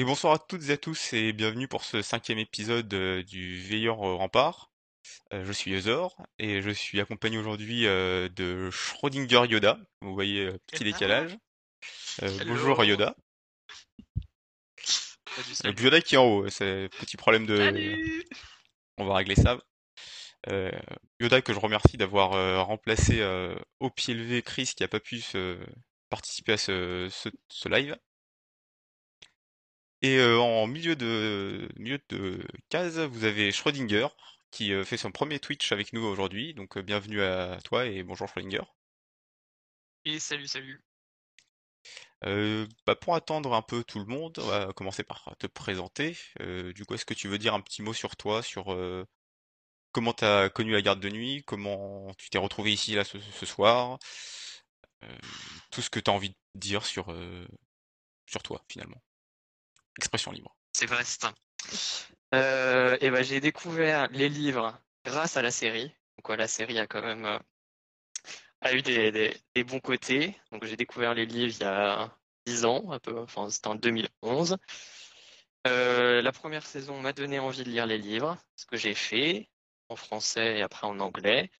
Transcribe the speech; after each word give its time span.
Et 0.00 0.04
bonsoir 0.04 0.32
à 0.32 0.38
toutes 0.38 0.70
et 0.70 0.72
à 0.72 0.76
tous 0.78 1.12
et 1.12 1.34
bienvenue 1.34 1.68
pour 1.68 1.84
ce 1.84 2.00
cinquième 2.00 2.38
épisode 2.38 2.90
euh, 2.94 3.22
du 3.22 3.60
Veilleur 3.60 4.00
au 4.00 4.16
Rempart. 4.16 4.72
Euh, 5.34 5.44
je 5.44 5.52
suis 5.52 5.72
Eusor 5.72 6.16
et 6.38 6.62
je 6.62 6.70
suis 6.70 7.02
accompagné 7.02 7.36
aujourd'hui 7.36 7.86
euh, 7.86 8.30
de 8.30 8.70
Schrödinger 8.70 9.42
Yoda. 9.46 9.78
Vous 10.00 10.14
voyez, 10.14 10.46
euh, 10.46 10.58
petit 10.68 10.84
décalage. 10.84 11.36
Euh, 12.22 12.44
bonjour. 12.46 12.82
Yoda. 12.82 13.14
Euh, 15.36 15.42
salut. 15.52 15.82
Yoda 15.82 16.00
qui 16.00 16.14
est 16.14 16.18
en 16.18 16.24
haut, 16.24 16.48
c'est 16.48 16.88
petit 16.98 17.18
problème 17.18 17.44
de... 17.44 17.58
Salut 17.58 18.24
On 18.96 19.04
va 19.04 19.16
régler 19.16 19.36
ça. 19.36 19.58
Euh, 20.48 20.72
Yoda 21.20 21.42
que 21.42 21.52
je 21.52 21.58
remercie 21.58 21.98
d'avoir 21.98 22.32
euh, 22.32 22.62
remplacé 22.62 23.20
euh, 23.20 23.54
au 23.80 23.90
pied 23.90 24.14
levé 24.14 24.40
Chris 24.40 24.72
qui 24.74 24.82
a 24.82 24.88
pas 24.88 24.98
pu 24.98 25.22
participer 26.08 26.52
à 26.52 26.56
ce, 26.56 27.08
ce, 27.10 27.28
ce 27.50 27.68
live. 27.68 27.98
Et 30.02 30.16
euh, 30.18 30.38
en 30.40 30.66
milieu 30.66 30.96
de 30.96 31.68
milieu 31.76 32.00
de 32.08 32.42
case, 32.70 32.98
vous 32.98 33.24
avez 33.24 33.52
Schrödinger 33.52 34.08
qui 34.50 34.72
euh, 34.72 34.84
fait 34.84 34.96
son 34.96 35.12
premier 35.12 35.38
Twitch 35.38 35.72
avec 35.72 35.92
nous 35.92 36.02
aujourd'hui. 36.02 36.54
Donc 36.54 36.76
euh, 36.78 36.82
bienvenue 36.82 37.22
à 37.22 37.58
toi 37.64 37.84
et 37.86 38.02
bonjour 38.02 38.26
Schrödinger. 38.28 38.62
Et 40.06 40.18
salut, 40.18 40.48
salut. 40.48 40.82
Bah, 42.22 42.96
pour 42.96 43.14
attendre 43.14 43.54
un 43.54 43.62
peu 43.62 43.84
tout 43.84 43.98
le 43.98 44.04
monde, 44.06 44.38
on 44.38 44.46
va 44.46 44.72
commencer 44.72 45.02
par 45.02 45.34
te 45.38 45.46
présenter. 45.46 46.16
Du 46.74 46.84
coup, 46.84 46.94
est-ce 46.94 47.06
que 47.06 47.14
tu 47.14 47.28
veux 47.28 47.38
dire 47.38 47.54
un 47.54 47.60
petit 47.60 47.82
mot 47.82 47.94
sur 47.94 48.16
toi, 48.16 48.42
sur 48.42 48.76
comment 49.92 50.12
tu 50.12 50.24
as 50.24 50.50
connu 50.50 50.72
la 50.72 50.82
garde 50.82 51.00
de 51.00 51.08
nuit, 51.08 51.42
comment 51.46 52.12
tu 52.18 52.28
t'es 52.30 52.38
retrouvé 52.38 52.72
ici 52.72 52.94
là 52.94 53.04
ce, 53.04 53.18
ce 53.18 53.46
soir, 53.46 53.98
tout 55.70 55.82
ce 55.82 55.90
que 55.90 56.00
tu 56.00 56.10
as 56.10 56.14
envie 56.14 56.30
de 56.30 56.36
dire 56.54 56.84
sur 56.84 57.14
sur 58.26 58.42
toi 58.42 58.62
finalement. 58.68 59.00
Expression 59.98 60.32
libre. 60.32 60.56
C'est 60.72 60.86
vaste. 60.86 61.26
Euh, 62.34 62.96
et 63.00 63.10
ben, 63.10 63.22
j'ai 63.22 63.40
découvert 63.40 64.08
les 64.12 64.28
livres 64.28 64.80
grâce 65.04 65.36
à 65.36 65.42
la 65.42 65.50
série. 65.50 65.92
Donc, 66.16 66.36
la 66.36 66.48
série 66.48 66.78
a 66.78 66.86
quand 66.86 67.02
même 67.02 67.24
euh, 67.24 67.38
a 68.60 68.74
eu 68.74 68.82
des 68.82 69.64
bons 69.64 69.80
côtés. 69.80 70.36
Donc, 70.52 70.64
j'ai 70.64 70.76
découvert 70.76 71.14
les 71.14 71.26
livres 71.26 71.54
il 71.58 71.62
y 71.62 71.66
a 71.66 72.16
10 72.46 72.64
ans, 72.64 72.90
un 72.90 72.98
peu. 72.98 73.18
Enfin, 73.18 73.48
c'était 73.50 73.68
en 73.68 73.74
2011. 73.74 74.56
Euh, 75.66 76.22
la 76.22 76.32
première 76.32 76.64
saison 76.64 77.00
m'a 77.00 77.12
donné 77.12 77.38
envie 77.38 77.64
de 77.64 77.70
lire 77.70 77.86
les 77.86 77.98
livres, 77.98 78.38
ce 78.56 78.64
que 78.64 78.76
j'ai 78.76 78.94
fait 78.94 79.50
en 79.88 79.96
français 79.96 80.58
et 80.58 80.62
après 80.62 80.86
en 80.86 81.00
anglais. 81.00 81.50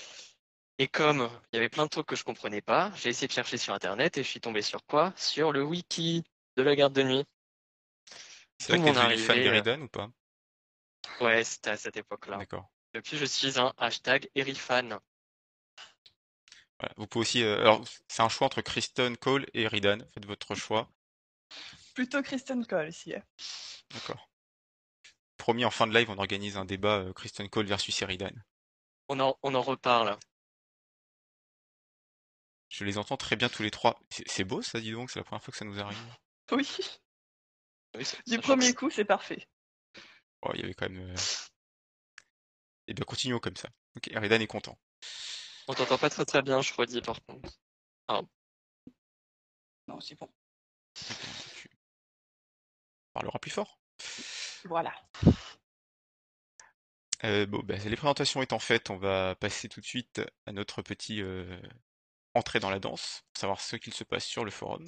Et 0.79 0.89
comme 0.89 1.29
il 1.53 1.57
y 1.57 1.59
avait 1.59 1.69
plein 1.69 1.85
de 1.85 1.91
trucs 1.91 2.07
que 2.07 2.17
je 2.17 2.25
comprenais 2.25 2.63
pas, 2.63 2.93
j'ai 2.97 3.11
essayé 3.11 3.29
de 3.29 3.33
chercher 3.33 3.59
sur 3.59 3.75
Internet 3.75 4.17
et 4.17 4.23
je 4.23 4.29
suis 4.29 4.41
tombé 4.41 4.63
sur 4.63 4.85
quoi? 4.87 5.13
Sur 5.17 5.53
le 5.53 5.63
wiki 5.63 6.25
de 6.57 6.63
la 6.63 6.75
garde 6.75 6.95
de 6.95 7.03
nuit. 7.03 7.25
C'est 8.61 8.75
D'où 8.77 8.83
que 8.83 8.85
t'es 8.89 8.93
devenu 8.93 9.19
fan 9.19 9.39
euh, 9.39 9.43
d'Eridan 9.43 9.81
ou 9.81 9.89
pas? 9.89 10.11
Ouais, 11.21 11.43
c'était 11.45 11.71
à 11.71 11.77
cette 11.77 11.97
époque-là. 11.97 12.37
D'accord. 12.37 12.71
Depuis, 12.93 13.17
je 13.17 13.25
suis 13.25 13.59
un 13.59 13.73
hashtag 13.79 14.29
Erifan. 14.35 15.01
Voilà. 16.79 16.95
Vous 16.97 17.07
pouvez 17.07 17.23
aussi. 17.23 17.43
euh, 17.43 17.61
alors, 17.61 17.83
c'est 18.09 18.23
un 18.23 18.29
choix 18.29 18.47
entre 18.47 18.61
Kristen 18.61 19.17
Cole 19.17 19.47
et 19.55 19.63
Eridan. 19.63 19.99
Faites 20.13 20.27
votre 20.27 20.55
choix. 20.55 20.91
Plutôt 21.95 22.23
Kristen 22.23 22.65
Cole 22.67 22.89
ici. 22.89 23.15
D'accord. 23.91 24.29
Promis, 25.37 25.65
en 25.65 25.71
fin 25.71 25.87
de 25.87 25.95
live, 25.95 26.11
on 26.11 26.19
organise 26.19 26.57
un 26.57 26.65
débat 26.65 26.99
euh, 26.99 27.13
Kristen 27.13 27.49
Cole 27.49 27.67
versus 27.67 28.01
Eridan. 28.03 28.33
On 29.09 29.21
en, 29.21 29.37
on 29.43 29.55
en 29.55 29.63
reparle. 29.63 30.17
Je 32.69 32.85
les 32.85 32.99
entends 32.99 33.17
très 33.17 33.37
bien 33.37 33.49
tous 33.49 33.63
les 33.63 33.71
trois. 33.71 33.99
C'est 34.11 34.29
c'est 34.29 34.45
beau 34.45 34.63
ça, 34.63 34.81
dis 34.81 34.93
donc, 34.93 35.11
c'est 35.11 35.19
la 35.19 35.25
première 35.25 35.43
fois 35.43 35.51
que 35.53 35.59
ça 35.59 35.65
nous 35.65 35.81
arrive. 35.81 35.99
Oui, 36.53 36.67
Oui, 37.97 38.05
du 38.27 38.39
premier 38.39 38.75
coup, 38.75 38.91
c'est 38.91 39.05
parfait. 39.05 39.47
Oh, 40.43 40.51
il 40.55 40.61
y 40.61 40.65
avait 40.65 40.75
quand 40.75 40.89
même. 40.89 41.11
euh, 41.11 41.17
Eh 42.87 42.95
bien, 42.95 43.05
continuons 43.05 43.41
comme 43.41 43.57
ça. 43.57 43.69
Ok, 43.97 44.09
Eridan 44.09 44.41
est 44.41 44.47
content. 44.47 44.79
On 45.69 45.75
t'entend 45.75 45.99
pas 45.99 46.11
très 46.11 46.25
très 46.25 46.43
bien, 46.43 46.63
je 46.63 46.73
redis 46.75 47.01
par 47.01 47.21
contre. 47.25 47.51
Non, 49.87 50.01
c'est 50.01 50.19
bon. 50.19 50.29
Tu 51.57 51.69
parleras 53.13 53.39
plus 53.41 53.51
fort. 53.51 53.81
Voilà. 54.65 54.95
Euh, 57.25 57.45
bon, 57.47 57.61
bah, 57.65 57.77
les 57.77 57.97
présentations 57.97 58.41
étant 58.41 58.59
faites, 58.61 58.89
on 58.91 58.97
va 58.97 59.35
passer 59.35 59.69
tout 59.69 59.81
de 59.81 59.87
suite 59.87 60.23
à 60.47 60.53
notre 60.53 60.81
petit 60.83 61.21
euh, 61.21 61.61
entrée 62.35 62.61
dans 62.61 62.71
la 62.71 62.79
danse, 62.79 63.25
pour 63.33 63.41
savoir 63.41 63.61
ce 63.61 63.77
qu'il 63.77 63.93
se 63.93 64.05
passe 64.05 64.25
sur 64.25 64.45
le 64.45 64.51
forum. 64.51 64.85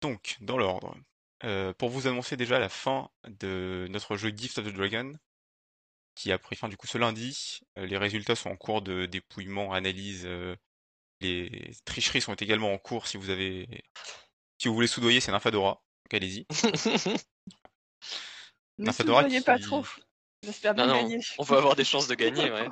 Donc, 0.00 0.36
dans 0.40 0.56
l'ordre, 0.56 0.96
euh, 1.44 1.72
pour 1.74 1.90
vous 1.90 2.06
annoncer 2.06 2.36
déjà 2.36 2.58
la 2.58 2.68
fin 2.68 3.10
de 3.28 3.86
notre 3.90 4.16
jeu 4.16 4.30
Gift 4.36 4.58
of 4.58 4.66
the 4.66 4.72
Dragon, 4.74 5.12
qui 6.14 6.32
a 6.32 6.38
pris 6.38 6.56
fin 6.56 6.68
du 6.68 6.76
coup 6.76 6.86
ce 6.86 6.98
lundi. 6.98 7.60
Euh, 7.78 7.86
les 7.86 7.96
résultats 7.96 8.34
sont 8.36 8.50
en 8.50 8.56
cours 8.56 8.82
de 8.82 9.06
dépouillement, 9.06 9.72
analyse. 9.72 10.22
euh, 10.26 10.56
les 11.20 11.72
tricheries 11.84 12.20
sont 12.20 12.34
également 12.34 12.72
en 12.72 12.78
cours 12.78 13.06
si 13.08 13.16
vous 13.16 13.30
avez, 13.30 13.68
si 14.58 14.68
vous 14.68 14.74
voulez 14.74 14.86
soudoyer, 14.86 15.20
c'est 15.20 15.32
Nymphadora. 15.32 15.82
Donc 16.04 16.14
allez-y. 16.14 16.46
Ne 18.78 18.84
Nymphadora 18.86 19.22
soudoyez 19.22 19.40
pas 19.40 19.56
qui- 19.58 19.64
trop. 19.64 19.84
J'espère 20.44 20.72
bien 20.74 20.86
non, 20.86 20.94
gagner. 20.94 21.18
on 21.38 21.42
va 21.42 21.56
avoir 21.56 21.74
des 21.74 21.82
chances 21.84 22.06
de 22.06 22.14
gagner, 22.14 22.50
ouais. 22.52 22.68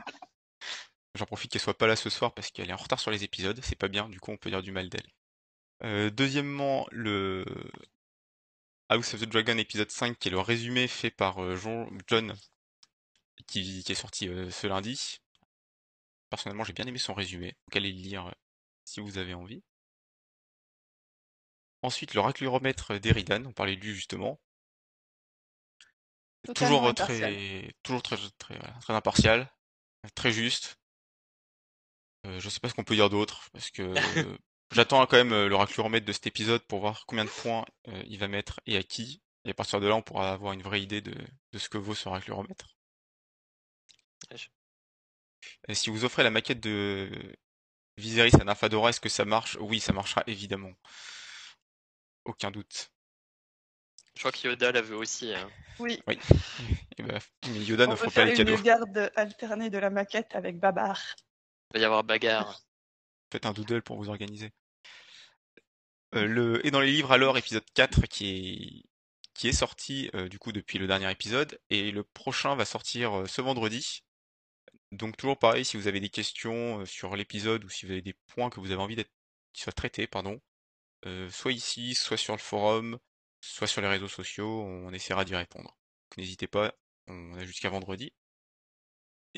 J'en 1.16 1.26
profite 1.26 1.50
qu'elle 1.50 1.60
soit 1.60 1.76
pas 1.76 1.88
là 1.88 1.96
ce 1.96 2.10
soir 2.10 2.32
parce 2.32 2.50
qu'elle 2.52 2.70
est 2.70 2.72
en 2.72 2.76
retard 2.76 3.00
sur 3.00 3.10
les 3.10 3.24
épisodes, 3.24 3.58
c'est 3.64 3.74
pas 3.74 3.88
bien, 3.88 4.08
du 4.08 4.20
coup 4.20 4.30
on 4.30 4.36
peut 4.36 4.50
dire 4.50 4.62
du 4.62 4.70
mal 4.70 4.88
d'elle. 4.88 5.08
Euh, 5.82 6.10
deuxièmement, 6.10 6.86
le 6.90 7.44
House 8.88 9.14
of 9.14 9.20
the 9.20 9.24
Dragon 9.24 9.58
épisode 9.58 9.90
5 9.90 10.18
qui 10.18 10.28
est 10.28 10.30
le 10.30 10.40
résumé 10.40 10.88
fait 10.88 11.10
par 11.10 11.42
euh, 11.42 11.56
John 12.06 12.34
qui, 13.46 13.82
qui 13.84 13.92
est 13.92 13.94
sorti 13.94 14.28
euh, 14.28 14.50
ce 14.50 14.66
lundi. 14.66 15.18
Personnellement 16.30 16.64
j'ai 16.64 16.72
bien 16.72 16.86
aimé 16.86 16.98
son 16.98 17.14
résumé, 17.14 17.56
donc 17.66 17.76
allez 17.76 17.92
le 17.92 18.00
lire 18.00 18.34
si 18.84 19.00
vous 19.00 19.18
avez 19.18 19.34
envie. 19.34 19.62
Ensuite 21.82 22.14
le 22.14 22.20
racluromètre 22.20 22.98
d'Eridan, 22.98 23.44
on 23.46 23.52
parlait 23.52 23.76
de 23.76 23.80
lui 23.80 23.94
justement. 23.94 24.40
Toujours 26.54 26.94
très, 26.94 27.74
toujours 27.82 28.02
très, 28.02 28.16
très, 28.38 28.56
voilà, 28.56 28.74
très 28.80 28.94
impartial, 28.94 29.52
très 30.14 30.32
juste. 30.32 30.78
Euh, 32.26 32.40
je 32.40 32.48
sais 32.48 32.60
pas 32.60 32.68
ce 32.68 32.74
qu'on 32.74 32.84
peut 32.84 32.94
dire 32.94 33.10
d'autre, 33.10 33.48
parce 33.52 33.70
que 33.70 33.82
euh, 34.26 34.38
j'attends 34.72 35.06
quand 35.06 35.16
même 35.16 35.32
euh, 35.32 35.48
le 35.48 35.56
racluromètre 35.56 36.06
de 36.06 36.12
cet 36.12 36.26
épisode 36.26 36.62
pour 36.66 36.80
voir 36.80 37.04
combien 37.06 37.24
de 37.24 37.30
points 37.30 37.64
euh, 37.88 38.02
il 38.06 38.18
va 38.18 38.28
mettre 38.28 38.60
et 38.66 38.76
à 38.76 38.82
qui. 38.82 39.22
Et 39.44 39.50
à 39.50 39.54
partir 39.54 39.80
de 39.80 39.86
là, 39.86 39.94
on 39.94 40.02
pourra 40.02 40.32
avoir 40.32 40.52
une 40.52 40.62
vraie 40.62 40.82
idée 40.82 41.00
de, 41.00 41.14
de 41.52 41.58
ce 41.58 41.68
que 41.68 41.78
vaut 41.78 41.94
ce 41.94 42.08
racluromètre. 42.08 42.76
Ouais, 44.30 44.36
je- 44.36 44.48
Et 45.68 45.74
si 45.74 45.90
vous 45.90 46.04
offrez 46.04 46.22
la 46.24 46.30
maquette 46.30 46.60
de 46.60 47.10
Viserys 47.96 48.34
à 48.40 48.44
Nymphadora, 48.44 48.90
est-ce 48.90 49.00
que 49.00 49.08
ça 49.08 49.24
marche? 49.24 49.56
Oui, 49.60 49.78
ça 49.80 49.92
marchera 49.92 50.22
évidemment. 50.26 50.72
Aucun 52.24 52.50
doute. 52.50 52.90
Je 54.14 54.20
crois 54.20 54.32
que 54.32 54.48
Yoda 54.48 54.72
l'avait 54.72 54.94
aussi. 54.94 55.32
hein. 55.34 55.48
Oui, 55.78 56.02
Oui. 56.08 56.18
Et 56.98 57.02
ben, 57.02 57.20
mais 57.48 57.64
Yoda 57.64 57.84
on 57.84 57.88
n'offre 57.90 58.04
peut 58.04 58.10
pas 58.10 58.14
faire 58.14 58.24
les 58.26 58.32
cadeaux. 58.34 58.56
une 58.56 58.62
garde 58.62 59.12
alternée 59.14 59.70
de 59.70 59.78
la 59.78 59.90
maquette 59.90 60.34
avec 60.34 60.58
Babar. 60.58 60.98
Il 61.72 61.78
va 61.78 61.80
y 61.80 61.84
avoir 61.84 62.02
bagarre. 62.02 62.60
Faites 63.36 63.44
un 63.44 63.52
doodle 63.52 63.82
pour 63.82 63.98
vous 63.98 64.08
organiser. 64.08 64.50
Euh, 66.14 66.24
le... 66.26 66.66
Et 66.66 66.70
dans 66.70 66.80
les 66.80 66.90
livres 66.90 67.12
alors, 67.12 67.36
épisode 67.36 67.66
4 67.74 68.06
qui 68.06 68.30
est, 68.30 68.82
qui 69.34 69.48
est 69.48 69.52
sorti 69.52 70.08
euh, 70.14 70.30
du 70.30 70.38
coup 70.38 70.52
depuis 70.52 70.78
le 70.78 70.86
dernier 70.86 71.10
épisode, 71.10 71.60
et 71.68 71.90
le 71.90 72.02
prochain 72.02 72.56
va 72.56 72.64
sortir 72.64 73.12
euh, 73.12 73.26
ce 73.26 73.42
vendredi. 73.42 74.04
Donc 74.90 75.18
toujours 75.18 75.38
pareil, 75.38 75.66
si 75.66 75.76
vous 75.76 75.86
avez 75.86 76.00
des 76.00 76.08
questions 76.08 76.86
sur 76.86 77.14
l'épisode 77.14 77.62
ou 77.62 77.68
si 77.68 77.84
vous 77.84 77.92
avez 77.92 78.00
des 78.00 78.14
points 78.28 78.48
que 78.48 78.58
vous 78.58 78.70
avez 78.70 78.80
envie 78.80 78.96
d'être 78.96 79.12
qui 79.52 79.60
soient 79.60 79.74
traités, 79.74 80.06
pardon, 80.06 80.40
soit 81.28 81.52
ici, 81.52 81.94
soit 81.94 82.16
sur 82.16 82.32
le 82.32 82.40
forum, 82.40 82.98
soit 83.42 83.66
sur 83.66 83.82
les 83.82 83.88
réseaux 83.88 84.08
sociaux, 84.08 84.62
on 84.62 84.94
essaiera 84.94 85.26
d'y 85.26 85.36
répondre. 85.36 85.76
Donc 86.08 86.16
n'hésitez 86.16 86.46
pas, 86.46 86.74
on 87.06 87.34
a 87.34 87.44
jusqu'à 87.44 87.68
vendredi. 87.68 88.14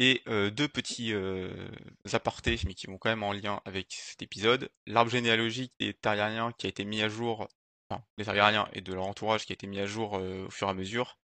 Et 0.00 0.22
euh, 0.28 0.50
deux 0.50 0.68
petits 0.68 1.12
euh, 1.12 1.68
apartés, 2.12 2.56
mais 2.64 2.74
qui 2.74 2.86
vont 2.86 2.98
quand 2.98 3.10
même 3.10 3.24
en 3.24 3.32
lien 3.32 3.60
avec 3.64 3.88
cet 3.90 4.22
épisode. 4.22 4.70
L'arbre 4.86 5.10
généalogique 5.10 5.72
des 5.80 5.92
Targaryens 5.92 6.52
qui 6.56 6.66
a 6.66 6.68
été 6.68 6.84
mis 6.84 7.02
à 7.02 7.08
jour, 7.08 7.48
enfin, 7.90 8.04
des 8.16 8.24
Targaryens 8.24 8.68
et 8.72 8.80
de 8.80 8.94
leur 8.94 9.08
entourage 9.08 9.44
qui 9.44 9.52
a 9.52 9.54
été 9.54 9.66
mis 9.66 9.80
à 9.80 9.86
jour 9.86 10.16
euh, 10.16 10.46
au 10.46 10.50
fur 10.50 10.68
et 10.68 10.70
à 10.70 10.74
mesure, 10.74 11.18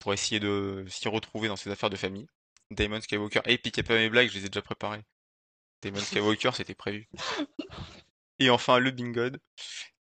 pour 0.00 0.12
essayer 0.12 0.40
de 0.40 0.84
s'y 0.88 1.06
retrouver 1.06 1.46
dans 1.46 1.54
ses 1.54 1.70
affaires 1.70 1.90
de 1.90 1.96
famille. 1.96 2.26
Damon 2.72 3.00
Skywalker, 3.00 3.40
et 3.46 3.56
piquez 3.56 3.84
pas 3.84 3.94
mes 3.94 4.10
blagues, 4.10 4.28
je 4.28 4.34
les 4.34 4.46
ai 4.46 4.48
déjà 4.48 4.62
préparées. 4.62 5.04
Damon 5.82 6.00
Skywalker, 6.00 6.50
c'était 6.54 6.74
prévu. 6.74 7.08
Et 8.40 8.50
enfin, 8.50 8.80
le 8.80 8.90
Bingod, 8.90 9.40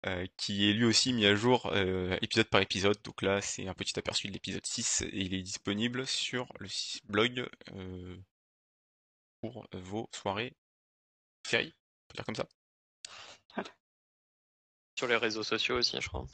euh, 0.06 0.26
qui 0.38 0.70
est 0.70 0.73
lui 0.73 0.87
aussi 0.87 1.12
mis 1.12 1.26
à 1.26 1.35
jour 1.35 1.67
euh, 1.75 2.17
épisode 2.23 2.49
par 2.49 2.62
épisode. 2.62 2.97
Donc 3.02 3.20
là, 3.20 3.43
c'est 3.43 3.69
un 3.69 3.75
petit 3.75 3.99
aperçu 3.99 4.29
de 4.29 4.32
l'épisode 4.32 4.64
6 4.64 5.02
et 5.02 5.11
il 5.12 5.35
est 5.35 5.43
disponible 5.43 6.06
sur 6.06 6.50
le 6.58 6.69
blog 7.05 7.47
euh, 7.73 8.17
pour 9.43 9.69
vos 9.73 10.08
soirées 10.14 10.56
séries, 11.47 11.75
on 11.75 12.06
peut 12.08 12.17
dire 12.17 12.25
comme 12.25 12.35
ça. 12.35 12.49
Sur 14.97 15.06
les 15.06 15.17
réseaux 15.17 15.43
sociaux 15.43 15.76
aussi, 15.76 16.00
je 16.00 16.08
crois. 16.08 16.26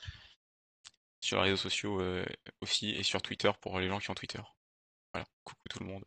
Sur 1.21 1.39
les 1.39 1.51
réseaux 1.51 1.69
sociaux 1.69 2.01
aussi 2.61 2.91
et 2.91 3.03
sur 3.03 3.21
Twitter 3.21 3.51
pour 3.61 3.81
les 3.81 3.89
gens 3.89 3.99
qui 3.99 4.11
ont 4.11 4.15
Twitter. 4.15 4.43
Voilà, 5.13 5.27
coucou 5.45 5.63
tout 5.69 5.81
le 5.81 5.87
monde. 5.87 6.05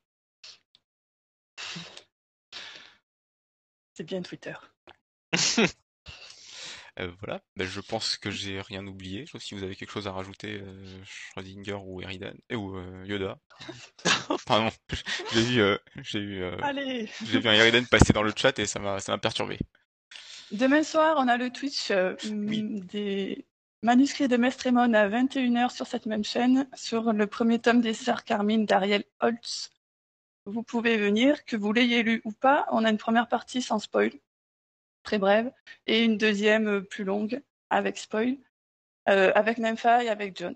C'est 3.94 4.04
bien 4.04 4.22
Twitter. 4.22 4.56
Euh, 7.00 7.12
voilà, 7.20 7.42
ben, 7.56 7.66
je 7.66 7.80
pense 7.80 8.18
que 8.18 8.30
j'ai 8.30 8.60
rien 8.62 8.86
oublié, 8.86 9.26
sauf 9.26 9.42
si 9.42 9.56
vous 9.56 9.64
avez 9.64 9.76
quelque 9.76 9.92
chose 9.92 10.08
à 10.08 10.12
rajouter, 10.12 10.60
euh, 10.62 11.04
Schrödinger 11.06 11.78
ou 11.86 12.02
Eridan, 12.02 12.34
ou 12.52 12.76
euh, 12.76 13.06
Yoda. 13.06 13.40
Pardon, 14.46 14.70
j'ai 15.34 15.42
vu, 15.42 15.62
j'ai 16.02 16.20
vu, 16.20 16.44
Allez 16.62 17.10
j'ai 17.24 17.40
vu 17.40 17.48
un 17.48 17.54
Eridan 17.54 17.86
passer 17.86 18.12
dans 18.12 18.24
le 18.24 18.34
chat 18.36 18.58
et 18.60 18.66
ça 18.66 18.80
m'a, 18.80 19.00
ça 19.00 19.12
m'a 19.14 19.18
perturbé. 19.18 19.58
Demain 20.52 20.84
soir, 20.84 21.16
on 21.20 21.28
a 21.28 21.38
le 21.38 21.52
Twitch 21.52 21.92
euh, 21.92 22.16
Oui. 22.26 22.64
mm, 22.64 22.80
des 22.82 23.46
manuscrits 23.84 24.28
de 24.28 24.36
Mestremon 24.36 24.94
à 24.94 25.08
21h 25.08 25.70
sur 25.70 25.88
cette 25.88 26.06
même 26.06 26.24
chaîne, 26.24 26.68
sur 26.74 27.14
le 27.14 27.28
premier 27.28 27.60
tome 27.60 27.82
des 27.82 27.94
Sœurs 27.94 28.24
Carmine 28.24 28.66
d'Ariel 28.66 29.04
Holtz. 29.22 29.72
Vous 30.46 30.64
pouvez 30.64 30.98
venir, 30.98 31.46
que 31.46 31.56
vous 31.56 31.72
l'ayez 31.72 32.02
lu 32.02 32.22
ou 32.26 32.32
pas. 32.32 32.66
On 32.72 32.84
a 32.84 32.90
une 32.90 32.98
première 32.98 33.28
partie 33.28 33.62
sans 33.62 33.78
spoil, 33.78 34.12
très 35.10 35.18
brève, 35.18 35.52
et 35.88 36.04
une 36.04 36.18
deuxième 36.20 36.68
euh, 36.68 36.82
plus 36.82 37.04
longue 37.04 37.42
avec 37.72 37.98
spoil, 37.98 38.38
euh, 39.10 39.32
avec 39.34 39.58
Nympha 39.58 40.04
et 40.04 40.10
avec 40.10 40.38
John. 40.38 40.54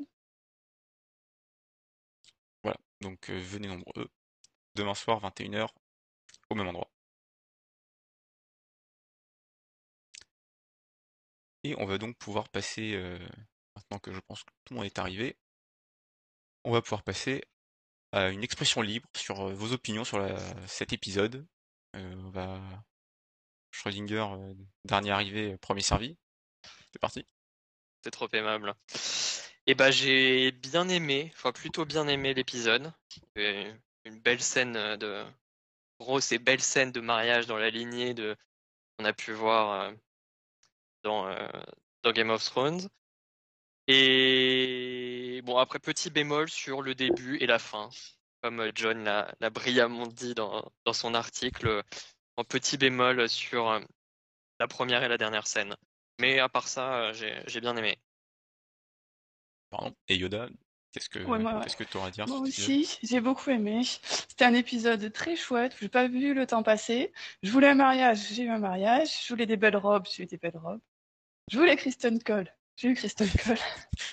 Voilà, 2.62 2.78
donc 3.02 3.32
euh, 3.32 3.40
venez 3.40 3.68
nombreux. 3.68 4.08
Demain 4.76 4.94
soir, 4.94 5.20
21h, 5.22 5.70
au 6.52 6.56
même 6.56 6.68
endroit. 6.68 6.88
Et 11.64 11.74
on 11.80 11.86
va 11.88 11.98
donc 11.98 12.16
pouvoir 12.18 12.48
passer, 12.50 12.96
maintenant 13.76 13.98
que 13.98 14.14
je 14.14 14.20
pense 14.20 14.44
que 14.44 14.52
tout 14.66 14.74
le 14.74 14.78
monde 14.78 14.86
est 14.86 15.00
arrivé, 15.00 15.36
on 16.64 16.72
va 16.72 16.82
pouvoir 16.84 17.02
passer 17.04 17.44
à 18.12 18.30
une 18.30 18.44
expression 18.44 18.82
libre 18.82 19.10
sur 19.16 19.48
vos 19.50 19.72
opinions 19.74 20.04
sur 20.04 20.20
la- 20.20 20.68
cet 20.68 20.94
épisode. 20.94 21.48
On 21.96 22.30
va 22.30 22.60
Schrödinger, 23.74 24.28
euh, 24.32 24.54
dernier 24.86 25.12
arrivé, 25.12 25.54
euh, 25.54 25.58
premier 25.58 25.82
servi. 25.82 26.16
C'est 26.92 27.00
parti. 27.00 27.26
C'est 28.04 28.12
trop 28.12 28.28
aimable. 28.32 28.76
Et 29.66 29.74
bah 29.74 29.92
j'ai 29.92 30.52
bien 30.52 30.88
aimé, 30.90 31.32
enfin 31.36 31.52
plutôt 31.52 31.84
bien 31.84 32.08
aimé 32.08 32.34
l'épisode. 32.34 32.94
Une 33.36 34.20
belle 34.20 34.42
scène 34.42 34.76
euh, 34.76 34.96
de 34.98 35.26
grosse 36.00 36.32
et 36.32 36.38
belle 36.38 36.62
scène 36.62 36.92
de 36.92 37.02
mariage 37.02 37.48
dans 37.48 37.58
la 37.58 37.72
lignée 37.72 38.14
de 38.14 38.36
qu'on 38.98 39.06
a 39.06 39.14
pu 39.14 39.32
voir 39.32 39.92
dans, 41.04 41.34
Game 42.06 42.30
of 42.30 42.44
Thrones. 42.44 42.88
Et 43.88 45.42
bon 45.46 45.58
après 45.58 45.80
petit 45.80 46.10
bémol 46.12 46.50
sur 46.50 46.82
le 46.82 46.94
début 46.94 47.38
et 47.38 47.48
la 47.48 47.58
fin. 47.58 47.90
Comme 48.42 48.72
John 48.76 49.04
l'a 49.04 49.34
l'a 49.40 49.50
brillamment 49.50 50.08
dit 50.08 50.36
dans 50.36 50.72
son 50.92 51.16
article, 51.16 51.84
en 52.38 52.44
petit 52.44 52.78
bémol 52.78 53.30
sur 53.30 53.70
euh, 53.70 53.80
la 54.60 54.68
première 54.68 55.04
et 55.04 55.08
la 55.08 55.18
dernière 55.18 55.48
scène. 55.48 55.76
Mais 56.20 56.40
à 56.40 56.50
part 56.50 56.68
ça, 56.68 56.96
euh, 56.96 57.14
j'ai 57.14 57.42
j'ai 57.48 57.62
bien 57.62 57.76
aimé. 57.76 57.98
Pardon. 59.70 59.96
Et 60.08 60.16
Yoda, 60.16 60.48
qu'est-ce 60.92 61.10
que 61.10 61.20
Ouais, 61.20 61.40
moi, 61.40 61.56
ouais. 61.56 61.64
qu'est-ce 61.64 61.76
que 61.76 61.84
tu 61.84 61.98
auras 61.98 62.08
à 62.08 62.12
dire 62.12 62.28
Moi 62.28 62.40
aussi, 62.40 63.00
j'ai 63.02 63.20
beaucoup 63.22 63.50
aimé. 63.50 63.82
C'était 64.04 64.46
un 64.46 64.54
épisode 64.54 65.12
très 65.12 65.36
chouette. 65.36 65.76
J'ai 65.82 65.90
pas 65.90 66.08
vu 66.08 66.34
le 66.34 66.46
temps 66.46 66.64
passer. 66.64 67.12
Je 67.42 67.52
voulais 67.52 67.70
un 67.70 67.76
mariage, 67.76 68.28
j'ai 68.32 68.44
eu 68.44 68.50
un 68.50 68.60
mariage. 68.60 69.10
Je 69.26 69.34
voulais 69.34 69.46
des 69.48 69.58
belles 69.58 69.78
robes, 69.78 70.06
j'ai 70.12 70.24
eu 70.24 70.26
des 70.28 70.38
belles 70.38 70.58
robes. 70.58 70.82
Je 71.52 71.58
voulais 71.58 71.76
Kristen 71.76 72.22
Cole, 72.22 72.54
j'ai 72.76 72.90
eu 72.90 72.94
Kristen 72.96 73.30
Cole. 73.46 73.58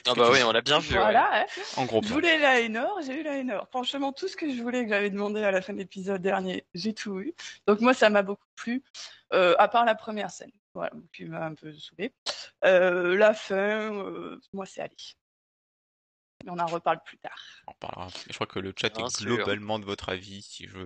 Ah 0.06 0.14
bah 0.14 0.30
oui, 0.30 0.42
on 0.44 0.52
l'a 0.52 0.60
bien 0.60 0.78
vu. 0.78 0.92
ouais. 0.94 0.98
voilà. 1.00 1.42
hein. 1.42 1.46
En 1.76 1.86
gros 1.86 2.02
Je 2.02 2.08
voulais 2.08 2.38
la 2.38 2.60
Hainor, 2.60 3.00
j'ai 3.02 3.20
eu 3.20 3.22
la 3.22 3.36
Hainor. 3.38 3.66
Franchement, 3.70 4.12
tout 4.12 4.28
ce 4.28 4.36
que 4.36 4.52
je 4.54 4.62
voulais 4.62 4.84
que 4.84 4.90
j'avais 4.90 5.10
demandé 5.10 5.42
à 5.42 5.50
la 5.50 5.62
fin 5.62 5.72
de 5.72 5.78
l'épisode 5.78 6.20
dernier, 6.22 6.66
j'ai 6.74 6.94
tout 6.94 7.18
eu. 7.20 7.34
Donc 7.66 7.80
moi, 7.80 7.94
ça 7.94 8.10
m'a 8.10 8.22
beaucoup 8.22 8.46
plu, 8.56 8.82
euh, 9.32 9.54
à 9.58 9.68
part 9.68 9.84
la 9.84 9.94
première 9.94 10.30
scène, 10.30 10.52
voilà, 10.74 10.92
qui 11.12 11.24
m'a 11.24 11.44
un 11.46 11.54
peu 11.54 11.72
saoulée. 11.72 12.12
Euh, 12.64 13.16
la 13.16 13.32
fin, 13.34 13.94
euh, 13.94 14.38
moi, 14.52 14.66
c'est 14.66 14.82
allé. 14.82 14.96
Mais 16.44 16.50
on 16.50 16.58
en 16.58 16.66
reparle 16.66 17.00
plus 17.04 17.18
tard. 17.18 17.38
On. 17.66 17.74
Mais 18.06 18.10
je 18.28 18.34
crois 18.34 18.46
que 18.46 18.58
le 18.58 18.72
chat 18.78 18.94
Bien 18.94 19.06
est 19.06 19.16
sûr. 19.16 19.26
globalement 19.36 19.78
de 19.78 19.84
votre 19.84 20.08
avis, 20.08 20.42
si 20.42 20.66
je 20.66 20.78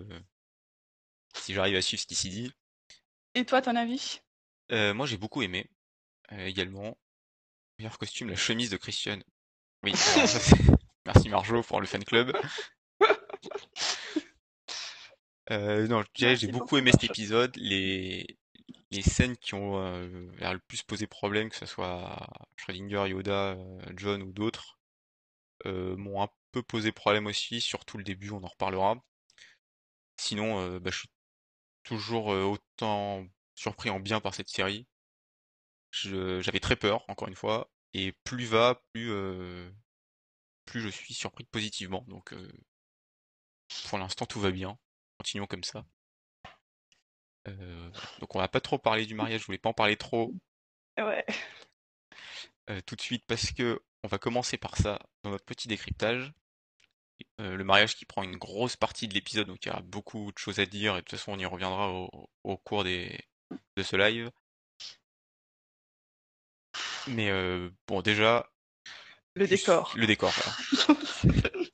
si 1.37 1.55
j'arrive 1.55 1.76
à 1.76 1.82
suivre 1.82 2.00
ce 2.00 2.06
qui 2.06 2.15
s'y 2.15 2.29
dit. 2.31 2.53
Et 3.35 3.44
toi, 3.44 3.61
ton 3.62 3.75
avis? 3.76 4.21
Euh, 4.73 4.94
moi, 4.94 5.06
j'ai 5.06 5.17
beaucoup 5.17 5.43
aimé 5.43 5.69
euh, 6.32 6.47
également. 6.47 6.97
Meilleur 7.79 7.99
costume, 7.99 8.29
la 8.31 8.37
chemise 8.37 8.71
de 8.71 8.76
Christian. 8.76 9.19
Oui, 9.85 9.93
alors, 10.15 10.29
ça, 10.29 10.41
c'est- 10.41 10.56
merci 11.06 11.29
Marjo 11.29 11.62
pour 11.62 11.81
le 11.81 11.87
fan 11.87 12.05
club. 12.05 12.32
Euh, 15.50 15.87
non, 15.88 16.03
je 16.03 16.09
dirais, 16.15 16.31
Merci 16.32 16.47
j'ai 16.47 16.53
beaucoup 16.53 16.76
aimé 16.79 16.91
cet 16.93 17.05
épisode. 17.05 17.55
Les, 17.56 18.38
les 18.91 19.03
scènes 19.03 19.37
qui 19.37 19.55
ont 19.55 19.79
euh, 19.79 20.29
le 20.41 20.59
plus 20.61 20.82
posé 20.82 21.06
problème, 21.06 21.50
que 21.50 21.56
ce 21.56 21.67
soit 21.67 22.19
Schrödinger, 22.56 23.09
Yoda, 23.09 23.53
euh, 23.53 23.81
John 23.97 24.23
ou 24.23 24.32
d'autres, 24.32 24.79
euh, 25.67 25.97
m'ont 25.97 26.23
un 26.23 26.29
peu 26.53 26.62
posé 26.62 26.93
problème 26.93 27.26
aussi, 27.26 27.61
surtout 27.61 27.99
le 27.99 28.05
début, 28.05 28.31
on 28.31 28.43
en 28.45 28.49
reparlera. 28.49 28.97
Sinon, 30.16 30.59
euh, 30.61 30.81
bah, 30.81 30.90
je 30.90 30.99
suis 30.99 31.11
toujours 31.85 32.33
euh, 32.33 32.45
autant 32.45 33.26
surpris 33.54 33.90
en 33.90 34.00
bien 34.00 34.21
par 34.21 34.35
cette 34.35 34.49
série. 34.49 34.87
J'avais 36.02 36.60
très 36.60 36.76
peur, 36.76 37.04
encore 37.08 37.28
une 37.28 37.36
fois, 37.36 37.70
et 37.92 38.12
plus 38.24 38.46
va, 38.46 38.82
plus, 38.92 39.10
euh, 39.12 39.70
plus 40.66 40.80
je 40.80 40.88
suis 40.88 41.14
surpris 41.14 41.44
positivement. 41.44 42.04
Donc, 42.08 42.32
euh, 42.32 42.52
pour 43.88 43.98
l'instant, 43.98 44.26
tout 44.26 44.40
va 44.40 44.50
bien. 44.50 44.78
Continuons 45.18 45.46
comme 45.46 45.64
ça. 45.64 45.84
Euh, 47.48 47.90
donc, 48.20 48.34
on 48.34 48.38
va 48.38 48.48
pas 48.48 48.60
trop 48.60 48.78
parler 48.78 49.06
du 49.06 49.14
mariage. 49.14 49.42
Je 49.42 49.46
voulais 49.46 49.58
pas 49.58 49.68
en 49.70 49.74
parler 49.74 49.96
trop 49.96 50.32
Ouais. 50.98 51.24
tout 52.86 52.96
de 52.96 53.00
suite 53.00 53.24
parce 53.26 53.52
que 53.52 53.80
on 54.02 54.08
va 54.08 54.18
commencer 54.18 54.56
par 54.58 54.76
ça 54.76 54.98
dans 55.22 55.30
notre 55.30 55.44
petit 55.44 55.68
décryptage. 55.68 56.32
Le 57.38 57.62
mariage 57.62 57.94
qui 57.96 58.04
prend 58.06 58.22
une 58.22 58.36
grosse 58.36 58.76
partie 58.76 59.08
de 59.08 59.14
l'épisode, 59.14 59.46
donc 59.46 59.64
il 59.64 59.68
y 59.68 59.72
a 59.72 59.80
beaucoup 59.80 60.32
de 60.32 60.38
choses 60.38 60.58
à 60.58 60.66
dire 60.66 60.94
et 60.94 60.96
de 60.96 61.00
toute 61.02 61.18
façon 61.18 61.32
on 61.32 61.38
y 61.38 61.46
reviendra 61.46 61.90
au, 61.92 62.28
au 62.42 62.56
cours 62.56 62.84
des, 62.84 63.18
de 63.76 63.82
ce 63.82 63.96
live. 63.96 64.30
Mais 67.08 67.30
euh, 67.30 67.70
bon, 67.87 68.02
déjà, 68.02 68.50
Le 69.34 69.46
juste 69.46 69.66
décor. 69.66 69.92
Le 69.96 70.06
décor, 70.06 70.32
voilà. 70.32 71.00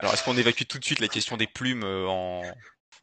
Alors, 0.00 0.14
est-ce 0.14 0.22
qu'on 0.24 0.36
évacue 0.36 0.64
tout 0.68 0.78
de 0.78 0.84
suite 0.84 1.00
la 1.00 1.08
question 1.08 1.36
des 1.36 1.46
plumes 1.46 1.84
en 1.84 2.42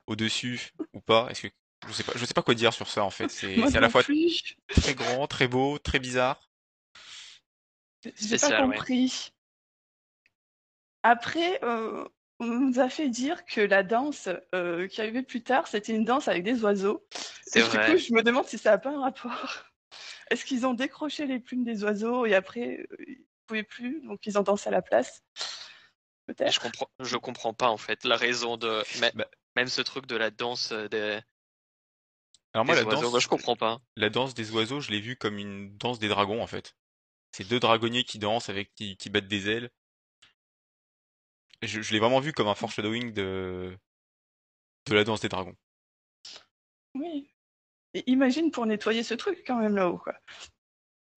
au-dessus 0.08 0.72
ou 0.94 1.02
pas? 1.02 1.28
Est-ce 1.30 1.48
que 1.48 1.54
je 1.88 1.94
sais 1.94 2.04
pas, 2.04 2.14
je 2.16 2.26
sais 2.26 2.34
pas 2.34 2.42
quoi 2.42 2.56
dire 2.56 2.74
sur 2.74 2.88
ça 2.88 3.04
en 3.04 3.10
fait. 3.10 3.30
C'est 3.30 3.76
à 3.76 3.80
la 3.80 3.90
fois 3.90 4.04
plus. 4.04 4.56
très 4.70 4.96
grand, 4.96 5.28
très 5.28 5.48
beau, 5.48 5.78
très 5.78 6.00
bizarre. 6.00 6.50
J'ai 8.16 8.38
pas 8.38 8.50
ouais. 8.50 8.76
compris. 8.76 9.32
Après, 11.04 11.64
euh, 11.64 12.08
on 12.40 12.46
nous 12.46 12.80
a 12.80 12.90
fait 12.90 13.10
dire 13.10 13.46
que 13.46 13.62
la 13.62 13.84
danse 13.84 14.30
euh, 14.54 14.88
qui 14.88 15.02
arrivait 15.02 15.24
plus 15.24 15.44
tard, 15.44 15.68
c'était 15.68 15.94
une 15.94 16.06
danse 16.06 16.28
avec 16.28 16.44
des 16.44 16.64
oiseaux. 16.64 17.06
C'est 17.46 17.60
Et 17.60 17.64
du 17.64 17.70
vrai. 17.70 17.92
coup, 17.92 17.98
je 17.98 18.14
me 18.14 18.24
demande 18.24 18.46
si 18.46 18.58
ça 18.58 18.72
n'a 18.72 18.78
pas 18.78 18.92
un 18.92 19.02
rapport. 19.02 19.66
Est-ce 20.32 20.46
qu'ils 20.46 20.66
ont 20.66 20.74
décroché 20.74 21.26
les 21.26 21.40
plumes 21.40 21.64
des 21.64 21.84
oiseaux 21.84 22.26
et 22.26 22.36
après, 22.36 22.80
euh, 22.92 22.96
ils 23.08 23.20
ne 23.20 23.26
pouvaient 23.48 23.64
plus, 23.64 24.02
donc 24.02 24.26
ils 24.26 24.38
ont 24.38 24.44
dansé 24.44 24.68
à 24.70 24.72
la 24.72 24.82
place? 24.82 25.24
Je 26.28 26.34
Peut-être. 26.34 26.60
comprends, 26.60 26.88
je 27.00 27.18
comprends 27.18 27.54
pas 27.54 27.70
en 27.70 27.78
fait 27.78 28.04
la 28.04 28.18
raison 28.18 28.58
de 28.58 28.84
Bah. 29.14 29.28
même 29.56 29.68
ce 29.68 29.82
truc 29.82 30.06
de 30.06 30.16
la 30.16 30.32
danse 30.32 30.72
euh, 30.72 30.88
des, 30.88 31.20
Alors 32.54 32.66
moi, 32.66 32.74
des 32.74 32.82
la 32.82 32.86
oiseaux. 32.88 33.02
danse, 33.04 33.12
Moi, 33.12 33.20
je 33.20 33.28
comprends 33.28 33.56
pas. 33.56 33.80
la 33.98 34.10
danse 34.10 34.34
des 34.34 34.52
oiseaux, 34.52 34.82
je 34.82 34.92
l'ai 34.92 35.02
vue 35.02 35.18
comme 35.18 35.38
une 35.40 35.78
danse 35.78 36.00
des 36.00 36.08
dragons 36.10 36.42
en 36.42 36.48
fait. 36.48 36.76
C'est 37.34 37.48
deux 37.48 37.60
dragonniers 37.60 38.06
qui 38.06 38.20
dansent 38.20 38.50
avec 38.50 38.74
qui, 38.76 38.98
qui 38.98 39.10
battent 39.10 39.28
des 39.28 39.50
ailes. 39.50 39.72
Je, 41.62 41.82
je 41.82 41.92
l'ai 41.94 42.00
vraiment 42.00 42.22
vu 42.22 42.32
comme 42.32 42.48
un 42.48 42.56
foreshadowing 42.56 43.12
de 43.14 43.78
de 44.88 44.96
la 44.96 45.04
danse 45.04 45.22
des 45.22 45.30
dragons. 45.30 45.56
Oui. 46.96 47.35
Et 47.96 48.04
imagine 48.12 48.52
pour 48.52 48.66
nettoyer 48.66 49.04
ce 49.04 49.14
truc 49.14 49.44
quand 49.48 49.56
même 49.56 49.76
là-haut. 49.78 49.98
Quoi. 49.98 50.14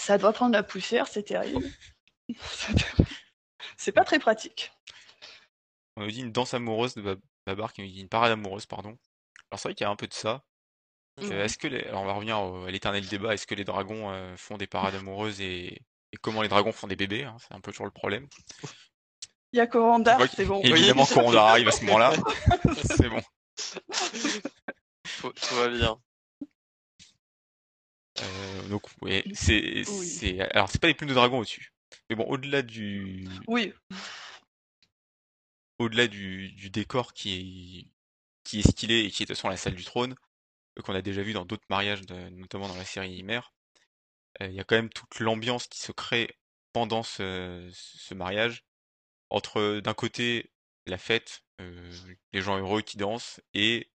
Ça 0.01 0.17
doit 0.17 0.33
prendre 0.33 0.53
la 0.53 0.63
poussière, 0.63 1.09
c'est 1.09 1.25
terrible. 1.25 1.67
c'est 3.77 3.91
pas 3.93 4.05
très 4.05 4.21
pratique. 4.21 4.71
On 5.97 6.03
nous 6.05 6.11
dit 6.13 6.21
une 6.21 6.31
danse 6.31 6.55
amoureuse 6.55 6.95
de 6.95 7.03
Bab- 7.03 7.21
Babar 7.47 7.73
qui 7.73 7.83
nous 7.83 7.89
dit 7.89 8.01
une 8.01 8.09
parade 8.09 8.31
amoureuse, 8.31 8.67
pardon. 8.67 8.97
Alors 9.51 9.59
c'est 9.59 9.69
vrai 9.69 9.75
qu'il 9.75 9.85
y 9.85 9.89
a 9.89 9.91
un 9.91 9.97
peu 9.97 10.07
de 10.07 10.15
ça. 10.15 10.45
Euh, 11.21 11.45
est-ce 11.45 11.59
que 11.59 11.67
les... 11.67 11.83
alors 11.83 12.03
on 12.03 12.07
va 12.07 12.13
revenir 12.13 12.39
au- 12.41 12.67
à 12.67 12.71
l'éternel 12.71 13.05
débat, 13.09 13.35
est-ce 13.35 13.49
que 13.49 13.57
les 13.57 13.65
dragons 13.65 14.13
euh, 14.13 14.37
font 14.37 14.57
des 14.57 14.69
parades 14.69 14.95
amoureuses 14.95 15.41
et... 15.41 15.67
et 16.13 16.17
comment 16.23 16.43
les 16.43 16.49
dragons 16.49 16.71
font 16.71 16.87
des 16.87 16.95
bébés, 16.95 17.25
hein, 17.25 17.37
c'est 17.41 17.53
un 17.55 17.61
peu 17.61 17.73
toujours 17.73 17.87
le 17.87 17.91
problème. 17.93 18.29
Il 19.53 19.57
y 19.57 19.61
a 19.61 19.67
Corandar, 19.67 20.21
c'est 20.33 20.45
bon. 20.45 20.61
Évidemment, 20.63 21.03
Oui. 21.09 21.15
Corondar 21.15 21.47
arrive 21.49 21.67
à 21.67 21.73
ce 21.73 21.85
moment-là. 21.87 22.13
c'est 22.85 23.09
bon. 23.09 23.21
Tout 25.21 25.55
va 25.57 25.69
bien. 25.69 25.99
Euh, 28.23 28.69
donc, 28.69 28.83
ouais, 29.03 29.25
c'est, 29.35 29.61
Oui. 29.61 29.85
c'est, 29.85 30.41
alors 30.41 30.69
c'est 30.71 30.81
pas 30.81 30.89
des 30.89 30.95
plumes 30.95 31.11
de 31.11 31.15
dragon 31.15 31.39
au-dessus. 31.39 31.73
Mais 32.11 32.17
bon, 32.17 32.25
au-delà 32.25 32.63
du, 32.63 33.29
Oui, 33.47 33.73
au-delà 35.79 36.09
du, 36.09 36.49
du 36.53 36.71
décor 36.71 37.13
qui 37.13 37.35
est, 37.35 37.87
qui 38.45 38.61
est 38.61 38.69
stylé 38.71 39.01
et 39.01 39.11
qui 39.11 39.23
est 39.23 39.27
de 39.27 39.29
toute 39.29 39.37
façon 39.37 39.49
la 39.49 39.57
salle 39.57 39.75
du 39.75 39.85
trône, 39.85 40.15
euh, 40.79 40.83
qu'on 40.83 40.95
a 40.95 41.03
déjà 41.03 41.23
vu 41.23 41.33
dans 41.33 41.45
d'autres 41.45 41.67
mariages, 41.71 42.03
de- 42.03 42.29
notamment 42.31 42.69
dans 42.69 42.77
la 42.77 42.85
série 42.85 43.23
Mère, 43.23 43.53
euh, 44.41 44.49
il 44.49 44.55
y 44.55 44.61
a 44.61 44.65
quand 44.65 44.77
même 44.77 44.91
toute 44.91 45.21
l'ambiance 45.21 45.67
qui 45.67 45.81
se 45.81 45.93
crée 45.93 46.37
pendant 46.73 47.03
ce, 47.03 47.69
ce 47.73 48.15
mariage, 48.15 48.65
entre 49.31 49.81
d'un 49.81 49.95
côté 49.95 50.51
la 50.87 50.99
fête, 50.99 51.43
euh, 51.61 51.93
les 52.33 52.41
gens 52.41 52.59
heureux 52.59 52.83
qui 52.83 52.97
dansent, 52.97 53.41
et 53.55 53.91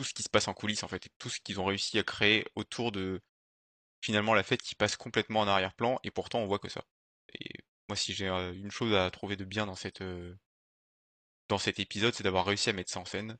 tout 0.00 0.04
ce 0.04 0.14
qui 0.14 0.22
se 0.22 0.30
passe 0.30 0.48
en 0.48 0.54
coulisses 0.54 0.82
en 0.82 0.88
fait, 0.88 1.06
et 1.06 1.10
tout 1.18 1.28
ce 1.28 1.40
qu'ils 1.40 1.60
ont 1.60 1.66
réussi 1.66 1.98
à 1.98 2.02
créer 2.02 2.46
autour 2.54 2.90
de 2.90 3.20
finalement 4.00 4.32
la 4.32 4.42
fête 4.42 4.62
qui 4.62 4.74
passe 4.74 4.96
complètement 4.96 5.40
en 5.40 5.48
arrière-plan, 5.48 6.00
et 6.04 6.10
pourtant 6.10 6.38
on 6.40 6.46
voit 6.46 6.58
que 6.58 6.70
ça. 6.70 6.84
Et 7.34 7.50
moi 7.86 7.96
si 7.96 8.14
j'ai 8.14 8.28
euh, 8.28 8.54
une 8.54 8.70
chose 8.70 8.94
à 8.94 9.10
trouver 9.10 9.36
de 9.36 9.44
bien 9.44 9.66
dans 9.66 9.74
cette 9.74 10.00
euh, 10.00 10.34
dans 11.48 11.58
cet 11.58 11.80
épisode, 11.80 12.14
c'est 12.14 12.22
d'avoir 12.22 12.46
réussi 12.46 12.70
à 12.70 12.72
mettre 12.72 12.90
ça 12.90 13.00
en 13.00 13.04
scène. 13.04 13.36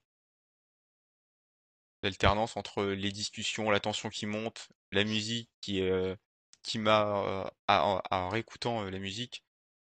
L'alternance 2.02 2.58
entre 2.58 2.84
les 2.84 3.10
discussions, 3.10 3.70
la 3.70 3.80
tension 3.80 4.10
qui 4.10 4.26
monte, 4.26 4.68
la 4.92 5.04
musique 5.04 5.48
qui, 5.62 5.80
euh, 5.80 6.14
qui 6.62 6.78
m'a, 6.78 7.50
en 7.68 8.28
réécoutant 8.28 8.84
la 8.84 8.98
musique, 8.98 9.44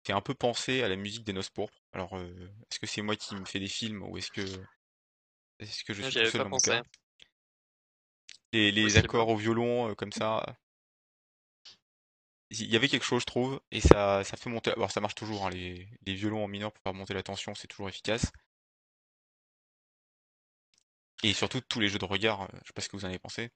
fait 0.04 0.12
un 0.12 0.20
peu 0.20 0.34
penser 0.34 0.82
à 0.82 0.88
la 0.88 0.96
musique 0.96 1.24
des 1.24 1.32
Noces 1.32 1.50
pourpres. 1.50 1.82
Alors, 1.92 2.16
est-ce 2.16 2.78
que 2.78 2.86
c'est 2.86 3.02
moi 3.02 3.16
qui 3.16 3.34
me 3.36 3.44
fais 3.44 3.60
des 3.60 3.68
films 3.68 4.02
ou 4.02 4.18
est-ce 4.18 4.30
que, 4.30 4.42
est-ce 5.60 5.84
que 5.84 5.94
je 5.94 6.02
suis 6.02 6.16
j'y 6.16 6.18
tout 6.18 6.24
avais 6.24 6.26
seul 6.26 6.42
pas 6.42 6.44
dans 6.44 6.50
mon 6.50 6.60
pensé. 6.60 6.60
cas? 6.60 6.82
Les, 8.52 8.70
les 8.70 8.96
Possible. 8.96 8.96
accords 8.96 9.28
au 9.28 9.36
violon, 9.36 9.90
euh, 9.90 9.94
comme 9.96 10.12
ça, 10.12 10.56
il 12.50 12.70
y 12.70 12.76
avait 12.76 12.86
quelque 12.88 13.04
chose, 13.04 13.22
je 13.22 13.26
trouve, 13.26 13.60
et 13.70 13.80
ça, 13.80 14.22
ça 14.24 14.36
fait 14.36 14.50
monter. 14.50 14.70
Alors, 14.72 14.90
ça 14.90 15.00
marche 15.00 15.14
toujours, 15.14 15.46
hein, 15.46 15.50
les, 15.50 15.88
les 16.06 16.14
violons 16.14 16.44
en 16.44 16.48
mineur 16.48 16.70
pour 16.72 16.82
faire 16.82 16.94
monter 16.94 17.14
la 17.14 17.22
tension, 17.22 17.54
c'est 17.54 17.66
toujours 17.68 17.88
efficace. 17.88 18.30
Et 21.22 21.32
surtout, 21.32 21.62
tous 21.62 21.80
les 21.80 21.88
jeux 21.88 21.98
de 21.98 22.04
regard, 22.04 22.42
euh, 22.42 22.46
je 22.60 22.66
sais 22.66 22.72
pas 22.74 22.82
ce 22.82 22.90
que 22.90 22.96
vous 22.98 23.06
en 23.06 23.08
avez 23.08 23.18
pensé. 23.18 23.50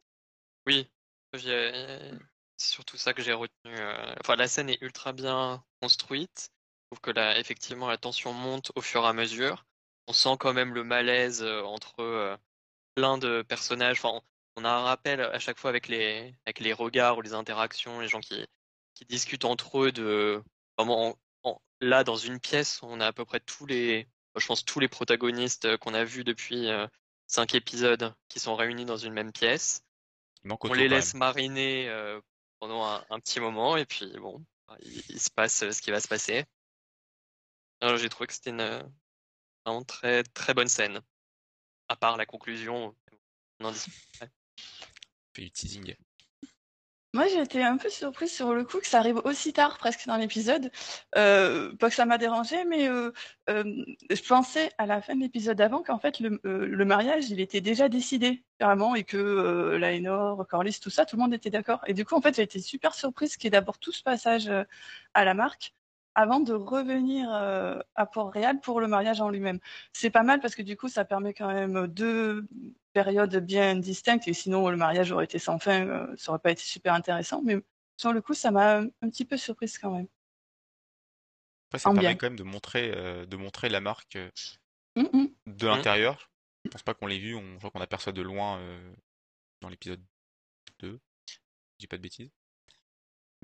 Oui, 0.66 0.90
j'ai- 1.34 2.12
c'est 2.56 2.73
surtout 2.73 2.96
ça 2.96 3.12
que 3.14 3.23
j'ai 3.23 3.32
retenu. 3.32 3.73
euh, 3.76 4.14
Enfin, 4.20 4.37
la 4.37 4.49
scène 4.49 4.68
est 4.70 4.78
ultra 4.82 5.12
bien 5.12 5.64
construite. 5.80 6.50
Je 6.84 6.96
trouve 6.96 7.00
que 7.00 7.11
là, 7.11 7.38
effectivement, 7.38 7.88
la 7.88 7.99
tension 7.99 8.32
monte 8.32 8.73
au 8.76 8.80
fur 8.80 9.04
et 9.04 9.08
à 9.08 9.12
mesure. 9.12 9.64
On 10.06 10.12
sent 10.12 10.37
quand 10.38 10.52
même 10.52 10.75
le 10.75 10.84
malaise 10.84 11.42
euh, 11.42 11.62
entre 11.62 12.00
euh, 12.00 12.37
plein 12.94 13.18
de 13.18 13.42
personnages. 13.42 13.99
Enfin, 14.04 14.20
on- 14.56 14.64
a 14.64 14.70
un 14.70 14.82
rappel 14.84 15.20
à 15.20 15.38
chaque 15.40 15.58
fois 15.58 15.70
avec 15.70 15.88
les, 15.88 16.34
avec 16.46 16.61
les 16.61 16.73
regards 16.73 17.18
ou 17.18 17.23
les 17.23 17.34
interactions, 17.34 18.00
les 18.00 18.08
gens 18.08 18.20
qui, 18.20 18.46
qui 18.94 19.04
discutent 19.06 19.44
entre 19.44 19.80
eux 19.84 19.92
de 19.92 20.42
vraiment 20.78 21.11
en- 21.11 21.50
en- 21.50 21.62
là 21.80 22.04
dans 22.04 22.16
une 22.16 22.40
pièce, 22.40 22.80
on 22.82 23.00
a 23.00 23.06
à 23.08 23.12
peu 23.12 23.25
près 23.25 23.40
tous 23.40 23.66
les, 23.66 24.08
je 24.37 24.46
pense 24.46 24.64
tous 24.64 24.80
les 24.80 24.88
protagonistes 24.88 25.64
euh, 25.66 25.76
qu'on 25.78 25.94
a 25.94 26.04
vus 26.04 26.25
depuis 26.25 26.68
euh, 26.68 26.87
cinq 27.26 27.54
épisodes 27.54 28.14
qui 28.28 28.40
sont 28.40 28.54
réunis 28.56 28.84
dans 28.84 28.96
une 28.96 29.12
même 29.12 29.32
pièce 29.32 29.82
on 30.70 30.73
les 30.75 30.88
laisse 30.88 31.14
mariner 31.14 31.88
euh, 31.88 32.20
pendant 32.61 32.84
un, 32.84 33.04
un 33.11 33.20
petit 33.20 33.40
moment 33.40 33.76
et 33.76 33.87
puis 33.87 34.12
bon, 34.18 34.44
il, 34.80 35.02
il 35.11 35.20
se 35.20 35.30
passe 35.30 35.62
euh, 35.62 35.73
ce 35.73 35.82
qui 35.82 35.90
va 35.90 36.00
se 36.00 36.08
passer. 36.08 36.44
J'ai 37.96 38.08
trouvé 38.08 38.26
que 38.26 38.32
c'était 38.34 38.50
une 38.50 38.61
euh, 38.61 38.82
vraiment 39.64 39.85
très 39.85 40.23
très 40.23 40.54
bonne 40.54 40.68
scène. 40.68 41.00
À 41.88 41.97
part 41.97 42.16
la 42.16 42.26
conclusion, 42.26 42.94
on 43.61 43.66
en. 43.66 43.73
Fait 43.73 44.30
du 45.42 45.50
teasing. 45.50 45.94
Moi, 47.12 47.28
j'ai 47.28 47.40
été 47.40 47.62
un 47.62 47.76
peu 47.76 47.90
surprise 47.90 48.33
sur 48.33 48.54
le 48.54 48.64
coup 48.64 48.80
que 48.80 48.88
ça 48.88 48.99
arrive 48.99 49.18
aussi 49.18 49.52
tard, 49.52 49.78
presque 49.78 50.04
dans 50.09 50.16
l'épisode. 50.16 50.73
Euh, 51.16 51.73
pas 51.76 51.88
que 51.88 51.94
ça 51.94 52.06
m'a 52.06 52.18
dérangé, 52.18 52.64
mais 52.64 52.88
euh, 52.88 53.12
euh, 53.49 53.85
je 54.11 54.23
pensais 54.23 54.73
à 54.78 54.87
la 54.87 55.00
fin 55.00 55.14
de 55.14 55.21
l'épisode 55.21 55.56
d'avant 55.56 55.85
qu'en 55.85 56.00
fait 56.00 56.18
le, 56.18 56.40
euh, 56.44 56.66
le 56.66 56.85
mariage, 56.85 57.30
il 57.30 57.38
était 57.38 57.61
déjà 57.61 57.88
décidé 57.88 58.44
carrément 58.59 58.97
et 58.97 59.04
que 59.04 59.16
euh, 59.16 59.78
Laenor, 59.78 60.44
Corlys, 60.49 60.80
tout 60.80 60.90
ça, 60.90 61.06
tout 61.06 61.14
le 61.14 61.23
monde 61.23 61.35
était 61.35 61.50
d'accord. 61.50 61.83
Et 61.87 61.94
du 61.94 62.04
coup, 62.04 62.16
en 62.16 62.21
fait, 62.21 62.35
j'ai 62.35 62.42
été 62.42 62.59
super 62.61 62.97
surprise 62.97 63.37
qu'il 63.37 63.44
y 63.44 63.47
ait 63.47 63.50
d'abord 63.50 63.78
tout 63.78 63.92
ce 63.92 64.02
passage 64.02 64.49
euh, 64.49 64.64
à 65.14 65.25
la 65.25 65.35
marque 65.35 65.73
avant 66.14 66.40
de 66.40 66.52
revenir 66.52 67.28
euh, 67.33 67.78
à 67.94 68.06
Port-Réal 68.06 68.61
pour 68.61 68.80
le 68.80 68.87
mariage 68.88 69.21
en 69.21 69.30
lui-même. 69.30 69.59
C'est 69.92 70.11
pas 70.11 70.23
mal 70.23 70.40
parce 70.40 70.54
que 70.54 70.62
du 70.62 70.76
coup, 70.76 70.88
ça 70.88 71.04
permet 71.04 71.35
quand 71.35 71.52
même 71.52 71.87
deux 71.88 72.47
périodes 72.92 73.37
bien 73.37 73.75
distinctes 73.76 74.28
et 74.28 74.33
sinon 74.33 74.68
le 74.68 74.76
mariage 74.76 75.11
aurait 75.12 75.25
été 75.25 75.38
sans 75.38 75.59
fin, 75.59 75.87
euh, 75.87 76.14
ça 76.16 76.30
aurait 76.30 76.38
pas 76.40 76.52
été 76.52 76.62
super 76.62 76.94
intéressant. 76.94 77.42
Mais 77.42 77.56
sur 77.97 78.12
le 78.12 78.23
coup, 78.23 78.35
ça 78.35 78.50
m'a 78.50 78.78
un 78.78 79.09
petit 79.11 79.25
peu 79.25 79.37
surprise 79.37 79.78
quand 79.78 79.90
même. 79.90 80.06
Après, 81.71 81.78
ça 81.80 81.90
En 81.90 81.94
permet 81.94 82.11
bien. 82.11 82.16
quand 82.16 82.26
même 82.26 82.38
de 82.38 82.44
montrer, 82.44 82.92
euh, 82.94 83.26
de 83.26 83.37
montrer 83.37 83.68
la 83.68 83.80
marque 83.80 84.16
euh, 84.16 84.30
Mm, 84.97 85.02
mm. 85.12 85.28
de 85.47 85.66
l'intérieur. 85.66 86.30
Je 86.64 86.71
pense 86.71 86.83
pas 86.83 86.94
qu'on 86.94 87.06
l'ait 87.06 87.18
vu, 87.18 87.35
on, 87.35 87.54
je 87.54 87.59
crois 87.59 87.71
qu'on 87.71 87.80
aperçoit 87.80 88.12
de 88.12 88.23
loin 88.23 88.59
euh, 88.59 88.94
dans 89.61 89.68
l'épisode 89.68 90.02
2. 90.78 90.99
Je 91.28 91.37
dis 91.78 91.87
pas 91.87 91.97
de 91.97 92.02
bêtises. 92.02 92.30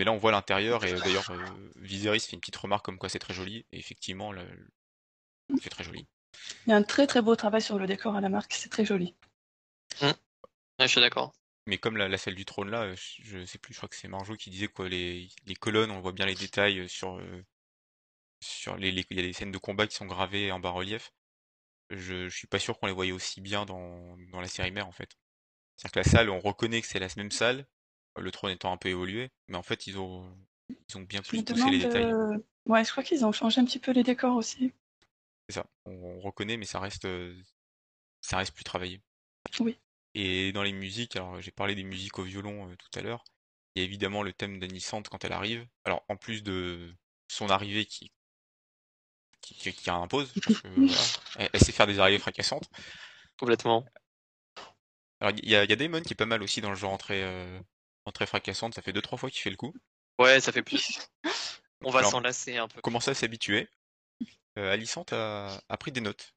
Mais 0.01 0.07
là, 0.07 0.13
on 0.13 0.17
voit 0.17 0.33
l'intérieur 0.33 0.83
et 0.87 0.95
euh, 0.95 1.01
d'ailleurs, 1.03 1.27
euh, 1.31 1.71
Viserys 1.77 2.21
fait 2.21 2.33
une 2.33 2.41
petite 2.41 2.57
remarque 2.57 2.87
comme 2.87 2.97
quoi 2.97 3.11
c'est 3.11 3.19
très 3.19 3.35
joli. 3.35 3.67
Et 3.71 3.79
effectivement, 3.79 4.33
le- 4.33 4.49
c'est 5.63 5.69
très 5.69 5.85
joli. 5.85 6.07
Il 6.67 6.71
y 6.71 6.73
a 6.73 6.77
un 6.77 6.83
très 6.83 7.07
très 7.07 7.21
beau 7.21 7.37
travail 7.37 7.61
sur 7.61 7.79
le 7.79 7.87
décor 7.87 8.17
à 8.17 8.23
la 8.23 8.31
marque, 8.31 8.55
c'est 8.55 8.71
très 8.71 8.87
joli. 8.87 9.15
Ouais, 10.79 10.87
je 10.87 10.87
suis 10.87 11.01
d'accord. 11.01 11.33
Mais 11.67 11.79
comme 11.79 11.97
la, 11.97 12.09
la 12.09 12.19
salle 12.19 12.35
du 12.35 12.45
trône 12.45 12.71
là, 12.71 12.83
euh, 12.85 12.97
je, 12.97 13.41
je 13.41 13.45
sais 13.45 13.59
plus, 13.59 13.75
je 13.75 13.79
crois 13.79 13.89
que 13.89 13.97
c'est 13.97 14.09
Marjo 14.09 14.35
qui 14.37 14.51
disait 14.51 14.69
quoi, 14.69 14.89
les, 14.89 15.29
les 15.47 15.55
colonnes, 15.55 15.91
on 15.91 16.01
voit 16.01 16.13
bien 16.13 16.27
les 16.27 16.35
détails 16.35 16.89
sur, 16.89 17.19
euh, 17.19 17.45
sur 18.41 18.77
les, 18.77 18.91
les- 18.93 19.07
il 19.11 19.17
y 19.17 19.21
a 19.21 19.23
des 19.23 19.33
scènes 19.33 19.53
de 19.53 19.59
combat 19.59 19.87
qui 19.87 19.97
sont 19.97 20.07
gravées 20.07 20.53
en 20.53 20.61
bas-relief. 20.61 21.13
Je, 21.91 22.29
je 22.29 22.37
suis 22.37 22.49
pas 22.49 22.59
sûr 22.59 22.79
qu'on 22.79 22.87
les 22.87 22.93
voyait 22.93 23.13
aussi 23.13 23.41
bien 23.41 23.67
dans, 23.67 24.17
dans 24.33 24.41
la 24.41 24.49
série 24.49 24.73
mère 24.73 24.89
en 24.89 24.93
fait. 24.93 25.17
C'est-à-dire 25.77 25.93
que 25.93 26.01
la 26.01 26.05
salle, 26.05 26.31
on 26.31 26.41
reconnaît 26.41 26.83
que 26.83 26.89
c'est 26.89 27.01
la 27.01 27.09
même 27.17 27.31
salle, 27.33 27.67
le 28.19 28.31
trône 28.31 28.53
étant 28.53 28.73
un 28.73 28.77
peu 28.77 28.89
évolué, 28.91 29.31
mais 29.49 29.57
en 29.57 29.63
fait 29.63 29.87
ils 29.87 29.99
ont, 29.99 30.25
ils 30.89 30.99
ont 30.99 31.03
bien 31.03 31.23
Je 31.23 31.31
plus 31.31 31.43
poussé 31.43 31.71
les 31.71 31.79
demande. 31.79 31.79
détails. 31.79 32.15
euh, 32.15 32.37
Ouais, 32.67 32.85
je 32.85 32.91
crois 32.91 33.03
qu'ils 33.03 33.25
ont 33.25 33.33
changé 33.33 33.59
un 33.61 33.65
petit 33.65 33.79
peu 33.79 33.91
les 33.93 34.03
décors 34.03 34.37
aussi. 34.37 34.73
C'est 35.49 35.57
ça, 35.57 35.67
on, 35.85 35.93
on 35.93 36.21
reconnaît, 36.21 36.57
mais 36.57 36.65
ça 36.65 36.81
reste, 36.81 37.05
euh, 37.05 37.39
ça 38.23 38.39
reste 38.39 38.55
plus 38.55 38.65
travaillé. 38.65 39.03
Oui. 39.61 39.79
Et 40.15 40.53
dans 40.53 40.63
les 40.63 40.73
musiques, 40.73 41.17
alors 41.17 41.41
j'ai 41.41 41.51
parlé 41.51 41.75
des 41.75 41.83
musiques 41.83 42.19
au 42.21 42.23
violon 42.23 42.71
euh, 42.71 42.77
tout 42.77 42.97
à 42.97 43.03
l'heure. 43.03 43.25
Il 43.75 43.81
y 43.81 43.83
a 43.83 43.85
évidemment 43.87 44.23
le 44.23 44.33
thème 44.33 44.61
d'Anisante 44.61 45.09
quand 45.09 45.25
elle 45.25 45.33
arrive. 45.33 45.67
Alors 45.85 46.05
en 46.09 46.17
plus 46.17 46.43
de 46.45 46.95
son 47.29 47.51
arrivée 47.51 47.87
qui 47.87 48.13
qui, 49.41 49.55
qui, 49.55 49.73
qui 49.73 49.91
impose, 49.91 50.33
parce 50.45 50.61
que, 50.61 50.69
voilà, 50.87 51.13
elle, 51.37 51.51
elle 51.53 51.61
sait 51.61 51.73
faire 51.73 51.87
des 51.87 51.99
arrivées 51.99 52.19
fracassantes. 52.19 52.69
Complètement. 53.39 53.87
Alors 55.21 55.35
il 55.43 55.49
y 55.49 55.57
a, 55.57 55.65
il 55.65 55.71
y 55.71 55.73
a 55.73 55.77
Damon 55.77 56.03
qui 56.03 56.13
est 56.13 56.17
pas 56.17 56.27
mal 56.27 56.43
aussi 56.43 56.61
dans 56.61 56.69
le 56.71 56.77
genre 56.77 56.93
entrée 56.93 57.23
euh, 57.25 57.61
entrée 58.11 58.27
fracassante. 58.27 58.75
Ça 58.75 58.83
fait 58.83 58.93
deux 58.93 59.03
trois 59.03 59.19
fois 59.19 59.31
qu'il 59.31 59.41
fait 59.41 59.51
le 59.51 59.57
coup. 59.57 59.75
Ouais, 60.19 60.41
ça 60.41 60.53
fait 60.53 60.63
plus. 60.63 61.09
On 61.83 61.91
va 61.91 62.05
s'en 62.05 62.21
lasser 62.21 62.59
un 62.59 62.69
peu. 62.69 62.83
Commencer 62.83 63.11
à 63.11 63.15
s'habituer? 63.15 63.69
Euh, 64.59 64.73
Alicante 64.73 65.15
a, 65.15 65.63
a 65.69 65.77
pris 65.79 65.93
des 65.93 66.03
notes. 66.03 66.35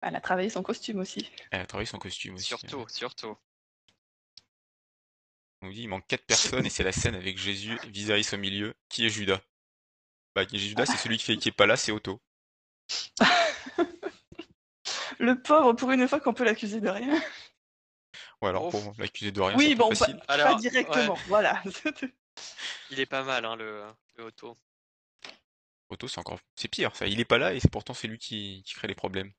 Elle 0.00 0.16
a 0.16 0.20
travaillé 0.20 0.50
son 0.50 0.62
costume 0.62 0.98
aussi. 0.98 1.30
Elle 1.50 1.60
a 1.60 1.66
travaillé 1.66 1.86
son 1.86 1.98
costume 1.98 2.34
aussi. 2.34 2.46
Surtout, 2.46 2.86
surtout. 2.88 3.36
On 5.62 5.66
nous 5.66 5.72
dit 5.72 5.82
il 5.82 5.88
manque 5.88 6.06
quatre 6.06 6.26
personnes 6.26 6.66
et 6.66 6.70
c'est 6.70 6.84
la 6.84 6.92
scène 6.92 7.14
avec 7.14 7.38
Jésus, 7.38 7.78
Viserys 7.86 8.26
au 8.32 8.36
milieu. 8.36 8.74
Qui 8.88 9.06
est 9.06 9.08
Judas? 9.08 9.40
Bah 10.34 10.44
qui 10.44 10.56
est 10.56 10.58
Judas, 10.58 10.86
c'est 10.86 10.98
celui 10.98 11.18
qui, 11.18 11.24
fait, 11.24 11.36
qui 11.36 11.48
est 11.48 11.52
pas 11.52 11.66
là, 11.66 11.76
c'est 11.76 11.92
Otto. 11.92 12.20
Le 15.18 15.40
pauvre, 15.40 15.72
pour 15.72 15.90
une 15.90 16.06
fois 16.06 16.20
qu'on 16.20 16.34
peut 16.34 16.44
l'accuser 16.44 16.80
de 16.80 16.88
rien. 16.88 17.20
Ouais 18.46 18.50
alors 18.50 18.70
bon, 18.70 18.92
l'accuser 18.98 19.32
de 19.32 19.40
rien, 19.40 19.56
Oui, 19.56 19.74
bon, 19.74 19.88
pas 19.90 20.06
pas, 20.06 20.28
Alors, 20.28 20.56
directement, 20.60 21.18
voilà. 21.26 21.62
Il 22.90 23.00
est 23.00 23.06
pas 23.06 23.24
mal, 23.24 23.44
hein, 23.44 23.56
le, 23.56 23.82
le 24.16 24.24
auto. 24.24 24.56
Otto 25.88 26.06
c'est 26.08 26.18
encore 26.20 26.38
c'est 26.54 26.68
pire 26.68 26.94
ça. 26.94 27.06
Il 27.06 27.18
est 27.20 27.24
pas 27.24 27.38
là 27.38 27.52
et 27.54 27.60
c'est 27.60 27.70
pourtant 27.70 27.94
c'est 27.94 28.08
lui 28.08 28.18
qui, 28.18 28.62
qui 28.64 28.74
crée 28.74 28.88
les 28.88 28.94
problèmes. 28.94 29.32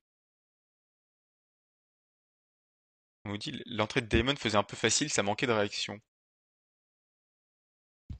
On 3.26 3.30
nous 3.30 3.38
dit 3.38 3.62
l'entrée 3.66 4.02
de 4.02 4.08
Damon 4.08 4.36
faisait 4.36 4.58
un 4.58 4.64
peu 4.64 4.76
facile, 4.78 5.10
ça 5.10 5.24
manquait 5.24 5.48
de 5.48 5.52
réaction. 5.52 6.00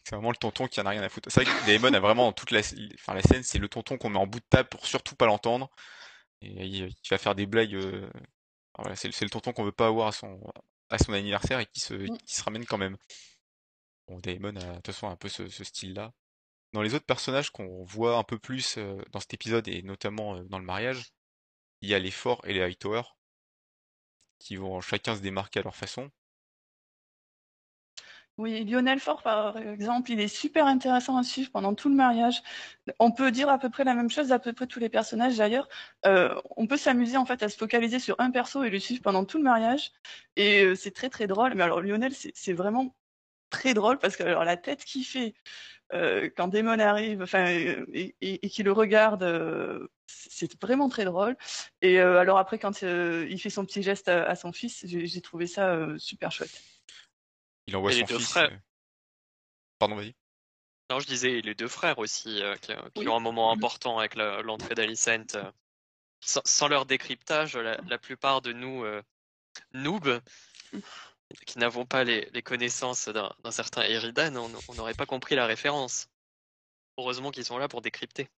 C'est 0.04 0.16
vraiment 0.16 0.32
le 0.32 0.38
tonton 0.38 0.68
qui 0.68 0.80
en 0.80 0.86
a 0.86 0.90
rien 0.92 1.04
à 1.04 1.10
foutre. 1.10 1.30
C'est 1.32 1.44
vrai 1.44 1.52
que 1.54 1.66
Damon 1.68 1.94
a 1.94 2.00
vraiment 2.00 2.32
toute 2.32 2.52
la, 2.52 2.60
enfin, 2.96 3.14
la 3.14 3.22
scène, 3.22 3.44
c'est 3.44 3.60
le 3.60 3.68
tonton 3.68 3.98
qu'on 3.98 4.10
met 4.10 4.18
en 4.20 4.28
bout 4.28 4.40
de 4.40 4.46
table 4.50 4.70
pour 4.70 4.86
surtout 4.86 5.16
pas 5.16 5.26
l'entendre. 5.26 5.70
Et 6.42 6.66
il, 6.66 6.76
il 6.88 7.10
va 7.10 7.18
faire 7.18 7.36
des 7.36 7.46
blagues. 7.46 7.76
euh, 7.76 8.08
enfin, 8.74 8.84
voilà, 8.84 8.96
c'est 8.96 9.08
le- 9.10 9.14
c'est 9.14 9.26
le 9.26 9.32
tonton 9.32 9.54
qu'on 9.54 9.64
veut 9.66 9.72
pas 9.72 9.88
avoir 9.88 10.08
à 10.08 10.12
son, 10.12 10.40
à 10.90 10.98
son 10.98 11.14
anniversaire 11.14 11.60
et 11.60 11.66
qui 11.66 11.80
se, 11.80 11.94
qui 11.94 12.36
se 12.36 12.44
ramène 12.44 12.66
quand 12.66 12.78
même. 12.78 12.98
Bon, 14.08 14.20
Damon 14.20 14.56
a 14.56 14.66
de 14.66 14.76
toute 14.76 14.88
façon 14.88 15.08
un 15.08 15.16
peu 15.16 15.30
ce, 15.30 15.48
ce 15.50 15.64
style-là. 15.64 16.14
Dans 16.74 16.82
les 16.82 16.94
autres 16.96 17.06
personnages 17.06 17.52
qu'on 17.52 17.84
voit 17.84 18.18
un 18.18 18.24
peu 18.24 18.40
plus 18.40 18.78
euh, 18.78 19.02
dans 19.12 19.20
cet 19.20 19.34
épisode 19.34 19.68
et 19.68 19.82
notamment 19.84 20.36
euh, 20.38 20.44
dans 20.46 20.60
le 20.60 20.66
mariage, 20.66 21.12
il 21.82 21.90
y 21.90 21.94
a 21.96 22.00
les 22.00 22.12
forts 22.12 22.42
et 22.46 22.54
les 22.54 22.62
Hightower. 22.62 23.04
qui 24.40 24.56
vont 24.56 24.82
chacun 24.82 25.16
se 25.16 25.22
démarquer 25.22 25.60
à 25.60 25.64
leur 25.64 25.76
façon. 25.76 26.10
Oui, 28.38 28.64
Lionel 28.66 29.00
Fort, 29.00 29.24
par 29.24 29.58
exemple, 29.58 30.12
il 30.12 30.20
est 30.20 30.28
super 30.28 30.68
intéressant 30.68 31.18
à 31.18 31.24
suivre 31.24 31.50
pendant 31.50 31.74
tout 31.74 31.90
le 31.90 31.96
mariage. 31.96 32.44
On 33.00 33.12
peut 33.12 33.32
dire 33.32 33.50
à 33.50 33.58
peu 33.58 33.72
près 33.72 33.84
la 33.84 33.96
même 33.96 34.12
chose 34.12 34.32
à 34.32 34.38
peu 34.38 34.54
près 34.54 34.68
tous 34.68 34.80
les 34.80 34.90
personnages 34.90 35.38
d'ailleurs. 35.38 35.68
Euh, 36.06 36.40
on 36.56 36.68
peut 36.68 36.78
s'amuser 36.78 37.18
en 37.18 37.26
fait 37.26 37.42
à 37.42 37.50
se 37.50 37.58
focaliser 37.58 37.98
sur 37.98 38.16
un 38.20 38.30
perso 38.30 38.64
et 38.64 38.70
le 38.70 38.78
suivre 38.80 39.02
pendant 39.02 39.26
tout 39.26 39.40
le 39.40 39.44
mariage. 39.44 39.92
Et 40.36 40.64
euh, 40.64 40.76
c'est 40.76 40.92
très 40.92 41.10
très 41.10 41.26
drôle. 41.26 41.56
Mais 41.56 41.64
alors 41.64 41.82
Lionel, 41.82 42.14
c'est 42.14 42.54
vraiment 42.54 42.96
très 43.50 43.74
drôle 43.74 43.98
parce 44.00 44.16
que 44.18 44.24
alors 44.24 44.44
la 44.46 44.58
tête 44.58 44.86
qu'il 44.86 45.06
fait 45.06 45.34
euh, 45.94 46.30
quand 46.38 46.50
Damon 46.50 46.80
arrive, 46.80 47.26
et, 47.94 48.16
et, 48.22 48.50
qu'il 48.50 48.66
le 48.66 48.72
regarde, 48.74 49.90
c'est 50.08 50.62
vraiment 50.62 50.90
très 50.90 51.06
drôle. 51.06 51.38
Et 51.82 52.00
alors 52.00 52.38
après 52.40 52.60
quand 52.60 52.82
il 52.84 53.40
fait 53.40 53.50
son 53.50 53.66
petit 53.66 53.84
geste 53.84 54.10
à 54.10 54.36
son 54.36 54.52
fils, 54.54 54.86
j'ai 54.86 55.22
trouvé 55.22 55.48
ça 55.48 55.88
super 55.98 56.32
chouette. 56.32 56.77
Il 57.68 57.76
envoie 57.76 57.92
son 57.92 58.06
fils. 58.06 58.30
Frères. 58.30 58.52
Euh. 58.52 58.58
Pardon, 59.80 59.96
vas-y. 59.96 60.16
Non, 60.90 61.00
je 61.00 61.08
disais 61.08 61.42
les 61.42 61.54
deux 61.54 61.68
frères 61.68 62.00
aussi, 62.00 62.42
euh, 62.42 62.56
qui, 62.56 63.08
ont 63.08 63.16
un 63.16 63.20
moment 63.20 63.52
important 63.52 64.00
avec 64.00 64.16
l'entrée 64.16 64.76
d'Alicent. 64.76 65.36
Euh. 65.36 65.52
Sans, 66.22 66.68
leur 66.68 66.88
décryptage, 66.88 67.56
la, 67.58 67.98
plupart 68.00 68.42
de 68.42 68.52
nous, 68.52 68.84
noobs, 69.74 70.20
qui 71.46 71.60
n'avons 71.60 71.86
pas 71.86 72.04
les, 72.04 72.42
connaissances 72.42 73.08
d'un 73.08 73.52
certain 73.52 73.84
Eridan, 73.84 74.36
on 74.36 74.74
n'aurait 74.74 74.96
pas 74.96 75.06
compris 75.06 75.36
la 75.36 75.46
référence. 75.46 76.10
Heureusement 76.98 77.30
qu'ils 77.30 77.46
sont 77.46 77.60
là 77.60 77.68
pour 77.68 77.84
décrypter. 77.84 78.30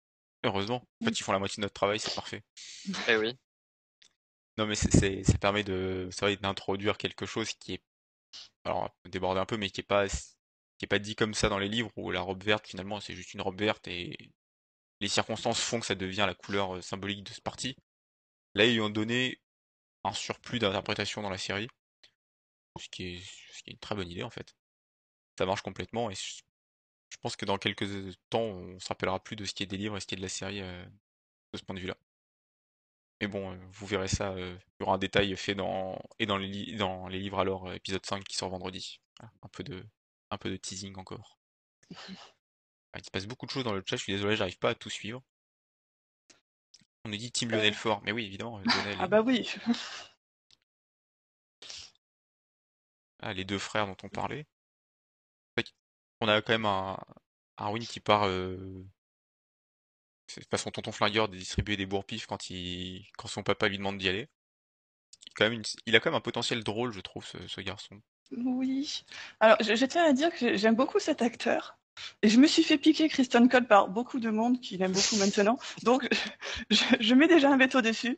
Heureusement. 0.43 0.83
En 1.01 1.05
fait, 1.05 1.11
ils 1.11 1.23
font 1.23 1.31
la 1.31 1.39
moitié 1.39 1.61
de 1.61 1.61
notre 1.61 1.73
travail, 1.73 1.99
c'est 1.99 2.13
parfait. 2.13 2.43
Eh 3.07 3.15
oui. 3.15 3.37
Non, 4.57 4.65
mais 4.65 4.75
ça 4.75 5.37
permet 5.39 5.63
de, 5.63 6.09
d'introduire 6.41 6.97
quelque 6.97 7.25
chose 7.25 7.53
qui 7.53 7.75
est 7.75 7.81
alors 8.63 8.89
déborder 9.05 9.39
un 9.39 9.45
peu, 9.45 9.57
mais 9.57 9.69
qui 9.69 9.81
est 9.81 9.83
pas 9.83 10.07
qui 10.07 10.85
est 10.85 10.87
pas 10.87 10.99
dit 10.99 11.15
comme 11.15 11.33
ça 11.33 11.49
dans 11.49 11.59
les 11.59 11.67
livres 11.69 11.91
où 11.97 12.11
la 12.11 12.21
robe 12.21 12.43
verte 12.43 12.67
finalement 12.67 12.99
c'est 13.01 13.13
juste 13.13 13.33
une 13.33 13.41
robe 13.41 13.59
verte 13.59 13.87
et 13.87 14.31
les 15.01 15.07
circonstances 15.09 15.59
font 15.61 15.79
que 15.79 15.85
ça 15.85 15.95
devient 15.95 16.25
la 16.27 16.35
couleur 16.35 16.77
euh, 16.77 16.81
symbolique 16.81 17.23
de 17.23 17.33
ce 17.33 17.41
parti. 17.41 17.75
Là 18.55 18.65
ils 18.65 18.81
ont 18.81 18.89
donné 18.89 19.41
un 20.03 20.13
surplus 20.13 20.59
d'interprétation 20.59 21.21
dans 21.21 21.29
la 21.29 21.37
série, 21.37 21.67
ce 22.79 22.87
qui 22.89 23.15
est 23.15 23.21
une 23.67 23.77
très 23.79 23.95
bonne 23.95 24.09
idée 24.09 24.23
en 24.23 24.29
fait. 24.29 24.55
Ça 25.37 25.45
marche 25.45 25.61
complètement 25.61 26.09
et 26.11 26.15
je 26.15 27.17
pense 27.21 27.35
que 27.35 27.45
dans 27.45 27.57
quelques 27.57 27.85
temps 28.29 28.41
on 28.41 28.79
se 28.79 28.87
rappellera 28.89 29.19
plus 29.23 29.35
de 29.35 29.45
ce 29.45 29.53
qui 29.53 29.63
est 29.63 29.67
des 29.67 29.77
livres 29.77 29.97
et 29.97 29.99
ce 30.01 30.07
qui 30.07 30.15
est 30.15 30.17
de 30.17 30.21
la 30.21 30.29
série 30.29 30.61
euh, 30.61 30.85
de 31.53 31.57
ce 31.57 31.63
point 31.63 31.75
de 31.75 31.81
vue 31.81 31.87
là. 31.87 31.97
Mais 33.21 33.27
bon, 33.27 33.51
euh, 33.51 33.57
vous 33.71 33.85
verrez 33.85 34.07
ça, 34.07 34.31
euh, 34.31 34.57
il 34.79 34.83
y 34.83 34.85
aura 34.85 34.95
un 34.95 34.97
détail 34.97 35.35
fait 35.35 35.55
dans 35.55 35.99
et 36.19 36.25
dans 36.25 36.37
les, 36.37 36.75
dans 36.77 37.07
les 37.07 37.19
livres 37.19 37.39
alors, 37.39 37.67
euh, 37.67 37.73
épisode 37.73 38.05
5 38.05 38.23
qui 38.23 38.35
sort 38.35 38.49
vendredi. 38.49 39.01
un 39.19 39.47
peu 39.49 39.63
de 39.63 39.85
un 40.31 40.37
peu 40.37 40.49
de 40.49 40.57
teasing 40.57 40.95
encore. 40.97 41.39
Ah, 42.91 42.97
il 42.97 43.05
se 43.05 43.11
passe 43.11 43.27
beaucoup 43.27 43.45
de 43.45 43.51
choses 43.51 43.63
dans 43.63 43.73
le 43.73 43.83
chat, 43.85 43.97
je 43.97 44.01
suis 44.01 44.13
désolé, 44.13 44.35
j'arrive 44.35 44.57
pas 44.57 44.71
à 44.71 44.73
tout 44.73 44.89
suivre. 44.89 45.21
On 47.05 47.09
nous 47.09 47.17
dit 47.17 47.31
Team 47.31 47.51
Lionel 47.51 47.75
Fort, 47.75 48.01
mais 48.03 48.11
oui, 48.11 48.25
évidemment, 48.25 48.57
Lionel. 48.57 48.97
Ah 48.99 49.07
bah 49.07 49.21
oui. 49.21 49.47
Ah, 53.21 53.33
les 53.33 53.45
deux 53.45 53.59
frères 53.59 53.85
dont 53.85 53.97
on 54.01 54.09
parlait. 54.09 54.47
On 56.21 56.27
a 56.27 56.41
quand 56.41 56.53
même 56.53 56.65
un, 56.65 56.97
un 57.57 57.69
Win 57.69 57.85
qui 57.85 57.99
part 57.99 58.27
c'est 60.29 60.47
pas 60.47 60.57
son 60.57 60.71
tonton 60.71 60.91
flingueur 60.91 61.27
de 61.27 61.35
distribuer 61.35 61.75
des 61.77 61.85
bourpifs 61.85 62.25
quand 62.27 62.49
il 62.49 63.05
quand 63.17 63.27
son 63.27 63.43
papa 63.43 63.67
lui 63.67 63.77
demande 63.77 63.97
d'y 63.97 64.09
aller. 64.09 64.27
Il, 65.27 65.33
quand 65.33 65.49
même 65.49 65.61
il 65.85 65.95
a 65.95 65.99
quand 65.99 66.09
même 66.09 66.17
un 66.17 66.21
potentiel 66.21 66.63
drôle, 66.63 66.91
je 66.91 67.01
trouve, 67.01 67.25
ce, 67.25 67.61
garçon. 67.61 67.99
Oui. 68.31 69.03
Alors, 69.39 69.57
je, 69.61 69.85
tiens 69.85 70.03
à 70.03 70.13
dire 70.13 70.33
que 70.33 70.55
j'aime 70.55 70.75
beaucoup 70.75 70.99
cet 70.99 71.21
acteur. 71.21 71.77
Et 72.21 72.29
je 72.29 72.39
me 72.39 72.47
suis 72.47 72.63
fait 72.63 72.77
piquer 72.77 73.09
Kristen 73.09 73.49
Cole 73.49 73.67
par 73.67 73.89
beaucoup 73.89 74.19
de 74.19 74.29
monde 74.29 74.61
qui 74.61 74.77
l'aime 74.77 74.93
beaucoup 74.93 75.17
maintenant. 75.17 75.59
Donc, 75.83 76.07
je, 76.69 77.13
mets 77.13 77.27
déjà 77.27 77.51
un 77.51 77.57
veto 77.57 77.81
dessus. 77.81 78.17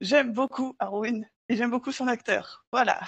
J'aime 0.00 0.32
beaucoup 0.32 0.76
Arwen 0.78 1.28
et 1.48 1.56
j'aime 1.56 1.70
beaucoup 1.70 1.90
son 1.90 2.06
acteur. 2.06 2.64
Voilà. 2.70 3.00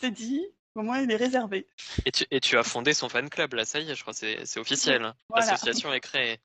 C'est 0.00 0.10
dit. 0.10 0.44
Au 0.74 0.82
moins, 0.82 1.00
il 1.00 1.10
est 1.10 1.16
réservé. 1.16 1.68
Et 2.04 2.12
tu, 2.12 2.24
et 2.30 2.40
tu 2.40 2.56
as 2.56 2.62
fondé 2.62 2.94
son 2.94 3.08
fan 3.08 3.28
club, 3.28 3.54
là, 3.54 3.64
ça 3.64 3.80
y 3.80 3.90
est, 3.90 3.96
je 3.96 4.02
crois 4.02 4.14
que 4.14 4.44
c'est 4.44 4.60
officiel. 4.60 5.12
L'association 5.34 5.92
est 5.92 6.00
créée. 6.00 6.38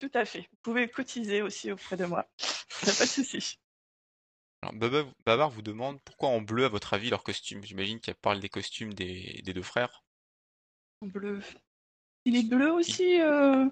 Tout 0.00 0.10
à 0.14 0.24
fait. 0.24 0.48
Vous 0.50 0.58
pouvez 0.62 0.88
cotiser 0.88 1.42
aussi 1.42 1.70
auprès 1.70 1.96
de 1.96 2.06
moi. 2.06 2.26
Il 2.82 2.86
n'y 2.86 2.92
a 2.92 2.94
pas 2.94 3.04
de 3.04 3.10
souci. 3.10 3.58
Alors, 4.62 4.74
Babar 5.26 5.50
vous 5.50 5.62
demande 5.62 6.00
pourquoi 6.02 6.30
en 6.30 6.40
bleu, 6.40 6.64
à 6.64 6.68
votre 6.68 6.94
avis, 6.94 7.10
leur 7.10 7.22
costume 7.22 7.62
J'imagine 7.62 8.00
qu'elle 8.00 8.14
parle 8.14 8.40
des 8.40 8.48
costumes 8.48 8.94
des, 8.94 9.42
deux 9.44 9.62
frères. 9.62 10.02
En 11.02 11.06
bleu. 11.06 11.40
Il 12.24 12.36
est 12.36 12.48
bleu 12.48 12.72
aussi, 12.72 13.20
euh... 13.20 13.68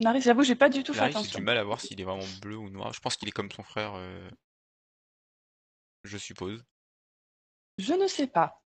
Nari, 0.00 0.20
j'avoue, 0.20 0.42
j'ai 0.42 0.54
pas 0.54 0.68
du 0.70 0.82
tout 0.82 0.94
fait 0.94 1.00
attention. 1.00 1.30
J'ai 1.32 1.38
du 1.38 1.44
mal 1.44 1.58
à 1.58 1.64
voir 1.64 1.80
s'il 1.80 2.00
est 2.00 2.04
vraiment 2.04 2.26
bleu 2.40 2.56
ou 2.56 2.70
noir. 2.70 2.92
Je 2.92 3.00
pense 3.00 3.16
qu'il 3.16 3.28
est 3.28 3.32
comme 3.32 3.50
son 3.50 3.62
frère, 3.62 3.92
euh, 3.94 4.30
je 6.04 6.16
suppose. 6.16 6.64
Je 7.76 7.92
ne 7.92 8.06
sais 8.06 8.26
pas. 8.26 8.62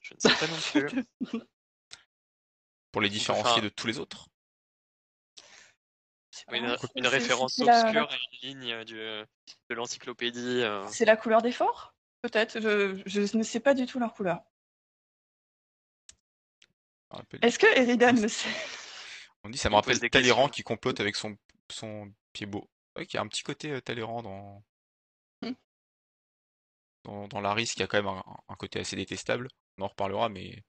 Je 0.00 0.14
ne 0.14 0.20
sais 0.20 0.34
pas 0.34 0.48
non 0.48 0.88
plus. 0.88 1.04
Pour 2.92 3.02
les 3.02 3.08
différencier 3.08 3.62
de 3.62 3.68
tous 3.68 3.86
les 3.86 3.98
autres 3.98 4.28
une, 6.52 7.06
référence 7.06 7.58
obscure 7.58 8.10
à 8.10 8.16
une 8.16 8.48
ligne 8.48 8.72
euh, 8.72 8.84
euh, 8.92 9.24
de 9.70 9.74
l'encyclopédie. 9.74 10.62
Euh. 10.62 10.86
C'est 10.88 11.04
la 11.04 11.16
couleur 11.16 11.42
des 11.42 11.52
forts? 11.52 11.94
Peut-être. 12.22 12.60
Je, 12.60 13.36
ne 13.36 13.42
sais 13.42 13.60
pas 13.60 13.74
du 13.74 13.86
tout 13.86 13.98
leur 13.98 14.14
couleur. 14.14 14.42
Est-ce 17.42 17.58
que 17.58 17.66
Eridan 17.78 18.20
le 18.20 18.28
sait? 18.28 18.48
On 19.44 19.50
dit 19.50 19.58
ça 19.58 19.70
me 19.70 19.74
rappelle 19.74 20.00
Talleyrand 20.10 20.48
qui 20.48 20.62
complote 20.62 21.00
avec 21.00 21.16
son, 21.16 21.36
son 21.70 22.12
pied 22.32 22.46
beau. 22.46 22.68
Ouais, 22.96 23.04
il 23.04 23.14
y 23.14 23.18
a 23.18 23.20
un 23.20 23.28
petit 23.28 23.42
côté 23.42 23.80
Talleyrand 23.82 24.22
dans... 24.22 24.64
Hmm. 25.42 25.52
dans, 27.04 27.28
dans 27.28 27.40
Laris 27.40 27.66
qui 27.66 27.82
a 27.82 27.86
quand 27.86 28.02
même 28.02 28.22
un, 28.48 28.56
côté 28.56 28.80
assez 28.80 28.96
détestable. 28.96 29.48
On 29.78 29.84
en 29.84 29.88
reparlera, 29.88 30.28
mais 30.28 30.62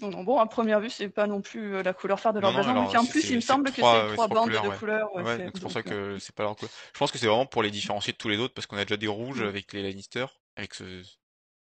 non, 0.00 0.10
non, 0.10 0.24
bon, 0.24 0.38
à 0.38 0.46
première 0.46 0.80
vue, 0.80 0.90
c'est 0.90 1.08
pas 1.08 1.26
non 1.26 1.40
plus 1.40 1.74
euh, 1.74 1.82
la 1.82 1.94
couleur 1.94 2.20
phare 2.20 2.34
de 2.34 2.40
leur 2.40 2.52
blason. 2.52 2.76
en 2.76 3.06
plus, 3.06 3.30
il 3.30 3.36
me 3.36 3.40
semble 3.40 3.70
que 3.70 3.76
c'est 3.76 4.12
trois 4.12 4.28
bandes 4.28 4.50
de 4.50 4.78
couleurs. 4.78 5.14
Ouais, 5.14 5.50
c'est 5.54 5.60
pour 5.60 5.72
ça 5.72 5.82
que 5.82 5.94
euh, 5.94 6.18
c'est 6.18 6.34
pas 6.34 6.42
leur 6.42 6.54
couleur. 6.54 6.70
Je 6.92 6.98
pense 6.98 7.10
que 7.10 7.18
c'est 7.18 7.26
vraiment 7.26 7.46
pour 7.46 7.62
les 7.62 7.70
différencier 7.70 8.12
de 8.12 8.18
tous 8.18 8.28
les 8.28 8.36
autres, 8.36 8.52
parce 8.52 8.66
qu'on 8.66 8.76
a 8.76 8.84
déjà 8.84 8.98
des 8.98 9.06
rouges 9.06 9.42
mm. 9.42 9.46
avec 9.46 9.72
les 9.72 9.82
Lannister, 9.82 10.26
avec 10.56 10.74
ce... 10.74 11.02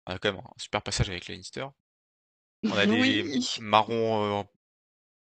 On 0.08 0.14
a 0.14 0.20
quand 0.20 0.32
même 0.32 0.42
un 0.42 0.50
super 0.58 0.82
passage 0.82 1.10
avec 1.10 1.28
les 1.28 1.36
Lannister. 1.36 1.66
On 2.64 2.72
a 2.72 2.86
des 2.88 3.40
marrons 3.60 4.40
euh, 4.40 4.44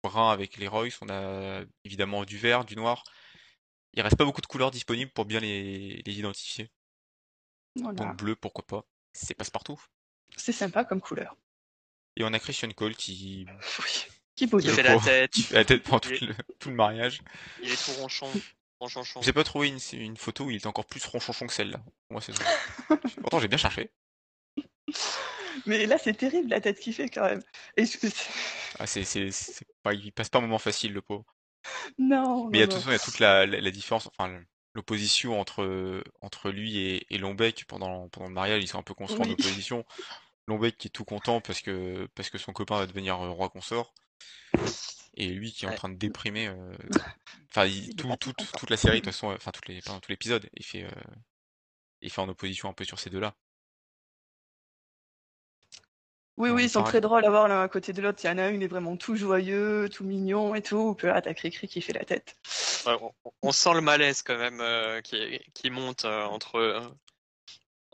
bruns 0.02 0.32
avec 0.32 0.56
les 0.56 0.70
Royce, 0.70 0.98
on 1.02 1.10
a 1.10 1.64
évidemment 1.84 2.24
du 2.24 2.38
vert, 2.38 2.64
du 2.64 2.78
noir. 2.78 3.04
Il 3.94 4.02
reste 4.02 4.16
pas 4.16 4.26
beaucoup 4.26 4.42
de 4.42 4.48
couleurs 4.48 4.72
disponibles 4.72 5.12
pour 5.12 5.26
bien 5.26 5.42
les, 5.42 6.02
les 6.06 6.20
identifier. 6.20 6.72
Donc 7.76 8.16
bleu, 8.16 8.36
pourquoi 8.36 8.66
pas. 8.66 8.86
C'est 9.12 9.34
passe-partout. 9.34 9.82
C'est 10.38 10.54
sympa 10.54 10.86
comme 10.86 11.02
couleur. 11.02 11.36
Et 12.18 12.24
on 12.24 12.34
a 12.34 12.40
Christian 12.40 12.70
Cole 12.72 12.96
qui. 12.96 13.46
Qui, 14.36 14.48
fait 14.48 14.84
la 14.84 15.00
tête. 15.00 15.32
Qui 15.32 15.42
fait 15.42 15.56
la 15.56 15.66
tête 15.66 15.82
pendant 15.82 16.00
tout, 16.00 16.70
le, 16.70 16.72
mariage. 16.72 17.24
Il 17.64 17.72
est 17.72 17.86
tout 17.86 18.00
ronchon. 18.00 18.32
J'ai 19.24 19.34
pas 19.34 19.44
trouvé 19.44 19.70
une, 19.70 19.80
une, 19.94 20.16
photo 20.16 20.46
où 20.46 20.52
il 20.52 20.58
était 20.58 20.68
encore 20.68 20.86
plus 20.86 21.04
ronchonchon 21.04 21.48
que 21.48 21.54
celle-là. 21.54 21.82
Moi, 22.12 22.22
c'est 22.22 22.34
Pourtant, 23.22 23.40
j'ai 23.40 23.48
bien 23.48 23.58
cherché. 23.58 23.90
Mais 25.66 25.88
là, 25.88 25.98
c'est 25.98 26.14
terrible 26.14 26.52
la 26.52 26.62
tête 26.62 26.80
qu'il 26.80 26.94
fait 26.94 27.10
quand 27.10 27.26
même. 27.26 27.42
Et... 27.78 27.86
Ah, 28.78 28.86
c'est, 28.86 29.32
pas... 29.82 29.96
Il 29.96 30.12
passe 30.12 30.30
pas 30.30 30.38
un 30.38 30.42
moment 30.42 30.60
facile, 30.60 30.94
le 30.94 31.02
pauvre. 31.02 31.26
Non. 31.98 32.48
Mais 32.50 32.60
il 32.60 32.62
y 32.62 32.64
a, 32.64 32.68
toute, 32.68 32.86
il 32.86 32.92
y 32.92 32.96
a 32.96 33.00
toute 33.00 33.18
la, 33.18 33.48
la, 33.48 33.72
différence, 33.72 34.08
enfin, 34.08 34.40
l'opposition 34.76 35.40
entre, 35.40 36.04
entre 36.22 36.52
lui 36.52 36.78
et, 36.78 37.08
et 37.10 37.18
Lombec 37.18 37.66
pendant, 37.68 38.08
pendant 38.10 38.28
le 38.28 38.34
mariage. 38.36 38.62
Ils 38.62 38.68
sont 38.68 38.78
un 38.78 38.84
peu 38.84 38.94
construits 38.94 39.28
en 39.28 39.32
opposition. 39.32 39.84
Lombec 40.48 40.78
qui 40.78 40.88
est 40.88 40.92
tout 40.92 41.06
content 41.06 41.42
parce 41.42 41.62
que, 41.62 42.08
parce 42.16 42.30
que 42.30 42.38
son 42.38 42.54
copain 42.54 42.78
va 42.78 42.88
devenir 42.88 43.22
euh, 43.22 43.30
roi 43.30 43.50
consort. 43.50 43.94
Et 45.16 45.28
lui 45.28 45.52
qui 45.52 45.66
est 45.66 45.68
en 45.68 45.76
train 45.76 45.90
de 45.90 45.98
déprimer. 45.98 46.48
Euh, 46.48 46.76
enfin, 47.50 47.70
toute 48.20 48.70
la 48.70 48.78
série, 48.78 49.02
de 49.02 49.06
toute 49.06 49.14
façon, 49.14 49.28
enfin, 49.32 49.52
toutes 49.52 49.68
les, 49.68 49.82
tout 49.82 50.00
l'épisode, 50.10 50.50
il 50.54 50.66
fait, 50.66 50.84
euh, 50.84 50.92
il 52.02 52.12
fait 52.12 52.22
en 52.22 52.30
opposition 52.30 52.70
un 52.70 52.74
peu 52.74 52.86
sur 52.86 53.00
ces 53.00 53.10
deux-là. 53.10 53.36
Oui, 56.38 56.52
oui, 56.52 56.66
ils 56.66 56.70
sont 56.70 56.84
très 56.84 57.02
drôles 57.02 57.26
à 57.26 57.32
voir 57.32 57.48
l'un 57.48 57.64
à 57.64 57.68
côté 57.68 57.94
de 57.94 58.02
l'autre. 58.02 58.20
Il 58.24 58.28
y 58.28 58.30
en 58.30 58.38
a 58.38 58.44
un, 58.44 58.52
il 58.52 58.62
est 58.62 58.68
vraiment 58.68 58.96
tout 58.96 59.16
joyeux, 59.16 59.90
tout 59.90 60.04
mignon 60.04 60.54
et 60.54 60.62
tout. 60.62 60.94
Puis 60.94 61.08
là, 61.08 61.20
t'as 61.20 61.34
Cricri 61.34 61.68
qui 61.68 61.82
fait 61.82 61.94
la 61.94 62.06
tête. 62.06 62.38
on, 63.42 63.52
sent 63.52 63.74
le 63.74 63.82
malaise 63.82 64.22
quand 64.22 64.38
même 64.38 65.02
qui, 65.02 65.40
qui, 65.56 65.72
monte 65.72 66.06
entre 66.06 66.96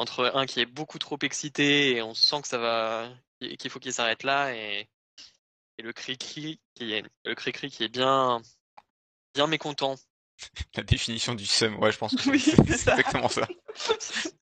entre 0.03 0.31
un 0.35 0.45
qui 0.45 0.59
est 0.59 0.65
beaucoup 0.65 0.99
trop 0.99 1.17
excité 1.21 1.95
et 1.95 2.01
on 2.01 2.13
sent 2.13 2.41
que 2.41 2.49
ça 2.49 2.57
va 2.57 3.09
qu'il 3.39 3.71
faut 3.71 3.79
qu'il 3.79 3.93
s'arrête 3.93 4.23
là 4.23 4.53
et, 4.53 4.89
le 5.79 5.91
cri-cri 5.91 6.61
qui 6.75 6.93
est 6.93 7.03
le 7.25 7.35
cri-cri 7.35 7.69
qui 7.69 7.83
est 7.83 7.89
bien 7.89 8.41
bien 9.33 9.47
mécontent. 9.47 9.95
La 10.75 10.83
définition 10.83 11.35
du 11.35 11.45
seum, 11.45 11.79
ouais, 11.79 11.91
je 11.91 11.97
pense 11.97 12.15
que 12.15 12.37
c'est 12.37 12.59
exactement 12.59 13.29
ça. 13.29 13.47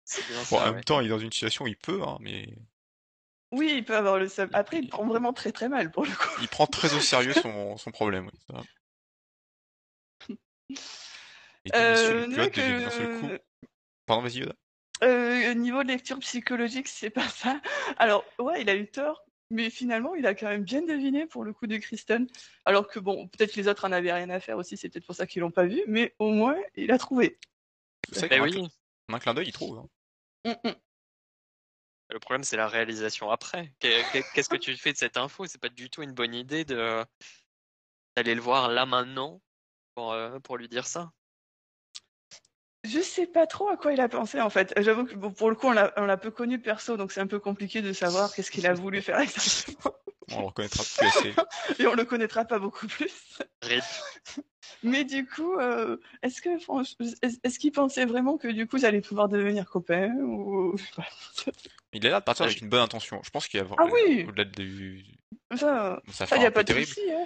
C'est 0.05 0.27
bien 0.27 0.41
Bon, 0.49 0.59
en 0.59 0.73
même 0.73 0.83
temps, 0.83 1.01
il 1.01 1.05
est 1.05 1.09
dans 1.09 1.19
une 1.19 1.31
situation 1.31 1.65
où 1.65 1.67
il 1.67 1.77
peut, 1.77 2.01
hein, 2.01 2.17
mais 2.19 2.49
Oui, 3.51 3.73
il 3.75 3.85
peut 3.85 3.95
avoir 3.95 4.17
le 4.17 4.27
seum. 4.27 4.49
Après, 4.53 4.79
il 4.79 4.89
prend 4.89 5.05
vraiment 5.05 5.33
très 5.33 5.51
très 5.51 5.69
mal 5.69 5.91
pour 5.91 6.03
le 6.03 6.11
coup. 6.11 6.41
il 6.41 6.47
prend 6.47 6.65
très 6.65 6.95
au 6.95 6.99
sérieux 6.99 7.33
son, 7.43 7.77
son 7.77 7.91
problème. 7.91 8.27
Oui, 8.31 8.39
ça. 8.49 8.63
Et 11.65 11.71
Euh, 11.75 12.49
que 12.49 12.83
d'un 12.83 12.89
seul 12.89 13.19
coup. 13.19 13.27
Pardon, 14.07 14.23
vas-y, 14.23 14.39
Yoda. 14.39 14.55
Euh, 15.03 15.53
niveau 15.53 15.83
de 15.83 15.87
lecture 15.89 16.19
psychologique, 16.19 16.87
c'est 16.87 17.09
pas 17.09 17.27
ça. 17.27 17.61
Alors, 17.97 18.25
ouais, 18.39 18.61
il 18.61 18.69
a 18.69 18.75
eu 18.75 18.87
tort, 18.87 19.23
mais 19.49 19.69
finalement, 19.69 20.15
il 20.15 20.25
a 20.27 20.35
quand 20.35 20.47
même 20.47 20.63
bien 20.63 20.81
deviné 20.81 21.25
pour 21.25 21.43
le 21.43 21.53
coup 21.53 21.67
de 21.67 21.77
Kristen. 21.77 22.27
Alors 22.65 22.87
que 22.87 22.99
bon, 22.99 23.27
peut-être 23.29 23.53
que 23.53 23.59
les 23.59 23.67
autres 23.67 23.85
en 23.85 23.91
avaient 23.91 24.13
rien 24.13 24.29
à 24.29 24.39
faire 24.39 24.57
aussi, 24.57 24.77
c'est 24.77 24.89
peut-être 24.89 25.05
pour 25.05 25.15
ça 25.15 25.25
qu'ils 25.27 25.41
l'ont 25.41 25.51
pas 25.51 25.65
vu, 25.65 25.81
mais 25.87 26.15
au 26.19 26.31
moins, 26.31 26.55
il 26.75 26.91
a 26.91 26.97
trouvé. 26.97 27.37
Savez 28.11 28.27
Ben 28.29 28.37
qu'en 28.39 28.45
un 28.45 28.49
oui, 28.49 28.67
en 29.09 29.13
un 29.15 29.19
clin 29.19 29.33
d'œil, 29.33 29.47
il 29.47 29.53
trouve. 29.53 29.77
hein. 29.79 29.87
Mm, 30.63 30.69
mm. 30.69 30.75
le 32.11 32.19
problème 32.19 32.43
c'est 32.43 32.57
la 32.57 32.67
réalisation 32.67 33.29
après. 33.29 33.73
Qu'est- 33.79 34.03
qu'est- 34.11 34.23
Qu'est-ce 34.33 34.49
que 34.49 34.57
tu 34.57 34.75
fais 34.77 34.93
de 34.93 34.97
cette 34.97 35.17
info? 35.17 35.45
C'est 35.45 35.59
pas 35.61 35.69
du 35.69 35.89
tout 35.89 36.01
une 36.01 36.13
bonne 36.13 36.33
idée 36.33 36.65
de 36.65 37.05
d'aller 38.15 38.33
le 38.35 38.41
voir 38.41 38.69
là 38.69 38.85
maintenant 38.85 39.41
pour, 39.95 40.11
euh, 40.13 40.39
pour 40.39 40.57
lui 40.57 40.67
dire 40.67 40.87
ça. 40.87 41.11
Je 42.85 42.99
sais 43.01 43.27
pas 43.27 43.45
trop 43.45 43.67
à 43.69 43.75
quoi 43.77 43.91
il 43.93 43.99
a 43.99 44.07
pensé 44.07 44.39
en 44.39 44.49
fait. 44.49 44.73
J'avoue 44.77 45.05
que 45.05 45.15
bon, 45.15 45.31
pour 45.31 45.49
le 45.49 45.55
coup, 45.55 45.67
on 45.67 45.71
l'a 45.71 45.93
on 45.97 46.05
l'a 46.05 46.17
peu 46.17 46.31
connu 46.31 46.55
le 46.57 46.61
perso, 46.61 46.95
donc 46.97 47.11
c'est 47.11 47.19
un 47.21 47.27
peu 47.27 47.39
compliqué 47.39 47.81
de 47.81 47.91
savoir 47.91 48.33
qu'est-ce 48.33 48.51
qu'il 48.51 48.65
a 48.67 48.73
voulu 48.73 49.01
faire 49.01 49.19
exactement. 49.19 49.93
On 50.31 50.41
le 50.41 50.45
reconnaîtra 50.45 50.83
plus 50.83 51.07
assez. 51.07 51.33
Et 51.79 51.87
on 51.87 51.95
le 51.95 52.05
connaîtra 52.05 52.45
pas 52.45 52.59
beaucoup 52.59 52.85
plus. 52.85 53.39
Rip. 53.63 53.83
Mais 54.83 55.03
du 55.03 55.25
coup, 55.25 55.55
euh, 55.55 55.97
est-ce 56.21 56.39
que 56.39 56.55
franch- 56.59 56.95
est-ce 57.23 57.57
qu'il 57.57 57.71
pensait 57.71 58.05
vraiment 58.05 58.37
que 58.37 58.47
du 58.47 58.67
coup, 58.67 58.77
ils 58.77 58.85
allaient 58.85 59.01
pouvoir 59.01 59.27
devenir 59.27 59.67
copains 59.67 60.13
ou 60.21 60.75
Il 61.93 62.05
a 62.05 62.09
l'air 62.09 62.19
de 62.19 62.25
partir 62.25 62.45
avec 62.45 62.61
une 62.61 62.69
bonne 62.69 62.81
intention. 62.81 63.21
Je 63.23 63.31
pense 63.31 63.47
qu'il 63.47 63.59
y 63.59 63.63
a 63.63 63.67
Ah 63.79 63.85
oui. 63.91 64.25
au-delà 64.29 64.45
du 64.45 65.03
ça, 65.55 65.99
ça 66.11 66.37
y 66.37 66.45
a 66.45 66.51
pas 66.51 66.63
de 66.63 66.73
souci. 66.73 67.01
Hein. 67.11 67.25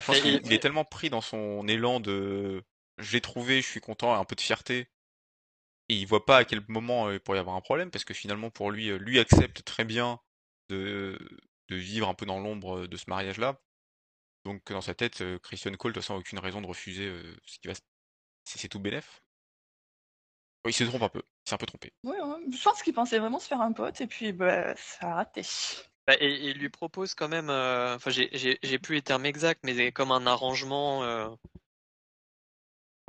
Je 0.00 0.06
pense 0.06 0.20
qu'il 0.20 0.52
est 0.52 0.62
tellement 0.62 0.84
pris 0.84 1.10
dans 1.10 1.20
son 1.20 1.66
élan 1.66 1.98
de 1.98 2.62
je 3.00 3.12
l'ai 3.12 3.20
trouvé, 3.20 3.62
je 3.62 3.66
suis 3.68 3.80
content, 3.80 4.14
un 4.14 4.24
peu 4.24 4.36
de 4.36 4.40
fierté. 4.40 4.88
Et 5.88 5.94
il 5.94 6.06
voit 6.06 6.24
pas 6.24 6.38
à 6.38 6.44
quel 6.44 6.62
moment 6.68 7.08
euh, 7.08 7.14
il 7.14 7.20
pourrait 7.20 7.38
y 7.38 7.40
avoir 7.40 7.56
un 7.56 7.60
problème, 7.60 7.90
parce 7.90 8.04
que 8.04 8.14
finalement 8.14 8.50
pour 8.50 8.70
lui, 8.70 8.90
euh, 8.90 8.98
lui 8.98 9.18
accepte 9.18 9.64
très 9.64 9.84
bien 9.84 10.20
de, 10.68 11.18
de 11.68 11.76
vivre 11.76 12.08
un 12.08 12.14
peu 12.14 12.26
dans 12.26 12.38
l'ombre 12.38 12.86
de 12.86 12.96
ce 12.96 13.04
mariage-là. 13.08 13.60
Donc 14.44 14.62
dans 14.72 14.80
sa 14.80 14.94
tête, 14.94 15.20
euh, 15.20 15.38
Christian 15.38 15.72
Cole, 15.74 15.92
de 15.92 15.94
toute 15.94 16.04
façon, 16.04 16.14
aucune 16.14 16.38
raison 16.38 16.60
de 16.60 16.66
refuser 16.66 17.06
euh, 17.06 17.36
ce 17.44 17.58
qui 17.58 17.68
va 17.68 17.74
se... 17.74 17.80
C'est 18.44 18.58
c'est 18.58 18.68
tout 18.68 18.80
bénef. 18.80 19.22
Oui, 20.64 20.72
il 20.72 20.74
se 20.74 20.84
trompe 20.84 21.02
un 21.02 21.08
peu. 21.08 21.22
Il 21.46 21.48
s'est 21.48 21.54
un 21.54 21.58
peu 21.58 21.66
trompé. 21.66 21.92
Ouais. 22.04 22.16
Je 22.52 22.62
pense 22.62 22.82
qu'il 22.82 22.94
pensait 22.94 23.18
vraiment 23.18 23.38
se 23.38 23.48
faire 23.48 23.60
un 23.60 23.72
pote 23.72 24.00
et 24.00 24.06
puis 24.06 24.32
bah, 24.32 24.74
ça 24.76 25.10
a 25.10 25.14
raté. 25.14 25.42
Bah, 26.06 26.14
et, 26.20 26.50
il 26.50 26.58
lui 26.58 26.68
propose 26.68 27.14
quand 27.14 27.28
même, 27.28 27.50
euh, 27.50 27.96
enfin 27.96 28.10
j'ai- 28.10 28.30
j'ai 28.32 28.58
j'ai 28.62 28.78
plus 28.78 28.96
les 28.96 29.02
termes 29.02 29.26
exacts, 29.26 29.62
mais 29.64 29.92
comme 29.92 30.12
un 30.12 30.26
arrangement. 30.26 31.02
euh, 31.04 31.28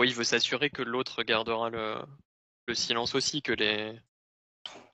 où 0.01 0.03
il 0.03 0.13
veut 0.13 0.23
s'assurer 0.23 0.69
que 0.69 0.81
l'autre 0.81 1.23
gardera 1.23 1.69
le, 1.69 1.97
le 2.67 2.75
silence 2.75 3.15
aussi, 3.15 3.41
que 3.41 3.51
les. 3.53 3.97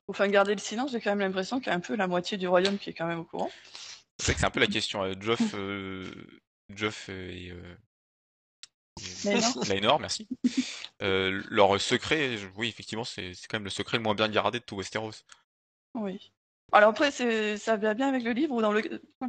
Enfin, 0.08 0.28
garder 0.28 0.54
le 0.54 0.62
silence, 0.62 0.91
j'ai 0.91 1.02
quand 1.02 1.10
même 1.12 1.20
l'impression 1.20 1.60
qu'il 1.60 1.67
y 1.67 1.72
a 1.72 1.76
un 1.76 1.82
peu 1.82 1.96
la 1.96 2.08
moitié 2.08 2.38
du 2.38 2.48
royaume 2.48 2.78
qui 2.78 2.91
est 2.91 2.93
quand 2.93 3.08
même 3.08 3.20
au 3.20 3.26
courant. 3.26 3.52
C'est 4.20 4.26
vrai 4.28 4.34
que 4.36 4.39
c'est 4.39 4.46
un 4.46 4.52
peu 4.52 4.60
la 4.60 4.67
question. 4.67 5.04
euh, 5.04 5.13
Geoff, 5.20 5.54
euh, 5.54 6.10
Geoff 6.70 7.08
euh, 7.10 7.30
et, 7.30 7.52
euh, 7.52 7.76
Laenor. 9.26 9.65
Laenor, 9.67 10.00
merci. 10.00 10.28
Euh, 11.02 11.43
leur 11.50 11.80
secret, 11.80 12.38
oui, 12.56 12.70
effectivement, 12.70 13.04
c'est 13.04 13.34
quand 13.50 13.58
même 13.58 13.65
le 13.65 13.70
secret 13.70 13.98
le 13.98 14.04
moins 14.04 14.15
bien 14.15 14.30
gardé 14.30 14.60
de 14.60 14.63
tout 14.63 14.76
Westeros. 14.78 15.12
Oui. 15.93 16.32
Alors 16.73 16.89
après, 16.91 17.12
c'est 17.12 17.58
ça 17.58 17.77
va 17.77 17.93
bien 17.93 18.08
avec 18.10 18.23
le 18.23 18.32
livre 18.32 18.53
où 18.56 18.62
dans 18.62 18.71
le 18.73 18.82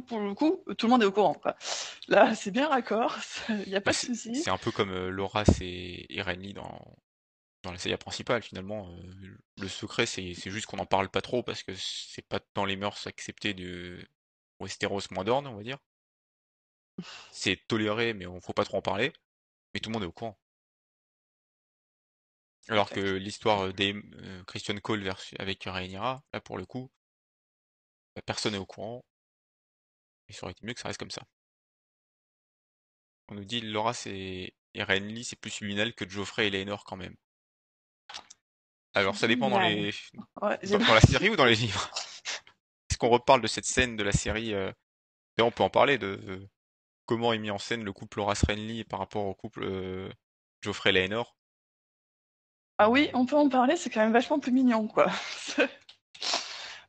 pour 0.07 0.19
le 0.19 0.33
coup, 0.33 0.63
tout 0.77 0.87
le 0.87 0.91
monde 0.91 1.03
est 1.03 1.05
au 1.05 1.11
courant. 1.11 1.33
Quoi. 1.33 1.55
Là, 2.07 2.35
c'est 2.35 2.51
bien 2.51 2.67
raccord, 2.67 3.17
il 3.49 3.69
n'y 3.69 3.75
a 3.75 3.81
pas 3.81 3.91
Bah, 3.91 3.93
de 3.93 3.97
souci. 3.97 4.31
c'est 4.31 4.49
un 4.49 4.57
peu 4.57 4.71
comme 4.71 4.91
euh, 4.91 5.09
Loras 5.09 5.57
et, 5.61 6.13
et 6.15 6.21
Renly 6.21 6.53
dans, 6.53 6.97
dans 7.63 7.71
la 7.73 7.77
saga 7.79 7.97
principale, 7.97 8.43
finalement. 8.43 8.89
euh, 8.91 9.37
le 9.57 9.67
secret, 9.69 10.05
c'est 10.07 10.33
c'est 10.35 10.51
juste 10.51 10.67
qu'on 10.67 10.77
n'en 10.77 10.85
parle 10.87 11.09
pas 11.09 11.21
trop 11.21 11.43
parce 11.43 11.63
que 11.63 11.73
c'est 11.75 12.27
pas 12.27 12.39
dans 12.55 12.65
les 12.65 12.77
mœurs 12.77 13.07
acceptées 13.07 13.53
de 13.55 14.07
Westeros 14.61 15.01
moins 15.11 15.23
d'orne, 15.25 15.47
on 15.47 15.57
va 15.57 15.63
dire. 15.63 15.79
C'est 17.31 17.65
toléré, 17.67 18.13
mais 18.13 18.27
on 18.27 18.39
faut 18.39 18.53
pas 18.53 18.65
trop 18.65 18.77
en 18.77 18.81
parler. 18.83 19.11
Mais 19.73 19.79
tout 19.81 19.89
le 19.89 19.93
monde 19.95 20.03
est 20.03 20.07
au 20.07 20.11
courant. 20.13 20.39
Alors 22.69 22.89
que 22.89 22.99
l'histoire 23.01 23.73
des 23.73 23.93
euh, 23.93 24.43
Christian 24.45 24.77
Cole 24.79 25.03
versus, 25.03 25.35
avec 25.39 25.63
Rhaenyra, 25.65 26.23
là 26.33 26.41
pour 26.41 26.57
le 26.57 26.65
coup, 26.65 26.89
personne 28.25 28.53
n'est 28.53 28.59
au 28.59 28.65
courant. 28.65 29.03
Et 30.27 30.33
ça 30.33 30.43
aurait 30.43 30.51
été 30.51 30.65
mieux 30.65 30.73
que 30.73 30.79
ça 30.79 30.87
reste 30.87 30.99
comme 30.99 31.11
ça. 31.11 31.23
On 33.29 33.35
nous 33.35 33.45
dit 33.45 33.61
Loras 33.61 34.03
et, 34.07 34.53
et 34.73 34.83
Renly, 34.83 35.23
c'est 35.23 35.35
plus 35.35 35.51
subliminal 35.51 35.93
que 35.93 36.07
Geoffrey 36.07 36.47
et 36.47 36.49
Laenor 36.49 36.83
quand 36.83 36.97
même. 36.97 37.15
Alors 38.93 39.15
ça 39.15 39.27
dépend 39.27 39.49
dans 39.49 39.59
les 39.59 39.93
Ouais, 40.41 40.57
dans, 40.63 40.79
dans 40.79 40.93
la 40.93 41.01
série 41.01 41.29
ou 41.29 41.35
dans 41.35 41.45
les 41.45 41.55
livres? 41.55 41.91
Est-ce 42.89 42.97
qu'on 42.97 43.09
reparle 43.09 43.41
de 43.41 43.47
cette 43.47 43.65
scène 43.65 43.95
de 43.95 44.03
la 44.03 44.11
série 44.11 44.53
euh, 44.53 44.71
on 45.41 45.51
peut 45.51 45.63
en 45.63 45.69
parler 45.69 45.97
de, 45.97 46.15
de 46.15 46.47
comment 47.05 47.33
est 47.33 47.37
mis 47.37 47.51
en 47.51 47.57
scène 47.57 47.83
le 47.83 47.93
couple 47.93 48.19
Loras 48.19 48.43
Renly 48.47 48.83
par 48.83 48.99
rapport 48.99 49.25
au 49.25 49.33
couple 49.33 49.63
euh, 49.63 50.09
Geoffrey 50.61 50.91
Laenor. 50.91 51.35
Ah 52.77 52.89
oui, 52.89 53.09
on 53.13 53.25
peut 53.25 53.35
en 53.35 53.49
parler, 53.49 53.75
c'est 53.75 53.89
quand 53.89 54.01
même 54.01 54.13
vachement 54.13 54.39
plus 54.39 54.51
mignon, 54.51 54.87
quoi. 54.87 55.11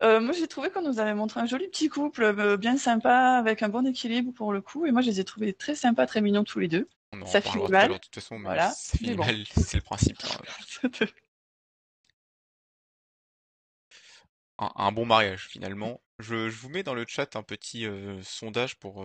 Euh, 0.02 0.20
moi, 0.20 0.32
j'ai 0.32 0.48
trouvé 0.48 0.70
qu'on 0.70 0.82
nous 0.82 0.98
avait 0.98 1.14
montré 1.14 1.40
un 1.40 1.46
joli 1.46 1.68
petit 1.68 1.88
couple, 1.88 2.22
euh, 2.22 2.56
bien 2.56 2.76
sympa, 2.78 3.36
avec 3.38 3.62
un 3.62 3.68
bon 3.68 3.86
équilibre 3.86 4.32
pour 4.32 4.52
le 4.52 4.62
coup, 4.62 4.86
et 4.86 4.92
moi, 4.92 5.02
je 5.02 5.08
les 5.10 5.20
ai 5.20 5.24
trouvés 5.24 5.52
très 5.52 5.74
sympas, 5.74 6.06
très 6.06 6.20
mignons 6.22 6.44
tous 6.44 6.58
les 6.58 6.68
deux. 6.68 6.88
On 7.12 7.22
en 7.22 7.26
Ça 7.26 7.40
finit 7.40 7.68
mal. 7.68 7.92
de 7.92 7.98
toute 7.98 8.14
façon, 8.14 8.38
mais 8.38 8.44
Voilà, 8.44 8.70
ça 8.70 8.96
finit 8.96 9.14
bon. 9.14 9.24
mal, 9.26 9.44
c'est 9.48 9.76
le 9.76 9.82
principe. 9.82 10.18
hein. 10.84 10.88
Un, 14.58 14.70
un 14.76 14.92
bon 14.92 15.06
mariage 15.06 15.46
finalement. 15.48 16.00
Je, 16.20 16.48
je 16.50 16.56
vous 16.56 16.68
mets 16.68 16.82
dans 16.84 16.94
le 16.94 17.04
chat 17.08 17.34
un 17.34 17.42
petit 17.42 17.84
euh, 17.86 18.22
sondage 18.22 18.76
pour, 18.76 19.04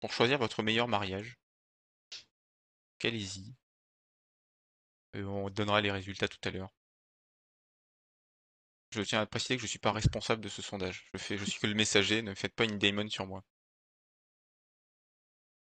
pour 0.00 0.12
choisir 0.12 0.36
votre 0.38 0.62
meilleur 0.62 0.86
mariage. 0.88 1.38
Allez-y. 3.04 3.54
On 5.14 5.48
donnera 5.50 5.80
les 5.80 5.90
résultats 5.90 6.28
tout 6.28 6.38
à 6.44 6.50
l'heure. 6.50 6.70
Je 8.92 9.02
tiens 9.02 9.20
à 9.20 9.26
préciser 9.26 9.56
que 9.56 9.62
je 9.62 9.66
suis 9.66 9.78
pas 9.78 9.92
responsable 9.92 10.42
de 10.42 10.48
ce 10.48 10.62
sondage. 10.62 11.08
Je 11.14 11.18
fais, 11.18 11.38
je 11.38 11.44
suis 11.44 11.58
que 11.58 11.66
le 11.66 11.74
messager. 11.74 12.22
Ne 12.22 12.34
faites 12.34 12.54
pas 12.54 12.64
une 12.64 12.78
daemon 12.78 13.08
sur 13.08 13.26
moi. 13.26 13.42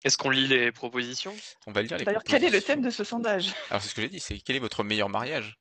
Est-ce 0.05 0.16
qu'on 0.16 0.31
lit 0.31 0.48
les 0.48 0.72
propositions? 0.72 1.37
On 1.66 1.72
va 1.72 1.83
lire 1.83 1.96
les 1.96 2.05
D'ailleurs, 2.05 2.25
quel 2.25 2.42
est 2.42 2.51
le 2.51 2.61
thème 2.61 2.83
de 2.83 2.90
ce 2.90 3.05
sondage? 3.05 3.55
Alors 3.70 3.83
c'est 3.83 3.88
ce 3.88 3.94
que 3.94 4.03
j'ai 4.03 4.09
dit, 4.09 4.18
c'est 4.18 4.40
quel 4.40 4.57
est 4.57 4.61
votre 4.61 4.83
meilleur 4.83 5.09
mariage? 5.09 5.61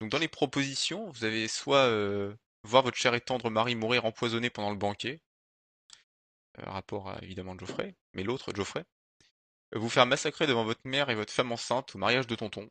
Donc 0.00 0.10
dans 0.10 0.18
les 0.18 0.28
propositions, 0.28 1.08
vous 1.10 1.24
avez 1.24 1.48
soit 1.48 1.86
euh, 1.86 2.34
voir 2.64 2.82
votre 2.82 2.98
cher 2.98 3.14
et 3.14 3.20
tendre 3.20 3.48
mari 3.48 3.74
mourir 3.74 4.04
empoisonné 4.04 4.50
pendant 4.50 4.70
le 4.70 4.76
banquet, 4.76 5.22
euh, 6.58 6.64
rapport 6.66 7.08
à 7.08 7.22
évidemment 7.22 7.56
Geoffrey, 7.56 7.94
mais 8.12 8.24
l'autre 8.24 8.52
Geoffrey, 8.54 8.84
Euh, 9.74 9.78
vous 9.78 9.88
faire 9.88 10.04
massacrer 10.06 10.46
devant 10.46 10.64
votre 10.64 10.82
mère 10.84 11.08
et 11.08 11.14
votre 11.14 11.32
femme 11.32 11.52
enceinte 11.52 11.94
au 11.94 11.98
mariage 11.98 12.26
de 12.26 12.34
tonton. 12.34 12.68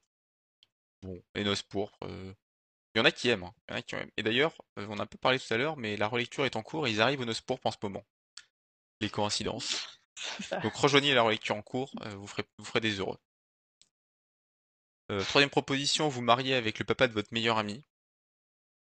Bon, 1.02 1.20
les 1.34 1.44
noces 1.44 1.64
pourpres. 1.64 1.98
Il 2.94 3.00
y 3.00 3.02
en 3.02 3.06
a 3.06 3.12
qui 3.12 3.30
aiment, 3.30 3.44
hein. 3.44 3.54
Il 3.68 3.72
y 3.72 3.76
en 3.76 3.78
a 3.78 3.82
qui 3.82 3.96
aiment. 3.96 4.12
Et 4.18 4.24
d'ailleurs, 4.24 4.54
euh, 4.78 4.86
on 4.90 5.00
a 5.00 5.04
un 5.04 5.06
peu 5.06 5.18
parlé 5.18 5.40
tout 5.40 5.54
à 5.54 5.58
l'heure, 5.58 5.78
mais 5.78 5.96
la 5.98 6.08
relecture 6.08 6.46
est 6.46 6.56
en 6.56 6.64
cours 6.64 6.88
et 6.88 6.92
ils 6.92 7.02
arrivent 7.02 7.22
aux 7.22 7.26
noces 7.26 7.42
pourpres 7.42 7.68
en 7.68 7.72
ce 7.72 7.78
moment. 7.82 8.06
Les 9.00 9.10
coïncidences. 9.10 10.02
Donc 10.64 10.76
rejoignez 10.76 11.14
la 11.14 11.24
relecture 11.24 11.56
en 11.56 11.62
cours, 11.62 11.92
euh, 12.02 12.10
vous, 12.16 12.28
ferez, 12.28 12.44
vous 12.58 12.66
ferez 12.66 12.82
des 12.82 13.00
heureux. 13.00 13.18
Euh, 15.12 15.24
troisième 15.24 15.50
proposition, 15.50 16.10
vous 16.10 16.22
mariez 16.22 16.56
avec 16.56 16.80
le 16.80 16.86
papa 16.86 17.08
de 17.08 17.14
votre 17.14 17.34
meilleur 17.34 17.58
ami. 17.58 17.84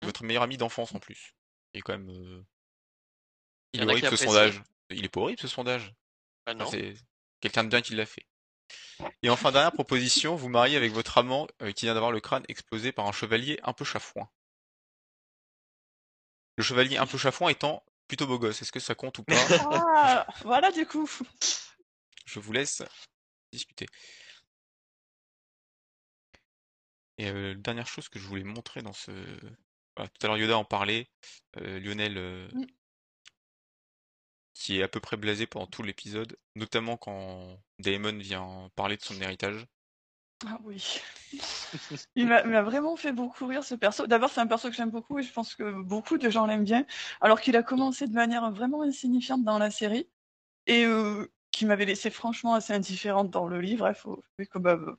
Votre 0.02 0.24
meilleur 0.24 0.42
ami 0.42 0.56
d'enfance 0.56 0.94
en 0.94 0.98
plus. 0.98 1.34
Il 1.72 1.78
est 1.78 1.82
quand 1.82 1.96
même... 1.96 2.44
Il 3.72 3.82
est 3.82 3.86
horrible 3.86 4.08
ce 4.08 4.16
sondage. 4.16 4.62
Il 4.90 5.04
est 5.04 5.08
pas 5.08 5.20
horrible 5.20 5.40
ce 5.40 5.48
sondage. 5.48 5.94
Ah 6.46 6.52
Enfin, 6.52 6.64
non 6.64 6.70
c'est 6.70 6.94
quelqu'un 7.40 7.64
de 7.64 7.68
bien 7.68 7.80
qui 7.80 7.94
l'a 7.94 8.04
fait. 8.04 8.26
Et 9.22 9.30
enfin, 9.30 9.52
dernière 9.52 9.72
proposition, 9.72 10.36
vous 10.36 10.48
mariez 10.48 10.76
avec 10.76 10.92
votre 10.92 11.18
amant 11.18 11.46
euh, 11.62 11.72
qui 11.72 11.86
vient 11.86 11.94
d'avoir 11.94 12.12
le 12.12 12.20
crâne 12.20 12.44
explosé 12.48 12.92
par 12.92 13.06
un 13.06 13.12
chevalier 13.12 13.58
un 13.62 13.72
peu 13.72 13.84
chafouin. 13.84 14.28
Le 16.56 16.62
chevalier 16.62 16.96
un 16.98 17.06
peu 17.06 17.18
chafouin 17.18 17.48
étant 17.48 17.84
plutôt 18.08 18.26
beau 18.26 18.38
gosse. 18.38 18.62
Est-ce 18.62 18.72
que 18.72 18.80
ça 18.80 18.94
compte 18.94 19.18
ou 19.18 19.24
pas? 19.24 19.34
Ah, 20.04 20.26
voilà 20.42 20.70
du 20.72 20.86
coup. 20.86 21.08
Je 22.26 22.40
vous 22.40 22.52
laisse 22.52 22.82
discuter. 23.52 23.86
Et 27.18 27.30
euh, 27.30 27.54
dernière 27.54 27.86
chose 27.86 28.08
que 28.08 28.18
je 28.18 28.26
voulais 28.26 28.44
montrer 28.44 28.82
dans 28.82 28.92
ce... 28.92 29.12
Voilà, 29.96 30.08
tout 30.08 30.26
à 30.26 30.28
l'heure 30.28 30.38
Yoda 30.38 30.56
en 30.56 30.64
parlait, 30.64 31.08
euh, 31.58 31.78
Lionel 31.78 32.50
Mm. 32.52 32.64
Qui 34.62 34.78
est 34.78 34.84
à 34.84 34.88
peu 34.88 35.00
près 35.00 35.16
blasé 35.16 35.48
pendant 35.48 35.66
tout 35.66 35.82
l'épisode, 35.82 36.36
notamment 36.54 36.96
quand 36.96 37.58
Daemon 37.80 38.16
vient 38.18 38.70
parler 38.76 38.96
de 38.96 39.02
son 39.02 39.20
héritage. 39.20 39.66
Ah 40.46 40.56
oui. 40.62 41.00
Il 42.14 42.28
m'a 42.28 42.62
vraiment 42.62 42.94
fait 42.94 43.10
beaucoup 43.10 43.46
rire 43.46 43.64
ce 43.64 43.74
perso. 43.74 44.06
D'abord, 44.06 44.30
c'est 44.30 44.40
un 44.40 44.46
perso 44.46 44.70
que 44.70 44.76
j'aime 44.76 44.90
beaucoup 44.90 45.18
et 45.18 45.24
je 45.24 45.32
pense 45.32 45.56
que 45.56 45.82
beaucoup 45.82 46.16
de 46.16 46.30
gens 46.30 46.46
l'aiment 46.46 46.62
bien. 46.62 46.86
Alors 47.20 47.40
qu'il 47.40 47.56
a 47.56 47.64
commencé 47.64 48.06
de 48.06 48.12
manière 48.12 48.52
vraiment 48.52 48.82
insignifiante 48.82 49.42
dans 49.42 49.58
la 49.58 49.72
série 49.72 50.08
et 50.68 50.84
euh, 50.84 51.26
qui 51.50 51.66
m'avait 51.66 51.84
laissé 51.84 52.10
franchement 52.10 52.54
assez 52.54 52.72
indifférente 52.72 53.30
dans 53.30 53.48
le 53.48 53.60
livre. 53.60 53.88
Il 53.88 53.94
faut 53.96 54.22
quand 54.52 54.60
même, 54.60 54.96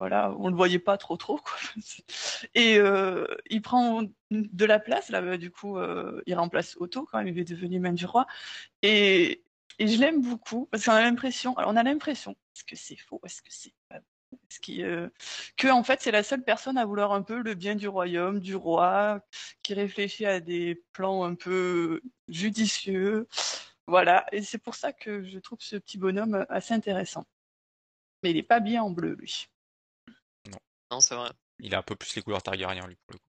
voilà, 0.00 0.34
on 0.38 0.48
le 0.48 0.56
voyait 0.56 0.78
pas 0.78 0.96
trop 0.96 1.16
trop. 1.16 1.36
Quoi. 1.38 1.56
Et 2.54 2.78
euh, 2.78 3.26
il 3.50 3.62
prend 3.62 4.02
de 4.30 4.64
la 4.64 4.80
place 4.80 5.10
là. 5.10 5.20
bah, 5.20 5.36
Du 5.36 5.50
coup, 5.50 5.78
euh, 5.78 6.22
il 6.26 6.34
remplace 6.34 6.76
Otto 6.80 7.06
quand 7.10 7.18
même. 7.18 7.28
Il 7.28 7.38
est 7.38 7.44
devenu 7.44 7.78
main 7.78 7.92
du 7.92 8.06
roi 8.06 8.26
et 8.82 9.44
et 9.78 9.88
je 9.88 9.98
l'aime 9.98 10.20
beaucoup 10.20 10.66
parce 10.66 10.84
qu'on 10.84 10.92
a 10.92 11.02
l'impression. 11.02 11.56
Alors 11.56 11.70
on 11.72 11.76
a 11.76 11.82
l'impression. 11.82 12.32
Est-ce 12.54 12.64
que 12.64 12.76
c'est 12.76 12.96
faux 12.96 13.20
Est-ce 13.24 13.42
que 13.42 13.48
c'est 13.50 13.74
pas 13.88 14.00
ce 14.48 14.60
qui, 14.60 14.82
euh, 14.84 15.08
que 15.56 15.68
en 15.68 15.82
fait 15.82 16.00
c'est 16.02 16.10
la 16.12 16.22
seule 16.22 16.44
personne 16.44 16.78
à 16.78 16.84
vouloir 16.84 17.12
un 17.12 17.22
peu 17.22 17.42
le 17.42 17.54
bien 17.54 17.74
du 17.74 17.88
royaume, 17.88 18.40
du 18.40 18.54
roi, 18.56 19.20
qui 19.62 19.74
réfléchit 19.74 20.26
à 20.26 20.40
des 20.40 20.82
plans 20.92 21.24
un 21.24 21.34
peu 21.34 22.00
judicieux, 22.28 23.26
voilà. 23.86 24.26
Et 24.32 24.42
c'est 24.42 24.58
pour 24.58 24.76
ça 24.76 24.92
que 24.92 25.22
je 25.24 25.38
trouve 25.38 25.58
ce 25.60 25.76
petit 25.76 25.98
bonhomme 25.98 26.46
assez 26.48 26.74
intéressant. 26.74 27.24
Mais 28.22 28.30
il 28.30 28.36
est 28.36 28.42
pas 28.44 28.60
bien 28.60 28.82
en 28.82 28.90
bleu 28.90 29.14
lui. 29.14 29.48
Non, 30.90 31.00
c'est 31.00 31.14
vrai. 31.14 31.30
Il 31.58 31.74
a 31.74 31.78
un 31.78 31.82
peu 31.82 31.96
plus 31.96 32.14
les 32.16 32.22
couleurs 32.22 32.42
Targaryen, 32.42 32.86
lui, 32.86 32.96
pour 33.06 33.14
le 33.14 33.18
coup. 33.18 33.24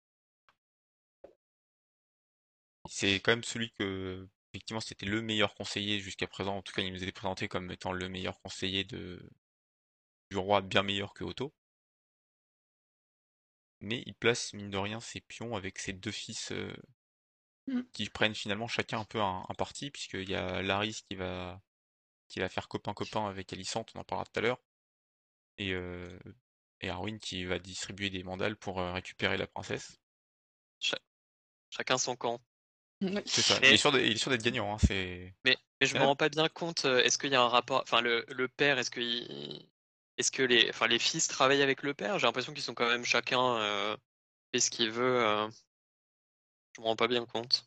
C'est 2.90 3.14
quand 3.20 3.33
même 3.33 3.42
celui 3.44 3.73
que, 3.73 4.29
effectivement, 4.53 4.81
c'était 4.81 5.07
le 5.07 5.23
meilleur 5.23 5.55
conseiller 5.55 5.99
jusqu'à 6.01 6.27
présent. 6.27 6.57
En 6.59 6.62
tout 6.62 6.75
cas, 6.75 6.83
il 6.83 6.92
nous 6.92 7.03
était 7.03 7.11
présenté 7.12 7.49
comme 7.49 7.70
étant 7.70 7.92
le 7.92 8.09
meilleur 8.11 8.38
conseiller 8.42 8.85
de 8.85 9.31
du 10.29 10.38
roi, 10.38 10.61
bien 10.61 10.83
meilleur 10.83 11.14
que 11.14 11.23
Otto. 11.23 11.55
Mais 13.81 14.03
il 14.07 14.14
place, 14.14 14.55
mine 14.55 14.70
de 14.70 14.79
rien, 14.79 15.01
ses 15.01 15.20
pions 15.20 15.55
avec 15.55 15.79
ses 15.79 15.92
deux 15.92 16.12
fils 16.12 16.51
euh, 16.53 16.73
Mm. 17.68 17.83
qui 17.92 18.09
prennent 18.11 18.35
finalement 18.35 18.68
chacun 18.68 19.01
un 19.01 19.05
peu 19.05 19.20
un, 19.20 19.44
un 19.49 19.55
parti, 19.55 19.90
puisqu'il 19.90 20.29
y 20.29 20.35
a 20.35 20.62
Laris 20.62 21.03
qui 21.09 21.16
va 21.16 21.61
qui 22.29 22.40
va 22.40 22.49
faire 22.49 22.68
copain-copain 22.68 23.27
avec 23.29 23.53
Alicente, 23.53 23.92
on 23.94 24.01
en 24.01 24.05
parlera 24.05 24.25
tout 24.27 24.38
à 24.38 24.42
l'heure, 24.42 24.61
et, 25.59 25.73
euh, 25.75 26.18
et 26.81 26.90
Arwen 26.90 27.19
qui 27.19 27.45
va 27.45 27.59
distribuer 27.59 28.11
des 28.11 28.23
mandales 28.23 28.57
pour 28.57 28.81
euh, 28.81 28.93
récupérer 28.93 29.37
la 29.37 29.47
princesse. 29.47 29.99
Chacun 31.71 31.99
son 31.99 32.16
camp. 32.16 32.40
Oui. 33.01 33.23
C'est 33.27 33.43
ça. 33.43 33.59
Et- 33.62 33.69
Il 33.69 33.75
est 33.75 33.77
sûr 33.77 33.93
est 33.95 34.29
d'être 34.31 34.43
gagnant, 34.43 34.75
hein, 34.75 34.79
c'est... 34.79 35.35
Mais, 35.45 35.57
mais 35.81 35.87
je 35.87 35.95
me 35.97 36.03
rends 36.05 36.16
pas 36.16 36.29
bien 36.29 36.49
compte. 36.49 36.85
euh, 36.85 37.03
Est-ce 37.03 37.16
qu'il 37.16 37.31
y 37.31 37.37
a 37.37 37.43
un 37.43 37.49
rapport 37.49 37.81
Enfin, 37.83 38.01
le, 38.01 38.25
le 38.29 38.49
père, 38.49 38.79
est-ce 38.79 38.90
que 38.90 39.01
il- 39.01 39.69
est-ce 40.16 40.31
que 40.31 40.43
les, 40.43 40.69
enfin, 40.69 40.87
les 40.87 40.99
fils 40.99 41.29
travaillent 41.29 41.62
avec 41.62 41.83
le 41.83 41.95
père? 41.95 42.19
J'ai 42.19 42.27
l'impression 42.27 42.53
qu'ils 42.53 42.62
sont 42.62 42.75
quand 42.75 42.88
même 42.88 43.05
chacun 43.05 43.57
euh, 43.57 43.97
fait 44.53 44.61
ce 44.61 44.71
qu'il 44.71 44.90
veut. 44.90 45.25
euh, 45.25 45.49
Je 46.77 46.81
me 46.81 46.87
rends 46.87 46.97
pas 46.97 47.09
bien 47.09 47.25
compte. 47.25 47.66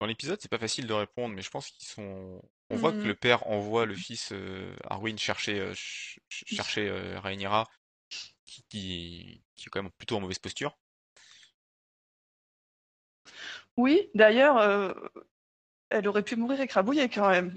Dans 0.00 0.06
l'épisode, 0.06 0.40
c'est 0.40 0.50
pas 0.50 0.58
facile 0.58 0.86
de 0.86 0.92
répondre, 0.94 1.34
mais 1.34 1.42
je 1.42 1.50
pense 1.50 1.68
qu'ils 1.70 1.86
sont... 1.86 2.42
On 2.70 2.76
voit 2.76 2.92
que 2.92 2.98
Mhm. 2.98 3.06
le 3.08 3.14
père 3.14 3.46
envoie 3.46 3.86
le 3.86 3.94
fils 3.94 4.30
euh, 4.32 4.74
Arwen 4.84 5.18
chercher, 5.18 5.58
euh, 5.58 5.68
ch- 5.74 6.20
ch- 6.28 6.44
chercher 6.46 6.88
euh, 6.88 7.18
Rhaenyra, 7.20 7.66
qui, 8.46 8.62
qui, 8.68 9.42
qui 9.56 9.66
est 9.66 9.70
quand 9.70 9.82
même 9.82 9.92
plutôt 9.92 10.16
en 10.16 10.20
mauvaise 10.20 10.38
posture. 10.38 10.76
Oui, 13.76 14.10
d'ailleurs, 14.14 14.58
euh, 14.58 14.92
elle 15.90 16.08
aurait 16.08 16.22
pu 16.22 16.36
mourir 16.36 16.60
écrabouillée 16.60 17.08
quand 17.08 17.28
même. 17.30 17.54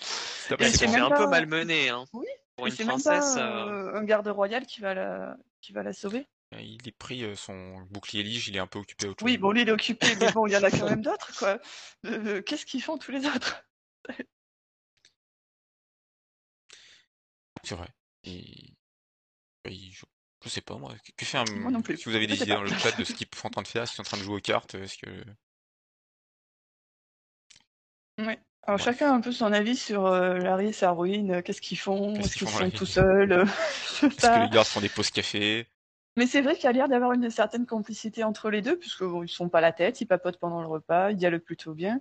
C'est 0.00 0.60
Et 0.60 0.70
s'est 0.70 0.86
un 0.86 1.08
pas- 1.10 1.18
peu 1.18 1.26
malmener. 1.26 1.88
Hein. 1.90 2.04
Oui, 2.12 2.26
Pour 2.56 2.66
une 2.66 2.72
c'est 2.72 2.84
même 2.84 3.00
princesse. 3.00 3.34
pas 3.34 3.66
euh, 3.68 3.94
un 3.94 4.04
garde 4.04 4.28
royal 4.28 4.64
qui 4.66 4.80
va 4.80 4.94
la 4.94 5.36
qui 5.60 5.72
va 5.72 5.82
la 5.82 5.92
sauver. 5.92 6.26
Il 6.58 6.88
est 6.88 6.92
pris 6.96 7.36
son 7.36 7.82
bouclier 7.90 8.22
lige, 8.22 8.48
il 8.48 8.56
est 8.56 8.60
un 8.60 8.66
peu 8.66 8.78
occupé 8.78 9.06
autre 9.06 9.22
Oui, 9.24 9.36
bon, 9.36 9.50
lui 9.50 9.62
il 9.62 9.68
est 9.68 9.72
occupé, 9.72 10.06
mais 10.18 10.32
bon, 10.32 10.46
il 10.46 10.52
y 10.52 10.56
en 10.56 10.62
a 10.62 10.70
quand 10.70 10.88
même 10.96 11.02
d'autres, 11.02 11.36
quoi. 11.38 11.58
Euh, 12.06 12.40
Qu'est-ce 12.40 12.64
qu'ils 12.64 12.82
font 12.82 12.96
tous 12.96 13.10
les 13.10 13.26
autres? 13.26 13.62
C'est 17.64 17.74
vrai. 17.74 17.88
Et... 18.24 18.44
et 19.64 19.74
je... 19.90 20.04
je 20.44 20.48
sais 20.48 20.60
pas 20.60 20.76
moi. 20.76 20.94
Que- 21.16 21.24
fait 21.24 21.38
un... 21.38 21.44
Moi 21.56 21.70
non 21.70 21.82
plus. 21.82 21.96
Si 21.96 22.04
vous 22.04 22.14
avez 22.14 22.26
des 22.26 22.36
Je 22.36 22.42
idées 22.44 22.52
pas. 22.52 22.58
dans 22.58 22.64
le 22.64 22.70
chat 22.70 22.96
de 22.96 23.04
ce 23.04 23.12
qu'ils 23.12 23.28
sont 23.34 23.46
en 23.46 23.50
train 23.50 23.62
de 23.62 23.68
faire, 23.68 23.86
s'ils 23.86 23.96
sont 23.96 24.02
en 24.02 24.04
train 24.04 24.18
de 24.18 24.22
jouer 24.22 24.36
aux 24.36 24.40
cartes, 24.40 24.74
est-ce 24.74 24.98
que 24.98 25.24
Ouais. 28.18 28.38
Alors 28.64 28.80
chacun 28.80 29.12
a 29.12 29.14
un 29.14 29.20
peu 29.20 29.32
son 29.32 29.52
avis 29.52 29.76
sur 29.76 30.06
euh, 30.06 30.36
Larry 30.38 30.68
et 30.68 30.84
Arwen, 30.84 31.30
euh, 31.30 31.42
qu'est-ce 31.42 31.60
qu'ils 31.60 31.78
font, 31.78 32.14
est-ce 32.16 32.36
qu'ils 32.36 32.48
sont 32.48 32.70
tout 32.70 32.84
seuls, 32.84 33.32
euh, 33.32 33.44
est-ce 34.02 34.06
que 34.06 34.44
les 34.44 34.50
gardes 34.50 34.66
font 34.66 34.80
des 34.80 34.88
pauses 34.88 35.10
café? 35.10 35.66
Mais 36.16 36.26
c'est 36.26 36.42
vrai 36.42 36.56
qu'il 36.56 36.64
y 36.64 36.66
a 36.66 36.72
l'air 36.72 36.88
d'avoir 36.88 37.12
une 37.12 37.30
certaine 37.30 37.64
complicité 37.64 38.24
entre 38.24 38.50
les 38.50 38.60
deux, 38.60 38.76
puisque 38.76 39.04
bon, 39.04 39.22
ils 39.22 39.28
sont 39.28 39.48
pas 39.48 39.60
la 39.60 39.72
tête, 39.72 40.00
ils 40.00 40.06
papotent 40.06 40.38
pendant 40.38 40.60
le 40.60 40.66
repas, 40.66 41.12
ils 41.12 41.16
dialoguent 41.16 41.44
plutôt 41.44 41.74
bien. 41.74 42.00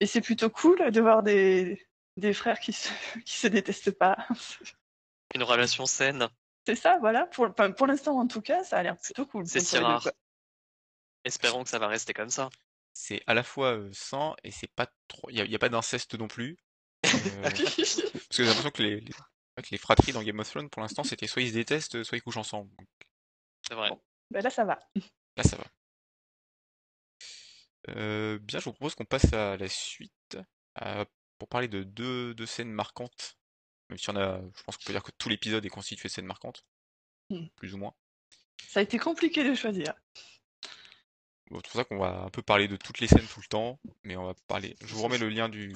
Et 0.00 0.06
c'est 0.06 0.22
plutôt 0.22 0.48
cool 0.48 0.90
de 0.90 1.00
voir 1.00 1.22
des, 1.22 1.86
des 2.16 2.32
frères 2.32 2.60
qui 2.60 2.72
se, 2.72 2.88
qui 3.26 3.36
se 3.36 3.46
détestent 3.46 3.96
pas. 3.96 4.26
Une 5.34 5.42
relation 5.42 5.86
saine. 5.86 6.28
C'est 6.66 6.76
ça, 6.76 6.98
voilà. 6.98 7.26
Pour, 7.26 7.86
l'instant, 7.86 8.18
en 8.18 8.26
tout 8.26 8.42
cas, 8.42 8.64
ça 8.64 8.78
a 8.78 8.82
l'air 8.82 8.96
plutôt 8.98 9.26
cool. 9.26 9.46
C'est 9.46 9.60
si 9.60 9.78
rare. 9.78 10.02
quoi. 10.02 10.12
Espérons 11.24 11.64
que 11.64 11.70
ça 11.70 11.78
va 11.78 11.88
rester 11.88 12.12
comme 12.12 12.30
ça. 12.30 12.50
C'est 12.94 13.22
à 13.26 13.34
la 13.34 13.42
fois 13.42 13.76
euh, 13.76 13.90
sain 13.92 14.34
et 14.44 14.50
c'est 14.50 14.72
pas 14.74 14.86
trop. 15.06 15.30
Il 15.30 15.36
y 15.36 15.54
a, 15.54 15.58
pas 15.58 15.68
d'inceste 15.68 16.14
non 16.14 16.28
plus. 16.28 16.56
Euh, 17.04 17.42
parce 17.42 17.54
que 17.54 17.62
j'ai 18.30 18.44
l'impression 18.44 18.70
que 18.70 18.82
les, 18.82 19.00
les... 19.00 19.12
que 19.12 19.68
les 19.70 19.78
fratries 19.78 20.12
dans 20.12 20.22
Game 20.22 20.38
of 20.40 20.50
Thrones, 20.50 20.68
pour 20.68 20.82
l'instant, 20.82 21.04
c'était 21.04 21.26
soit 21.26 21.42
ils 21.42 21.50
se 21.50 21.54
détestent, 21.54 22.02
soit 22.02 22.18
ils 22.18 22.22
couchent 22.22 22.36
ensemble. 22.36 22.70
Donc, 22.76 22.88
C'est 23.66 23.74
vrai. 23.74 23.90
Ben 24.30 24.42
là, 24.42 24.50
ça 24.50 24.64
va. 24.64 24.78
là, 25.36 25.42
ça 25.44 25.56
va. 25.56 25.64
Euh, 27.96 28.38
bien, 28.40 28.58
je 28.58 28.64
vous 28.64 28.72
propose 28.72 28.94
qu'on 28.94 29.04
passe 29.04 29.32
à 29.32 29.56
la 29.56 29.68
suite 29.68 30.36
euh, 30.82 31.04
pour 31.38 31.48
parler 31.48 31.68
de 31.68 31.82
deux, 31.82 32.34
deux 32.34 32.46
scènes 32.46 32.70
marquantes. 32.70 33.37
Même 33.90 33.98
si 33.98 34.10
on 34.10 34.16
a, 34.16 34.40
je 34.54 34.62
pense 34.64 34.76
qu'on 34.76 34.84
peut 34.84 34.92
dire 34.92 35.02
que 35.02 35.12
tout 35.12 35.28
l'épisode 35.28 35.64
est 35.64 35.70
constitué 35.70 36.08
de 36.08 36.12
scènes 36.12 36.26
marquantes, 36.26 36.64
Hmm. 37.30 37.46
plus 37.56 37.74
ou 37.74 37.78
moins. 37.78 37.94
Ça 38.68 38.80
a 38.80 38.82
été 38.82 38.98
compliqué 38.98 39.44
de 39.48 39.54
choisir. 39.54 39.94
Bon, 41.50 41.60
c'est 41.64 41.70
pour 41.70 41.80
ça 41.80 41.84
qu'on 41.84 41.98
va 41.98 42.20
un 42.22 42.30
peu 42.30 42.42
parler 42.42 42.68
de 42.68 42.76
toutes 42.76 43.00
les 43.00 43.06
scènes 43.08 43.26
tout 43.26 43.40
le 43.40 43.46
temps, 43.48 43.78
mais 44.02 44.16
on 44.16 44.24
va 44.26 44.34
parler. 44.46 44.76
Je 44.82 44.94
vous 44.94 45.02
remets 45.02 45.18
le 45.18 45.28
lien 45.28 45.48
du 45.48 45.72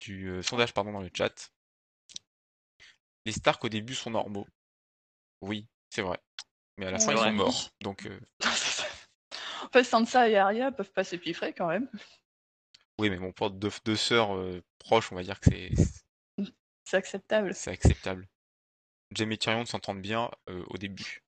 du 0.00 0.28
euh, 0.28 0.42
sondage 0.42 0.74
pardon 0.74 0.92
dans 0.92 1.00
le 1.00 1.10
chat. 1.14 1.52
Les 3.24 3.32
Stark 3.32 3.64
au 3.64 3.68
début 3.70 3.94
sont 3.94 4.10
normaux. 4.10 4.46
Oui, 5.40 5.66
c'est 5.90 6.02
vrai. 6.02 6.18
Mais 6.76 6.86
à 6.86 6.90
la 6.90 6.98
fin 6.98 7.14
Ouais. 7.14 7.20
ils 7.20 7.24
sont 7.24 7.32
morts. 7.32 7.70
Donc 7.80 8.06
euh, 8.06 8.20
en 9.64 9.68
fait, 9.72 9.84
Sansa 9.84 10.28
et 10.28 10.36
Arya 10.36 10.72
peuvent 10.72 10.92
pas 10.92 11.04
s'épiffrer 11.04 11.54
quand 11.54 11.68
même. 11.68 11.88
oui, 12.98 13.08
mais 13.10 13.16
bon 13.18 13.32
pour 13.32 13.50
deux, 13.50 13.70
deux 13.84 13.96
sœurs 13.96 14.34
euh, 14.36 14.62
proches, 14.84 15.10
on 15.12 15.16
va 15.16 15.22
dire 15.22 15.40
que 15.40 15.50
c'est 15.50 15.70
C'est 16.84 16.96
acceptable. 16.96 17.54
c'est 17.54 17.70
acceptable. 17.70 18.28
Jaime 19.10 19.32
et 19.32 19.38
Tyrion 19.38 19.64
s'entendent 19.66 20.02
bien 20.02 20.30
euh, 20.48 20.64
au 20.68 20.76
début. 20.78 21.22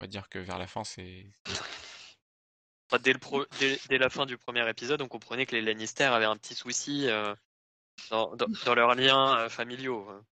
On 0.00 0.04
va 0.04 0.08
dire 0.08 0.28
que 0.28 0.38
vers 0.38 0.58
la 0.58 0.66
fin 0.66 0.84
c'est 0.84 1.26
Enfin, 2.90 3.02
dès, 3.02 3.12
le 3.12 3.18
pro- 3.18 3.46
dès, 3.58 3.80
dès 3.88 3.98
la 3.98 4.08
fin 4.10 4.26
du 4.26 4.38
premier 4.38 4.68
épisode, 4.70 5.02
on 5.02 5.08
comprenait 5.08 5.44
que 5.44 5.56
les 5.56 5.62
Lannister 5.62 6.04
avaient 6.04 6.24
un 6.24 6.36
petit 6.36 6.54
souci 6.54 7.08
euh, 7.08 7.34
dans, 8.10 8.36
dans, 8.36 8.46
dans 8.64 8.74
leurs 8.76 8.94
liens 8.94 9.38
euh, 9.40 9.48
familiaux. 9.48 10.08
hein. 10.08 10.24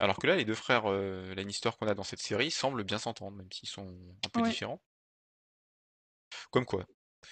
alors 0.00 0.16
que 0.18 0.26
là 0.26 0.34
les 0.34 0.44
deux 0.44 0.54
frères 0.56 0.90
euh, 0.90 1.32
Lannister 1.36 1.70
qu'on 1.78 1.86
a 1.86 1.94
dans 1.94 2.02
cette 2.02 2.18
série 2.20 2.50
semblent 2.50 2.82
bien 2.84 2.98
s'entendre, 2.98 3.36
même 3.36 3.52
s'ils 3.52 3.68
sont 3.68 3.96
un 4.24 4.28
peu 4.30 4.42
différents. 4.42 4.82
Comme 6.50 6.64
quoi. 6.66 6.84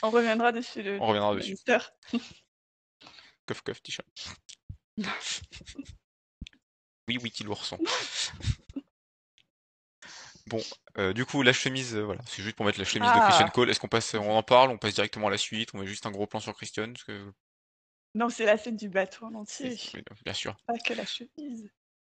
On 0.03 0.11
reviendra 0.11 0.53
dessus. 0.53 0.83
Le, 0.83 1.01
On 1.01 1.07
reviendra 1.07 1.35
dessus. 1.35 1.57
Lannister. 1.67 1.79
Coff 3.51 3.63
coff 3.63 3.83
t-shirt. 3.83 4.07
oui, 7.09 7.19
wiki 7.19 7.43
l'ourson. 7.43 7.79
Bon, 10.47 10.61
euh, 10.99 11.13
du 11.13 11.25
coup, 11.27 11.43
la 11.43 11.53
chemise, 11.53 11.97
euh, 11.97 12.03
voilà, 12.05 12.21
c'est 12.27 12.43
juste 12.45 12.55
pour 12.55 12.65
mettre 12.65 12.79
la 12.79 12.85
chemise 12.85 13.09
de 13.09 13.15
Ah. 13.17 13.27
Christian 13.27 13.49
Cole. 13.49 13.71
Est-ce 13.71 13.81
qu'on 13.81 13.89
passe, 13.89 14.15
on 14.15 14.31
en 14.31 14.43
parle, 14.45 14.71
on 14.71 14.79
passe 14.79 14.95
directement 14.95 15.27
à 15.27 15.31
la 15.31 15.37
suite, 15.39 15.71
on 15.75 15.79
met 15.79 15.87
juste 15.87 16.07
un 16.07 16.13
gros 16.13 16.29
plan 16.29 16.39
sur 16.39 16.55
Christian, 16.55 16.93
parce 16.93 17.03
que 17.05 17.33
Non, 18.15 18.29
c'est 18.29 18.45
la 18.45 18.57
scène 18.57 18.77
du 18.77 18.89
bateau 18.89 19.27
en 19.27 19.35
entier. 19.35 19.77
oui, 19.95 20.05
bien 20.25 20.33
sûr. 20.35 20.57
Pas 20.67 20.79
que 20.79 20.93
la 20.95 21.07
chemise. 21.07 21.69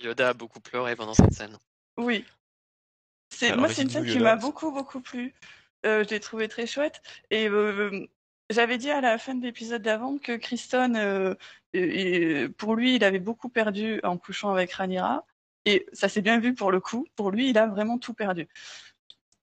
Yoda 0.00 0.30
a 0.30 0.34
beaucoup 0.34 0.60
pleuré 0.60 0.96
pendant 0.96 1.14
cette 1.14 1.32
scène. 1.32 1.58
Oui. 1.96 2.26
C'est 3.30 3.46
Alors, 3.48 3.60
moi, 3.60 3.68
c'est 3.70 3.82
une 3.82 3.90
scène 3.90 4.04
qui 4.04 4.12
Yoda. 4.18 4.24
m'a 4.24 4.36
beaucoup 4.36 4.70
beaucoup 4.70 5.00
plu. 5.00 5.34
Euh, 5.86 6.04
je 6.04 6.10
l'ai 6.10 6.20
trouvée 6.20 6.48
très 6.48 6.66
chouette. 6.66 7.00
Et 7.30 7.48
euh, 7.48 8.06
j'avais 8.52 8.78
dit 8.78 8.90
à 8.90 9.00
la 9.00 9.18
fin 9.18 9.34
de 9.34 9.42
l'épisode 9.42 9.82
d'avant 9.82 10.18
que 10.18 10.36
Kristen, 10.36 10.96
euh, 10.96 12.48
pour 12.56 12.74
lui, 12.74 12.96
il 12.96 13.04
avait 13.04 13.18
beaucoup 13.18 13.48
perdu 13.48 14.00
en 14.04 14.18
couchant 14.18 14.50
avec 14.50 14.72
Rhaenyra. 14.72 15.26
Et 15.64 15.86
ça 15.92 16.08
s'est 16.08 16.22
bien 16.22 16.38
vu 16.40 16.54
pour 16.54 16.72
le 16.72 16.80
coup. 16.80 17.06
Pour 17.16 17.30
lui, 17.30 17.50
il 17.50 17.58
a 17.58 17.66
vraiment 17.66 17.98
tout 17.98 18.14
perdu. 18.14 18.48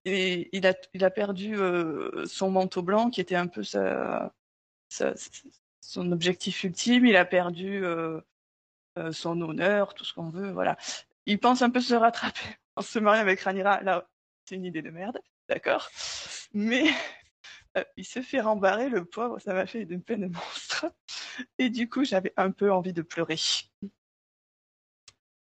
Et 0.04 0.48
il 0.56 0.66
a, 0.66 1.10
perdu 1.10 1.56
euh, 1.56 2.24
son 2.26 2.50
manteau 2.50 2.82
blanc 2.82 3.10
qui 3.10 3.20
était 3.20 3.36
un 3.36 3.46
peu 3.46 3.62
son 5.80 6.12
objectif 6.12 6.64
ultime. 6.64 7.06
Il 7.06 7.16
a 7.16 7.24
perdu 7.24 7.84
euh, 7.84 9.12
son 9.12 9.40
honneur, 9.40 9.94
tout 9.94 10.04
ce 10.04 10.12
qu'on 10.12 10.28
veut, 10.30 10.50
voilà. 10.50 10.76
Il 11.26 11.38
pense 11.38 11.62
un 11.62 11.70
peu 11.70 11.80
se 11.80 11.94
rattraper 11.94 12.40
en 12.76 12.82
se 12.82 12.98
mariant 12.98 13.22
avec 13.22 13.40
Ranira. 13.40 13.80
Là, 13.82 14.08
c'est 14.44 14.56
une 14.56 14.64
idée 14.64 14.82
de 14.82 14.90
merde, 14.90 15.20
d'accord. 15.48 15.88
Mais 16.52 16.84
euh, 17.76 17.84
il 17.96 18.04
se 18.04 18.22
fait 18.22 18.40
rembarrer, 18.40 18.88
le 18.88 19.04
pauvre, 19.04 19.38
ça 19.38 19.54
m'a 19.54 19.66
fait 19.66 19.82
une 19.82 20.02
peine 20.02 20.32
monstre. 20.32 20.86
Et 21.58 21.70
du 21.70 21.88
coup, 21.88 22.04
j'avais 22.04 22.32
un 22.36 22.50
peu 22.50 22.72
envie 22.72 22.92
de 22.92 23.02
pleurer. 23.02 23.38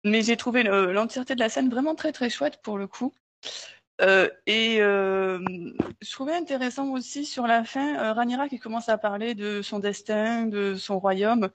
Mais 0.04 0.22
j'ai 0.22 0.36
trouvé 0.36 0.62
l'entièreté 0.64 1.34
de 1.34 1.40
la 1.40 1.48
scène 1.48 1.70
vraiment 1.70 1.94
très 1.94 2.12
très 2.12 2.28
chouette 2.28 2.60
pour 2.62 2.76
le 2.76 2.86
coup. 2.86 3.14
Euh, 4.00 4.28
et 4.46 4.80
euh, 4.80 5.38
je 6.00 6.10
trouvais 6.10 6.34
intéressant 6.34 6.90
aussi 6.90 7.24
sur 7.24 7.46
la 7.46 7.62
fin, 7.62 7.96
euh, 7.98 8.12
Ranira 8.12 8.48
qui 8.48 8.58
commence 8.58 8.88
à 8.88 8.98
parler 8.98 9.34
de 9.34 9.62
son 9.62 9.78
destin, 9.78 10.46
de 10.46 10.74
son 10.74 10.98
royaume. 10.98 11.50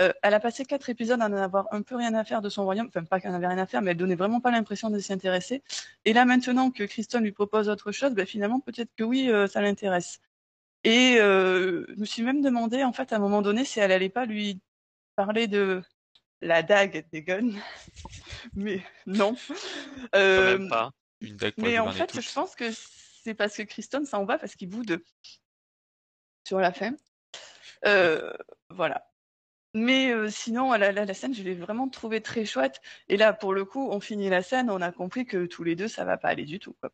Euh, 0.00 0.12
elle 0.22 0.34
a 0.34 0.40
passé 0.40 0.64
quatre 0.64 0.88
épisodes 0.88 1.20
à 1.20 1.26
en 1.26 1.32
avoir 1.32 1.66
un 1.72 1.82
peu 1.82 1.96
rien 1.96 2.14
à 2.14 2.24
faire 2.24 2.40
de 2.40 2.48
son 2.48 2.64
royaume, 2.64 2.88
enfin 2.88 3.04
pas 3.04 3.20
qu'elle 3.20 3.32
n'avait 3.32 3.46
rien 3.46 3.58
à 3.58 3.66
faire, 3.66 3.82
mais 3.82 3.90
elle 3.90 3.96
donnait 3.96 4.14
vraiment 4.14 4.40
pas 4.40 4.50
l'impression 4.50 4.90
de 4.90 4.98
s'y 4.98 5.12
intéresser. 5.12 5.62
Et 6.04 6.12
là 6.12 6.24
maintenant 6.24 6.70
que 6.70 6.84
Kristen 6.84 7.22
lui 7.22 7.32
propose 7.32 7.68
autre 7.68 7.92
chose, 7.92 8.12
ben, 8.12 8.26
finalement 8.26 8.60
peut-être 8.60 8.90
que 8.96 9.04
oui, 9.04 9.30
euh, 9.30 9.46
ça 9.46 9.60
l'intéresse. 9.60 10.20
Et 10.84 11.16
euh, 11.20 11.84
je 11.88 12.00
me 12.00 12.04
suis 12.04 12.22
même 12.22 12.40
demandé 12.40 12.82
en 12.84 12.92
fait 12.92 13.12
à 13.12 13.16
un 13.16 13.20
moment 13.20 13.42
donné 13.42 13.64
si 13.64 13.80
elle 13.80 13.92
allait 13.92 14.08
pas 14.08 14.24
lui 14.24 14.60
parler 15.14 15.46
de 15.46 15.82
la 16.40 16.62
dague 16.62 17.06
des 17.12 17.22
guns, 17.22 17.52
mais 18.54 18.82
non. 19.06 19.36
Même 20.14 20.68
pas. 20.68 20.92
Une 21.20 21.36
dague 21.36 21.54
pour 21.54 21.64
Mais 21.64 21.78
en 21.78 21.92
fait, 21.92 22.20
je 22.20 22.32
pense 22.32 22.56
que 22.56 22.70
c'est 23.22 23.34
parce 23.34 23.56
que 23.56 23.62
Kristen 23.62 24.04
s'en 24.04 24.24
va 24.24 24.38
parce 24.38 24.56
qu'il 24.56 24.68
boude 24.68 25.02
sur 26.44 26.58
la 26.58 26.72
fin. 26.72 26.94
Euh, 27.86 28.32
voilà. 28.70 29.11
Mais 29.74 30.10
euh, 30.12 30.28
sinon, 30.28 30.72
la, 30.72 30.92
la, 30.92 31.04
la 31.06 31.14
scène, 31.14 31.34
je 31.34 31.42
l'ai 31.42 31.54
vraiment 31.54 31.88
trouvée 31.88 32.20
très 32.20 32.44
chouette. 32.44 32.80
Et 33.08 33.16
là, 33.16 33.32
pour 33.32 33.54
le 33.54 33.64
coup, 33.64 33.88
on 33.90 34.00
finit 34.00 34.28
la 34.28 34.42
scène, 34.42 34.68
on 34.70 34.80
a 34.82 34.92
compris 34.92 35.24
que 35.24 35.46
tous 35.46 35.64
les 35.64 35.76
deux, 35.76 35.88
ça 35.88 36.04
va 36.04 36.18
pas 36.18 36.28
aller 36.28 36.44
du 36.44 36.58
tout. 36.58 36.74
Quoi. 36.80 36.90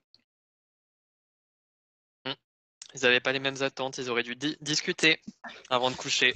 Ils 2.94 3.02
n'avaient 3.02 3.20
pas 3.20 3.32
les 3.32 3.38
mêmes 3.38 3.60
attentes, 3.62 3.98
ils 3.98 4.08
auraient 4.08 4.22
dû 4.22 4.34
di- 4.34 4.56
discuter 4.62 5.20
avant 5.68 5.90
de 5.90 5.96
coucher. 5.96 6.34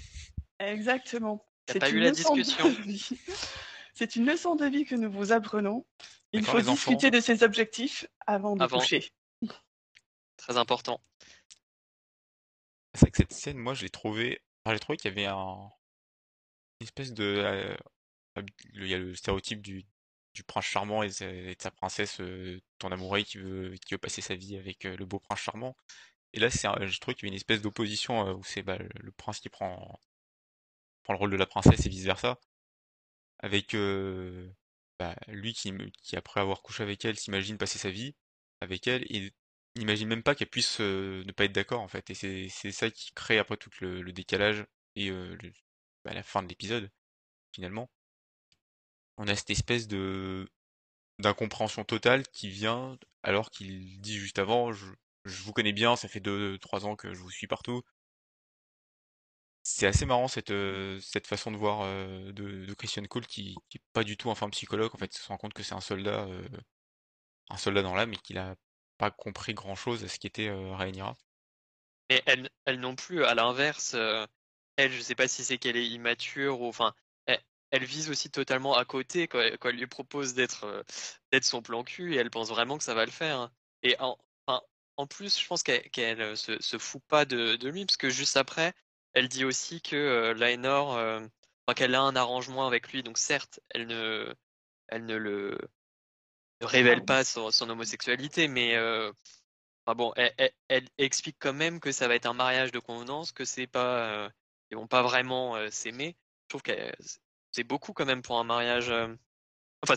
Exactement. 0.58 1.46
C'est 1.66 1.78
pas 1.78 1.88
une 1.88 1.96
eu 1.96 2.00
la 2.00 2.10
leçon 2.10 2.36
de 2.36 2.42
discussion. 2.42 2.68
vie. 2.82 3.08
C'est 3.94 4.16
une 4.16 4.26
leçon 4.26 4.54
de 4.54 4.66
vie 4.66 4.84
que 4.84 4.94
nous 4.94 5.10
vous 5.10 5.32
apprenons. 5.32 5.86
Il 6.32 6.44
faut 6.44 6.58
enfants. 6.58 6.72
discuter 6.72 7.10
de 7.10 7.20
ses 7.20 7.42
objectifs 7.42 8.06
avant 8.26 8.54
de 8.56 8.62
Avant. 8.62 8.78
coucher. 8.80 9.12
Très 10.36 10.56
important. 10.58 11.00
C'est 12.94 13.00
vrai 13.02 13.10
que 13.12 13.16
cette 13.18 13.32
scène, 13.32 13.56
moi, 13.58 13.72
je 13.74 13.82
l'ai 13.82 13.90
trouvé. 13.90 14.42
enfin, 14.64 14.74
j'ai 14.74 14.80
trouvé 14.80 14.96
qu'il 14.98 15.10
y 15.10 15.12
avait 15.12 15.26
un 15.26 15.70
espèce 16.82 17.12
de. 17.12 17.24
euh, 17.24 17.76
Il 18.74 18.86
y 18.88 18.94
a 18.94 18.98
le 18.98 19.14
stéréotype 19.14 19.62
du, 19.62 19.84
du 20.34 20.44
prince 20.44 20.64
charmant 20.66 21.02
et 21.02 21.08
de 21.08 21.56
sa, 21.58 21.70
princesse, 21.70 22.20
euh, 22.20 22.60
ton 22.78 22.92
amoureux 22.92 23.22
qui 23.22 23.38
veut, 23.38 23.74
qui 23.86 23.94
veut 23.94 23.98
passer 23.98 24.22
sa 24.22 24.34
vie 24.34 24.56
avec 24.56 24.84
euh, 24.86 24.96
le 24.96 25.06
beau 25.06 25.18
prince 25.20 25.40
charmant. 25.40 25.76
Et 26.34 26.40
là, 26.40 26.50
c'est, 26.50 26.68
je 26.88 27.00
trouve 27.00 27.14
qu'il 27.14 27.28
y 27.28 27.30
a 27.30 27.32
une 27.32 27.36
espèce 27.36 27.62
d'opposition 27.62 28.30
où 28.32 28.44
c'est 28.44 28.62
bah, 28.62 28.78
le, 28.78 29.12
prince 29.12 29.40
qui 29.40 29.48
prend, 29.50 30.00
prend 31.04 31.12
le 31.14 31.18
rôle 31.18 31.30
de 31.30 31.36
la 31.36 31.46
princesse 31.46 31.86
et 31.86 31.88
vice 31.88 32.04
versa. 32.04 32.38
Avec 33.40 33.76
bah, 34.98 35.14
lui 35.28 35.52
qui, 35.54 35.72
qui, 36.02 36.16
après 36.16 36.40
avoir 36.40 36.62
couché 36.62 36.82
avec 36.82 37.04
elle, 37.04 37.18
s'imagine 37.18 37.58
passer 37.58 37.78
sa 37.78 37.90
vie 37.90 38.14
avec 38.60 38.86
elle 38.86 39.04
et 39.14 39.32
n'imagine 39.76 40.08
même 40.08 40.22
pas 40.22 40.34
qu'elle 40.34 40.48
puisse 40.50 40.80
ne 40.80 41.30
pas 41.32 41.44
être 41.44 41.52
d'accord 41.52 41.80
en 41.80 41.88
fait. 41.88 42.08
Et 42.10 42.48
c'est 42.48 42.72
ça 42.72 42.90
qui 42.90 43.12
crée 43.12 43.38
après 43.38 43.56
tout 43.56 43.70
le, 43.80 44.12
décalage 44.12 44.64
et 44.96 45.10
le- 45.10 45.36
bah, 46.04 46.14
la 46.14 46.22
fin 46.22 46.42
de 46.42 46.48
l'épisode 46.48 46.90
finalement. 47.52 47.90
On 49.18 49.28
a 49.28 49.36
cette 49.36 49.50
espèce 49.50 49.88
de 49.88 50.48
d'incompréhension 51.18 51.84
totale 51.84 52.26
qui 52.28 52.48
vient 52.48 52.98
alors 53.22 53.50
qu'il 53.50 54.00
dit 54.00 54.18
juste 54.18 54.38
avant 54.38 54.72
je, 54.72 54.86
je 55.24 55.42
vous 55.42 55.52
connais 55.52 55.72
bien, 55.72 55.96
ça 55.96 56.08
fait 56.08 56.20
deux, 56.20 56.58
trois 56.58 56.86
ans 56.86 56.96
que 56.96 57.12
je 57.14 57.20
vous 57.20 57.30
suis 57.30 57.46
partout. 57.46 57.82
C'est 59.64 59.86
assez 59.86 60.06
marrant 60.06 60.26
cette, 60.26 60.50
euh, 60.50 60.98
cette 61.00 61.26
façon 61.28 61.52
de 61.52 61.56
voir 61.56 61.82
euh, 61.82 62.32
de, 62.32 62.74
Christian 62.74 63.04
Cole 63.04 63.26
qui, 63.26 63.54
qui 63.68 63.78
est 63.78 63.82
pas 63.92 64.02
du 64.02 64.16
tout 64.16 64.30
un 64.30 64.34
fin 64.34 64.50
psychologue, 64.50 64.92
en 64.92 64.98
fait, 64.98 65.14
il 65.14 65.18
se 65.18 65.28
rend 65.28 65.36
compte 65.36 65.54
que 65.54 65.62
c'est 65.62 65.74
un 65.74 65.80
soldat, 65.80 66.24
euh, 66.24 66.48
un 67.48 67.56
soldat 67.56 67.82
dans 67.82 67.94
l'âme 67.94 68.12
et 68.12 68.16
qu'il 68.16 68.38
a 68.38 68.56
pas 68.98 69.12
compris 69.12 69.54
grand 69.54 69.76
chose 69.76 70.02
à 70.02 70.08
ce 70.08 70.18
qu'était 70.18 70.48
euh, 70.48 70.74
Rhaenyra. 70.74 71.16
Mais 72.10 72.22
elle, 72.26 72.50
elle 72.64 72.80
non 72.80 72.96
plus, 72.96 73.24
à 73.24 73.34
l'inverse, 73.34 73.96
elle, 74.76 74.92
je 74.92 75.00
sais 75.00 75.14
pas 75.14 75.28
si 75.28 75.44
c'est 75.44 75.58
qu'elle 75.58 75.76
est 75.76 75.86
immature 75.88 76.60
ou 76.60 76.66
enfin, 76.68 76.94
elle, 77.26 77.42
elle 77.70 77.84
vise 77.84 78.10
aussi 78.10 78.30
totalement 78.30 78.74
à 78.76 78.84
côté 78.84 79.28
quand 79.28 79.40
elle, 79.40 79.58
quand 79.58 79.68
elle 79.70 79.76
lui 79.76 79.86
propose 79.86 80.34
d'être 80.34 80.64
euh, 80.64 80.82
d'être 81.32 81.44
son 81.44 81.62
plan 81.62 81.84
cul 81.84 82.14
et 82.14 82.18
elle 82.18 82.30
pense 82.30 82.48
vraiment 82.48 82.78
que 82.78 82.84
ça 82.84 82.94
va 82.94 83.04
le 83.04 83.10
faire. 83.10 83.38
hein. 83.40 83.52
Et 83.82 83.96
en, 84.00 84.18
enfin, 84.46 84.60
en 84.96 85.06
plus, 85.06 85.38
je 85.40 85.46
pense 85.46 85.62
qu'elle 85.62 85.88
qu'elle, 85.90 86.20
euh, 86.22 86.36
se, 86.36 86.60
se 86.60 86.78
fout 86.78 87.02
pas 87.08 87.24
de, 87.24 87.56
de 87.56 87.68
lui 87.68 87.84
parce 87.86 87.96
que 87.96 88.10
juste 88.10 88.36
après, 88.36 88.72
elle 89.14 89.28
dit 89.28 89.44
aussi 89.44 89.80
que 89.82 89.96
euh, 89.96 90.34
Laenor, 90.34 90.96
euh, 90.96 91.20
enfin, 91.66 91.74
qu'elle 91.74 91.94
a 91.94 92.02
un 92.02 92.16
arrangement 92.16 92.66
avec 92.66 92.92
lui. 92.92 93.02
Donc 93.02 93.18
certes, 93.18 93.60
elle 93.70 93.86
ne, 93.86 94.34
elle 94.88 95.06
ne 95.06 95.16
le 95.16 95.58
ne 96.60 96.66
révèle 96.66 97.02
pas 97.02 97.24
son, 97.24 97.50
son 97.50 97.68
homosexualité, 97.70 98.48
mais 98.48 98.76
bon, 99.94 100.12
elle, 100.16 100.32
elle- 100.38 100.52
elle 100.68 100.88
explique 100.98 101.36
quand 101.38 101.52
même 101.52 101.80
que 101.80 101.92
ça 101.92 102.08
va 102.08 102.14
être 102.14 102.26
un 102.26 102.32
mariage 102.34 102.72
de 102.72 102.78
convenance, 102.78 103.32
que 103.32 103.44
c'est 103.44 103.66
pas, 103.66 104.24
euh, 104.26 104.30
ils 104.72 104.76
vont 104.76 104.86
pas 104.86 105.02
vraiment 105.02 105.54
s'aimer. 105.70 106.16
Je 106.44 106.48
trouve 106.48 106.62
que 106.62 106.72
c'est- 107.52 107.64
beaucoup 107.64 107.92
quand 107.92 108.06
même 108.06 108.22
pour 108.22 108.38
un 108.38 108.44
mariage. 108.44 108.90
Enfin, 109.82 109.94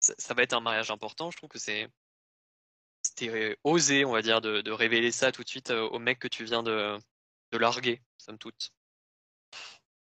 ça, 0.00 0.34
va 0.34 0.42
être 0.42 0.54
un 0.54 0.60
mariage 0.60 0.90
important. 0.90 1.30
Je 1.30 1.36
trouve 1.36 1.48
que 1.48 1.58
c'est 1.58 1.88
osé, 3.64 4.04
on 4.04 4.12
va 4.12 4.22
dire, 4.22 4.40
de, 4.40 4.70
révéler 4.70 5.12
ça 5.12 5.32
tout 5.32 5.44
de 5.44 5.48
suite 5.48 5.70
au 5.70 5.98
mec 5.98 6.18
que 6.18 6.28
tu 6.28 6.44
viens 6.44 6.62
de, 6.62 6.98
larguer, 7.52 8.02
somme 8.18 8.38
toute. 8.38 8.72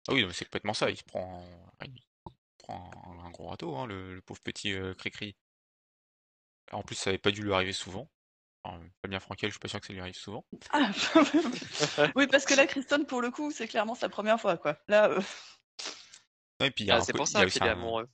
Ah 0.08 0.14
oui, 0.14 0.26
c'est 0.34 0.46
complètement 0.46 0.74
ça, 0.74 0.90
il 0.90 0.98
se 0.98 1.04
prend, 1.04 1.46
il 1.86 2.04
prend 2.60 2.92
un, 3.26 3.32
gros 3.32 3.48
râteau, 3.48 3.76
hein, 3.76 3.88
le, 3.88 4.22
pauvre 4.22 4.42
petit 4.42 4.76
Cricri. 4.98 5.36
En 6.72 6.84
plus, 6.84 6.96
ça 6.96 7.10
avait 7.10 7.18
pas 7.18 7.32
dû 7.32 7.42
lui 7.42 7.54
arriver 7.54 7.74
souvent. 7.74 8.10
Enfin, 8.64 8.80
Fabien 9.02 9.20
Frankel, 9.20 9.50
je 9.50 9.54
suis 9.54 9.60
pas 9.60 9.68
sûr 9.68 9.80
que 9.82 9.88
ça 9.88 9.94
lui 9.94 10.00
arrive 10.00 10.16
souvent. 10.16 10.46
Ah, 10.72 10.90
oui, 12.16 12.28
parce 12.28 12.46
que 12.46 12.54
là, 12.54 12.66
Kristen, 12.66 13.06
pour 13.06 13.22
le 13.22 13.30
coup, 13.30 13.52
c'est 13.52 13.68
clairement 13.68 13.96
sa 13.96 14.10
première 14.10 14.40
fois. 14.40 14.58
quoi. 14.58 14.78
Là, 14.88 15.10
euh, 15.10 15.20
Non, 16.60 16.68
et 16.68 16.72
puis 16.72 16.86
il 16.86 16.88
y 16.88 16.92
a 16.92 16.98
Ah, 16.98 17.02
c'est 17.02 17.14
pour 17.14 17.28
ça 17.28 17.46
aussi 17.46 17.60
qu'il 17.60 17.68
est 17.68 17.72
amoureux. 17.72 18.08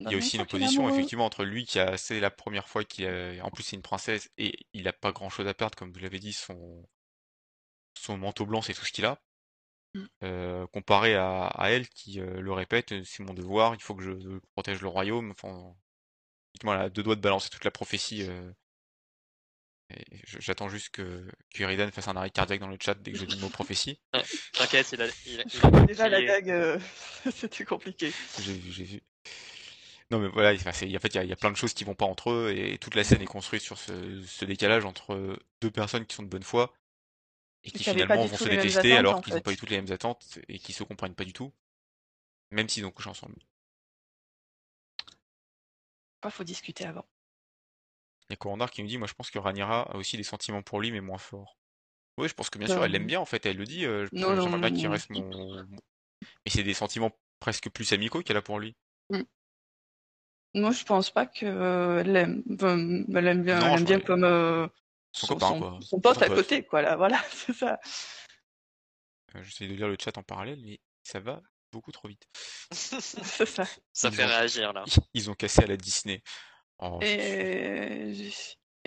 Il 0.00 0.10
y 0.10 0.14
a 0.14 0.18
aussi 0.18 0.36
une 0.36 0.42
opposition 0.42 0.88
effectivement 0.88 1.26
entre 1.26 1.44
lui 1.44 1.64
qui 1.64 1.78
a 1.78 1.96
c'est 1.96 2.18
la 2.18 2.30
première 2.30 2.68
fois 2.68 2.82
qu'il 2.82 3.06
a 3.06 3.44
en 3.44 3.50
plus 3.50 3.62
c'est 3.62 3.76
une 3.76 3.82
princesse 3.82 4.30
et 4.36 4.52
il 4.72 4.88
a 4.88 4.92
pas 4.92 5.12
grand 5.12 5.30
chose 5.30 5.46
à 5.46 5.54
perdre 5.54 5.76
comme 5.76 5.92
vous 5.92 6.00
l'avez 6.00 6.18
dit 6.18 6.32
son 6.32 6.84
son 7.96 8.16
manteau 8.18 8.44
blanc 8.44 8.62
c'est 8.62 8.74
tout 8.74 8.84
ce 8.84 8.90
qu'il 8.90 9.04
a 9.04 9.22
Mm. 9.94 10.06
Euh, 10.24 10.66
comparé 10.68 11.14
à, 11.14 11.48
à 11.48 11.68
elle 11.70 11.86
qui 11.88 12.18
euh, 12.18 12.40
le 12.40 12.52
répète 12.52 13.04
c'est 13.04 13.22
mon 13.22 13.34
devoir 13.34 13.74
il 13.74 13.82
faut 13.82 13.94
que 13.94 14.02
je 14.02 14.38
protège 14.54 14.80
le 14.80 14.88
royaume 14.88 15.32
enfin 15.32 15.74
effectivement, 16.48 16.74
elle 16.74 16.80
a 16.80 16.88
deux 16.88 17.02
doigts 17.02 17.16
de 17.16 17.20
balancer 17.20 17.50
toute 17.50 17.64
la 17.64 17.70
prophétie 17.70 18.22
euh, 18.22 18.50
j'attends 20.24 20.68
juste 20.68 20.90
que 20.90 21.26
que 21.54 21.62
Iridan 21.62 21.90
fasse 21.90 22.08
un 22.08 22.16
arrêt 22.16 22.30
cardiaque 22.30 22.60
dans 22.60 22.68
le 22.68 22.76
chat 22.80 22.94
dès 22.94 23.12
que 23.12 23.18
je 23.18 23.24
dis 23.24 23.34
le 23.36 23.40
mot 23.42 23.48
prophétie 23.50 23.98
T'inquiète, 24.56 24.86
il 24.92 25.02
a, 25.02 25.06
il 25.26 25.40
a- 25.40 25.44
il 25.54 25.76
a 25.76 25.80
Déjà, 25.86 26.08
la 26.08 26.22
gag, 26.22 26.50
euh, 26.50 26.78
c'était 27.34 27.64
compliqué. 27.64 28.10
J'ai 28.40 28.52
vu, 28.52 28.72
j'ai 28.72 28.84
vu. 28.84 29.02
Non 30.10 30.18
mais 30.18 30.28
voilà, 30.28 30.52
enfin, 30.54 30.70
en 30.70 30.72
fait 30.72 30.86
il 30.86 30.90
y 30.92 31.18
a, 31.18 31.24
il 31.24 31.30
y 31.30 31.32
a 31.32 31.36
plein 31.36 31.50
de 31.50 31.56
choses 31.56 31.72
qui 31.72 31.84
vont 31.84 31.94
pas 31.94 32.04
entre 32.04 32.30
eux 32.30 32.52
et 32.54 32.76
toute 32.78 32.94
la 32.94 33.02
scène 33.04 33.22
est 33.22 33.26
construite 33.26 33.62
sur 33.62 33.78
ce, 33.78 34.22
ce 34.26 34.44
décalage 34.44 34.84
entre 34.84 35.38
deux 35.62 35.70
personnes 35.70 36.04
qui 36.04 36.14
sont 36.14 36.22
de 36.22 36.28
bonne 36.28 36.42
foi 36.42 36.74
et 37.64 37.70
qui 37.70 37.84
pas 37.84 37.92
finalement 37.92 38.26
vont 38.26 38.36
se 38.36 38.48
détester 38.48 38.92
attentes, 38.92 38.98
alors 38.98 39.20
qu'ils 39.22 39.34
n'ont 39.34 39.40
pas 39.40 39.52
eu 39.52 39.56
toutes 39.56 39.70
les 39.70 39.80
mêmes 39.80 39.92
attentes 39.92 40.38
et 40.48 40.58
qui 40.58 40.72
se 40.72 40.84
comprennent 40.84 41.14
pas 41.14 41.24
du 41.24 41.32
tout, 41.32 41.52
même 42.50 42.68
s'ils 42.68 42.84
ont 42.84 42.90
couché 42.90 43.08
ensemble. 43.08 43.36
Quoi, 46.20 46.30
faut 46.30 46.44
discuter 46.44 46.84
avant. 46.84 47.06
Il 48.32 48.34
y 48.34 48.36
a 48.36 48.36
Corandar 48.38 48.70
qui 48.70 48.80
nous 48.82 48.88
dit, 48.88 48.96
moi 48.96 49.06
je 49.06 49.12
pense 49.12 49.30
que 49.30 49.38
Rhaenyra 49.38 49.82
a 49.92 49.96
aussi 49.96 50.16
des 50.16 50.22
sentiments 50.22 50.62
pour 50.62 50.80
lui 50.80 50.90
mais 50.90 51.02
moins 51.02 51.18
forts. 51.18 51.58
Oui, 52.16 52.28
je 52.28 52.34
pense 52.34 52.48
que 52.48 52.58
bien 52.58 52.66
sûr 52.66 52.76
Non. 52.78 52.84
elle 52.84 52.92
l'aime 52.92 53.06
bien 53.06 53.20
en 53.20 53.26
fait, 53.26 53.44
elle 53.44 53.58
le 53.58 53.64
dit, 53.64 53.84
euh, 53.84 54.06
je- 54.10 54.18
Non, 54.18 54.34
non, 54.34 54.42
j'aimerais 54.42 54.58
bien 54.60 54.70
non, 54.70 54.76
qu'il 54.76 54.84
non. 54.86 54.90
reste 54.92 55.10
mon... 55.10 55.22
mon- 55.22 55.66
Mais 56.20 56.50
c'est 56.50 56.62
des 56.62 56.72
sentiments 56.72 57.10
presque 57.40 57.68
plus 57.68 57.92
amicaux 57.92 58.22
qu'elle 58.22 58.38
a 58.38 58.42
pour 58.42 58.58
lui. 58.58 58.74
Moi, 60.54 60.70
je 60.70 60.84
pense 60.84 61.10
pas 61.10 61.26
qu'elle 61.26 62.10
l'aime. 62.10 62.42
Enfin, 62.52 62.76
elle 63.14 63.26
aime 63.26 63.42
bien, 63.42 63.58
Non, 63.60 63.66
elle 63.66 63.72
je 63.72 63.78
aime 63.78 63.84
bien 63.84 64.00
comme 64.00 64.24
euh, 64.24 64.66
Son 65.12 65.26
copain, 65.26 65.48
son, 65.48 65.58
quoi. 65.58 65.78
son 65.82 66.00
pote 66.00 66.14
Son 66.16 66.22
à 66.22 66.26
pote. 66.26 66.36
côté, 66.36 66.64
quoi. 66.64 66.82
Là, 66.82 66.96
voilà, 66.96 67.22
c'est 67.30 67.54
ça. 67.54 67.78
Euh, 69.34 69.42
J'essaie 69.42 69.66
de 69.66 69.74
lire 69.74 69.88
le 69.88 69.96
chat 70.02 70.16
en 70.18 70.22
parallèle 70.22 70.60
mais 70.62 70.78
ça 71.02 71.20
va 71.20 71.42
beaucoup 71.70 71.90
trop 71.92 72.08
vite. 72.08 72.26
c'est 72.70 73.46
ça. 73.46 73.64
Ça 73.92 74.08
Ils 74.08 74.14
fait 74.14 74.24
ont- 74.24 74.28
réagir 74.28 74.72
là. 74.74 74.84
Ils 75.14 75.30
ont 75.30 75.34
cassé 75.34 75.62
à 75.62 75.66
la 75.66 75.76
Disney. 75.78 76.22
Oh, 76.84 76.98
Et 77.00 78.12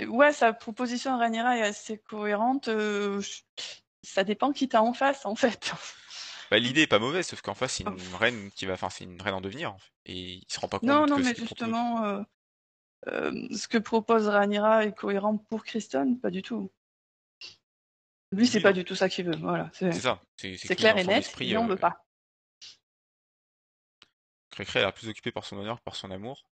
ouais, 0.06 0.34
sa 0.34 0.52
proposition 0.54 1.14
à 1.14 1.18
Rhaenyra 1.18 1.58
est 1.58 1.62
assez 1.62 1.98
cohérente. 1.98 2.68
euh, 2.68 3.22
Ça 4.04 4.24
dépend 4.24 4.52
qui 4.52 4.68
t'as 4.68 4.82
en 4.82 4.94
face, 4.94 5.26
en 5.26 5.36
fait. 5.36 5.72
Bah, 6.52 6.60
l'idée 6.60 6.82
est 6.82 6.88
pas 6.88 7.00
mauvaise, 7.00 7.26
sauf 7.26 7.42
qu'en 7.42 7.56
face, 7.56 7.74
c'est 7.74 7.84
une 7.84 7.98
Oh. 8.14 8.18
reine 8.18 8.52
qui 8.52 8.68
va, 8.68 8.74
enfin, 8.74 8.92
c'est 8.92 9.04
une 9.06 9.20
reine 9.20 9.34
en 9.34 9.42
devenir, 9.42 9.74
en 9.74 9.80
fait. 9.80 9.92
et 10.06 10.34
il 10.36 10.46
se 10.48 10.60
rend 10.60 10.68
pas 10.68 10.78
compte 10.78 10.90
Non, 10.90 11.08
non, 11.08 11.16
que 11.18 11.22
mais 11.24 11.34
justement, 11.36 12.04
euh, 12.04 12.22
euh, 13.08 13.48
ce 13.56 13.68
que 13.68 13.80
propose 13.80 14.28
Rhaenyra 14.28 14.86
est 14.86 14.94
cohérent 14.96 15.38
pour 15.38 15.64
Kristen, 15.64 16.20
pas 16.20 16.30
du 16.30 16.44
tout. 16.44 16.72
Lui, 18.32 18.46
c'est 18.46 18.58
Oui, 18.58 18.64
pas 18.64 18.70
non. 18.70 18.76
du 18.76 18.86
tout 18.86 18.96
ça 18.96 19.10
qu'il 19.10 19.26
veut. 19.26 19.36
Voilà, 19.38 19.72
c'est 19.74 19.92
ça. 19.94 20.22
C'est 20.38 20.76
clair 20.76 20.98
et 20.98 21.04
net. 21.04 21.24
esprit, 21.24 21.52
Et 21.52 21.58
on 21.58 21.66
veut 21.68 21.78
pas. 21.78 22.06
Cré-Cré 24.52 24.80
a 24.80 24.84
l'air 24.84 24.94
plus 24.94 25.10
occupé 25.10 25.32
par 25.32 25.46
son 25.46 25.58
honneur 25.58 25.80
que 25.80 25.84
par 25.84 25.96
son 25.96 26.12
amour. 26.12 26.46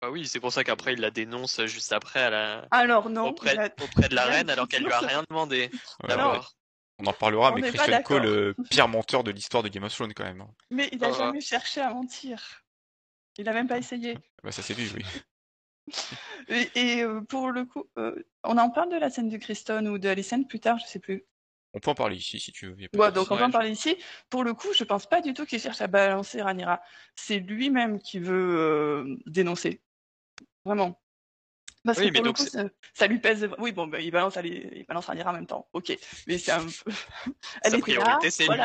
Bah 0.00 0.10
oui, 0.10 0.26
c'est 0.26 0.38
pour 0.40 0.52
ça 0.52 0.62
qu'après 0.62 0.92
il 0.92 1.00
la 1.00 1.10
dénonce 1.10 1.64
juste 1.66 1.92
après 1.92 2.20
à 2.22 2.30
la... 2.30 2.68
Alors 2.70 3.10
non, 3.10 3.26
auprès, 3.28 3.58
a- 3.58 3.70
auprès 3.82 4.08
de 4.08 4.14
la 4.14 4.26
reine 4.26 4.48
alors 4.48 4.68
qu'elle 4.68 4.84
lui 4.84 4.92
a 4.92 5.00
rien 5.00 5.24
demandé 5.28 5.70
Non. 6.02 6.08
d'abord. 6.08 6.54
On 7.00 7.06
en 7.06 7.10
reparlera, 7.12 7.52
On 7.52 7.54
mais 7.56 7.62
Christian 7.62 8.02
Cole, 8.02 8.22
d'accord. 8.22 8.36
euh, 8.36 8.54
pire 8.70 8.88
menteur 8.88 9.24
de 9.24 9.30
l'histoire 9.30 9.62
de 9.62 9.68
Game 9.68 9.84
of 9.84 9.94
Thrones, 9.94 10.14
quand 10.14 10.24
même. 10.24 10.40
hein. 10.40 10.50
mais 10.70 10.88
il 10.92 11.04
a 11.04 11.08
Ah. 11.08 11.12
jamais 11.12 11.40
cherché 11.40 11.80
à 11.80 11.90
mentir. 11.92 12.64
Il 13.38 13.48
a 13.48 13.52
même 13.52 13.68
pas 13.68 13.78
essayé. 13.78 14.18
Bah, 14.42 14.50
ça 14.52 14.62
s'est 14.62 14.74
vu, 14.74 14.88
oui. 14.96 15.04
Et, 16.48 16.70
et, 16.74 17.02
euh, 17.02 17.20
pour 17.22 17.50
le 17.50 17.64
coup, 17.64 17.88
euh, 17.98 18.14
on 18.44 18.58
en 18.58 18.68
parle 18.70 18.90
de 18.90 18.96
la 18.96 19.10
scène 19.10 19.28
de 19.28 19.36
Kristen 19.38 19.88
ou 19.88 19.98
de 19.98 20.08
Alicent 20.08 20.44
plus 20.46 20.60
tard, 20.60 20.78
je 20.78 20.86
sais 20.86 20.98
plus. 20.98 21.24
On 21.74 21.80
peut 21.80 21.90
en 21.90 21.94
parler 21.94 22.16
ici, 22.16 22.38
si 22.40 22.52
tu 22.52 22.66
veux. 22.66 22.76
Ouais, 22.98 23.12
donc 23.12 23.30
on 23.30 23.36
Ouais, 23.36 23.42
en 23.42 23.50
parler 23.50 23.70
ici. 23.70 23.96
Pour 24.30 24.44
le 24.44 24.54
coup, 24.54 24.68
je 24.74 24.84
pense 24.84 25.06
pas 25.06 25.20
du 25.20 25.32
tout 25.34 25.44
qu'il 25.46 25.60
cherche 25.60 25.80
à 25.80 25.86
balancer 25.86 26.42
Rhaenyra. 26.42 26.80
C'est 27.14 27.38
lui-même 27.38 28.00
qui 28.00 28.18
veut 28.18 28.56
euh, 28.58 29.16
dénoncer. 29.26 29.80
Vraiment. 30.64 31.00
Parce 31.84 31.98
Oui, 31.98 32.06
que 32.06 32.08
mais 32.10 32.14
pour 32.14 32.24
le 32.24 32.28
donc 32.30 32.36
coup, 32.38 32.44
ça, 32.46 32.64
ça 32.92 33.06
lui 33.06 33.18
pèse. 33.18 33.48
Oui, 33.58 33.72
bon, 33.72 33.86
bah, 33.86 34.00
il 34.00 34.10
balance, 34.10 34.36
Ali- 34.36 34.68
il 34.74 34.84
balance 34.84 35.06
Rhaenyra 35.06 35.30
en 35.30 35.34
même 35.34 35.46
temps. 35.46 35.68
Ok, 35.72 35.96
mais 36.26 36.36
c'est 36.36 36.50
un 36.50 36.64
peu. 36.64 36.90
Elle 37.62 37.72
Sa 37.72 37.78
priorité, 37.78 38.30
c'est 38.30 38.46
voilà. 38.46 38.64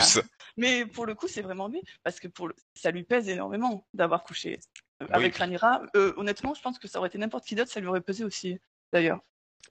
Mais 0.57 0.85
pour 0.85 1.05
le 1.05 1.15
coup, 1.15 1.27
c'est 1.27 1.41
vraiment 1.41 1.67
lui, 1.67 1.81
parce 2.03 2.19
que 2.19 2.27
pour 2.27 2.47
le... 2.47 2.55
ça 2.73 2.91
lui 2.91 3.03
pèse 3.03 3.29
énormément 3.29 3.87
d'avoir 3.93 4.23
couché 4.23 4.59
euh, 5.01 5.05
Oui. 5.05 5.09
avec 5.11 5.35
Rhaenyra. 5.37 5.83
Euh, 5.95 6.13
honnêtement, 6.17 6.53
je 6.53 6.61
pense 6.61 6.79
que 6.79 6.87
ça 6.87 6.99
aurait 6.99 7.07
été 7.09 7.17
n'importe 7.17 7.45
qui 7.45 7.55
d'autre, 7.55 7.71
ça 7.71 7.79
lui 7.79 7.87
aurait 7.87 8.01
pesé 8.01 8.23
aussi, 8.25 8.59
d'ailleurs. 8.91 9.19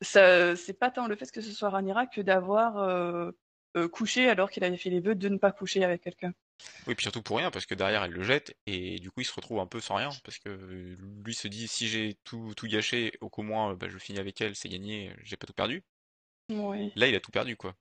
Ça, 0.01 0.57
c'est 0.57 0.73
pas 0.79 0.91
tant 0.91 1.07
le 1.07 1.17
fait 1.17 1.31
que 1.31 1.41
ce 1.41 1.53
soit 1.53 1.69
Rhaenyra 1.71 2.07
que 2.07 2.21
d'avoir 2.21 2.79
euh, 2.79 3.33
couché 3.91 4.29
alors 4.29 4.51
qu'il 4.51 4.65
avait 4.65 4.77
fait 4.77 4.91
les 4.91 5.01
vœux 5.01 5.15
de 5.15 5.29
ne 5.29 5.37
pas 5.37 5.53
coucher 5.53 5.85
avec 5.85 6.03
quelqu'un. 6.03 6.33
Oui, 6.87 6.95
puis 6.95 7.05
surtout 7.05 7.23
pour 7.23 7.37
rien, 7.39 7.51
parce 7.51 7.67
que 7.67 7.75
derrière, 7.75 8.03
elle 8.05 8.11
le 8.13 8.23
jette, 8.23 8.57
et 8.67 8.99
du 8.99 9.11
coup, 9.11 9.21
il 9.21 9.25
se 9.25 9.33
retrouve 9.33 9.61
un 9.61 9.67
peu 9.67 9.81
sans 9.81 9.95
rien, 9.95 10.11
parce 10.25 10.39
que 10.39 10.51
lui 11.25 11.35
se 11.35 11.47
dit, 11.49 11.69
si 11.69 11.89
j'ai 11.89 12.17
tout, 12.25 12.55
tout 12.57 12.67
gâché, 12.67 13.13
au 13.21 13.29
qu'au 13.29 13.43
moins, 13.43 13.75
bah, 13.75 13.89
je 13.89 13.99
finis 13.99 14.19
avec 14.19 14.41
elle, 14.41 14.57
c'est 14.57 14.69
gagné, 14.69 15.13
j'ai 15.23 15.37
pas 15.37 15.47
tout 15.47 15.53
perdu. 15.53 15.85
Oui. 16.51 16.93
Là, 16.97 17.09
il 17.09 17.15
a 17.15 17.21
tout 17.21 17.31
perdu, 17.31 17.57
quoi. 17.57 17.75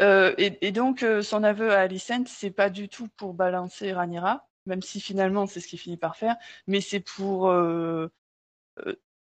Euh, 0.00 0.34
et, 0.38 0.66
et 0.66 0.72
donc, 0.72 1.02
euh, 1.02 1.22
son 1.22 1.42
aveu 1.42 1.72
à 1.72 1.80
Alicent, 1.80 2.26
c'est 2.26 2.50
pas 2.50 2.70
du 2.70 2.88
tout 2.88 3.08
pour 3.16 3.34
balancer 3.34 3.92
Rhaenyra, 3.92 4.48
même 4.66 4.82
si 4.82 5.00
finalement 5.00 5.46
c'est 5.46 5.60
ce 5.60 5.66
qu'il 5.66 5.78
finit 5.78 5.96
par 5.96 6.16
faire, 6.16 6.36
mais 6.66 6.80
c'est 6.80 7.00
pour 7.00 7.48
euh, 7.48 8.08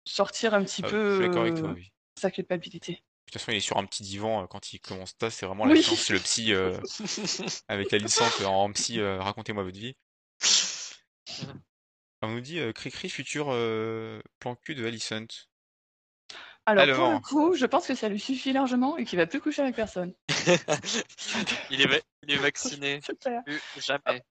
sortir 0.05 0.53
un 0.53 0.63
petit 0.63 0.81
Ah, 0.83 0.89
peu 0.89 1.29
toi, 1.31 1.73
oui. 1.73 1.91
sa 2.17 2.31
culpabilité. 2.31 3.03
De 3.33 3.39
toute 3.39 3.41
façon, 3.45 3.51
il 3.53 3.57
est 3.57 3.61
sur 3.61 3.77
un 3.77 3.85
petit 3.85 4.03
divan 4.03 4.43
euh, 4.43 4.45
quand 4.45 4.73
il 4.73 4.79
commence 4.79 5.15
ça, 5.19 5.31
c'est 5.31 5.47
vraiment 5.47 5.65
la 5.65 5.73
Oui. 5.73 5.81
chez 5.81 6.13
le 6.13 6.19
psy, 6.19 6.53
euh, 6.53 6.79
avec 7.67 7.91
la 7.91 7.97
licence 7.97 8.39
euh, 8.41 8.45
en 8.45 8.71
psy, 8.73 8.99
euh, 8.99 9.19
racontez-moi 9.19 9.63
votre 9.63 9.79
vie. 9.79 9.95
On 12.21 12.27
nous 12.27 12.41
dit, 12.41 12.59
euh, 12.59 12.71
Cricri, 12.73 13.09
futur 13.09 13.47
euh, 13.49 14.21
plan 14.39 14.55
cul 14.55 14.75
de 14.75 14.85
Alicent. 14.85 15.47
Alors, 16.67 16.95
pour 16.95 17.11
le 17.11 17.19
coup, 17.21 17.55
je 17.55 17.65
pense 17.65 17.87
que 17.87 17.95
ça 17.95 18.07
lui 18.07 18.19
suffit 18.19 18.53
largement 18.53 18.97
et 18.97 19.03
qu'il 19.03 19.17
va 19.17 19.25
plus 19.25 19.41
coucher 19.41 19.63
avec 19.63 19.75
personne. 19.75 20.13
il, 21.71 21.81
est 21.81 21.87
va- 21.87 21.97
il 22.27 22.33
est 22.35 22.37
vacciné. 22.37 22.99
Plus 23.45 23.59
jamais. 23.77 24.21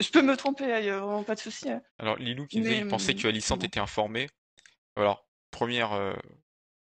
Je 0.00 0.08
peux 0.08 0.22
me 0.22 0.34
tromper, 0.34 0.64
il 0.64 0.82
n'y 0.84 0.88
a 0.88 0.98
vraiment 0.98 1.24
pas 1.24 1.34
de 1.34 1.40
souci. 1.40 1.70
hein. 1.70 1.82
Alors, 1.98 2.16
Lilou 2.16 2.46
qui 2.46 2.62
disait, 2.62 2.78
il 2.78 2.86
pensait 2.86 3.12
que 3.12 3.24
hum, 3.24 3.28
Alicent 3.28 3.58
bon. 3.58 3.66
était 3.66 3.80
informée. 3.80 4.30
Alors, 4.96 5.26
première, 5.50 5.92
euh, 5.92 6.14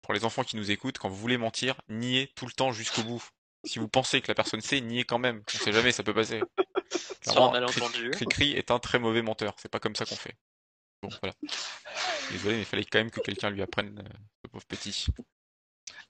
pour 0.06 0.14
les 0.14 0.24
enfants 0.24 0.44
qui 0.44 0.54
nous 0.54 0.70
écoutent, 0.70 0.98
quand 0.98 1.08
vous 1.08 1.16
voulez 1.16 1.36
mentir, 1.36 1.80
niez 1.88 2.32
tout 2.36 2.46
le 2.46 2.52
temps 2.52 2.70
jusqu'au 2.70 3.02
bout. 3.02 3.28
Si 3.64 3.80
vous 3.80 3.88
pensez 3.88 4.20
que 4.20 4.28
la 4.28 4.36
personne 4.36 4.60
sait, 4.60 4.80
niez 4.80 5.02
quand 5.02 5.18
même. 5.18 5.42
On 5.52 5.58
sait 5.58 5.72
jamais, 5.72 5.90
ça 5.90 6.04
peut 6.04 6.14
passer. 6.14 6.38
Sur 6.38 7.42
un 7.42 7.50
Clairement, 7.50 7.50
malentendu. 7.50 8.10
Cricri 8.12 8.52
est 8.52 8.70
un 8.70 8.78
très 8.78 9.00
mauvais 9.00 9.22
menteur. 9.22 9.56
C'est 9.58 9.68
pas 9.68 9.80
comme 9.80 9.96
ça 9.96 10.04
qu'on 10.04 10.14
fait. 10.14 10.36
Bon, 11.02 11.08
voilà. 11.20 11.34
Désolé, 12.30 12.54
mais 12.54 12.62
il 12.62 12.64
fallait 12.64 12.84
quand 12.84 13.00
même 13.00 13.10
que 13.10 13.18
quelqu'un 13.18 13.50
lui 13.50 13.62
apprenne, 13.62 13.98
euh, 13.98 14.16
ce 14.44 14.48
pauvre 14.48 14.64
petit. 14.66 15.06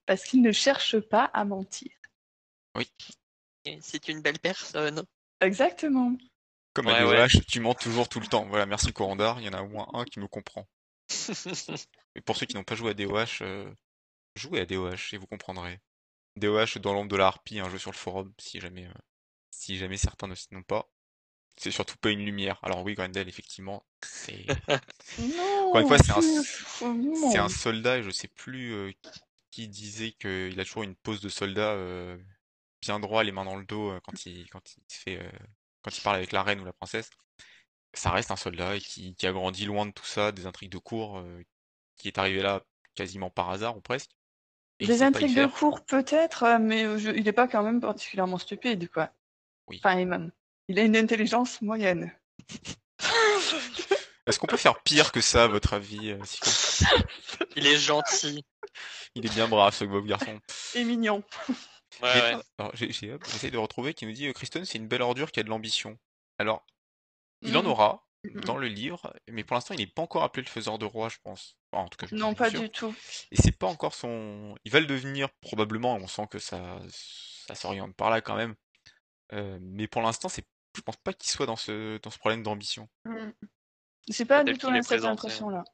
Parce 0.04 0.24
qu'il 0.24 0.42
ne 0.42 0.52
cherche 0.52 1.00
pas 1.00 1.24
à 1.32 1.46
mentir. 1.46 1.90
Et 3.64 3.78
C'est 3.80 4.08
une 4.08 4.20
belle 4.20 4.38
personne. 4.38 5.06
Exactement. 5.40 6.14
Comme 6.74 6.88
Ouais, 6.88 6.92
à 6.92 7.06
ouais. 7.06 7.16
DOH, 7.28 7.40
tu 7.48 7.60
mens 7.60 7.72
toujours 7.72 8.10
tout 8.10 8.20
le 8.20 8.26
temps. 8.26 8.44
Voilà, 8.44 8.66
merci 8.66 8.92
Corandar, 8.92 9.40
il 9.40 9.46
y 9.46 9.48
en 9.48 9.54
a 9.54 9.62
au 9.62 9.68
moins 9.68 9.88
un 9.94 10.04
qui 10.04 10.20
me 10.20 10.28
comprend. 10.28 10.68
Et 12.14 12.20
pour 12.20 12.36
ceux 12.36 12.44
qui 12.44 12.56
n'ont 12.56 12.64
pas 12.64 12.74
joué 12.74 12.90
à 12.90 12.94
DOH, 12.94 13.40
euh, 13.40 13.72
jouez 14.36 14.60
à 14.60 14.66
DOH 14.66 15.14
et 15.14 15.18
vous 15.18 15.26
comprendrez. 15.26 15.80
DOH 16.36 16.78
dans 16.80 16.92
l'ombre 16.92 17.10
de 17.10 17.16
la 17.16 17.26
harpie, 17.26 17.60
un 17.60 17.70
jeu 17.70 17.78
sur 17.78 17.90
le 17.90 17.96
forum, 17.96 18.32
si 18.38 18.60
jamais, 18.60 18.86
euh, 18.86 18.92
si 19.50 19.78
jamais 19.78 19.96
certains 19.96 20.28
ne 20.28 20.34
n'ont 20.52 20.62
pas. 20.62 20.88
C'est 21.56 21.70
surtout 21.70 21.96
pas 21.98 22.10
une 22.10 22.24
lumière. 22.24 22.58
Alors 22.62 22.82
oui, 22.84 22.94
Grendel, 22.94 23.28
effectivement, 23.28 23.84
c'est 24.02 24.46
Non. 25.18 25.68
Encore 25.68 25.80
une 25.80 25.88
fois, 25.88 25.98
c'est 25.98 26.12
un- 26.12 26.20
c'est 27.14 27.38
soldat 27.48 27.98
et 27.98 28.02
je 28.02 28.10
sais 28.10 28.28
plus 28.28 28.72
euh, 28.74 28.92
qui 29.50 29.68
disait 29.68 30.12
qu'il 30.12 30.58
a 30.60 30.64
toujours 30.64 30.82
une 30.82 30.96
pose 30.96 31.20
de 31.20 31.28
soldat 31.28 31.72
euh, 31.72 32.18
bien 32.82 33.00
droit, 33.00 33.24
les 33.24 33.32
mains 33.32 33.44
dans 33.44 33.56
le 33.56 33.64
dos 33.64 33.90
quand 34.04 34.26
il 34.26 34.48
quand 34.50 34.76
il 34.76 34.82
fait 34.94 35.18
quand 35.82 35.96
il 35.96 36.02
parle 36.02 36.16
avec 36.16 36.32
la 36.32 36.42
reine 36.42 36.60
ou 36.60 36.64
la 36.64 36.72
princesse. 36.72 37.10
Ça 37.94 38.10
reste 38.10 38.30
un 38.30 38.36
soldat 38.36 38.76
et 38.76 38.80
qui, 38.80 39.14
qui 39.16 39.26
a 39.26 39.32
grandi 39.32 39.64
loin 39.66 39.86
de 39.86 39.92
tout 39.92 40.04
ça, 40.06 40.32
des 40.32 40.46
intrigues 40.46 40.72
de 40.72 40.78
cour, 40.78 41.18
euh, 41.18 41.42
qui 41.96 42.08
est 42.08 42.18
arrivé 42.18 42.42
là 42.42 42.62
quasiment 42.94 43.30
par 43.30 43.50
hasard 43.50 43.76
ou 43.76 43.80
presque. 43.80 44.12
Et 44.80 44.86
Des 44.86 45.02
intrigues 45.02 45.34
de 45.36 45.46
cours 45.46 45.84
peut-être, 45.84 46.42
euh, 46.42 46.58
mais 46.58 46.84
euh, 46.84 46.98
je- 46.98 47.10
il 47.10 47.24
n'est 47.24 47.32
pas 47.32 47.48
quand 47.48 47.62
même 47.62 47.80
particulièrement 47.80 48.36
stupide, 48.38 48.90
quoi. 48.90 49.10
Oui. 49.68 49.80
Enfin, 49.82 50.04
même. 50.04 50.32
Il 50.68 50.78
a 50.78 50.82
une 50.82 50.96
intelligence 50.96 51.62
moyenne. 51.62 52.12
Est-ce 54.26 54.38
qu'on 54.40 54.46
peut 54.48 54.56
faire 54.56 54.82
pire 54.82 55.12
que 55.12 55.20
ça, 55.20 55.44
à 55.44 55.46
votre 55.46 55.72
avis 55.74 56.10
euh, 56.10 56.24
Sico 56.24 56.50
Il 57.54 57.66
est 57.66 57.76
gentil. 57.78 58.44
Il 59.14 59.24
est 59.24 59.32
bien 59.32 59.46
brave, 59.48 59.74
ce 59.74 59.84
pauvre 59.84 60.06
garçon. 60.06 60.40
Et 60.74 60.84
mignon. 60.84 61.22
Ouais, 62.02 62.36
J'ai- 62.74 62.88
ouais. 63.12 63.18
j'essaie 63.32 63.50
de 63.50 63.56
retrouver 63.58 63.94
qui 63.94 64.04
nous 64.04 64.12
dit 64.12 64.26
euh, 64.26 64.32
Kristen, 64.32 64.64
c'est 64.64 64.78
une 64.78 64.88
belle 64.88 65.02
ordure 65.02 65.30
qui 65.30 65.40
a 65.40 65.42
de 65.44 65.48
l'ambition. 65.48 65.96
Alors, 66.38 66.66
il 67.42 67.56
en 67.56 67.62
Mhm. 67.62 67.68
aura 67.68 68.06
dans 68.44 68.56
le 68.58 68.66
livre, 68.66 69.14
mais 69.28 69.44
pour 69.44 69.54
l'instant, 69.54 69.72
il 69.74 69.78
n'est 69.80 69.86
pas 69.86 70.02
encore 70.02 70.24
appelé 70.24 70.44
le 70.44 70.50
faiseur 70.50 70.78
de 70.78 70.84
roi, 70.84 71.08
je 71.08 71.18
pense. 71.22 71.56
Enfin, 71.76 71.84
en 71.84 71.88
tout 71.88 71.98
cas, 71.98 72.06
je 72.06 72.14
Non, 72.14 72.34
pas 72.34 72.48
sûr. 72.50 72.60
du 72.60 72.70
tout. 72.70 72.94
Et 73.30 73.36
c'est 73.36 73.56
pas 73.56 73.66
encore 73.66 73.94
son. 73.94 74.56
Il 74.64 74.72
va 74.72 74.80
le 74.80 74.86
devenir 74.86 75.28
probablement. 75.40 75.96
On 75.96 76.06
sent 76.06 76.26
que 76.30 76.38
ça, 76.38 76.80
ça 76.88 77.54
s'oriente 77.54 77.94
par 77.94 78.08
là 78.10 78.22
quand 78.22 78.34
même. 78.34 78.54
Euh, 79.32 79.58
mais 79.60 79.86
pour 79.86 80.02
l'instant, 80.02 80.28
c'est. 80.28 80.46
Je 80.74 80.80
pense 80.80 80.96
pas 80.96 81.12
qu'il 81.12 81.30
soit 81.30 81.46
dans 81.46 81.56
ce 81.56 81.98
dans 81.98 82.10
ce 82.10 82.18
problème 82.18 82.42
d'ambition. 82.42 82.88
Mm. 83.04 83.30
C'est 84.08 84.24
pas 84.24 84.44
du 84.44 84.56
tout 84.56 84.70
cette 84.82 85.04
impression-là. 85.04 85.64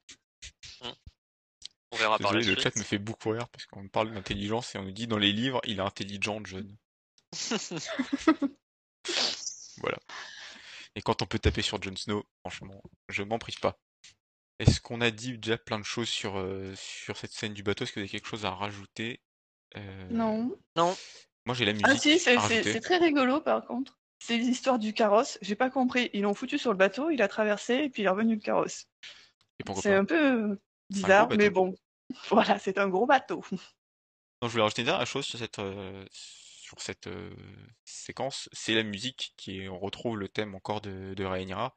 On 1.93 1.97
verra 1.97 2.19
par 2.19 2.33
la 2.33 2.41
le 2.41 2.57
chat 2.57 2.75
me 2.77 2.83
fait 2.83 2.99
beaucoup 2.99 3.31
rire 3.31 3.49
parce 3.51 3.67
qu'on 3.67 3.87
parle 3.89 4.13
d'intelligence 4.13 4.75
et 4.75 4.79
on 4.79 4.85
nous 4.85 4.93
dit 4.93 5.07
dans 5.07 5.19
les 5.19 5.33
livres, 5.33 5.61
il 5.65 5.79
est 5.79 5.83
intelligent, 5.83 6.41
John. 6.45 6.77
Voilà. 9.79 9.99
Et 10.95 11.03
quand 11.03 11.23
on 11.23 11.27
peut 11.27 11.39
taper 11.39 11.63
sur 11.63 11.83
Jon 11.83 11.97
Snow, 11.97 12.25
franchement, 12.41 12.83
je 13.09 13.23
m'en 13.23 13.39
prive 13.39 13.59
pas. 13.59 13.79
Est-ce 14.63 14.81
qu'on 14.81 15.01
a 15.01 15.11
dit 15.11 15.39
déjà 15.39 15.59
plein 15.59 15.79
de 15.79 15.85
choses 15.85 16.09
sur, 16.09 16.39
euh, 16.39 16.73
sur 16.77 17.17
cette 17.17 17.33
scène 17.33 17.53
du 17.55 17.63
bateau? 17.63 17.85
Est-ce 17.85 17.93
que 17.93 18.01
vous 18.01 18.05
avez 18.05 18.09
quelque 18.09 18.29
chose 18.29 18.45
à 18.45 18.51
rajouter? 18.51 19.21
Euh, 19.77 20.09
Non. 20.11 20.57
Moi 21.45 21.55
j'ai 21.57 21.65
la 21.65 21.73
musique 21.73 21.87
Ah 21.89 21.97
si, 21.97 22.19
c'est 22.19 22.37
à 22.37 22.41
c'est- 22.41 22.55
rajouter. 22.55 22.73
c'est 22.73 22.81
très 22.81 22.99
rigolo 22.99 23.41
par 23.41 23.65
contre. 23.67 23.99
C'est 24.21 24.37
l'histoire 24.37 24.79
du 24.79 24.93
carrosse. 24.95 25.37
J'ai 25.43 25.57
pas 25.57 25.69
compris. 25.71 26.11
Ils 26.13 26.23
l'ont 26.23 26.35
foutu 26.35 26.59
sur 26.59 26.71
le 26.71 26.77
bateau, 26.77 27.11
il 27.11 27.21
a 27.23 27.27
traversé 27.29 27.75
et 27.75 27.91
puis 27.91 28.03
il 28.03 28.05
est 28.07 28.09
revenu 28.09 28.37
le 28.37 28.41
carrosse. 28.41 28.87
Et 29.59 29.65
pourquoi 29.65 29.83
C'est 29.83 29.91
pas? 29.91 29.99
un 29.99 30.05
peu 30.05 30.61
bizarre, 30.91 31.27
bateau. 31.27 31.39
mais 31.39 31.51
bon. 31.51 31.75
Voilà, 32.31 32.59
c'est 32.59 32.79
un 32.79 32.89
gros 32.89 33.07
bateau. 33.07 33.43
Non, 33.51 33.59
je 34.43 34.49
voulais 34.49 34.63
rajouter 34.63 34.83
une 34.83 34.87
dernière 34.87 35.07
chose 35.07 35.25
sur 35.25 35.39
cette, 35.39 35.59
euh, 35.59 36.05
sur 36.13 36.81
cette 36.81 37.07
euh, 37.07 37.35
séquence, 37.85 38.49
c'est 38.53 38.75
la 38.75 38.83
musique 38.83 39.33
qui 39.37 39.61
est, 39.63 39.69
on 39.69 39.79
retrouve 39.79 40.19
le 40.19 40.29
thème 40.29 40.55
encore 40.55 40.81
de, 40.83 41.15
de 41.15 41.25
Rhaenyra. 41.25 41.77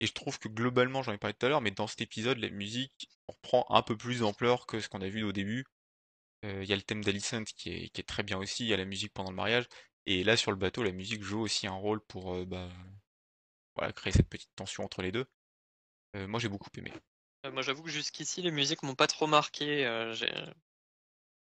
Et 0.00 0.06
je 0.06 0.12
trouve 0.12 0.38
que 0.38 0.48
globalement, 0.48 1.02
j'en 1.02 1.12
ai 1.12 1.18
parlé 1.18 1.34
tout 1.34 1.46
à 1.46 1.48
l'heure, 1.48 1.60
mais 1.60 1.70
dans 1.72 1.86
cet 1.86 2.00
épisode, 2.00 2.38
la 2.38 2.50
musique 2.50 3.08
reprend 3.28 3.66
un 3.70 3.82
peu 3.82 3.96
plus 3.96 4.20
d'ampleur 4.20 4.66
que 4.66 4.80
ce 4.80 4.88
qu'on 4.88 5.00
a 5.02 5.08
vu 5.08 5.22
au 5.24 5.32
début. 5.32 5.64
Euh, 6.44 6.62
Il 6.64 6.68
y 6.70 6.72
a 6.72 6.76
le 6.76 6.82
thème 6.82 7.04
d'Alicent 7.04 7.44
qui 7.56 7.70
est, 7.70 7.88
qui 7.90 8.00
est 8.00 8.04
très 8.04 8.22
bien 8.24 8.38
aussi, 8.38 8.64
il 8.64 8.68
y 8.68 8.74
a 8.74 8.78
la 8.78 8.84
musique 8.86 9.12
pendant 9.14 9.30
le 9.30 9.36
mariage. 9.36 9.66
Et 10.06 10.24
là, 10.24 10.36
sur 10.36 10.50
le 10.52 10.56
bateau, 10.58 10.82
la 10.82 10.92
musique 10.92 11.22
joue 11.22 11.40
aussi 11.40 11.66
un 11.66 11.72
rôle 11.74 12.00
pour 12.06 12.34
euh, 12.34 12.44
bah, 12.46 12.70
voilà, 13.76 13.92
créer 13.92 14.12
cette 14.12 14.28
petite 14.28 14.50
tension 14.56 14.84
entre 14.84 15.02
les 15.02 15.12
deux. 15.12 15.26
Euh, 16.16 16.26
moi, 16.28 16.40
j'ai 16.40 16.48
beaucoup 16.48 16.70
aimé. 16.76 16.92
Euh, 17.46 17.52
Moi, 17.52 17.62
j'avoue 17.62 17.82
que 17.82 17.90
jusqu'ici, 17.90 18.42
les 18.42 18.50
musiques 18.50 18.82
m'ont 18.82 18.94
pas 18.94 19.06
trop 19.06 19.26
marqué. 19.26 19.86
euh, 19.86 20.14
j'ai- 20.14 20.32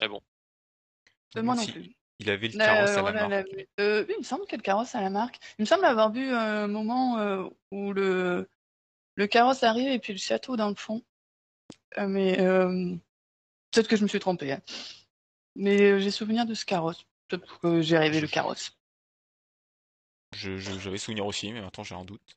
Mais 0.01 0.09
bon. 0.09 0.21
Moi 1.37 1.55
non 1.55 1.63
si- 1.63 1.73
plus. 1.73 1.95
Il 2.21 2.31
avait 2.31 2.49
le 2.49 2.59
La- 2.59 2.67
carrosse 2.67 2.91
à 2.91 2.97
la 2.97 3.01
voilà, 3.03 3.29
main. 3.29 3.29
la- 3.29 3.65
euh, 3.85 4.05
oui, 4.09 4.15
il 4.17 4.21
me 4.21 4.25
semble 4.25 4.47
que 4.47 4.57
le 4.57 4.63
carrosse 4.63 4.95
a 4.95 5.01
la 5.01 5.11
marque. 5.11 5.39
Il 5.59 5.63
me 5.63 5.67
semble 5.67 5.85
avoir 5.85 6.13
vu 6.13 6.31
un 6.31 6.67
moment 6.69 7.19
euh, 7.19 7.45
où 7.71 7.93
le, 7.93 8.49
le 9.17 9.27
carrosse 9.27 9.63
arrive 9.63 9.89
et 9.89 9.99
puis 9.99 10.13
le 10.13 10.19
château 10.19 10.57
dans 10.57 10.69
le 10.69 10.75
fond. 10.77 11.03
Euh, 11.99 12.07
mais 12.07 12.41
euh, 12.41 12.95
peut-être 13.73 13.89
que 13.89 13.97
je 13.97 14.03
me 14.03 14.09
suis 14.09 14.21
trompée. 14.21 14.53
hein. 14.53 14.63
Mais 15.57 15.81
euh, 15.93 15.99
j'ai 15.99 16.11
souvenir 16.11 16.47
de 16.47 16.55
ce 16.55 16.65
carrosse. 16.65 17.05
Peut-être 17.29 17.59
que 17.61 17.81
j'ai 17.81 17.99
rêvé 17.99 18.21
le 18.21 18.29
carrosse. 18.29 18.77
Je- 20.33 20.57
je- 20.57 20.79
J'avais 20.79 20.99
souvenir 20.99 21.27
aussi, 21.27 21.53
mais 21.53 21.61
maintenant 21.61 21.85
j'ai 21.85 21.95
un 21.95 22.05
doute. 22.05 22.37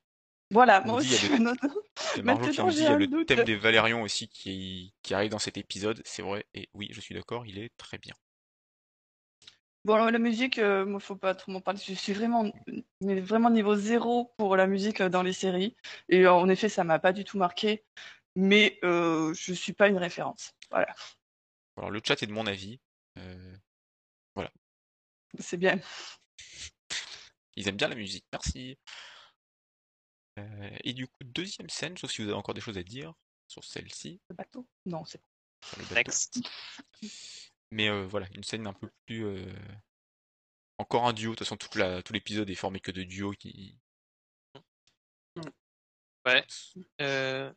Voilà, 0.51 0.81
On 0.85 0.93
moi 0.93 1.01
dit, 1.01 1.07
il 1.07 1.11
y 1.11 1.15
a 1.15 1.17
aussi. 1.17 1.27
des-. 1.29 1.37
Il 2.15 2.25
y 2.25 2.29
a 2.29 2.33
il 2.35 2.81
y 2.81 2.97
le 2.99 3.07
doute. 3.07 3.27
thème 3.27 3.43
des 3.43 3.55
Valérians 3.55 4.01
aussi 4.01 4.27
qui, 4.27 4.93
qui 5.01 5.13
arrive 5.13 5.31
dans 5.31 5.39
cet 5.39 5.57
épisode, 5.57 6.01
c'est 6.05 6.21
vrai, 6.21 6.45
et 6.53 6.69
oui, 6.73 6.89
je 6.91 7.01
suis 7.01 7.13
d'accord, 7.15 7.45
il 7.45 7.57
est 7.59 7.75
très 7.77 7.97
bien. 7.97 8.13
Bon, 9.87 9.93
alors, 9.93 10.11
la 10.11 10.19
musique, 10.19 10.59
euh, 10.59 10.85
moi, 10.85 10.99
faut 10.99 11.15
pas 11.15 11.33
trop 11.33 11.49
m'en 11.49 11.61
parler. 11.61 11.79
Je 11.79 11.93
suis 11.93 12.11
vraiment, 12.11 12.51
mais 12.99 13.21
vraiment 13.21 13.49
niveau 13.49 13.73
zéro 13.77 14.33
pour 14.37 14.57
la 14.57 14.67
musique 14.67 14.99
euh, 14.99 15.07
dans 15.07 15.23
les 15.23 15.31
séries. 15.31 15.77
Et 16.09 16.25
euh, 16.25 16.33
en 16.33 16.49
effet, 16.49 16.67
ça 16.67 16.83
m'a 16.83 16.99
pas 16.99 17.13
du 17.13 17.23
tout 17.23 17.37
marqué. 17.37 17.85
Mais 18.35 18.79
euh, 18.83 19.33
je 19.33 19.53
suis 19.53 19.71
pas 19.71 19.87
une 19.87 19.95
référence. 19.97 20.53
Voilà, 20.71 20.93
Alors 21.77 21.89
le 21.89 22.01
chat 22.05 22.21
est 22.21 22.27
de 22.27 22.33
mon 22.33 22.47
avis. 22.47 22.81
euh, 23.17 23.55
c'est 25.39 25.55
bien. 25.55 25.79
ils 27.55 27.69
aiment 27.69 27.77
bien 27.77 27.87
la 27.87 27.95
musique, 27.95 28.25
merci. 28.33 28.77
Euh, 30.37 30.69
et 30.83 30.91
du 30.91 31.07
coup, 31.07 31.23
deuxième 31.23 31.69
scène, 31.69 31.95
sauf 31.95 32.11
si 32.11 32.21
vous 32.21 32.27
avez 32.27 32.37
encore 32.37 32.55
des 32.55 32.59
choses 32.59 32.77
à 32.77 32.83
dire 32.83 33.13
sur 33.47 33.63
celle-ci, 33.63 34.19
Le 34.31 34.35
bateau? 34.35 34.67
Non, 34.85 35.05
c'est 35.05 35.21
bateau. 35.77 35.95
Next. 35.95 36.41
Mais 37.71 37.89
euh, 37.89 38.05
voilà, 38.07 38.27
une 38.33 38.43
scène 38.43 38.67
un 38.67 38.73
peu 38.73 38.89
plus... 39.05 39.25
euh, 39.25 39.45
Encore 40.77 41.07
un 41.07 41.13
duo, 41.13 41.31
de 41.31 41.35
toute 41.35 41.45
façon 41.45 41.57
toute 41.57 41.75
la- 41.75 42.01
tout 42.03 42.13
l'épisode 42.13 42.49
est 42.49 42.55
formé 42.55 42.79
que 42.79 42.91
de 42.91 43.03
duos 43.03 43.33
qui... 43.33 43.77
Ouais. 46.25 46.45
Euh, 47.01 47.51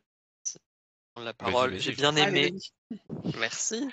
prendre 1.13 1.25
la 1.25 1.33
Vas-y, 1.33 1.51
parole. 1.51 1.71
vas-y, 1.71 1.79
J'ai 1.81 1.91
je 1.91 1.97
bien 1.97 2.15
aimé. 2.15 2.53
Merci. 3.37 3.87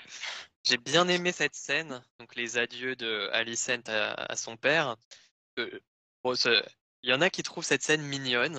J'ai 0.63 0.77
bien 0.77 1.07
aimé 1.07 1.31
cette 1.31 1.55
scène, 1.55 2.03
donc 2.19 2.35
les 2.35 2.57
adieux 2.57 2.95
de 2.95 3.29
Alicent 3.33 3.87
à, 3.87 4.13
à 4.13 4.35
son 4.35 4.55
père. 4.57 4.95
Euh, 5.57 5.79
bon, 6.23 6.35
ce- 6.35 6.63
Il 7.03 7.09
y 7.09 7.13
en 7.13 7.21
a 7.21 7.29
qui 7.29 7.43
trouvent 7.43 7.63
cette 7.65 7.83
scène 7.83 8.01
mignonne. 8.03 8.53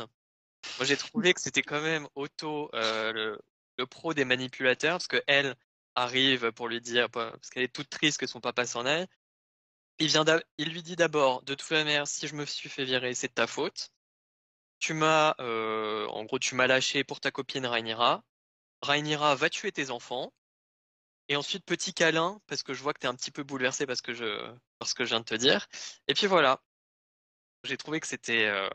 Moi, 0.78 0.86
j'ai 0.86 0.96
trouvé 0.96 1.32
que 1.34 1.40
c'était 1.40 1.62
quand 1.62 1.80
même 1.80 2.06
Otto, 2.14 2.70
euh, 2.74 3.12
le, 3.12 3.38
le 3.78 3.86
pro 3.86 4.12
des 4.14 4.24
manipulateurs, 4.24 4.94
parce 4.94 5.08
que 5.08 5.22
elle 5.26 5.54
arrive 5.94 6.52
pour 6.52 6.68
lui 6.68 6.80
dire, 6.80 7.10
parce 7.10 7.50
qu'elle 7.50 7.64
est 7.64 7.74
toute 7.74 7.90
triste 7.90 8.18
que 8.18 8.26
son 8.26 8.40
papa 8.40 8.66
s'en 8.66 8.86
aille. 8.86 9.06
Il, 9.98 10.08
vient 10.08 10.24
il 10.58 10.72
lui 10.72 10.82
dit 10.82 10.96
d'abord, 10.96 11.42
de 11.42 11.54
toute 11.54 11.70
manière, 11.70 12.08
si 12.08 12.26
je 12.26 12.34
me 12.34 12.46
suis 12.46 12.68
fait 12.68 12.84
virer, 12.84 13.14
c'est 13.14 13.28
de 13.28 13.34
ta 13.34 13.46
faute. 13.46 13.90
Tu 14.78 14.94
m'as, 14.94 15.34
euh, 15.40 16.06
en 16.08 16.24
gros, 16.24 16.38
tu 16.38 16.54
m'as 16.54 16.66
lâché 16.66 17.04
pour 17.04 17.20
ta 17.20 17.30
copine 17.30 17.66
Rhaenyra. 17.66 18.24
Rhaenyra 18.82 19.34
va 19.34 19.50
tuer 19.50 19.72
tes 19.72 19.90
enfants. 19.90 20.32
Et 21.28 21.36
ensuite, 21.36 21.64
petit 21.64 21.94
câlin, 21.94 22.40
parce 22.46 22.62
que 22.62 22.74
je 22.74 22.82
vois 22.82 22.94
que 22.94 23.00
tu 23.00 23.06
es 23.06 23.08
un 23.08 23.14
petit 23.14 23.30
peu 23.30 23.42
bouleversé 23.44 23.86
parce 23.86 24.00
que 24.00 24.14
je, 24.14 24.24
que 24.96 25.04
je 25.04 25.10
viens 25.10 25.20
de 25.20 25.24
te 25.24 25.34
dire. 25.34 25.68
Et 26.08 26.14
puis 26.14 26.26
voilà. 26.26 26.62
J'ai 27.64 27.76
trouvé 27.76 28.00
que 28.00 28.06
c'était, 28.06 28.46
euh, 28.46 28.68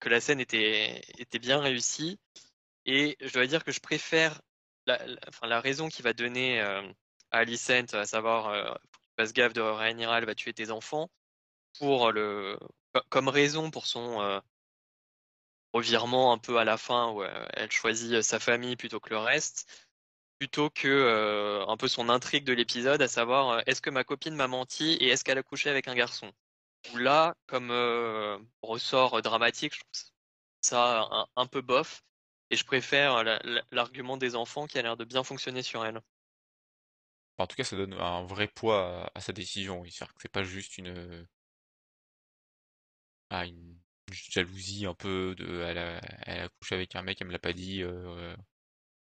que 0.00 0.08
la 0.08 0.20
scène 0.20 0.40
était, 0.40 1.02
était 1.18 1.38
bien 1.38 1.60
réussie. 1.60 2.18
Et 2.86 3.16
je 3.20 3.32
dois 3.32 3.46
dire 3.46 3.64
que 3.64 3.72
je 3.72 3.80
préfère 3.80 4.40
la, 4.86 5.60
raison 5.60 5.88
qu'il 5.88 6.04
va 6.04 6.12
donner 6.12 6.60
euh, 6.60 6.82
à 7.30 7.38
Alicent, 7.38 7.94
à 7.94 8.06
savoir, 8.06 8.48
euh, 8.48 8.74
fasses 9.18 9.32
gaffe 9.32 9.52
de 9.52 9.60
Rhaenyra, 9.60 10.20
va 10.20 10.34
tuer 10.34 10.52
tes 10.52 10.70
enfants, 10.70 11.10
comme 13.08 13.28
raison 13.28 13.70
pour 13.70 13.86
son 13.86 14.20
euh, 14.20 14.40
revirement 15.76 16.32
un 16.32 16.38
peu 16.38 16.58
à 16.58 16.64
la 16.64 16.76
fin 16.76 17.10
où 17.10 17.22
euh, 17.22 17.46
elle 17.54 17.70
choisit 17.70 18.12
euh, 18.12 18.22
sa 18.22 18.40
famille 18.40 18.76
plutôt 18.76 19.00
que 19.00 19.10
le 19.10 19.18
reste, 19.18 19.66
plutôt 20.38 20.70
que 20.70 20.88
euh, 20.88 21.66
un 21.66 21.76
peu 21.76 21.88
son 21.88 22.08
intrigue 22.08 22.44
de 22.44 22.52
l'épisode, 22.52 23.02
à 23.02 23.08
savoir 23.08 23.50
euh, 23.50 23.60
est-ce 23.66 23.82
que 23.82 23.90
ma 23.90 24.04
copine 24.04 24.34
m'a 24.34 24.48
menti 24.48 24.94
et 24.94 25.08
est-ce 25.08 25.24
qu'elle 25.24 25.38
a 25.38 25.42
couché 25.42 25.70
avec 25.70 25.88
un 25.88 25.94
garçon? 25.94 26.32
Là, 26.94 27.34
comme 27.46 27.70
euh, 27.70 28.38
ressort 28.62 29.20
dramatique, 29.22 29.74
je 29.74 29.80
trouve 29.80 30.12
ça 30.60 31.08
un 31.36 31.46
peu 31.46 31.60
bof. 31.60 32.05
Et 32.50 32.56
je 32.56 32.64
préfère 32.64 33.24
la- 33.24 33.40
l'argument 33.70 34.16
des 34.16 34.36
enfants 34.36 34.66
qui 34.66 34.78
a 34.78 34.82
l'air 34.82 34.96
de 34.96 35.04
bien 35.04 35.24
fonctionner 35.24 35.62
sur 35.62 35.84
elle. 35.84 36.00
En 37.38 37.46
tout 37.46 37.56
cas, 37.56 37.64
ça 37.64 37.76
donne 37.76 37.92
un 37.94 38.24
vrai 38.24 38.48
poids 38.48 39.10
à, 39.14 39.20
sa 39.20 39.32
décision. 39.32 39.84
C'est-à-dire 39.84 40.14
que 40.14 40.22
c'est 40.22 40.32
pas 40.32 40.42
juste 40.42 40.78
une... 40.78 41.26
Ah, 43.30 43.44
une 43.46 43.78
jalousie 44.10 44.86
un 44.86 44.94
peu 44.94 45.34
de... 45.36 45.62
Elle 45.62 45.78
a, 45.78 46.00
elle 46.26 46.40
a 46.42 46.48
couché 46.48 46.74
avec 46.74 46.94
un 46.96 47.02
mec, 47.02 47.20
elle 47.20 47.26
me 47.26 47.32
l'a 47.32 47.38
pas 47.38 47.52
dit. 47.52 47.82
Euh... 47.82 48.34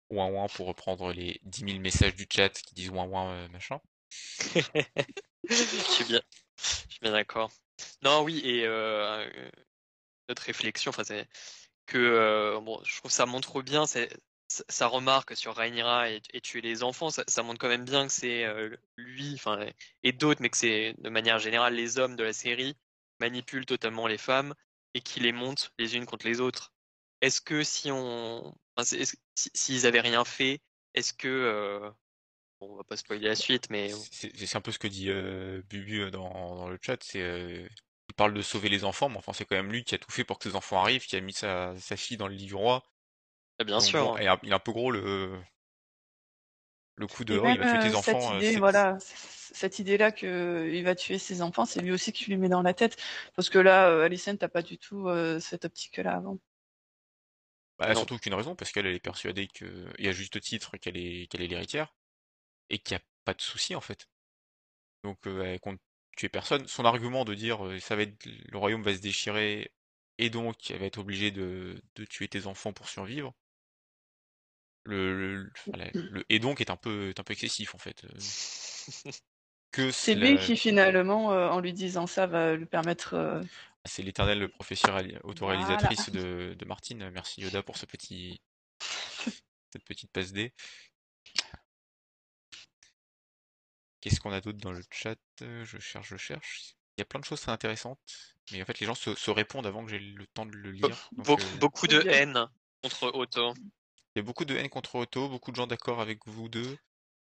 Ouin 0.09 0.27
ouin 0.27 0.47
pour 0.47 0.67
reprendre 0.67 1.13
les 1.13 1.39
10 1.43 1.65
000 1.65 1.79
messages 1.79 2.15
du 2.15 2.27
chat 2.29 2.49
qui 2.49 2.75
disent 2.75 2.89
ouin 2.89 3.05
ouin 3.05 3.31
euh, 3.31 3.47
machin. 3.49 3.79
je 5.49 5.55
suis 5.55 6.03
bien, 6.03 6.21
je 6.57 6.63
suis 6.89 6.99
bien 7.01 7.13
d'accord. 7.13 7.49
Non, 8.03 8.21
oui, 8.23 8.41
et 8.43 8.65
euh, 8.65 9.25
notre 10.27 10.43
réflexion, 10.43 10.89
enfin, 10.89 11.05
c'est 11.05 11.27
que 11.91 11.97
euh, 11.97 12.59
bon, 12.61 12.81
je 12.83 12.97
trouve 12.97 13.11
que 13.11 13.15
ça 13.15 13.25
montre 13.25 13.61
bien 13.61 13.85
sa 14.47 14.87
remarque 14.87 15.35
sur 15.37 15.55
Rhaenyra 15.55 16.09
et, 16.11 16.21
et 16.33 16.41
tuer 16.41 16.61
les 16.61 16.83
enfants, 16.83 17.09
ça, 17.09 17.23
ça 17.27 17.43
montre 17.43 17.59
quand 17.59 17.69
même 17.69 17.85
bien 17.85 18.07
que 18.07 18.13
c'est 18.13 18.43
euh, 18.45 18.75
lui, 18.97 19.33
enfin, 19.35 19.65
et 20.03 20.11
d'autres, 20.11 20.41
mais 20.41 20.49
que 20.49 20.57
c'est 20.57 20.93
de 20.97 21.09
manière 21.09 21.39
générale 21.39 21.73
les 21.75 21.97
hommes 21.99 22.15
de 22.17 22.23
la 22.23 22.33
série 22.33 22.75
manipulent 23.19 23.65
totalement 23.65 24.07
les 24.07 24.17
femmes 24.17 24.53
et 24.93 25.01
qui 25.01 25.19
les 25.21 25.31
montent 25.31 25.71
les 25.79 25.95
unes 25.95 26.05
contre 26.05 26.27
les 26.27 26.41
autres. 26.41 26.73
Est-ce 27.21 27.39
que 27.39 27.63
si 27.63 27.91
on, 27.91 28.53
enfin, 28.75 28.83
si- 28.83 29.49
s'ils 29.55 29.85
avaient 29.85 30.01
rien 30.01 30.25
fait, 30.25 30.59
est-ce 30.95 31.13
que, 31.13 31.27
euh, 31.29 31.89
bon, 32.59 32.73
on 32.73 32.75
va 32.75 32.83
pas 32.83 32.97
spoiler 32.97 33.27
la 33.27 33.35
suite, 33.35 33.69
mais 33.69 33.91
C'est 34.11 34.55
un 34.55 34.61
peu 34.61 34.71
ce 34.71 34.79
que 34.79 34.87
dit 34.87 35.09
euh, 35.09 35.61
Bubu 35.69 36.11
dans, 36.11 36.55
dans 36.55 36.67
le 36.69 36.77
chat. 36.81 36.97
C'est 37.03 37.21
euh, 37.21 37.67
parle 38.21 38.33
de 38.33 38.41
sauver 38.41 38.69
les 38.69 38.83
enfants, 38.85 39.09
mais 39.09 39.17
enfin 39.17 39.33
c'est 39.33 39.45
quand 39.45 39.55
même 39.55 39.71
lui 39.71 39.83
qui 39.83 39.95
a 39.95 39.97
tout 39.97 40.11
fait 40.11 40.23
pour 40.23 40.39
que 40.39 40.49
ses 40.49 40.55
enfants 40.55 40.81
arrivent, 40.81 41.05
qui 41.05 41.15
a 41.15 41.21
mis 41.21 41.33
sa, 41.33 41.75
sa 41.79 41.97
fille 41.97 42.17
dans 42.17 42.27
le 42.27 42.35
lit 42.35 42.45
du 42.45 42.55
roi. 42.55 42.83
ah, 43.59 43.63
bien 43.63 43.79
Donc 43.79 43.97
sûr. 43.99 43.99
bon, 43.99 44.17
et 44.17 44.27
un- 44.27 44.39
il 44.43 44.51
est 44.51 44.55
un 44.55 44.59
peu 44.59 44.71
gros 44.73 44.91
le 44.91 45.41
le 46.95 47.05
coup 47.07 47.25
de 47.25 47.33
Et 47.33 47.39
oh, 47.39 47.49
il 47.49 47.57
même 47.57 47.59
va 47.59 47.65
tuer 47.65 47.79
tes 47.79 47.93
euh, 47.93 47.95
enfants. 47.95 48.19
cette 48.21 48.31
euh, 48.35 48.41
idée, 48.41 48.57
voilà, 48.57 48.97
cette 48.99 49.79
idée-là 49.79 50.11
qu'il 50.11 50.83
va 50.83 50.95
tuer 50.95 51.17
ses 51.17 51.41
enfants, 51.41 51.65
c'est 51.65 51.79
lui 51.81 51.91
aussi 51.91 52.11
qui 52.13 52.25
lui 52.25 52.37
met 52.37 52.49
dans 52.49 52.61
la 52.61 52.73
tête. 52.73 52.97
Parce 53.35 53.49
que 53.49 53.57
là, 53.59 53.89
euh, 53.89 54.03
Alicent 54.05 54.33
n'a 54.41 54.49
pas 54.49 54.61
du 54.61 54.77
tout 54.77 55.07
euh, 55.07 55.39
cette 55.39 55.65
optique-là 55.65 56.15
avant. 56.15 56.39
Bah, 57.77 57.95
surtout 57.95 58.17
qu'une 58.19 58.33
raison, 58.35 58.55
parce 58.55 58.71
qu'elle 58.71 58.85
elle 58.85 58.95
est 58.95 58.99
persuadée 58.99 59.47
que, 59.47 59.91
et 59.97 60.07
à 60.07 60.11
juste 60.11 60.39
titre, 60.41 60.77
qu'elle 60.77 60.97
est 60.97 61.27
qu'elle 61.27 61.41
est 61.41 61.47
l'héritière 61.47 61.95
et 62.69 62.79
qu'il 62.79 62.97
n'y 62.97 63.01
a 63.03 63.05
pas 63.25 63.33
de 63.35 63.41
souci 63.41 63.75
en 63.75 63.81
fait. 63.81 64.07
Donc 65.03 65.27
euh, 65.27 65.43
elle 65.43 65.59
compte 65.61 65.81
tuer 66.21 66.29
personne. 66.29 66.67
Son 66.67 66.85
argument 66.85 67.25
de 67.25 67.33
dire 67.33 67.65
euh, 67.65 67.79
ça 67.79 67.95
va 67.95 68.03
être 68.03 68.25
le 68.25 68.57
royaume 68.57 68.83
va 68.83 68.93
se 68.95 69.01
déchirer 69.01 69.71
et 70.17 70.29
donc 70.29 70.69
elle 70.71 70.79
va 70.79 70.85
être 70.85 70.99
obligée 70.99 71.31
de, 71.31 71.81
de 71.95 72.05
tuer 72.05 72.27
tes 72.27 72.47
enfants 72.47 72.73
pour 72.73 72.87
survivre. 72.89 73.33
Le, 74.83 75.51
et 76.29 76.39
donc 76.39 76.59
est 76.61 76.71
un 76.71 76.75
peu 76.75 77.09
est 77.09 77.19
un 77.19 77.23
peu 77.23 77.33
excessif 77.33 77.75
en 77.75 77.77
fait. 77.77 78.03
Euh, 78.05 79.11
Que 79.71 79.89
C'est 79.91 80.15
la- 80.15 80.31
lui 80.31 80.37
qui 80.37 80.57
finalement, 80.57 81.31
euh, 81.31 81.47
en 81.49 81.61
lui 81.61 81.71
disant 81.71 82.05
ça, 82.05 82.27
va 82.27 82.55
lui 82.55 82.65
permettre. 82.65 83.13
euh, 83.13 83.41
c'est 83.85 84.03
l'éternelle 84.03 84.49
professeur 84.49 84.95
ali- 84.95 85.15
autoréalisatrice 85.23 86.09
de, 86.11 86.55
de 86.57 86.65
Martine. 86.65 87.09
Merci 87.11 87.41
Yoda 87.41 87.63
pour 87.63 87.77
ce 87.77 87.85
petit 87.85 88.41
cette 89.71 89.85
petite 89.85 90.11
passe 90.11 90.33
D. 90.33 90.53
Qu'est-ce 94.01 94.19
qu'on 94.19 94.31
a 94.31 94.41
d'autre 94.41 94.57
dans 94.59 94.71
le 94.71 94.81
chat? 94.91 95.15
Euh, 95.41 95.63
Je 95.65 95.77
cherche, 95.79 96.09
je 96.09 96.17
cherche. 96.17 96.75
Il 96.97 97.01
y 97.01 97.03
a 97.03 97.05
plein 97.05 97.19
de 97.19 97.25
choses 97.25 97.41
très 97.41 97.51
intéressantes, 97.51 97.99
mais 98.51 98.61
en 98.61 98.65
fait 98.65 98.79
les 98.79 98.85
gens 98.85 98.95
se, 98.95 99.15
se 99.15 99.31
répondent 99.31 99.65
avant 99.65 99.85
que 99.85 99.91
j'ai 99.91 99.99
le 99.99 100.27
temps 100.27 100.45
de 100.45 100.51
le 100.55 100.71
Be- 100.71 100.87
lire. 100.87 101.09
Donc, 101.13 101.25
beaucoup, 101.25 101.41
euh, 101.41 101.57
beaucoup 101.59 101.87
de 101.87 102.01
haine 102.07 102.47
contre 102.83 103.11
Otto. 103.13 103.53
il 103.55 103.61
y 104.17 104.19
a 104.19 104.23
beaucoup 104.23 104.43
de 104.45 104.55
haine 104.55 104.69
contre 104.69 104.95
Otto, 104.95 105.29
beaucoup 105.29 105.51
de 105.51 105.55
gens 105.55 105.67
d'accord 105.67 106.01
avec 106.01 106.19
vous 106.25 106.49
deux. 106.49 106.77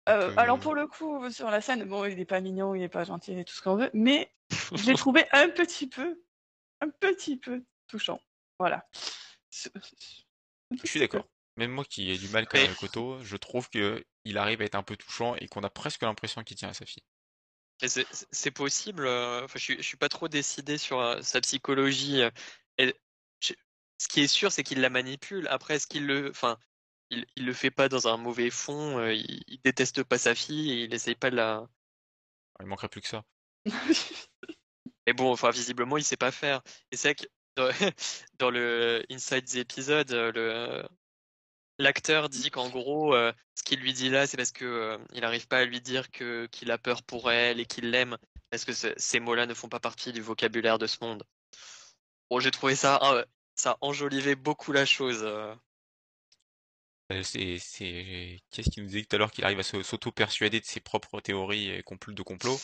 Euh, 0.08 0.34
Alors 0.36 0.58
pour 0.58 0.74
le 0.74 0.86
coup, 0.86 1.30
sur 1.30 1.50
la 1.50 1.60
scène, 1.60 1.84
bon, 1.84 2.04
il 2.04 2.18
est 2.18 2.24
pas 2.24 2.40
mignon, 2.40 2.74
il 2.74 2.82
est 2.82 2.88
pas 2.88 3.04
gentil 3.04 3.38
et 3.38 3.44
tout 3.44 3.54
ce 3.54 3.60
qu'on 3.62 3.76
veut, 3.76 3.90
mais 3.92 4.32
je 4.74 4.86
l'ai 4.86 4.94
trouvé 4.94 5.24
un 5.32 5.48
petit 5.50 5.88
peu, 5.88 6.22
un 6.80 6.88
petit 6.88 7.36
peu 7.36 7.62
touchant. 7.86 8.20
Voilà. 8.58 8.88
Je 10.70 10.86
suis 10.86 11.00
d'accord. 11.00 11.26
Même 11.56 11.72
moi 11.72 11.84
qui 11.84 12.10
ai 12.10 12.16
du 12.18 12.28
mal 12.28 12.46
quand 12.46 12.58
même 12.58 12.68
avec 12.68 12.82
Otto, 12.82 13.22
je 13.22 13.36
trouve 13.36 13.68
que 13.68 14.04
il 14.24 14.38
arrive 14.38 14.60
à 14.60 14.64
être 14.64 14.74
un 14.74 14.82
peu 14.82 14.96
touchant 14.96 15.34
et 15.36 15.48
qu'on 15.48 15.62
a 15.62 15.70
presque 15.70 16.02
l'impression 16.02 16.42
qu'il 16.44 16.56
tient 16.56 16.68
à 16.70 16.74
sa 16.74 16.86
fille. 16.86 17.02
C'est- 18.32 18.50
possible. 18.50 19.06
euh, 19.06 19.44
Enfin, 19.44 19.58
je 19.58 19.64
suis, 19.64 19.76
je 19.78 19.82
suis 19.82 19.96
pas 19.96 20.08
trop 20.08 20.28
décidé 20.28 20.76
sur 20.78 21.00
euh, 21.00 21.22
sa 21.22 21.40
psychologie. 21.40 22.22
euh, 22.22 22.30
et 22.78 22.94
je- 23.40 23.54
ce 23.98 24.08
qui 24.08 24.20
est 24.20 24.26
sûr, 24.28 24.52
c'est 24.52 24.62
qu'il 24.62 24.80
la 24.80 24.90
manipule. 24.90 25.46
Après, 25.48 25.76
est-ce 25.76 25.86
qu'il 25.86 26.06
le, 26.06 26.30
enfin, 26.30 26.58
il, 27.10 27.26
il 27.36 27.46
le 27.46 27.52
fait 27.54 27.70
pas 27.70 27.88
dans 27.88 28.08
un 28.08 28.16
mauvais 28.18 28.50
fond. 28.50 29.06
il, 29.08 29.42
il 29.46 29.60
déteste 29.62 30.02
pas 30.04 30.18
sa 30.18 30.34
fille 30.34 30.70
et 30.72 30.84
il 30.84 30.94
essaye 30.94 31.14
pas 31.16 31.30
de 31.30 31.36
la. 31.36 31.66
Il 32.60 32.66
manquerait 32.66 32.88
plus 32.88 33.00
que 33.00 33.08
ça. 33.08 33.24
Mais 35.06 35.12
bon, 35.12 35.30
enfin, 35.32 35.50
visiblement, 35.50 35.96
il 35.96 36.04
sait 36.04 36.16
pas 36.16 36.30
faire. 36.32 36.62
Et 36.92 36.96
c'est 36.96 37.14
que 37.14 37.24
dans, 37.56 37.68
dans 38.38 38.50
le 38.50 39.02
Inside 39.10 39.44
the 39.46 39.56
Episode, 39.56 40.10
le 40.12 40.86
l'acteur 41.80 42.28
dit 42.28 42.50
qu'en 42.50 42.68
gros, 42.68 43.14
euh, 43.14 43.32
ce 43.54 43.62
qu'il 43.62 43.80
lui 43.80 43.92
dit 43.92 44.08
là, 44.10 44.26
c'est 44.26 44.36
parce 44.36 44.52
que 44.52 44.64
euh, 44.64 44.98
il 45.14 45.20
n'arrive 45.22 45.46
pas 45.48 45.58
à 45.58 45.64
lui 45.64 45.80
dire 45.80 46.10
que 46.10 46.46
qu'il 46.46 46.70
a 46.70 46.78
peur 46.78 47.02
pour 47.02 47.30
elle 47.30 47.60
et 47.60 47.66
qu'il 47.66 47.90
l'aime, 47.90 48.16
parce 48.50 48.64
que 48.64 48.72
ce- 48.72 48.94
ces 48.96 49.20
mots-là 49.20 49.46
ne 49.46 49.54
font 49.54 49.68
pas 49.68 49.80
partie 49.80 50.12
du 50.12 50.20
vocabulaire 50.20 50.78
de 50.78 50.86
ce 50.86 50.98
monde. 51.02 51.24
Bon, 52.30 52.40
j'ai 52.40 52.50
trouvé 52.50 52.76
ça, 52.76 52.98
euh, 53.12 53.24
ça 53.54 53.76
enjolivait 53.82 54.34
beaucoup 54.34 54.72
la 54.72 54.86
chose. 54.86 55.20
euh. 55.22 55.54
C'est, 57.22 57.58
c'est... 57.58 58.38
Qu'est-ce 58.50 58.70
qui 58.70 58.80
nous 58.80 58.86
disait 58.86 59.04
tout 59.04 59.16
à 59.16 59.18
l'heure 59.18 59.32
qu'il 59.32 59.44
arrive 59.44 59.58
à 59.58 59.62
s'auto-persuader 59.64 60.60
de 60.60 60.64
ses 60.64 60.80
propres 60.80 61.20
théories 61.20 61.68
et 61.68 61.82
de 61.82 62.22
complot? 62.22 62.60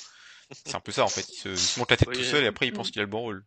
C'est 0.53 0.77
un 0.77 0.81
peu 0.81 0.93
ça 0.93 1.05
en 1.05 1.09
fait. 1.09 1.29
Il 1.29 1.35
se, 1.41 1.49
il 1.49 1.59
se 1.59 1.79
monte 1.81 1.91
la 1.91 1.97
tête 1.97 2.13
tout 2.13 2.23
seul 2.23 2.45
et 2.45 2.47
après 2.47 2.67
il 2.69 2.73
pense 2.73 2.91
qu'il 2.91 3.01
a 3.01 3.05
le 3.05 3.11
bon 3.11 3.21
rôle. 3.21 3.45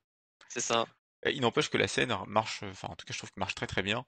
C'est 0.50 0.60
ça. 0.60 0.86
Il 1.26 1.42
n'empêche 1.42 1.70
que 1.70 1.78
la 1.78 1.88
scène 1.88 2.14
marche, 2.28 2.64
enfin 2.64 2.90
en 2.90 2.96
tout 2.96 3.06
cas 3.06 3.14
je 3.14 3.18
trouve 3.18 3.32
que 3.32 3.40
marche 3.40 3.56
très 3.56 3.68
très 3.68 3.82
bien. 3.82 4.06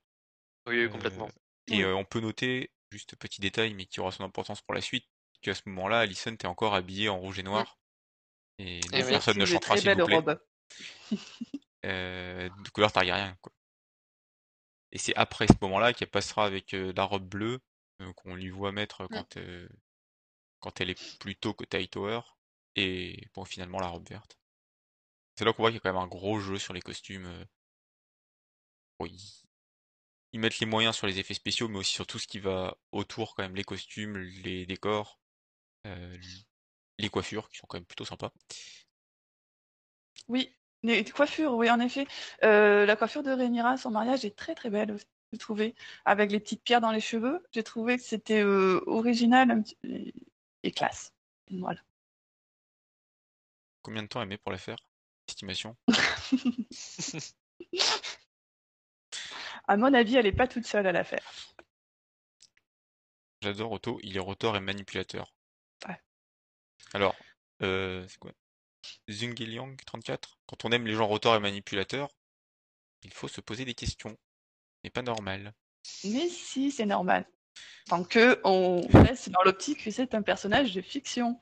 Oui, 0.68 0.84
Euh, 0.84 0.89
complètement. 0.89 1.30
Et 1.68 1.84
euh, 1.84 1.95
on 1.95 2.05
peut 2.05 2.20
noter, 2.20 2.72
juste 2.91 3.16
petit 3.16 3.41
détail, 3.41 3.74
mais 3.74 3.86
qui 3.86 3.99
aura 3.99 4.12
son 4.12 4.24
importance 4.24 4.62
pour 4.62 4.74
la 4.74 4.82
suite, 4.82 5.05
qu'à 5.41 5.55
ce 5.55 5.62
moment-là, 5.68 5.99
Alison 5.99 6.36
t'es 6.36 6.47
encore 6.47 6.76
habillée 6.76 7.09
en 7.09 7.20
rouge 7.20 7.39
et 7.39 7.43
noir. 7.43 7.78
Et 8.59 8.80
Et 8.80 8.82
donc 8.89 9.05
oui. 9.05 9.12
personne 9.12 9.38
ne 9.38 9.45
chantera 9.45 9.78
s'il 9.78 9.91
vous 9.91 10.01
plaît. 10.01 10.16
robe. 10.16 10.39
Euh, 11.84 12.47
de 12.64 12.70
couleur 12.70 12.91
Targaryen, 12.91 13.36
quoi. 13.41 13.51
Et 14.93 14.97
c'est 14.97 15.16
après 15.16 15.47
ce 15.47 15.53
moment-là 15.62 15.93
qu'elle 15.93 16.09
passera 16.09 16.45
avec 16.45 16.74
euh, 16.74 16.93
la 16.95 17.03
robe 17.03 17.28
bleue 17.28 17.59
euh, 18.01 18.14
qu'on 18.14 18.36
lui 18.36 18.49
voit 18.49 18.72
mettre 18.72 19.07
quand, 19.07 19.38
euh, 19.38 19.68
quand 20.59 20.82
elle 20.82 20.89
est 20.91 21.18
plus 21.20 21.36
tôt 21.36 21.53
que 21.53 21.66
Hightower. 21.76 22.22
Et 22.76 23.28
bon, 23.34 23.45
finalement, 23.45 23.80
la 23.80 23.88
robe 23.88 24.07
verte. 24.09 24.38
C'est 25.36 25.45
là 25.45 25.53
qu'on 25.53 25.64
voit 25.64 25.72
qu'il 25.72 25.78
y 25.78 25.80
a 25.80 25.82
quand 25.82 25.93
même 25.93 26.01
un 26.01 26.07
gros 26.07 26.39
jeu 26.39 26.57
sur 26.57 26.74
les 26.74 26.82
costumes. 26.82 27.26
euh. 27.26 27.45
Bon. 28.99 29.07
Ils 30.34 30.39
mettent 30.39 30.59
les 30.59 30.65
moyens 30.65 30.95
sur 30.95 31.07
les 31.07 31.19
effets 31.19 31.34
spéciaux, 31.34 31.67
mais 31.67 31.79
aussi 31.79 31.93
sur 31.93 32.07
tout 32.07 32.19
ce 32.19 32.27
qui 32.27 32.39
va 32.39 32.77
autour, 32.91 33.36
quand 33.36 33.43
même, 33.43 33.55
les 33.55 33.63
costumes, 33.63 34.17
les 34.17 34.65
décors, 34.65 35.19
euh, 35.88 36.17
les 36.97 37.09
coiffures, 37.09 37.49
qui 37.49 37.57
sont 37.57 37.67
quand 37.67 37.77
même 37.77 37.86
plutôt 37.86 38.05
sympas. 38.05 38.32
Oui, 40.27 40.55
les 40.84 41.03
coiffures, 41.03 41.53
oui, 41.53 41.69
en 41.69 41.79
effet. 41.79 42.07
Euh, 42.43 42.86
la 42.86 42.95
coiffure 42.95 43.23
de 43.23 43.32
Rhaenyra, 43.32 43.77
son 43.77 43.91
mariage 43.91 44.23
est 44.23 44.36
très 44.36 44.55
très 44.55 44.69
belle, 44.69 44.91
aussi, 44.91 45.05
j'ai 45.34 45.38
trouvé. 45.38 45.75
Avec 46.05 46.32
les 46.32 46.39
petites 46.39 46.63
pierres 46.63 46.82
dans 46.82 46.91
les 46.91 47.01
cheveux, 47.01 47.43
j'ai 47.51 47.63
trouvé 47.63 47.97
que 47.97 48.03
c'était 48.03 48.43
euh, 48.43 48.82
original 48.88 49.63
et 50.63 50.71
classe. 50.71 51.13
Voilà. 51.49 51.82
Combien 53.82 54.03
de 54.03 54.07
temps 54.07 54.21
elle 54.21 54.29
met 54.29 54.38
pour 54.38 54.51
la 54.51 54.57
faire? 54.57 54.77
Estimation? 55.27 55.75
À 59.72 59.78
mon 59.78 59.93
avis, 59.93 60.17
elle 60.17 60.26
est 60.26 60.34
pas 60.34 60.49
toute 60.49 60.67
seule 60.67 60.86
à 60.86 60.91
la 60.91 61.05
faire. 61.05 61.24
J'adore 63.41 63.72
Otto, 63.72 64.01
il 64.03 64.17
est 64.17 64.19
rotor 64.19 64.57
et 64.57 64.59
manipulateur. 64.59 65.34
Ouais. 65.88 65.97
Alors, 66.93 67.15
euh, 67.61 68.05
c'est 68.09 68.17
quoi? 68.17 68.34
Zungyliang 69.09 69.78
34. 69.86 70.39
Quand 70.45 70.65
on 70.65 70.74
aime 70.74 70.86
les 70.86 70.93
gens 70.93 71.07
rotors 71.07 71.36
et 71.36 71.39
manipulateurs, 71.39 72.09
il 73.03 73.13
faut 73.13 73.30
se 73.30 73.39
poser 73.39 73.63
des 73.63 73.74
questions. 73.74 74.17
n'est 74.84 74.89
pas 74.89 75.03
normal. 75.03 75.53
Mais 76.03 76.28
si, 76.28 76.69
c'est 76.69 76.86
normal. 76.86 77.26
Tant 77.86 78.03
que 78.03 78.41
on 78.43 78.86
reste 79.07 79.30
dans 79.30 79.43
l'optique 79.43 79.86
que 79.86 79.91
c'est 79.91 80.13
un 80.13 80.22
personnage 80.22 80.74
de 80.74 80.82
fiction. 80.82 81.39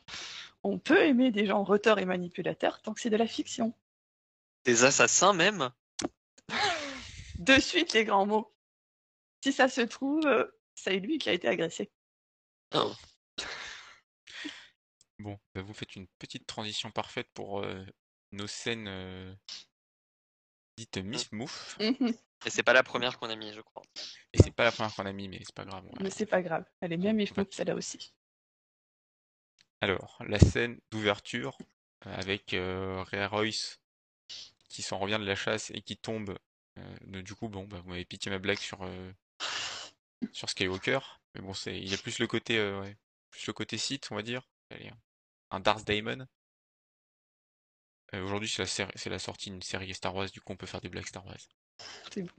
On 0.61 0.77
peut 0.77 1.01
aimer 1.01 1.31
des 1.31 1.47
gens 1.47 1.63
roteurs 1.63 1.97
et 1.97 2.05
manipulateurs 2.05 2.79
tant 2.83 2.93
que 2.93 3.01
c'est 3.01 3.09
de 3.09 3.17
la 3.17 3.25
fiction. 3.25 3.73
Des 4.65 4.83
assassins 4.83 5.33
même? 5.33 5.71
De 7.39 7.59
suite, 7.59 7.93
les 7.93 8.03
grands 8.05 8.25
mots. 8.25 8.53
Si 9.43 9.53
ça 9.53 9.69
se 9.69 9.81
trouve, 9.81 10.25
euh, 10.25 10.45
c'est 10.75 10.99
lui 10.99 11.17
qui 11.17 11.29
a 11.29 11.33
été 11.33 11.47
agressé. 11.47 11.91
Oh. 12.75 12.93
Bon, 15.19 15.37
bah, 15.53 15.61
vous 15.61 15.73
faites 15.73 15.97
une 15.97 16.07
petite 16.17 16.47
transition 16.47 16.91
parfaite 16.91 17.27
pour 17.33 17.59
euh, 17.61 17.85
nos 18.31 18.47
scènes 18.47 18.87
euh, 18.87 19.35
dites 20.77 20.97
Miss 20.97 21.29
Mouf. 21.33 21.77
Mhm. 21.77 22.13
Et 22.45 22.49
c'est 22.49 22.63
pas 22.63 22.71
la 22.71 22.83
première 22.83 23.19
qu'on 23.19 23.29
a 23.29 23.35
mis, 23.35 23.51
je 23.51 23.59
crois. 23.59 23.83
Et 24.31 24.41
c'est 24.41 24.51
pas 24.51 24.63
la 24.63 24.71
première 24.71 24.95
qu'on 24.95 25.05
a 25.05 25.11
mis, 25.11 25.27
mais 25.27 25.39
c'est 25.43 25.53
pas 25.53 25.65
grave. 25.65 25.83
va- 25.83 25.91
Mais 25.99 26.09
c'est 26.09 26.25
pas 26.25 26.41
grave. 26.41 26.63
Elle 26.79 26.93
est 26.93 26.97
bien 26.97 27.11
mifmouf, 27.11 27.47
celle-là 27.51 27.75
aussi. 27.75 28.13
Alors, 29.81 30.17
la 30.25 30.39
scène 30.39 30.79
d'ouverture 30.89 31.57
avec 31.99 32.53
euh, 32.53 33.03
Rhea 33.03 33.27
Royce 33.27 33.81
qui 34.69 34.81
s'en 34.81 34.99
revient 34.99 35.17
de 35.19 35.25
la 35.25 35.35
chasse 35.35 35.69
et 35.71 35.81
qui 35.81 35.97
tombe. 35.97 36.37
Euh, 37.13 37.21
du 37.21 37.35
coup, 37.35 37.49
bon, 37.49 37.65
bah, 37.65 37.79
vous 37.81 37.89
m'avez 37.89 38.05
piqué 38.05 38.29
ma 38.29 38.39
blague 38.39 38.57
sur, 38.59 38.81
euh, 38.83 39.11
sur 40.31 40.49
Skywalker. 40.49 40.99
Mais 41.35 41.41
bon, 41.41 41.53
c'est, 41.53 41.77
il 41.77 41.89
y 41.89 41.93
a 41.93 41.97
plus 41.97 42.19
le 42.19 42.27
côté, 42.27 42.57
euh, 42.57 42.81
ouais, 42.81 42.97
plus 43.29 43.47
le 43.47 43.53
côté 43.53 43.77
Sith, 43.77 44.07
on 44.11 44.15
va 44.15 44.21
dire. 44.21 44.47
Allez, 44.71 44.91
un 45.51 45.59
Darth 45.59 45.85
Daemon. 45.85 46.25
Aujourd'hui, 48.13 48.49
c'est 48.49 48.63
la, 48.63 48.67
série- 48.67 48.91
c'est 48.95 49.09
la 49.09 49.19
sortie 49.19 49.51
d'une 49.51 49.61
série 49.61 49.93
Star 49.93 50.15
Wars, 50.15 50.29
du 50.31 50.41
coup, 50.41 50.53
on 50.53 50.57
peut 50.57 50.65
faire 50.65 50.81
des 50.81 50.89
blagues 50.89 51.05
Star 51.05 51.25
Wars. 51.25 51.37
C'est 52.11 52.23
bon. 52.23 52.31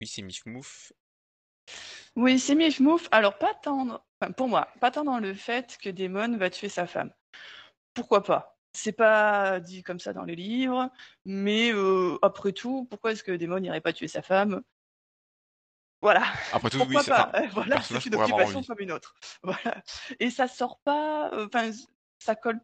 Oui, 0.00 0.06
c'est 0.06 0.22
Miss 0.22 0.44
Mouf. 0.46 0.92
Oui, 2.16 2.38
c'est 2.38 2.54
mifmouf. 2.56 3.08
Alors, 3.12 3.38
pas 3.38 3.54
tant, 3.54 4.02
enfin, 4.20 4.32
pour 4.32 4.48
moi, 4.48 4.68
pas 4.80 4.90
tant 4.90 5.04
dans 5.04 5.20
le 5.20 5.34
fait 5.34 5.78
que 5.80 5.88
Daemon 5.88 6.36
va 6.36 6.50
tuer 6.50 6.68
sa 6.68 6.86
femme. 6.86 7.12
Pourquoi 7.94 8.22
pas? 8.22 8.57
C'est 8.80 8.92
pas 8.92 9.58
dit 9.58 9.82
comme 9.82 9.98
ça 9.98 10.12
dans 10.12 10.22
les 10.22 10.36
livres, 10.36 10.88
mais 11.24 11.72
euh, 11.72 12.16
après 12.22 12.52
tout, 12.52 12.86
pourquoi 12.88 13.10
est-ce 13.10 13.24
que 13.24 13.32
Daemon 13.32 13.58
n'irait 13.58 13.80
pas 13.80 13.92
tuer 13.92 14.06
sa 14.06 14.22
femme? 14.22 14.62
Voilà. 16.00 16.22
Après 16.52 16.70
tout, 16.70 16.78
Pourquoi 16.78 17.02
c'est- 17.02 17.10
pas? 17.10 17.32
Enfin, 17.34 17.42
Euh, 17.44 17.48
Voilà, 17.54 17.82
c'est 17.82 18.06
une 18.06 18.14
occupation 18.14 18.62
comme 18.62 18.78
une 18.78 18.92
autre. 18.92 19.16
Voilà. 19.42 19.82
Et 20.20 20.30
ça 20.30 20.46
sort 20.46 20.78
pas, 20.84 21.32
euh, 21.32 21.48
enfin, 21.52 21.72
ça 22.20 22.36
colle 22.36 22.60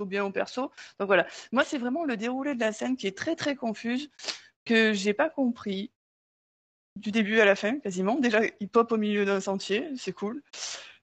bien 0.00 0.24
au 0.24 0.30
perso. 0.30 0.72
Donc 0.98 1.06
voilà. 1.06 1.26
Moi, 1.52 1.64
c'est 1.64 1.76
vraiment 1.78 2.04
le 2.04 2.16
déroulé 2.16 2.54
de 2.54 2.60
la 2.60 2.72
scène 2.72 2.96
qui 2.96 3.06
est 3.06 3.16
très 3.16 3.36
très 3.36 3.56
confuse, 3.56 4.10
que 4.64 4.94
j'ai 4.94 5.12
pas 5.12 5.28
compris 5.28 5.92
du 6.96 7.10
début 7.10 7.40
à 7.40 7.44
la 7.44 7.56
fin 7.56 7.78
quasiment. 7.78 8.18
Déjà, 8.18 8.40
il 8.60 8.70
pop 8.70 8.90
au 8.90 8.96
milieu 8.96 9.26
d'un 9.26 9.40
sentier, 9.42 9.90
c'est 9.96 10.12
cool. 10.14 10.42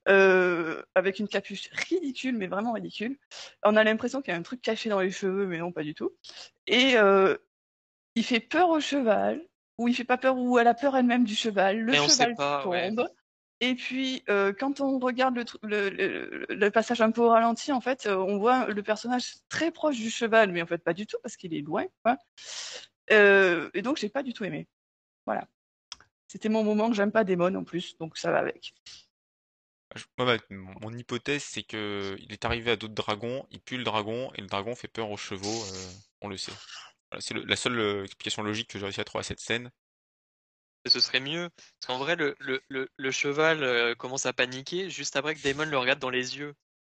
Euh, 0.09 0.83
avec 0.95 1.19
une 1.19 1.29
capuche 1.29 1.69
ridicule, 1.71 2.35
mais 2.37 2.47
vraiment 2.47 2.73
ridicule. 2.73 3.17
On 3.63 3.77
a 3.77 3.85
l'impression 3.85 4.21
qu'il 4.21 4.33
y 4.33 4.35
a 4.35 4.37
un 4.39 4.43
truc 4.43 4.61
caché 4.61 4.89
dans 4.89 4.99
les 4.99 5.11
cheveux, 5.11 5.47
mais 5.47 5.59
non, 5.59 5.71
pas 5.71 5.83
du 5.83 5.93
tout. 5.95 6.11
Et 6.67 6.97
euh, 6.97 7.37
il 8.15 8.25
fait 8.25 8.41
peur 8.41 8.67
au 8.69 8.81
cheval, 8.81 9.41
ou 9.77 9.87
il 9.87 9.95
fait 9.95 10.03
pas 10.03 10.17
peur, 10.17 10.37
ou 10.37 10.59
elle 10.59 10.67
a 10.67 10.73
peur 10.73 10.97
elle-même 10.97 11.23
du 11.23 11.35
cheval. 11.35 11.79
Le 11.79 11.93
Mais 11.93 11.97
cheval 12.05 12.35
pas, 12.35 12.67
ouais. 12.67 12.89
tombe. 12.89 13.07
Et 13.61 13.75
puis, 13.75 14.23
euh, 14.27 14.51
quand 14.51 14.81
on 14.81 14.99
regarde 14.99 15.37
le, 15.37 15.45
tru- 15.45 15.59
le, 15.63 15.89
le- 15.89 16.45
le 16.49 16.69
passage 16.69 16.99
un 16.99 17.11
peu 17.11 17.21
au 17.21 17.29
ralenti, 17.29 17.71
en 17.71 17.79
fait, 17.79 18.05
on 18.07 18.37
voit 18.39 18.67
le 18.67 18.83
personnage 18.83 19.35
très 19.47 19.71
proche 19.71 19.95
du 19.95 20.09
cheval, 20.09 20.51
mais 20.51 20.61
en 20.61 20.67
fait 20.67 20.79
pas 20.79 20.93
du 20.93 21.07
tout, 21.07 21.15
parce 21.23 21.37
qu'il 21.37 21.53
est 21.53 21.61
loin. 21.61 21.85
quoi. 22.03 22.17
Et 23.09 23.81
donc, 23.81 23.95
j'ai 23.95 24.09
pas 24.09 24.21
du 24.23 24.33
tout 24.33 24.43
aimé. 24.43 24.67
Voilà. 25.25 25.47
C'était 26.27 26.49
mon 26.49 26.63
moment 26.65 26.89
que 26.89 26.95
j'aime 26.95 27.11
pas 27.13 27.23
Démon 27.23 27.55
en 27.55 27.63
plus, 27.63 27.97
donc 27.99 28.17
ça 28.17 28.31
va 28.31 28.39
avec. 28.39 28.73
Je- 29.95 30.05
moi, 30.17 30.37
ma- 30.49 30.55
mon, 30.81 30.91
hypothèse, 30.97 31.43
c'est 31.43 31.63
que 31.63 32.15
il 32.19 32.31
est 32.33 32.45
arrivé 32.45 32.71
à 32.71 32.75
d'autres 32.75 32.93
dragons, 32.93 33.45
il 33.51 33.61
pue 33.61 33.77
le 33.77 33.83
dragon, 33.83 34.31
et 34.35 34.41
le 34.41 34.47
dragon 34.47 34.75
fait 34.75 34.87
peur 34.87 35.09
aux 35.11 35.17
chevaux, 35.17 35.63
euh, 35.63 35.91
on 36.21 36.27
le 36.27 36.37
sait. 36.37 36.51
Voilà, 37.11 37.21
c'est 37.21 37.33
le- 37.33 37.43
la 37.43 37.55
seule 37.55 37.77
euh, 37.79 38.03
explication 38.05 38.43
logique 38.43 38.69
que 38.69 38.79
j'ai 38.79 38.85
réussi 38.85 39.01
à 39.01 39.03
trouver 39.03 39.21
à 39.21 39.23
cette 39.23 39.39
scène. 39.39 39.71
Ce 40.85 40.99
serait 40.99 41.19
mieux. 41.19 41.49
Parce 41.55 41.87
qu'en 41.87 41.97
vrai, 41.97 42.15
le, 42.15 42.35
le, 42.39 42.61
le, 42.67 42.89
le 42.97 43.11
cheval 43.11 43.63
euh, 43.63 43.95
commence 43.95 44.25
à 44.25 44.33
paniquer 44.33 44.89
juste 44.89 45.15
après 45.15 45.35
que 45.35 45.41
Damon 45.41 45.65
le 45.65 45.77
regarde 45.77 45.99
dans 45.99 46.09
les 46.09 46.37
yeux. 46.37 46.53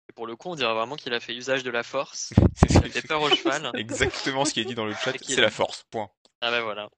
Et 0.10 0.14
pour 0.14 0.28
le 0.28 0.36
coup, 0.36 0.50
on 0.50 0.56
dirait 0.56 0.74
vraiment 0.74 0.95
qu'il 0.95 1.14
a 1.14 1.20
fait 1.20 1.36
usage 1.36 1.64
de 1.64 1.72
la 1.72 1.84
force. 1.84 2.34
C'est 2.56 2.70
Il 2.74 2.86
a 2.86 2.89
fait 2.89 3.02
peur 3.02 3.22
au 3.22 3.30
cheval. 3.30 3.72
exactement 3.78 4.43
ce 4.45 4.54
qui 4.54 4.62
est 4.62 4.66
dit 4.66 4.76
dans 4.76 4.86
le 4.86 4.93
chat, 4.95 5.12
Et 5.16 5.20
qu'il 5.20 5.36
c'est 5.36 5.41
la 5.41 5.50
force, 5.50 5.86
point. 5.89 6.10
Ah 6.41 6.52
ben 6.52 6.62
voilà. 6.62 6.89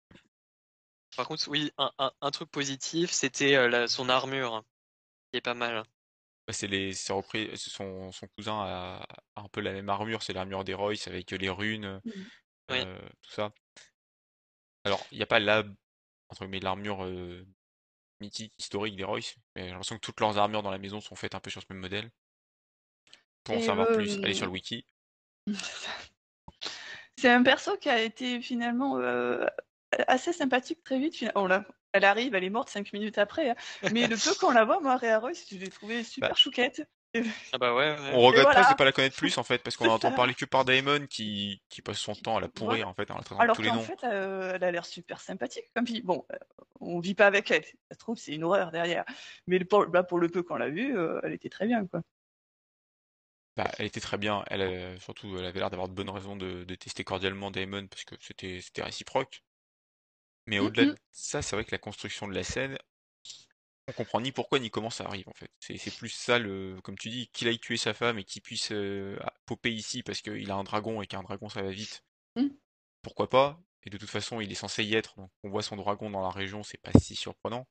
Par 1.15 1.27
contre, 1.27 1.47
oui, 1.49 1.71
un, 1.77 1.91
un, 1.99 2.11
un 2.21 2.31
truc 2.31 2.49
positif, 2.49 3.11
c'était 3.11 3.55
euh, 3.55 3.67
la- 3.67 3.87
son 3.87 4.09
armure, 4.09 4.63
est 5.33 5.41
pas 5.41 5.53
mal. 5.55 5.83
Bah, 6.47 6.53
c'est 6.53 6.67
les, 6.67 6.93
c'est 6.93 7.13
repris, 7.13 7.49
son, 7.57 8.11
son 8.11 8.27
cousin 8.29 8.59
a, 8.61 9.05
a 9.35 9.41
un 9.41 9.49
peu 9.49 9.61
la 9.61 9.71
même 9.71 9.89
armure, 9.89 10.23
c'est 10.23 10.33
l'armure 10.33 10.63
des 10.63 10.73
Royce 10.73 11.07
avec 11.07 11.29
les 11.31 11.49
runes, 11.49 12.01
Mhm. 12.05 12.29
Oui. 12.69 12.85
euh, 12.85 12.99
tout 13.21 13.31
ça. 13.31 13.53
Alors, 14.83 15.07
il 15.11 15.17
n'y 15.17 15.23
a 15.23 15.27
pas 15.27 15.39
la, 15.39 15.63
entre 16.29 16.41
guillemets, 16.45 16.59
l'armure 16.61 17.03
euh, 17.05 17.45
mythique, 18.21 18.53
historique 18.59 18.95
des 18.97 19.03
Royce, 19.05 19.37
mais 19.55 19.65
j'ai 19.65 19.71
l'impression 19.71 19.95
que 19.97 20.01
toutes 20.01 20.19
leurs 20.21 20.37
armures 20.39 20.63
dans 20.63 20.71
la 20.71 20.79
maison 20.79 21.01
sont 21.01 21.15
faites 21.15 21.35
un 21.35 21.39
peu 21.41 21.51
sur 21.51 21.61
ce 21.61 21.67
même 21.71 21.79
modèle. 21.81 22.11
Pour 23.43 23.57
en 23.57 23.59
savoir 23.59 23.89
plus, 23.89 24.17
euh, 24.17 24.23
allez 24.23 24.33
sur 24.33 24.45
le 24.45 24.53
wiki. 24.53 24.85
C'est 27.17 27.29
un 27.29 27.43
perso 27.43 27.77
qui 27.77 27.89
a 27.89 28.01
été 28.01 28.41
finalement 28.41 28.97
euh, 28.99 29.45
assez 30.07 30.33
sympathique 30.33 30.83
très 30.83 30.99
vite. 30.99 31.23
On 31.35 31.47
la... 31.47 31.65
Elle 31.91 32.05
arrive, 32.05 32.35
elle 32.35 32.43
est 32.43 32.51
morte 32.51 32.69
cinq 32.69 32.93
minutes 32.93 33.17
après. 33.17 33.49
hein. 33.49 33.55
Mais 33.91 34.05
le 34.07 34.15
peu 34.15 34.35
qu'on 34.35 34.51
la 34.51 34.63
voit, 34.63 34.79
moi, 34.79 34.95
Rhea 34.97 35.17
Royce, 35.19 35.47
je 35.51 35.57
l'ai 35.57 35.69
trouvée 35.69 36.03
super 36.03 36.29
Bah. 36.29 36.35
chouquette. 36.35 36.87
Ah 37.51 37.57
bah 37.57 37.73
ouais, 37.73 37.89
ouais. 37.99 38.11
On 38.13 38.21
regrette 38.21 38.43
voilà. 38.43 38.59
presque 38.59 38.71
de 38.73 38.75
pas 38.75 38.85
la 38.85 38.91
connaître 38.91 39.15
plus 39.15 39.35
en 39.39 39.43
fait, 39.43 39.63
parce 39.63 39.75
qu'on 39.75 39.89
entend 39.89 40.11
parler 40.11 40.35
que 40.35 40.45
par 40.45 40.63
Daemon 40.63 41.07
qui, 41.07 41.59
qui 41.69 41.81
passe 41.81 41.97
son 41.97 42.13
temps 42.13 42.37
à 42.37 42.41
la 42.41 42.47
pourrir 42.47 42.87
en 42.87 42.93
fait, 42.93 43.09
en 43.09 43.17
la 43.17 43.23
Alors 43.39 43.55
tous 43.55 43.63
les 43.63 43.69
qu'en 43.69 43.77
noms. 43.77 43.81
fait, 43.81 44.03
euh, 44.03 44.51
elle 44.53 44.63
a 44.63 44.71
l'air 44.71 44.85
super 44.85 45.19
sympathique. 45.19 45.65
Comme 45.75 45.85
puis, 45.85 46.03
bon, 46.03 46.23
euh, 46.31 46.37
on 46.79 46.99
vit 46.99 47.15
pas 47.15 47.25
avec 47.25 47.49
elle. 47.49 47.65
Ça 47.65 47.71
se 47.93 47.97
trouve, 47.97 48.17
c'est 48.19 48.33
une 48.33 48.43
horreur 48.43 48.69
derrière. 48.69 49.03
Mais 49.47 49.57
le- 49.57 49.65
pour, 49.65 49.87
bah, 49.87 50.03
pour 50.03 50.19
le 50.19 50.29
peu 50.29 50.43
qu'on 50.43 50.57
l'a 50.57 50.69
vue, 50.69 50.95
euh, 50.95 51.19
elle 51.23 51.33
était 51.33 51.49
très 51.49 51.65
bien, 51.65 51.87
quoi. 51.87 52.01
Bah, 53.57 53.69
elle 53.79 53.87
était 53.87 53.99
très 53.99 54.17
bien. 54.17 54.43
Elle, 54.47 54.61
euh, 54.61 54.99
surtout, 54.99 55.35
elle 55.37 55.45
avait 55.45 55.59
l'air 55.59 55.69
d'avoir 55.71 55.89
de 55.89 55.93
bonnes 55.93 56.09
raisons 56.09 56.35
de, 56.35 56.63
de 56.63 56.75
tester 56.75 57.03
cordialement 57.03 57.49
Daemon 57.51 57.87
parce 57.87 58.03
que 58.03 58.15
c'était 58.19 58.61
c'était 58.61 58.83
réciproque. 58.83 59.43
Mais 60.49 60.59
Mm, 60.59 60.65
au-delà 60.65 60.85
mm. 60.87 60.89
de 60.89 60.97
ça, 61.11 61.41
c'est 61.41 61.55
vrai 61.55 61.63
que 61.63 61.71
la 61.71 61.77
construction 61.77 62.27
de 62.27 62.33
la 62.33 62.43
scène, 62.43 62.77
on 63.87 63.93
comprend 63.93 64.19
ni 64.19 64.31
pourquoi 64.31 64.59
ni 64.59 64.69
comment 64.71 64.89
ça 64.89 65.05
arrive 65.05 65.29
en 65.29 65.33
fait. 65.33 65.51
C'est 65.59 65.95
plus 65.95 66.09
ça 66.09 66.39
le, 66.39 66.79
comme 66.83 66.97
tu 66.97 67.09
dis, 67.09 67.27
qu'il 67.29 67.47
aille 67.47 67.59
tuer 67.59 67.77
sa 67.77 67.93
femme 67.93 68.17
et 68.19 68.23
qu'il 68.23 68.41
puisse 68.41 68.71
euh, 68.71 69.17
popper 69.45 69.71
ici 69.71 70.03
parce 70.03 70.21
qu'il 70.21 70.49
a 70.51 70.55
un 70.55 70.63
dragon 70.63 71.01
et 71.01 71.07
qu'un 71.07 71.21
dragon 71.23 71.49
ça 71.49 71.61
va 71.61 71.69
vite. 71.69 72.03
Mm. 72.35 72.47
Pourquoi 73.03 73.29
pas? 73.29 73.61
Et 73.83 73.89
de 73.91 73.97
toute 73.97 74.09
façon, 74.09 74.41
il 74.41 74.51
est 74.51 74.55
censé 74.55 74.83
y 74.83 74.95
être, 74.95 75.15
donc 75.17 75.31
on 75.43 75.49
voit 75.49 75.61
son 75.63 75.75
dragon 75.75 76.09
dans 76.09 76.21
la 76.21 76.31
région, 76.31 76.63
c'est 76.63 76.79
pas 76.81 76.91
si 76.99 77.15
surprenant. 77.15 77.67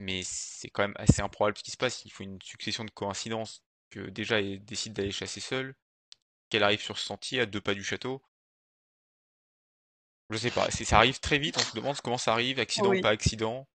Mais 0.00 0.22
c'est 0.24 0.70
quand 0.70 0.82
même 0.82 0.94
assez 0.96 1.22
improbable 1.22 1.56
ce 1.58 1.62
qui 1.62 1.70
se 1.70 1.76
passe. 1.76 2.04
Il 2.04 2.10
faut 2.10 2.24
une 2.24 2.40
succession 2.42 2.84
de 2.84 2.90
coïncidences 2.90 3.62
que 3.90 4.00
déjà 4.10 4.40
elle 4.40 4.64
décide 4.64 4.92
d'aller 4.94 5.12
chasser 5.12 5.40
seule, 5.40 5.74
qu'elle 6.50 6.62
arrive 6.62 6.80
sur 6.80 6.98
ce 6.98 7.06
sentier 7.06 7.40
à 7.40 7.46
deux 7.46 7.60
pas 7.60 7.74
du 7.74 7.84
château. 7.84 8.22
Je 10.30 10.36
sais 10.36 10.50
pas, 10.50 10.70
ça 10.70 10.96
arrive 10.98 11.20
très 11.20 11.38
vite, 11.38 11.56
on 11.56 11.60
se 11.62 11.74
demande 11.74 11.98
comment 12.02 12.18
ça 12.18 12.32
arrive, 12.32 12.58
accident 12.60 12.90
Oui. 12.90 12.98
ou 12.98 13.02
pas 13.02 13.10
accident. 13.10 13.66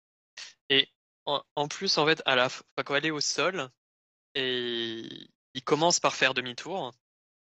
En, 1.26 1.41
en 1.56 1.68
plus, 1.70 1.97
en 1.97 2.06
fait, 2.06 2.22
à 2.26 2.36
la 2.36 2.49
fin, 2.49 2.64
quand 2.86 2.95
elle 2.95 3.06
est 3.06 3.12
au 3.12 3.22
sol, 3.22 3.70
et 4.36 5.08
il 5.54 5.64
commence 5.64 5.99
par 6.01 6.16
faire 6.16 6.34
demi-tour. 6.34 6.91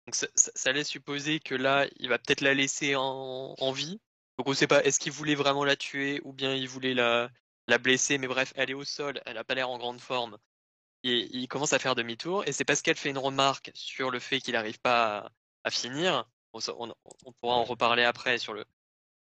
Donc 0.07 0.15
ça, 0.15 0.27
ça- 0.35 0.51
ça 0.55 0.71
laisse 0.71 0.87
supposer 0.87 1.39
que 1.41 1.55
là, 1.55 1.85
il 1.97 2.07
va 2.09 2.17
peut-être 2.17 2.39
la 2.41 2.53
laisser 2.53 2.95
en, 2.95 3.53
en 3.57 3.71
vie. 3.73 3.99
Donc 4.37 4.47
on 4.47 4.53
sait 4.53 4.67
pas, 4.67 4.81
est-ce 4.83 4.99
qu'il 4.99 5.11
voulait 5.11 5.35
vraiment 5.35 5.65
la 5.65 5.75
tuer 5.75 6.21
ou 6.23 6.31
bien 6.31 6.53
il 6.55 6.69
voulait 6.69 6.93
la, 6.93 7.29
la 7.67 7.77
blesser. 7.77 8.17
Mais 8.17 8.27
bref, 8.27 8.53
elle 8.55 8.69
est 8.69 8.73
au 8.75 8.85
sol, 8.85 9.21
elle 9.25 9.37
a 9.37 9.43
pas 9.43 9.55
l'air 9.55 9.69
en 9.69 9.77
grande 9.77 9.99
forme. 9.99 10.37
Et 11.03 11.27
il 11.35 11.47
commence 11.47 11.73
à 11.73 11.79
faire 11.79 11.95
demi-tour. 11.95 12.47
Et 12.47 12.53
c'est 12.53 12.65
parce 12.65 12.81
qu'elle 12.81 12.95
fait 12.97 13.09
une 13.09 13.17
remarque 13.17 13.71
sur 13.73 14.09
le 14.09 14.19
fait 14.19 14.39
qu'il 14.39 14.53
n'arrive 14.53 14.79
pas 14.79 15.17
à, 15.25 15.31
à 15.65 15.69
finir. 15.71 16.25
On, 16.53 16.59
s- 16.59 16.71
on- 16.77 16.95
on 17.25 17.33
pourra 17.33 17.55
en 17.55 17.63
reparler 17.65 18.03
après 18.03 18.37
sur 18.37 18.53
le, 18.53 18.63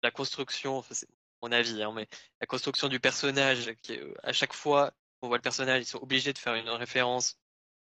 la 0.03 0.11
construction, 0.11 0.77
enfin, 0.77 0.93
c'est 0.93 1.07
mon 1.41 1.51
avis, 1.51 1.81
hein, 1.83 1.91
mais 1.93 2.07
la 2.39 2.47
construction 2.47 2.87
du 2.87 2.99
personnage, 2.99 3.73
qui 3.81 3.97
euh, 3.97 4.13
à 4.23 4.33
chaque 4.33 4.53
fois 4.53 4.93
qu'on 5.19 5.27
voit 5.27 5.37
le 5.37 5.41
personnage, 5.41 5.83
ils 5.83 5.85
sont 5.85 6.01
obligés 6.01 6.33
de 6.33 6.37
faire 6.37 6.55
une 6.55 6.69
référence 6.69 7.37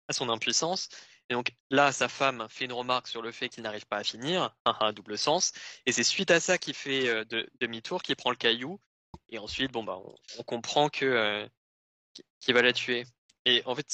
à 0.09 0.13
son 0.13 0.29
impuissance. 0.31 0.89
Et 1.29 1.35
donc 1.35 1.55
là, 1.71 1.93
sa 1.93 2.09
femme 2.09 2.47
fait 2.49 2.65
une 2.65 2.73
remarque 2.73 3.09
sur 3.09 3.23
le 3.23 3.33
fait 3.33 3.49
qu'il 3.49 3.63
n'arrive 3.63 3.87
pas 3.87 3.99
à 3.99 4.05
finir, 4.05 4.57
un 4.65 4.93
double 4.93 5.19
sens. 5.19 5.53
Et 5.87 5.93
c'est 5.93 6.05
suite 6.05 6.31
à 6.31 6.41
ça 6.41 6.59
qu'il 6.59 6.75
fait 6.75 7.09
euh, 7.09 7.25
de- 7.25 7.49
demi-tour, 7.61 8.03
qu'il 8.03 8.17
prend 8.17 8.31
le 8.31 8.37
caillou. 8.37 8.81
Et 9.29 9.39
ensuite, 9.39 9.73
bon 9.73 9.85
bah, 9.85 9.99
on, 10.39 10.43
comprend 10.45 10.89
que 10.89 11.05
euh, 11.05 11.47
qu'il- 12.41 12.55
va 12.55 12.63
la 12.63 12.73
tuer. 12.73 13.05
Et 13.45 13.63
en 13.67 13.75
fait, 13.75 13.87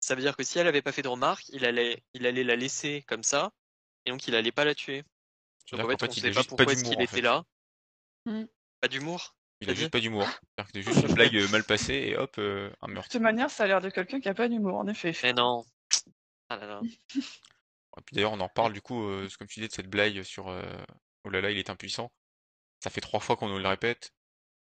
ça 0.00 0.14
veut 0.14 0.22
dire 0.22 0.36
que 0.36 0.44
si 0.44 0.58
elle 0.58 0.66
avait 0.66 0.82
pas 0.82 0.92
fait 0.92 1.02
de 1.02 1.08
remarque, 1.08 1.48
il 1.50 1.64
allait, 1.64 2.02
il 2.14 2.26
allait 2.26 2.44
la 2.44 2.56
laisser 2.56 3.02
comme 3.08 3.22
ça, 3.22 3.52
et 4.06 4.10
donc 4.10 4.26
il 4.28 4.34
allait 4.34 4.52
pas 4.52 4.64
la 4.64 4.74
tuer. 4.74 5.04
Donc 5.70 5.80
en 5.80 5.88
fait, 5.88 6.02
on 6.02 6.10
sait 6.10 6.30
pas 6.32 6.44
pourquoi 6.44 6.72
est-ce 6.72 6.84
qu'il 6.84 7.00
était 7.00 7.20
là. 7.20 7.44
Mm. 8.26 8.44
Pas 8.80 8.88
d'humour. 8.88 9.36
Il 9.60 9.70
a 9.70 9.74
juste 9.74 9.90
pas 9.90 10.00
d'humour. 10.00 10.26
C'est-à-dire 10.26 10.66
que 10.66 10.70
c'est 10.72 10.82
juste 10.82 11.06
une 11.08 11.14
blague 11.14 11.36
euh, 11.36 11.48
mal 11.48 11.64
passée 11.64 11.94
et 11.94 12.16
hop, 12.16 12.34
euh, 12.38 12.70
un 12.80 12.88
De 12.88 12.92
meurtre. 12.94 13.10
toute 13.10 13.20
manière, 13.20 13.50
ça 13.50 13.64
a 13.64 13.66
l'air 13.66 13.80
de 13.80 13.90
quelqu'un 13.90 14.20
qui 14.20 14.28
a 14.28 14.34
pas 14.34 14.48
d'humour, 14.48 14.76
en 14.78 14.86
effet. 14.86 15.14
Mais 15.22 15.32
non. 15.32 15.64
Ah 16.48 16.56
là 16.56 16.66
là. 16.66 16.80
Et 17.98 18.02
puis 18.02 18.14
d'ailleurs, 18.14 18.32
on 18.32 18.40
en 18.40 18.46
reparle 18.46 18.72
du 18.72 18.80
coup, 18.80 19.02
euh, 19.04 19.28
comme 19.38 19.48
tu 19.48 19.60
dis, 19.60 19.68
de 19.68 19.72
cette 19.72 19.88
blague 19.90 20.22
sur 20.22 20.48
euh, 20.48 20.62
oh 21.24 21.28
là 21.30 21.40
là, 21.40 21.50
il 21.50 21.58
est 21.58 21.70
impuissant. 21.70 22.10
Ça 22.82 22.88
fait 22.90 23.00
trois 23.00 23.20
fois 23.20 23.36
qu'on 23.36 23.48
nous 23.48 23.58
le 23.58 23.68
répète. 23.68 24.14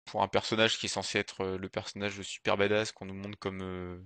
Pour 0.06 0.22
un 0.22 0.28
personnage 0.28 0.78
qui 0.78 0.86
est 0.86 0.88
censé 0.88 1.18
être 1.18 1.42
euh, 1.44 1.58
le 1.58 1.68
personnage 1.68 2.20
super 2.22 2.56
badass 2.56 2.90
qu'on 2.90 3.06
nous 3.06 3.14
montre 3.14 3.38
comme 3.38 3.62
euh, 3.62 4.02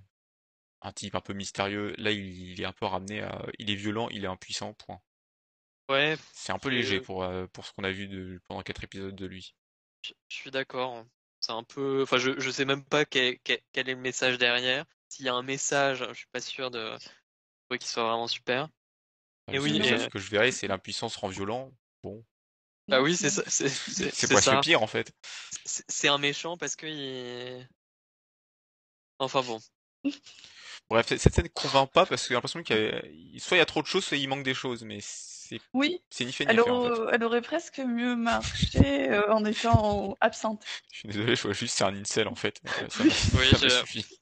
un 0.83 0.93
type 0.93 1.15
un 1.15 1.21
peu 1.23 1.33
mystérieux, 1.33 1.95
là 1.97 2.11
il, 2.11 2.51
il 2.53 2.61
est 2.61 2.67
un 2.67 2.73
peu 2.73 2.85
ramené 2.85 3.23
à 3.23 3.47
il 3.59 3.71
est 3.71 3.77
violent, 3.77 4.09
il 4.11 4.25
est 4.25 4.29
impuissant, 4.29 4.75
point. 4.75 5.01
Ouais, 5.89 6.17
C'est 6.33 6.53
un 6.53 6.59
peu 6.59 6.69
léger 6.69 7.01
pour, 7.01 7.25
euh, 7.25 7.47
pour 7.49 7.67
ce 7.67 7.73
qu'on 7.73 7.83
a 7.85 7.91
vu 7.91 8.07
de, 8.09 8.41
pendant 8.47 8.63
quatre 8.63 8.85
épisodes 8.85 9.15
de 9.15 9.27
lui. 9.27 9.55
je 10.03 10.13
je 10.29 10.35
suis 10.37 10.51
d'accord. 10.51 11.05
C'est 11.41 11.53
un 11.53 11.63
peu. 11.63 12.03
Enfin, 12.03 12.19
je, 12.19 12.39
je 12.41 12.51
sais 12.51 12.65
même 12.65 12.85
pas 12.85 13.05
quel, 13.05 13.39
quel- 13.41 13.61
quel 13.73 13.89
est 13.89 13.95
le 13.95 14.01
message 14.01 14.39
derrière. 14.39 14.85
S'il 15.09 15.27
y 15.27 15.29
a 15.29 15.35
un 15.35 15.43
message, 15.43 16.05
je 16.09 16.15
suis 16.15 16.27
pas 16.33 16.41
sûr 16.41 16.71
de 16.71 16.97
qu'il 17.71 17.83
soit 17.89 18.05
vraiment 18.05 18.29
super. 18.29 18.69
Enfin, 19.49 19.57
Et 19.57 19.59
oui, 19.59 19.79
et- 19.79 20.11
que 20.11 20.19
je 20.19 20.31
verrais, 20.31 20.53
c'est 20.53 20.67
l'impuissance 20.69 21.17
rend 21.17 21.29
violent. 21.29 21.73
Bon, 22.03 22.25
Bah 22.89 23.01
oui, 23.03 23.17
c'est 23.17 23.31
ça. 23.31 23.43
C'est 23.49 24.29
presque 24.31 24.61
pire 24.61 24.83
en 24.83 24.87
fait. 24.87 25.13
C'est 25.89 26.09
un 26.09 26.19
méchant 26.19 26.57
parce 26.57 26.77
que 26.77 26.87
il... 26.87 27.69
Enfin 29.19 29.43
bon. 29.43 29.61
Bref, 30.91 31.07
cette- 31.09 31.21
cette 31.21 31.35
scène 31.35 31.49
convainc 31.51 31.91
pas 31.93 32.07
parce 32.07 32.23
que 32.23 32.29
j'ai 32.29 32.35
l'impression 32.35 32.63
qu'il 32.63 32.77
y 32.77 33.37
a, 33.37 33.41
soit 33.41 33.57
il 33.57 33.61
y 33.61 33.63
a 33.63 33.67
trop 33.67 33.83
de 33.83 33.87
choses, 33.87 34.05
soit 34.05 34.17
il 34.17 34.29
manque 34.29 34.45
des 34.45 34.55
choses, 34.55 34.83
mais 34.85 35.01
c'est 35.49 35.61
Oui, 35.73 36.01
c'est 36.11 36.25
ni 36.25 36.33
fait 36.33 36.45
ni 36.45 36.51
elle, 36.53 36.61
fait 36.61 36.71
en 36.71 36.83
fait. 36.83 37.01
aurait, 37.01 37.15
elle 37.15 37.25
aurait 37.25 37.43
presque 37.43 37.79
mieux 37.79 38.17
marché 38.17 39.11
euh, 39.11 39.33
en 39.33 39.45
étant 39.45 40.17
absente. 40.21 40.65
Je 40.93 40.99
suis 40.99 41.09
désolé, 41.09 41.37
je 41.37 41.43
vois 41.43 41.53
juste 41.53 41.77
c'est 41.77 41.85
un 41.85 41.95
incel 41.95 42.29
en 42.29 42.35
fait. 42.35 42.61
Euh, 42.83 42.89
Ça, 42.89 43.05
Oui. 43.05 43.11
ça 43.11 43.59
je- 43.63 43.69
suffit. 43.69 44.21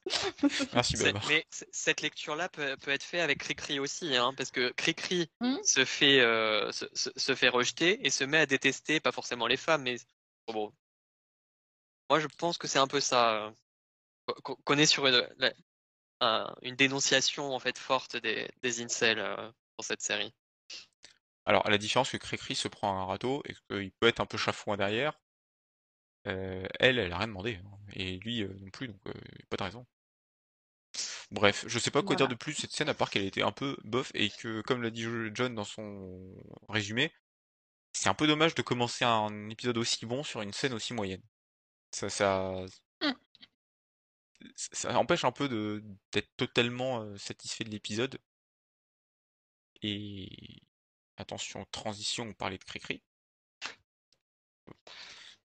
Merci 0.72 0.96
mais 1.28 1.46
cette 1.72 2.00
lecture-là 2.02 2.48
peut, 2.48 2.76
peut 2.76 2.90
être 2.90 3.02
faite 3.02 3.20
avec 3.20 3.38
Cricri 3.38 3.78
aussi, 3.78 4.14
hein, 4.16 4.32
parce 4.36 4.50
que 4.50 4.70
Cricri 4.72 5.30
Hmm. 5.40 5.56
se 5.62 5.84
fait 5.84 6.20
euh, 6.20 6.70
se, 6.72 6.84
se- 6.94 7.10
se 7.16 7.34
fait 7.34 7.48
rejeter 7.48 8.04
et 8.06 8.10
se 8.10 8.24
met 8.24 8.38
à 8.38 8.46
détester, 8.46 9.00
pas 9.00 9.12
forcément 9.12 9.46
les 9.46 9.56
femmes, 9.56 9.82
mais 9.82 9.96
bon. 10.46 10.52
bon. 10.54 10.72
Moi, 12.10 12.20
je 12.20 12.26
pense 12.26 12.58
que 12.58 12.68
c'est 12.68 12.78
un 12.78 12.86
peu 12.86 13.00
ça. 13.00 13.46
euh, 13.46 13.50
qu'on- 14.42 14.78
est 14.78 14.86
sur 14.86 15.06
une, 15.06 15.26
une 16.62 16.76
dénonciation 16.76 17.54
en 17.54 17.58
fait 17.58 17.78
forte 17.78 18.16
des, 18.16 18.48
des 18.62 18.82
incels 18.82 19.18
dans 19.18 19.82
cette 19.82 20.00
série. 20.02 20.32
Alors, 21.46 21.66
à 21.66 21.70
la 21.70 21.78
différence 21.78 22.10
que 22.10 22.16
Cricri 22.18 22.54
se 22.54 22.68
prend 22.68 23.00
un 23.00 23.06
râteau 23.06 23.42
et 23.46 23.54
qu'il 23.54 23.92
peut 23.92 24.08
être 24.08 24.20
un 24.20 24.26
peu 24.26 24.36
chafouin 24.38 24.76
derrière, 24.76 25.18
euh, 26.26 26.66
elle, 26.80 26.98
elle 26.98 27.12
a 27.12 27.18
rien 27.18 27.26
demandé. 27.28 27.56
hein. 27.64 27.78
Et 27.94 28.18
lui 28.18 28.42
euh, 28.42 28.48
non 28.60 28.70
plus, 28.70 28.88
donc 28.88 29.00
euh, 29.06 29.12
pas 29.50 29.56
de 29.56 29.62
raison. 29.64 29.86
Bref, 31.30 31.64
je 31.66 31.78
sais 31.78 31.90
pas 31.90 32.02
quoi 32.02 32.16
dire 32.16 32.26
Voilà. 32.26 32.34
de 32.34 32.34
plus 32.34 32.52
de 32.54 32.58
cette 32.60 32.72
scène 32.72 32.88
à 32.88 32.94
part 32.94 33.10
qu'elle 33.10 33.24
était 33.24 33.42
un 33.42 33.52
peu 33.52 33.76
bof 33.84 34.10
et 34.14 34.30
que, 34.30 34.60
comme 34.62 34.82
l'a 34.82 34.90
dit 34.90 35.06
John 35.34 35.54
dans 35.54 35.64
son 35.64 36.34
résumé, 36.68 37.12
c'est 37.92 38.08
un 38.10 38.14
peu 38.14 38.26
dommage 38.28 38.54
de 38.56 38.62
commencer 38.62 39.04
un 39.06 39.50
épisode 39.50 39.78
aussi 39.78 40.06
bon 40.06 40.22
sur 40.24 40.42
une 40.42 40.52
scène 40.54 40.74
aussi 40.74 40.94
moyenne. 40.94 41.22
Ça, 41.92 42.10
ça, 42.10 42.66
Mm. 43.02 43.14
ça 44.72 44.98
empêche 44.98 45.24
un 45.24 45.32
peu 45.32 45.48
de 45.48 45.82
d'être 46.12 46.30
totalement 46.36 47.02
euh, 47.02 47.16
satisfait 47.18 47.64
de 47.64 47.70
l'épisode. 47.70 48.18
Et 49.82 50.62
attention, 51.16 51.64
transition, 51.70 52.24
on 52.24 52.32
parlait 52.34 52.58
de 52.58 52.64
Cricri. 52.64 53.02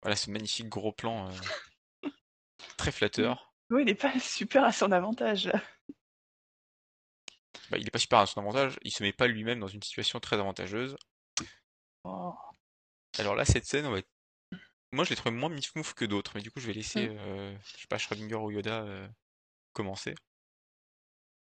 Voilà 0.01 0.15
ce 0.15 0.29
magnifique 0.29 0.69
gros 0.69 0.91
plan 0.91 1.29
euh, 1.31 2.09
très 2.77 2.91
flatteur. 2.91 3.43
Oui, 3.69 3.81
il 3.81 3.89
est 3.89 3.95
pas 3.95 4.17
super 4.17 4.63
à 4.63 4.71
son 4.71 4.93
avantage. 4.93 5.47
là. 5.47 5.61
Bah, 7.69 7.77
il 7.77 7.85
est 7.85 7.91
pas 7.91 7.99
super 7.99 8.19
à 8.19 8.25
son 8.25 8.39
avantage, 8.39 8.79
il 8.83 8.91
se 8.93 9.03
met 9.03 9.11
pas 9.11 9.27
lui-même 9.27 9.59
dans 9.59 9.67
une 9.67 9.83
situation 9.83 10.21
très 10.21 10.37
avantageuse. 10.37 10.95
Oh. 12.05 12.33
Alors 13.17 13.35
là, 13.35 13.43
cette 13.43 13.65
scène, 13.65 13.85
on 13.87 13.91
va 13.91 13.99
être- 13.99 14.07
moi 14.93 15.03
je 15.03 15.09
l'ai 15.09 15.17
trouvé 15.17 15.35
moins 15.35 15.49
mif-mouf 15.49 15.93
que 15.95 16.05
d'autres, 16.05 16.31
mais 16.35 16.41
du 16.41 16.49
coup 16.49 16.61
je 16.61 16.67
vais 16.67 16.71
laisser, 16.73 17.09
Mm. 17.09 17.17
euh, 17.19 17.57
je 17.75 17.81
sais 17.81 17.87
pas, 17.87 17.97
Schrödinger 17.97 18.35
ou 18.35 18.51
Yoda 18.51 18.83
euh, 18.83 19.05
commencer. 19.73 20.15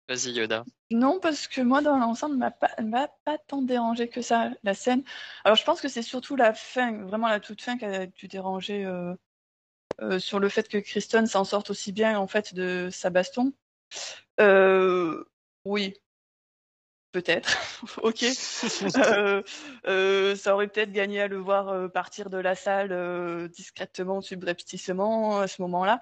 Vas-y 0.09 0.33
Yoda. 0.33 0.65
Non, 0.91 1.21
parce 1.21 1.47
que 1.47 1.61
moi, 1.61 1.81
dans 1.81 1.97
l'ensemble, 1.97 2.37
m'a 2.37 2.51
pas, 2.51 2.71
m'a 2.83 3.09
pas 3.25 3.39
tant 3.39 3.63
dérangé 3.63 4.09
que 4.09 4.21
ça, 4.21 4.51
la 4.63 4.75
scène. 4.75 5.05
Alors, 5.45 5.57
je 5.57 5.65
pense 5.65 5.81
que 5.81 5.89
c'est 5.89 6.03
surtout 6.03 6.37
la 6.37 6.55
fin, 6.55 7.05
vraiment 7.05 7.29
la 7.29 7.41
toute 7.41 7.63
fin, 7.63 7.79
qui 7.79 7.85
a 7.85 8.07
dû 8.07 8.29
déranger 8.29 8.85
euh, 8.85 9.15
euh, 10.01 10.19
sur 10.19 10.41
le 10.41 10.49
fait 10.49 10.69
que 10.69 10.79
Kristen 10.79 11.27
s'en 11.27 11.45
sorte 11.45 11.71
aussi 11.71 11.93
bien, 11.93 12.19
en 12.19 12.27
fait, 12.27 12.55
de 12.55 12.89
sa 12.91 13.11
baston. 13.11 13.53
Euh, 14.41 15.25
oui, 15.65 15.95
peut-être. 17.13 17.57
ok. 18.03 18.25
Ça 20.37 20.55
aurait 20.55 20.69
peut-être 20.69 20.93
gagné 20.93 21.23
à 21.23 21.29
le 21.29 21.39
voir 21.39 21.91
partir 21.93 22.29
de 22.29 22.39
la 22.39 22.55
salle 22.57 23.49
discrètement, 23.51 24.21
subrepticement, 24.21 25.39
à 25.41 25.49
ce 25.49 25.63
moment-là. 25.63 26.01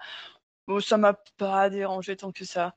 Bon, 0.67 0.81
ça 0.81 0.97
m'a 0.97 1.15
pas 1.37 1.71
dérangé 1.71 2.17
tant 2.17 2.33
que 2.33 2.45
ça. 2.45 2.75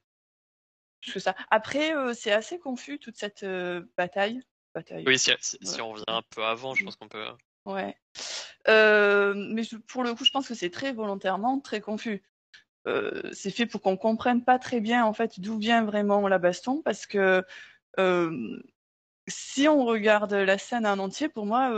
Ça. 1.18 1.36
Après, 1.52 1.96
euh, 1.96 2.14
c'est 2.14 2.32
assez 2.32 2.60
confus 2.60 3.00
toute 3.00 3.18
cette 3.18 3.44
euh, 3.44 3.84
bataille. 3.98 4.42
bataille. 4.74 5.04
Oui, 5.06 5.20
si, 5.20 5.32
si- 5.42 5.58
si 5.58 5.58
Voilà. 5.62 5.84
on 5.86 5.92
revient 5.92 6.04
un 6.08 6.22
peu 6.30 6.44
avant, 6.44 6.74
je 6.76 6.84
pense 6.84 6.96
qu'on 6.96 7.08
peut 7.08 7.26
Ouais. 7.66 7.96
Euh, 8.68 9.34
mais 9.36 9.64
je- 9.64 9.78
pour 9.78 10.04
le 10.04 10.14
coup, 10.16 10.26
je 10.26 10.32
pense 10.32 10.48
que 10.48 10.54
c'est 10.56 10.70
très 10.70 10.92
volontairement, 10.94 11.60
très 11.60 11.82
confus. 11.82 12.24
C'est 13.32 13.52
fait 13.52 13.66
pour 13.66 13.82
qu'on 13.82 13.96
comprenne 13.96 14.44
pas 14.44 14.60
très 14.60 14.82
bien 14.82 15.06
en 15.06 15.14
fait 15.14 15.40
d'où 15.40 15.58
vient 15.58 15.86
vraiment 15.86 16.28
la 16.28 16.38
baston, 16.38 16.82
parce 16.82 17.06
que 17.06 17.44
si 19.28 19.68
on 19.68 19.86
regarde 19.86 20.34
la 20.34 20.58
scène 20.58 20.86
en 20.86 21.00
entier, 21.00 21.30
pour 21.30 21.46
moi, 21.46 21.72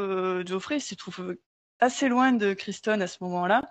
Geoffrey 0.45 0.79
se 0.79 0.95
trouve 0.95 1.35
assez 1.79 2.07
loin 2.09 2.31
de 2.31 2.53
Kristen 2.53 3.01
à 3.01 3.07
ce 3.07 3.17
moment-là. 3.23 3.61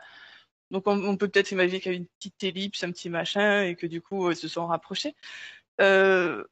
Donc 0.74 0.88
on, 0.88 1.16
peut 1.16 1.28
peut-être 1.28 1.52
imaginer 1.52 1.80
qu'il 1.80 1.92
y 1.92 1.94
a 1.94 1.98
une 1.98 2.08
petite 2.18 2.42
ellipse, 2.42 2.82
un 2.82 2.90
petit 2.90 3.08
machin, 3.08 3.62
et 3.62 3.76
que 3.76 3.86
du 3.86 4.02
coup 4.02 4.28
ils 4.28 4.36
se 4.36 4.48
sont 4.48 4.66
rapprochés. 4.66 5.14
Euh, 5.80 6.44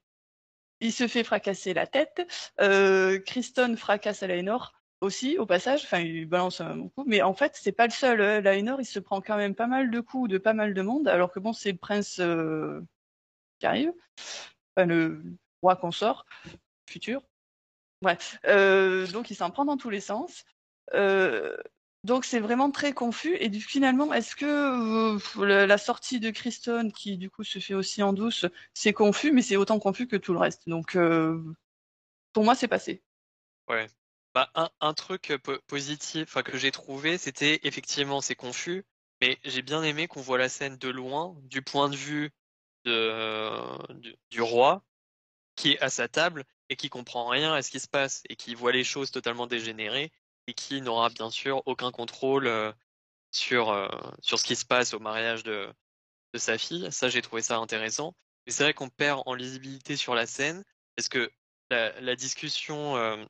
il 0.79 0.93
se 0.93 1.09
fait 1.09 1.25
fracasser 1.25 1.75
la 1.75 1.89
tête. 1.89 2.23
Euh, 2.61 3.19
Kristen 3.19 3.77
fracasse 3.77 4.23
Alainor 4.23 4.75
aussi 5.01 5.39
au 5.39 5.47
passage. 5.47 5.83
Enfin, 5.83 5.99
il 5.99 6.27
balance 6.27 6.61
un 6.61 6.89
coup, 6.91 7.03
mais 7.05 7.21
en 7.21 7.35
fait 7.35 7.59
c'est 7.61 7.73
pas 7.73 7.87
le 7.87 7.93
seul. 7.93 8.21
Euh, 8.21 8.39
Alainor 8.39 8.81
il 8.81 8.85
se 8.85 9.01
prend 9.01 9.21
quand 9.21 9.37
même 9.37 9.57
pas 9.57 9.67
mal 9.67 9.91
de 9.91 9.99
coups 9.99 10.31
de 10.31 10.39
pas 10.39 10.55
mal 10.55 10.73
de 10.73 10.83
monde, 10.83 11.09
alors 11.09 11.33
que 11.33 11.41
bon 11.41 11.53
c'est 11.53 11.73
le 11.73 11.79
prince 11.79 12.21
euh, 12.21 12.81
qui 13.59 13.67
arrive, 13.67 13.93
le 14.77 15.21
roi 15.63 15.75
consort 15.75 16.27
futur. 16.89 17.23
Bref, 18.03 18.39
euh, 18.47 19.09
donc 19.09 19.31
il 19.33 19.35
s'en 19.35 19.51
prend 19.51 19.65
dans 19.65 19.77
tous 19.77 19.91
les 19.91 20.01
sens. 20.01 20.45
Euh, 20.95 21.57
donc 22.05 22.25
c'est 22.25 22.41
vraiment 22.41 22.71
très 22.71 22.93
confus. 22.93 23.37
Et 23.37 23.51
finalement, 23.61 24.13
est-ce 24.13 24.35
que 24.35 25.17
euh, 25.41 25.67
la, 25.67 25.79
sortie 25.79 26.21
de 26.21 26.31
Kristen, 26.31 26.93
qui 26.93 27.17
du 27.17 27.31
coup 27.31 27.45
se 27.45 27.59
fait 27.59 27.75
aussi 27.75 28.03
en 28.03 28.13
douce, 28.13 28.47
c'est 28.75 28.93
confus, 28.93 29.33
mais 29.33 29.43
c'est 29.43 29.57
autant 29.57 29.79
confus 29.79 30.09
que 30.09 30.17
tout 30.17 30.33
le 30.33 30.39
reste? 30.39 30.69
Donc 30.69 30.97
euh, 30.97 31.41
pour 32.33 32.45
moi, 32.45 32.55
c'est 32.55 32.69
passé. 32.69 33.03
Ouais. 33.69 33.87
Bah, 34.35 34.51
un, 34.81 34.95
truc 34.95 35.31
euh, 35.31 35.39
po- 35.39 35.61
positif 35.67 36.35
que 36.43 36.57
j'ai 36.57 36.71
trouvé, 36.71 37.19
c'était 37.19 37.61
effectivement 37.65 38.23
c'est 38.23 38.35
confus, 38.35 38.85
mais 39.21 39.39
j'ai 39.45 39.61
bien 39.61 39.83
aimé 39.83 40.09
qu'on 40.09 40.23
voit 40.23 40.39
la 40.39 40.49
scène 40.49 40.79
de 40.79 40.89
loin, 40.89 41.37
du 41.43 41.61
point 41.61 41.91
de 41.91 41.97
vue 41.97 42.31
de, 42.85 43.93
du, 43.95 44.17
du 44.31 44.41
roi, 44.41 44.83
qui 45.57 45.73
est 45.73 45.81
à 45.81 45.91
sa 45.91 46.09
table 46.09 46.45
et 46.71 46.77
qui 46.77 46.89
comprend 46.89 47.29
rien 47.29 47.53
à 47.53 47.63
ce 47.63 47.71
qui 47.71 47.81
se 47.81 47.89
passe 47.89 48.23
et 48.31 48.37
qui 48.37 48.55
voit 48.55 48.73
les 48.73 48.85
choses 48.85 49.11
totalement 49.11 49.47
dégénérées 49.47 50.13
et 50.47 50.55
qui 50.55 50.81
n'aura 50.81 51.09
bien 51.11 51.31
sûr 51.31 51.63
aucun 51.67 51.91
contrôle 51.91 52.47
euh, 52.47 52.73
sur, 53.31 53.71
euh, 53.71 53.89
sur 54.21 54.39
ce 54.39 54.45
qui 54.45 54.57
se 54.57 54.65
passe 54.65 54.95
au 54.95 55.01
mariage 55.01 55.43
de, 55.45 55.73
de 56.35 56.39
sa 56.39 56.59
fille. 56.59 56.91
Ça, 56.93 57.09
j'ai 57.09 57.23
trouvé 57.23 57.43
ça 57.43 57.59
intéressant. 57.59 58.15
Mais 58.47 58.53
c'est 58.53 58.65
vrai 58.65 58.75
qu'on 58.75 58.89
perd 58.89 59.23
en 59.27 59.35
lisibilité 59.35 59.97
sur 59.97 60.15
la 60.15 60.27
scène 60.27 60.65
parce 60.97 61.09
que 61.09 61.31
la, 61.71 62.17
discussion 62.17 62.97
euh, 62.97 63.25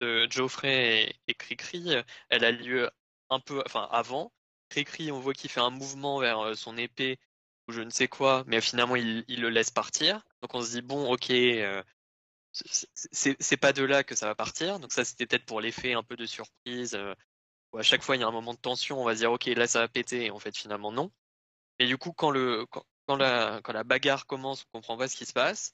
de 0.00 0.26
Geoffrey 0.30 1.14
et, 1.28 1.34
Cricri, 1.34 1.94
elle 2.28 2.44
a 2.44 2.50
lieu 2.50 2.90
un 3.30 3.40
peu, 3.40 3.62
enfin 3.66 3.88
avant. 3.92 4.32
Cricri, 4.68 5.12
on 5.12 5.20
voit 5.20 5.34
qu'il 5.34 5.50
fait 5.50 5.60
un 5.60 5.70
mouvement 5.70 6.18
vers 6.18 6.56
son 6.56 6.76
épée 6.76 7.20
ou 7.68 7.72
je 7.72 7.82
ne 7.82 7.90
sais 7.90 8.08
quoi, 8.08 8.42
mais 8.48 8.60
finalement 8.60 8.96
il, 8.96 9.24
le 9.28 9.48
laisse 9.48 9.70
partir. 9.70 10.24
Donc 10.42 10.54
on 10.54 10.62
se 10.62 10.72
dit 10.72 10.82
bon, 10.82 11.12
ok, 11.12 11.30
c'est- 13.12 13.56
pas 13.56 13.72
de 13.72 13.84
là 13.84 14.04
que 14.04 14.14
ça 14.14 14.26
va 14.26 14.34
partir. 14.34 14.78
Donc 14.80 14.92
ça 14.92 15.04
c'était 15.04 15.26
peut-être 15.26 15.46
pour 15.46 15.60
l'effet 15.60 15.94
un 15.94 16.02
peu 16.02 16.16
de 16.16 16.26
surprise. 16.26 16.94
euh, 16.94 17.14
où 17.72 17.78
à 17.78 17.82
chaque 17.82 18.02
fois 18.02 18.16
il 18.16 18.20
y 18.20 18.24
a 18.24 18.28
un 18.28 18.32
moment 18.32 18.54
de 18.54 18.58
tension, 18.58 19.00
on 19.00 19.04
va 19.04 19.14
se 19.14 19.20
dire 19.20 19.32
ok 19.32 19.46
là 19.46 19.66
ça 19.66 19.80
va 19.80 19.88
péter, 19.88 20.26
et 20.26 20.30
en 20.30 20.38
fait 20.38 20.56
finalement 20.56 20.92
non. 20.92 21.10
Et 21.78 21.86
du 21.86 21.98
coup 21.98 22.12
quand 22.12 22.30
la 22.30 23.84
bagarre 23.84 24.26
commence, 24.26 24.64
on 24.72 24.78
comprend 24.78 24.96
pas 24.98 25.08
ce 25.08 25.16
qui 25.16 25.26
se 25.26 25.32
passe. 25.32 25.72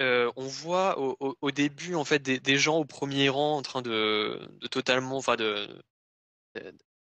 Euh, 0.00 0.32
on 0.36 0.46
voit 0.46 0.98
au, 0.98 1.50
début 1.52 1.94
en 1.94 2.04
fait 2.04 2.18
des, 2.18 2.58
gens 2.58 2.78
au 2.78 2.84
premier 2.84 3.28
rang 3.28 3.58
en 3.58 3.62
train 3.62 3.82
de, 3.82 4.40
totalement, 4.70 5.16
enfin 5.16 5.36
de, 5.36 5.68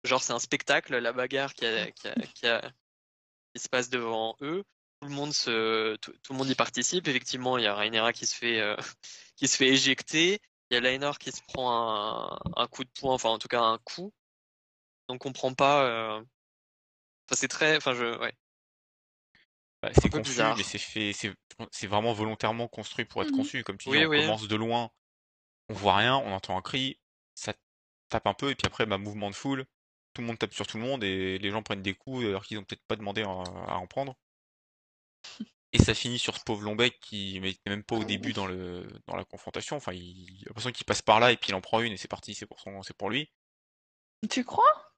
genre 0.03 0.23
c'est 0.23 0.34
un 0.34 0.39
spectacle 0.39 0.97
la 0.97 1.11
bagarre 1.11 1.53
qui 1.53 1.65
se 1.65 3.69
passe 3.69 3.89
devant 3.89 4.38
eux. 4.41 4.63
Tout 5.01 5.07
le 5.09 5.13
monde 5.13 5.33
se, 5.33 5.95
tout, 5.97 6.11
tout 6.23 6.33
le 6.33 6.37
monde 6.39 6.49
y 6.49 6.55
participe. 6.55 7.07
Effectivement, 7.07 7.57
il 7.57 7.63
y 7.63 7.67
a 7.67 7.75
Rhaenyra 7.75 8.13
qui 8.13 8.25
se 8.25 8.35
fait 8.35 8.59
euh, 8.61 8.75
qui 9.35 9.47
se 9.47 9.55
fait 9.57 9.67
éjecter. 9.69 10.39
Il 10.69 10.73
y 10.75 10.77
a 10.77 10.81
Laenor 10.81 11.19
qui 11.19 11.31
se 11.31 11.41
prend 11.43 11.71
un, 11.71 12.39
un 12.55 12.67
coup 12.67 12.83
de 12.83 12.89
poing, 12.99 13.13
enfin 13.13 13.29
en 13.29 13.39
tout 13.39 13.47
cas 13.47 13.61
un 13.61 13.77
coup. 13.79 14.11
On 15.09 15.17
comprend 15.17 15.53
pas. 15.53 15.83
euh, 15.85 16.23
Enfin 17.29 17.35
c'est 17.39 17.47
très, 17.47 17.77
enfin 17.77 17.93
je, 17.93 18.17
ouais. 18.19 18.33
Bah, 19.81 19.91
c'est 19.93 20.09
peu 20.09 20.19
confus, 20.19 20.25
bizarre. 20.29 20.57
mais 20.57 20.63
c'est 20.63 20.77
fait, 20.79 21.13
c'est, 21.13 21.33
c'est 21.71 21.87
vraiment 21.87 22.13
volontairement 22.13 22.67
construit 22.67 23.05
pour 23.05 23.21
être 23.21 23.31
Mhm. 23.31 23.35
conçu. 23.35 23.63
Comme 23.63 23.77
tu 23.77 23.89
dis, 23.89 23.97
Oui, 23.97 24.05
on 24.05 24.07
oui. 24.07 24.17
commence 24.21 24.47
de 24.47 24.55
loin, 24.55 24.89
on 25.69 25.75
voit 25.75 25.97
rien, 25.97 26.17
on 26.17 26.33
entend 26.33 26.57
un 26.57 26.61
cri, 26.61 26.99
ça 27.35 27.53
tape 28.09 28.27
un 28.27 28.33
peu, 28.35 28.51
et 28.51 28.55
puis 28.55 28.67
après, 28.67 28.85
bah, 28.87 28.97
mouvement 28.99 29.29
de 29.31 29.35
foule, 29.35 29.65
tout 30.13 30.21
le 30.21 30.27
monde 30.27 30.39
tape 30.39 30.53
sur 30.53 30.67
tout 30.67 30.77
le 30.77 30.83
monde, 30.83 31.03
et 31.03 31.39
les 31.39 31.51
gens 31.51 31.63
prennent 31.63 31.83
des 31.83 31.95
coups 31.95 32.25
alors 32.25 32.45
qu'ils 32.45 32.59
ont 32.59 32.63
peut-être 32.65 32.85
pas 32.87 32.95
demandé 32.97 33.23
à, 33.23 33.27
à 33.29 33.77
en 33.77 33.87
prendre. 33.87 34.15
Et 35.73 35.80
ça 35.80 35.93
finit 35.93 36.17
sur 36.17 36.38
ce 36.38 36.43
pauvre 36.43 36.63
Lombec 36.63 36.99
qui 37.01 37.39
n'était 37.41 37.69
même 37.69 37.84
pas 37.84 37.97
au 37.97 38.03
début 38.03 38.34
dans 38.34 38.47
le 38.47 38.88
dans 39.05 39.15
la 39.15 39.25
confrontation. 39.25 39.75
Enfin, 39.75 39.91
il 39.93 40.43
l'impression 40.47 40.71
qu'il 40.71 40.86
passe 40.86 41.01
par 41.01 41.19
là 41.19 41.32
et 41.32 41.38
puis 41.38 41.49
il 41.49 41.55
en 41.55 41.61
prend 41.61 41.82
une 41.82 41.93
et 41.93 41.97
c'est 41.97 42.07
parti, 42.07 42.34
c'est 42.34 42.45
pour 42.45 42.59
son, 42.59 42.82
c'est 42.84 42.95
pour 42.95 43.09
lui. 43.09 43.30
Tu 44.30 44.43
crois? 44.43 44.93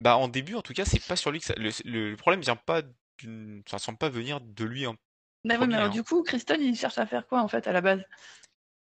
Bah 0.00 0.16
en 0.16 0.28
début 0.28 0.54
en 0.54 0.62
tout 0.62 0.74
cas, 0.74 0.84
c'est 0.84 1.04
pas 1.04 1.16
sur 1.16 1.30
lui 1.30 1.40
que 1.40 1.46
ça, 1.46 1.54
le, 1.56 1.70
le- 1.84 2.10
le 2.10 2.16
problème 2.16 2.40
vient 2.40 2.56
pas 2.56 2.82
d'une, 3.18 3.62
ça 3.66 3.78
semble 3.78 3.98
pas 3.98 4.10
venir 4.10 4.40
de 4.40 4.64
lui. 4.64 4.84
Hein. 4.84 4.96
Oui, 5.44 5.54
Premier, 5.56 5.68
mais 5.68 5.74
alors 5.74 5.88
hein. 5.88 5.90
du 5.92 6.02
coup, 6.02 6.22
Kristen, 6.22 6.60
il 6.60 6.76
cherche 6.76 6.98
à 6.98 7.06
faire 7.06 7.26
quoi 7.26 7.40
en 7.40 7.48
fait 7.48 7.66
à 7.66 7.72
la 7.72 7.80
base? 7.80 8.02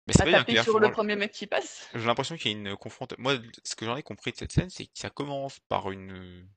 Mais 0.07 0.15
ça 0.15 0.25
À 0.25 0.31
taper 0.31 0.55
va 0.55 0.65
sur 0.65 0.79
le 0.81 0.91
premier 0.91 1.17
mec 1.17 1.33
qui 1.33 1.47
passe? 1.47 1.89
J'ai 1.95 2.07
l'impression 2.07 2.37
qu'il 2.37 2.53
y 2.53 2.55
a 2.55 2.59
une 2.59 2.77
confrontation. 2.77 3.23
Moi, 3.23 3.37
ce 3.65 3.77
que 3.77 3.85
j'en 3.85 3.97
ai 3.97 4.03
compris 4.03 4.33
de 4.33 4.37
cette 4.37 4.53
scène, 4.53 4.71
c'est 4.71 4.87
que 4.87 4.93
ça 4.95 5.11
commence 5.11 5.61
par 5.69 5.91
une 5.91 6.49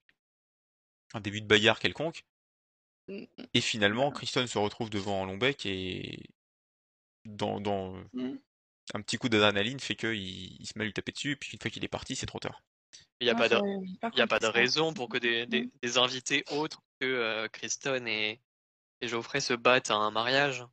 un 1.14 1.20
début 1.22 1.42
de 1.42 1.48
bagarre 1.48 1.80
quelconque, 1.80 2.26
et 3.08 3.62
finalement, 3.62 4.12
Kristen 4.12 4.48
se 4.48 4.58
retrouve 4.58 4.90
devant 4.90 5.26
Lombec 5.26 5.66
et 5.66 6.20
dans, 7.26 7.60
dans 7.60 7.94
mm. 8.14 8.36
un 8.94 9.02
petit 9.02 9.18
coup 9.18 9.30
d'adrénaline 9.30 9.80
fait 9.80 9.96
qu'il 9.96 10.16
il 10.16 10.66
se 10.66 10.74
met 10.78 10.84
à 10.84 10.86
lui 10.86 10.94
taper 10.94 11.12
dessus, 11.12 11.32
et 11.32 11.36
puis 11.36 11.52
une 11.54 11.60
fois 11.60 11.72
qu'il 11.72 11.84
est 11.84 11.88
parti, 11.90 12.16
c'est 12.16 12.26
trop 12.26 12.40
tard. 12.40 12.64
Il 13.20 13.26
n'y 13.26 13.32
a 13.32 13.34
Moi, 13.34 13.44
pas 13.44 13.50
de, 13.50 13.56
j'avais 13.56 14.14
il 14.14 14.18
y 14.18 14.22
a 14.22 14.28
pas 14.28 14.40
de 14.40 14.48
raison 14.48 14.94
pour 14.94 15.10
que 15.10 15.18
des, 15.18 15.46
des, 15.46 15.70
des 15.82 15.98
invités 15.98 16.44
autres 16.52 16.82
que 17.00 17.06
euh, 17.06 17.48
Kristen 17.50 18.08
et, 18.08 18.42
et 19.02 19.08
Geoffrey 19.08 19.42
se 19.42 19.54
battent 19.54 19.92
à 19.92 19.96
un 19.96 20.12
mariage. 20.12 20.66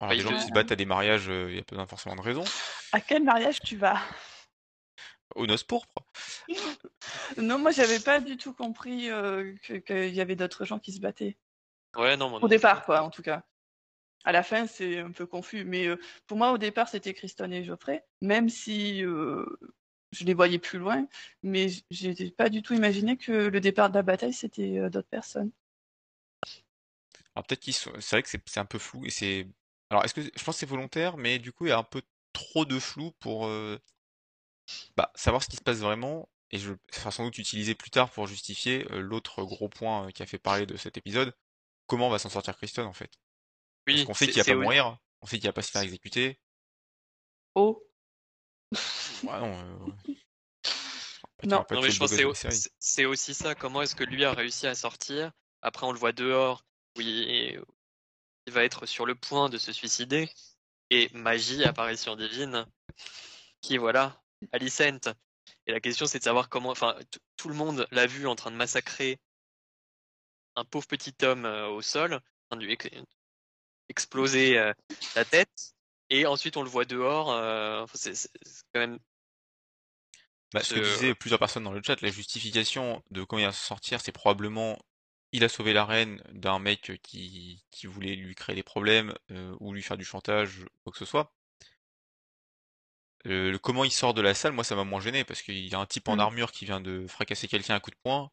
Alors, 0.00 0.10
Bah, 0.10 0.14
des 0.14 0.22
il 0.22 0.22
gens 0.22 0.32
qui 0.34 0.42
se 0.46 0.52
battent 0.52 0.72
à 0.72 0.76
des 0.76 0.86
mariages, 0.86 1.26
il 1.26 1.54
n'y 1.54 1.58
a 1.58 1.62
pas 1.64 1.86
forcément 1.86 2.16
de 2.16 2.20
raison. 2.22 2.44
À 2.92 3.00
quel 3.00 3.22
mariage 3.24 3.60
tu 3.60 3.76
vas? 3.76 4.00
Aux 5.34 5.46
noces 5.46 5.64
pourpres. 5.64 6.04
Non, 7.36 7.58
moi, 7.58 7.70
j'avais 7.70 8.00
pas 8.00 8.20
du 8.20 8.36
tout 8.36 8.52
compris 8.52 9.10
euh, 9.10 9.54
que- 9.62 9.74
qu'il 9.74 10.14
y 10.14 10.20
avait 10.20 10.36
d'autres 10.36 10.64
gens 10.64 10.78
qui 10.78 10.92
se 10.92 11.00
battaient. 11.00 11.36
Ouais, 11.96 12.16
non, 12.16 12.32
Au 12.34 12.48
départ, 12.48 12.84
quoi, 12.84 13.02
en 13.02 13.10
tout 13.10 13.22
cas. 13.22 13.44
À 14.24 14.32
la 14.32 14.42
fin, 14.42 14.66
c'est 14.66 14.98
un 14.98 15.12
peu 15.12 15.26
confus. 15.26 15.64
Mais 15.64 15.86
euh, 15.86 15.96
pour 16.26 16.38
moi, 16.38 16.52
au 16.52 16.58
départ, 16.58 16.88
c'était 16.88 17.14
Kristen 17.14 17.52
et 17.52 17.64
Geoffrey, 17.64 18.04
même 18.20 18.48
si 18.48 19.04
euh, 19.04 19.46
je 20.12 20.24
les 20.24 20.34
voyais 20.34 20.58
plus 20.58 20.78
loin. 20.78 21.06
Mais 21.42 21.68
j'ai 21.90 22.30
pas 22.30 22.48
du 22.48 22.62
tout 22.62 22.74
imaginé 22.74 23.16
que 23.16 23.32
le 23.32 23.60
départ 23.60 23.90
de 23.90 23.94
la 23.94 24.02
bataille, 24.02 24.32
c'était 24.32 24.90
d'autres 24.90 25.08
personnes. 25.08 25.50
Alors 27.34 27.46
peut-être 27.46 27.60
qu'ils 27.60 27.74
sont... 27.74 27.92
C'est 28.00 28.16
vrai 28.16 28.22
que 28.22 28.28
c'est 28.28 28.42
c'est 28.48 28.60
un 28.60 28.64
peu 28.64 28.78
flou, 28.78 29.04
et 29.04 29.10
c'est... 29.10 29.46
Alors 29.90 30.04
est-ce 30.04 30.14
que... 30.14 30.22
Je 30.22 30.44
pense 30.44 30.56
que 30.56 30.60
c'est 30.60 30.66
volontaire, 30.66 31.16
mais 31.16 31.38
du 31.38 31.52
coup, 31.52 31.66
il 31.66 31.68
y 31.68 31.72
a 31.72 31.78
un 31.78 31.84
peu 31.84 32.02
trop 32.32 32.64
de 32.64 32.78
flou 32.78 33.12
pour 33.20 33.46
euh, 33.46 33.78
bah, 34.96 35.10
savoir 35.14 35.42
ce 35.42 35.48
qui 35.48 35.56
se 35.56 35.62
passe 35.62 35.78
vraiment, 35.78 36.28
et 36.50 36.58
je... 36.58 36.72
sera 36.90 37.10
sans 37.10 37.24
doute 37.24 37.38
utilisé 37.38 37.74
plus 37.74 37.90
tard 37.90 38.10
pour 38.10 38.26
justifier 38.26 38.86
euh, 38.92 39.00
l'autre 39.00 39.42
gros 39.44 39.68
point 39.68 40.06
euh, 40.06 40.10
qui 40.10 40.22
a 40.22 40.26
fait 40.26 40.38
parler 40.38 40.66
de 40.66 40.76
cet 40.76 40.96
épisode. 40.96 41.34
Comment 41.86 42.08
va 42.10 42.18
s'en 42.18 42.28
sortir 42.28 42.56
Kristen, 42.56 42.86
en 42.86 42.92
fait 42.92 43.10
Parce 43.86 43.98
Oui, 43.98 44.04
qu'on 44.04 44.14
sait 44.14 44.26
qu'il 44.28 44.42
va 44.42 44.44
pas 44.44 44.56
au- 44.56 44.62
mourir, 44.62 44.98
on 45.22 45.26
sait 45.26 45.38
qu'il 45.38 45.48
va 45.48 45.52
pas 45.52 45.62
se 45.62 45.70
faire 45.70 45.82
exécuter. 45.82 46.40
Oh, 47.54 47.82
Ouais, 49.24 49.40
non, 49.40 49.58
euh, 49.58 50.12
Non. 51.44 51.64
mais 51.70 51.90
je 51.90 51.98
pense 51.98 52.10
que 52.10 52.60
c'est 52.78 53.04
aussi 53.04 53.34
ça. 53.34 53.54
Comment 53.54 53.82
est-ce 53.82 53.94
que 53.94 54.04
lui 54.04 54.24
a 54.24 54.32
réussi 54.32 54.66
à 54.66 54.74
sortir 54.74 55.30
Après, 55.62 55.86
on 55.86 55.92
le 55.92 55.98
voit 55.98 56.12
dehors, 56.12 56.64
où 56.96 57.00
il, 57.00 57.62
il 58.46 58.52
va 58.52 58.64
être 58.64 58.86
sur 58.86 59.06
le 59.06 59.14
point 59.14 59.48
de 59.48 59.56
se 59.58 59.72
suicider. 59.72 60.28
Et 60.90 61.10
magie, 61.12 61.64
apparition 61.64 62.16
divine, 62.16 62.66
qui 63.60 63.76
voilà, 63.76 64.20
Alicent. 64.52 65.08
Et 65.66 65.72
la 65.72 65.80
question, 65.80 66.06
c'est 66.06 66.18
de 66.18 66.24
savoir 66.24 66.48
comment. 66.48 66.70
Enfin, 66.70 66.96
tout 67.36 67.48
le 67.48 67.54
monde 67.54 67.86
l'a 67.90 68.06
vu 68.06 68.26
en 68.26 68.34
train 68.34 68.50
de 68.50 68.56
massacrer 68.56 69.18
un 70.56 70.64
pauvre 70.64 70.86
petit 70.86 71.14
homme 71.22 71.44
euh, 71.44 71.68
au 71.68 71.82
sol, 71.82 72.14
en 72.14 72.20
train 72.50 72.56
de 72.60 72.64
lui 72.64 72.72
ex- 72.72 72.88
exploser 73.88 74.58
euh, 74.58 74.72
la 75.14 75.24
tête. 75.24 75.72
Et 76.10 76.26
ensuite, 76.26 76.56
on 76.56 76.62
le 76.62 76.68
voit 76.68 76.84
dehors. 76.84 77.30
euh, 77.30 77.84
c'est 77.94 78.14
quand 78.72 78.80
même. 78.80 78.98
Bah, 80.52 80.62
ce 80.62 80.74
que 80.74 80.80
disaient 80.80 81.14
plusieurs 81.14 81.38
personnes 81.38 81.64
dans 81.64 81.72
le 81.72 81.82
chat, 81.82 82.00
la 82.00 82.10
justification 82.10 83.02
de 83.10 83.22
comment 83.22 83.40
il 83.40 83.44
va 83.46 83.52
s'en 83.52 83.66
sortir, 83.66 84.00
c'est 84.00 84.12
probablement 84.12 84.78
il 85.32 85.44
a 85.44 85.48
sauvé 85.50 85.74
la 85.74 85.84
reine 85.84 86.22
d'un 86.32 86.58
mec 86.58 86.98
qui, 87.02 87.62
qui 87.70 87.86
voulait 87.86 88.14
lui 88.14 88.34
créer 88.34 88.56
des 88.56 88.62
problèmes 88.62 89.14
ou 89.60 89.74
lui 89.74 89.82
faire 89.82 89.98
du 89.98 90.04
chantage, 90.04 90.64
quoi 90.82 90.92
que 90.92 90.98
ce 90.98 91.04
soit. 91.04 91.34
Le, 93.24 93.50
le 93.50 93.58
comment 93.58 93.84
il 93.84 93.90
sort 93.92 94.14
de 94.14 94.22
la 94.22 94.34
salle, 94.34 94.52
moi 94.52 94.64
ça 94.64 94.76
m'a 94.76 94.84
moins 94.84 95.00
gêné 95.00 95.24
parce 95.24 95.42
qu'il 95.42 95.66
y 95.68 95.74
a 95.74 95.78
un 95.78 95.86
type 95.86 96.08
en 96.08 96.16
Mm. 96.16 96.20
armure 96.20 96.52
qui 96.52 96.64
vient 96.64 96.80
de 96.80 97.06
fracasser 97.08 97.48
quelqu'un 97.48 97.74
à 97.74 97.80
coup 97.80 97.90
de 97.90 97.96
poing. 98.02 98.30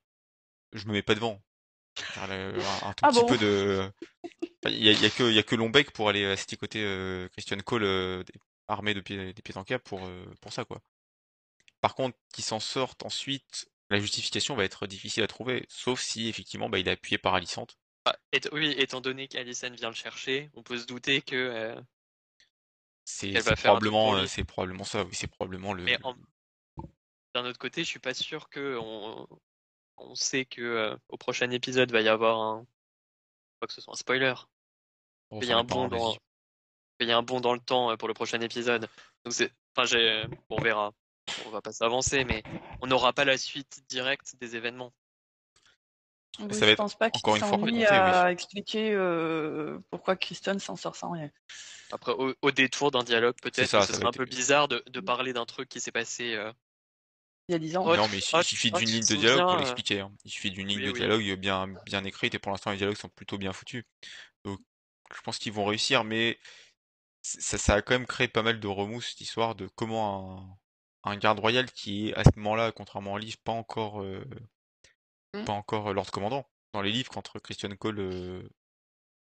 Je 0.74 0.88
me 0.88 0.94
mets 0.94 1.04
pas 1.04 1.16
devant. 1.16 1.42
Le- 2.18 2.66
un, 2.66 2.80
un 2.90 2.94
tout 2.94 3.06
Ah 3.06 3.08
petit 3.08 3.24
bon? 3.24 3.26
peu 3.26 3.38
de. 3.38 3.92
Enfin, 4.64 4.76
Il 4.76 4.84
y 4.84 4.90
a, 4.90 4.94
il 4.94 5.02
y 5.02 5.06
a 5.06 5.12
que, 5.12 5.24
il 5.24 5.36
y 5.36 5.40
a 5.40 5.44
que 5.44 5.56
Lombec 5.56 5.92
pour 5.94 6.10
aller 6.10 6.26
assister 6.26 6.58
côté 6.58 6.84
euh, 6.84 7.30
Christian 7.30 7.58
Cole 7.60 7.84
euh, 7.86 8.24
des- 8.24 8.34
armé 8.68 8.94
de 8.96 9.02
pieds, 9.02 9.34
des 9.34 9.42
pieds 9.44 9.58
en 9.58 9.64
cap 9.66 9.84
pour, 9.84 10.06
euh, 10.06 10.26
pour 10.42 10.54
ça 10.54 10.66
quoi. 10.66 10.82
Par 11.80 11.96
contre, 11.96 12.18
qu'il 12.34 12.44
s'en 12.44 12.60
sorte 12.60 13.06
ensuite, 13.06 13.70
la 13.90 13.98
justification 14.00 14.56
va 14.58 14.66
être 14.66 14.88
difficile 14.88 15.24
à 15.24 15.28
trouver, 15.28 15.66
sauf 15.70 16.02
si 16.02 16.28
effectivement 16.28 16.68
bah, 16.70 16.80
il 16.80 16.88
est 16.90 16.92
appuyé 16.92 17.18
par 17.18 17.34
Alicante. 17.36 17.78
Bah, 18.06 18.16
éta- 18.34 18.50
oui, 18.52 18.74
étant 18.78 19.02
donné 19.02 19.28
qu'Alicent 19.28 19.70
vient 19.76 19.90
le 19.90 19.96
chercher, 19.96 20.50
on 20.56 20.64
peut 20.64 20.78
se 20.78 20.86
douter 20.86 21.22
que. 21.22 21.36
euh, 21.36 21.76
C'est 23.08 23.32
probablement, 23.56 24.16
euh, 24.16 24.28
c'est 24.28 24.44
probablement 24.44 24.84
ça, 24.84 25.04
oui, 25.04 25.14
c'est 25.14 25.28
probablement 25.28 25.74
le. 25.74 25.84
Mais 25.84 25.98
en- 26.04 26.16
d'un 27.36 27.46
autre 27.46 27.60
côté, 27.60 27.84
je 27.84 27.90
suis 27.90 28.00
pas 28.00 28.14
sûr 28.14 28.50
que 28.50 28.78
on, 28.82 29.28
on 29.98 30.16
sait 30.16 30.46
que 30.46 30.62
euh, 30.62 30.98
au 31.10 31.18
prochain 31.18 31.50
épisode 31.52 31.92
va 31.92 32.02
y 32.02 32.08
avoir 32.10 32.40
un. 32.40 32.66
Pas 33.60 33.68
que 33.68 33.74
ce 33.74 33.82
soit 33.82 33.94
un 33.94 33.98
spoiler. 33.98 34.34
Bon, 35.30 35.40
Il 35.42 35.48
y 35.48 35.52
a 35.52 35.58
un 35.58 35.64
bond 35.64 35.88
dans. 35.88 36.18
Il 37.00 37.08
y 37.08 37.12
a 37.12 37.18
un 37.18 37.24
bond 37.24 37.42
dans 37.42 37.54
le 37.54 37.60
temps 37.60 37.92
euh, 37.92 37.98
pour 37.98 38.08
le 38.08 38.14
prochain 38.14 38.42
épisode. 38.42 38.88
Donc 39.24 39.34
c'est. 39.34 39.52
Enfin, 39.76 39.86
j'ai. 39.86 40.26
On 40.50 40.62
verra. 40.62 40.92
On 41.46 41.50
va 41.50 41.62
pas 41.62 41.72
s'avancer, 41.74 42.24
mais 42.24 42.44
on 42.82 42.88
n'aura 42.88 43.12
pas 43.12 43.26
la 43.26 43.38
suite 43.38 43.84
directe 43.90 44.36
des 44.38 44.56
événements. 44.56 44.94
Oui, 46.40 46.54
Ça 46.54 46.60
je 46.62 46.66
va 46.66 46.72
être 46.72 46.78
pense 46.78 46.96
pas 46.96 47.10
qu'il 47.10 47.20
encore 47.20 47.36
une 47.36 47.42
fois 47.44 47.58
oui. 47.62 47.84
à 47.86 48.32
expliquer 48.32 48.92
euh, 48.94 49.80
pourquoi 49.90 50.16
Kristen 50.16 50.60
s'en 50.60 50.76
sort 50.76 50.96
sans 50.96 51.12
rien. 51.12 51.30
Après, 51.92 52.12
au, 52.12 52.34
au 52.42 52.52
détour 52.52 52.92
d'un 52.92 53.04
dialogue, 53.04 53.36
peut-être 53.42 53.68
ça, 53.68 53.80
que 53.80 53.86
ça 53.86 53.94
serait 53.94 54.06
un 54.06 54.10
être- 54.10 54.18
peu 54.18 54.26
bizarre 54.26 54.68
de, 54.68 54.84
de 54.88 55.00
parler 55.00 55.34
d'un 55.34 55.46
truc 55.46 55.70
qui 55.70 55.80
s'est 55.80 55.92
passé. 55.92 56.34
euh, 56.36 56.52
Il 57.48 57.54
y 57.54 57.56
a 57.56 57.60
10 57.60 57.78
ans. 57.78 57.86
Non, 57.86 58.08
mais 58.12 58.18
il 58.18 58.44
suffit 58.44 58.72
d'une 58.72 58.90
ligne 58.90 59.06
de 59.06 59.16
dialogue 59.16 59.46
pour 59.46 59.54
euh, 59.54 59.60
l'expliquer. 59.60 60.00
hein. 60.02 60.12
Il 60.26 60.32
suffit 60.32 60.52
d'une 60.52 60.68
ligne 60.68 60.86
de 60.86 60.92
dialogue 60.92 61.24
bien, 61.40 61.68
bien 61.86 62.04
écrite 62.04 62.34
et 62.36 62.40
pour 62.40 62.52
l'instant 62.52 62.72
les 62.72 62.78
dialogues 62.78 62.98
sont 62.98 63.10
plutôt 63.10 63.38
bien 63.38 63.54
foutus. 63.54 63.84
Donc 64.44 64.60
je 65.16 65.22
pense 65.22 65.38
qu'ils 65.38 65.54
vont 65.54 65.66
réussir, 65.66 66.04
mais 66.04 66.40
ça, 67.22 67.58
ça 67.58 67.74
a 67.76 67.82
quand 67.82 67.94
même 67.94 68.08
créé 68.08 68.28
pas 68.28 68.44
mal 68.44 68.60
de 68.60 68.68
remous 68.68 69.02
cette 69.02 69.22
histoire 69.22 69.56
de 69.56 69.68
comment 69.76 70.60
un, 71.06 71.12
un 71.12 71.18
garde 71.18 71.40
royal 71.40 71.72
qui 71.72 72.10
est 72.10 72.16
à 72.16 72.24
ce 72.24 72.32
moment-là, 72.38 72.72
contrairement 72.72 73.16
à 73.16 73.20
livre, 73.20 73.38
pas 73.44 73.52
encore, 73.52 74.02
euh, 74.02 74.26
Mm. 75.42 75.46
pas 75.46 75.54
encore 75.54 75.90
euh, 75.90 75.94
Lord 75.94 76.12
Commandant. 76.12 76.48
Dans 76.74 76.82
les 76.82 76.92
livres, 76.92 77.12
quand 77.12 77.40
Christian 77.40 77.76
Cole 77.78 78.00
euh, 78.00 78.50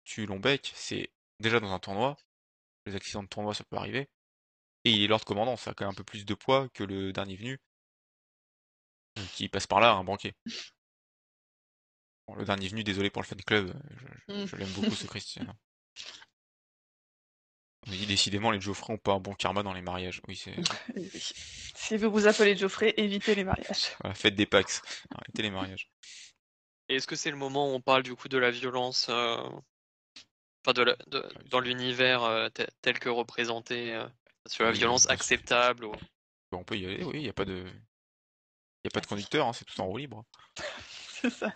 tue 0.03 0.25
Lombec, 0.25 0.71
c'est 0.75 1.11
déjà 1.39 1.59
dans 1.59 1.71
un 1.71 1.79
tournoi. 1.79 2.17
Les 2.85 2.95
accidents 2.95 3.23
de 3.23 3.27
tournoi, 3.27 3.53
ça 3.53 3.63
peut 3.63 3.77
arriver. 3.77 4.09
Et 4.85 4.91
il 4.91 5.03
est 5.03 5.07
Lord 5.07 5.25
Commandant, 5.25 5.57
ça 5.57 5.71
a 5.71 5.73
quand 5.73 5.85
même 5.85 5.91
un 5.91 5.95
peu 5.95 6.03
plus 6.03 6.25
de 6.25 6.33
poids 6.33 6.69
que 6.69 6.83
le 6.83 7.11
dernier 7.11 7.35
venu, 7.35 7.59
euh, 9.17 9.21
qui 9.35 9.49
passe 9.49 9.67
par 9.67 9.79
là, 9.79 9.91
un 9.93 10.03
banquier. 10.03 10.33
Bon, 12.27 12.35
le 12.35 12.45
dernier 12.45 12.67
venu, 12.69 12.83
désolé 12.83 13.09
pour 13.09 13.21
le 13.21 13.27
fan 13.27 13.41
club, 13.41 13.69
euh, 13.69 13.79
je, 14.27 14.33
je- 14.33 14.43
Mm. 14.43 14.45
je 14.47 14.55
l'aime 14.55 14.71
beaucoup 14.73 14.95
ce 14.95 15.07
Christian. 15.07 15.45
Oui, 17.87 18.05
décidément, 18.05 18.51
les 18.51 18.59
Geoffrey 18.59 18.93
ont 18.93 18.97
pas 18.97 19.13
un 19.13 19.19
bon 19.19 19.33
karma 19.33 19.63
dans 19.63 19.73
les 19.73 19.81
mariages. 19.81 20.21
Oui, 20.27 20.35
c'est. 20.35 20.55
Si 21.75 21.97
vous 21.97 22.11
vous 22.11 22.27
appelez 22.27 22.55
Geoffrey, 22.55 22.93
évitez 22.97 23.33
les 23.35 23.43
mariages. 23.43 23.95
voilà, 24.01 24.13
faites 24.13 24.35
des 24.35 24.45
Pax. 24.45 24.81
Arrêtez 25.11 25.41
les 25.41 25.49
mariages. 25.49 25.89
Et 26.89 26.95
est-ce 26.95 27.07
que 27.07 27.15
c'est 27.15 27.31
le 27.31 27.37
moment 27.37 27.71
où 27.71 27.75
on 27.75 27.81
parle 27.81 28.03
du 28.03 28.15
coup 28.15 28.27
de 28.27 28.37
la 28.37 28.51
violence, 28.51 29.07
euh, 29.09 29.37
enfin 30.63 30.73
de 30.73 30.81
la- 30.83 30.97
de- 31.07 31.27
dans 31.49 31.59
l'univers 31.59 32.23
euh, 32.23 32.49
tel, 32.81 32.99
que 32.99 33.09
représenté, 33.09 33.95
euh, 33.95 34.05
sur 34.45 34.65
la 34.65 34.71
Oui, 34.71 34.77
violence 34.77 35.03
sûr. 35.03 35.11
acceptable 35.11 35.85
ou- 35.85 35.95
on 36.51 36.63
peut 36.63 36.77
y 36.77 36.85
aller, 36.85 37.03
oui, 37.03 37.11
il 37.15 37.21
n'y 37.21 37.29
a 37.29 37.33
pas 37.33 37.45
de. 37.45 37.65
Il 38.83 38.87
a 38.87 38.91
pas 38.91 39.01
de 39.01 39.07
conducteur, 39.07 39.47
hein, 39.47 39.53
c'est 39.53 39.65
tout 39.65 39.79
en 39.81 39.85
roue 39.85 39.97
libre. 39.97 40.25
C'est 41.21 41.29
ça. 41.29 41.53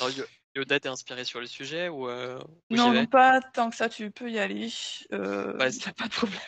Alors, 0.00 0.12
Yoda 0.54 0.78
t'es 0.78 0.88
inspiré 0.88 1.24
sur 1.24 1.40
le 1.40 1.46
sujet 1.46 1.88
ou 1.88 2.08
euh, 2.08 2.38
ou 2.70 2.76
Non, 2.76 2.92
non, 2.92 3.06
pas 3.06 3.40
tant 3.40 3.70
que 3.70 3.76
ça, 3.76 3.88
tu 3.88 4.10
peux 4.10 4.30
y 4.30 4.38
aller. 4.38 4.72
Euh, 5.12 5.52
Bah, 5.54 5.68
y 5.68 5.88
a 5.88 5.92
pas 5.92 6.06
de 6.06 6.12
problème. 6.12 6.40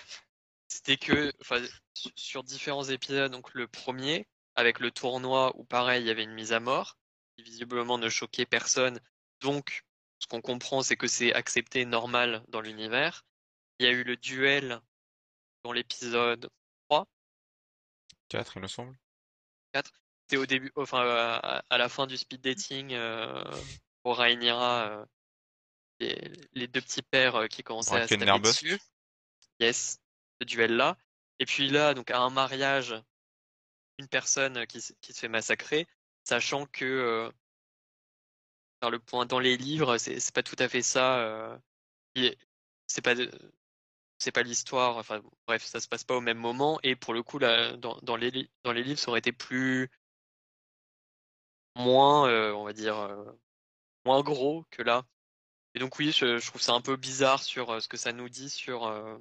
C'était 0.68 0.96
que, 0.96 1.32
sur 2.14 2.44
différents 2.44 2.84
épisodes, 2.84 3.32
donc 3.32 3.54
le 3.54 3.66
premier 3.66 4.26
avec 4.54 4.80
le 4.80 4.90
tournoi 4.90 5.52
où 5.56 5.64
pareil 5.64 6.02
il 6.02 6.06
y 6.06 6.10
avait 6.10 6.24
une 6.24 6.34
mise 6.34 6.52
à 6.52 6.60
mort 6.60 6.96
qui 7.36 7.42
visiblement 7.42 7.98
ne 7.98 8.08
choquait 8.08 8.46
personne. 8.46 9.00
Donc, 9.40 9.84
ce 10.18 10.26
qu'on 10.26 10.40
comprend, 10.40 10.82
c'est 10.82 10.96
que 10.96 11.06
c'est 11.06 11.34
accepté 11.34 11.84
normal 11.84 12.42
dans 12.48 12.60
l'univers. 12.60 13.24
Il 13.78 13.86
y 13.86 13.88
a 13.88 13.92
eu 13.92 14.02
le 14.02 14.16
duel 14.16 14.80
dans 15.62 15.72
l'épisode 15.72 16.48
4, 18.28 18.56
il 18.56 18.62
me 18.62 18.66
semble. 18.66 18.96
C'était 19.74 20.36
au 20.36 20.46
début, 20.46 20.72
enfin 20.74 21.00
à, 21.06 21.62
à 21.68 21.78
la 21.78 21.88
fin 21.88 22.06
du 22.06 22.16
speed 22.16 22.40
dating 22.40 22.94
euh, 22.94 23.44
pour 24.06 24.18
Rhaenyra, 24.18 24.88
euh, 24.88 25.04
les, 25.98 26.32
les 26.52 26.68
deux 26.68 26.80
petits 26.80 27.02
pères 27.02 27.34
euh, 27.34 27.46
qui 27.48 27.64
commençaient 27.64 27.90
à 27.96 28.06
se 28.06 28.14
taper 28.20 28.38
dessus. 28.52 28.78
Yes, 29.58 29.98
ce 30.40 30.46
duel-là. 30.46 30.96
Et 31.40 31.44
puis 31.44 31.68
là, 31.68 31.92
donc 31.92 32.12
à 32.12 32.20
un 32.20 32.30
mariage, 32.30 32.94
une 33.98 34.06
personne 34.06 34.64
qui, 34.68 34.80
se- 34.80 34.92
qui 35.00 35.12
se 35.12 35.18
fait 35.18 35.26
massacrer, 35.28 35.88
sachant 36.22 36.66
que 36.66 36.84
euh, 36.84 37.28
faire 38.80 38.90
le 38.92 39.00
point 39.00 39.26
dans 39.26 39.40
les 39.40 39.56
livres, 39.56 39.98
c'est 39.98 40.32
pas 40.32 40.44
tout 40.44 40.54
à 40.60 40.68
fait 40.68 40.82
ça. 40.82 41.18
euh, 41.18 41.58
c'est 42.86 43.02
pas 43.02 43.14
c'est 44.18 44.30
pas 44.30 44.44
l'histoire. 44.44 44.98
Enfin 44.98 45.20
bref, 45.48 45.64
ça 45.64 45.80
se 45.80 45.88
passe 45.88 46.04
pas 46.04 46.14
au 46.14 46.20
même 46.20 46.38
moment. 46.38 46.78
Et 46.84 46.94
pour 46.94 47.12
le 47.12 47.24
coup, 47.24 47.40
là, 47.40 47.76
dans, 47.76 47.98
dans 48.04 48.14
les 48.14 48.48
dans 48.62 48.70
les 48.72 48.84
livres, 48.84 49.00
ça 49.00 49.08
aurait 49.08 49.18
été 49.18 49.32
plus 49.32 49.90
moins, 51.74 52.28
euh, 52.28 52.52
on 52.52 52.64
va 52.64 52.72
dire, 52.72 52.96
euh, 52.98 53.32
moins 54.06 54.22
gros 54.22 54.64
que 54.70 54.82
là. 54.82 55.04
Et 55.74 55.80
donc 55.80 55.98
oui, 55.98 56.12
je, 56.12 56.38
je 56.38 56.46
trouve 56.48 56.62
ça 56.62 56.74
un 56.74 56.82
peu 56.82 56.96
bizarre 56.96 57.42
sur 57.42 57.70
euh, 57.72 57.80
ce 57.80 57.88
que 57.88 57.98
ça 57.98 58.12
nous 58.12 58.28
dit 58.30 58.50
sur 58.50 58.86
euh, 58.86 59.18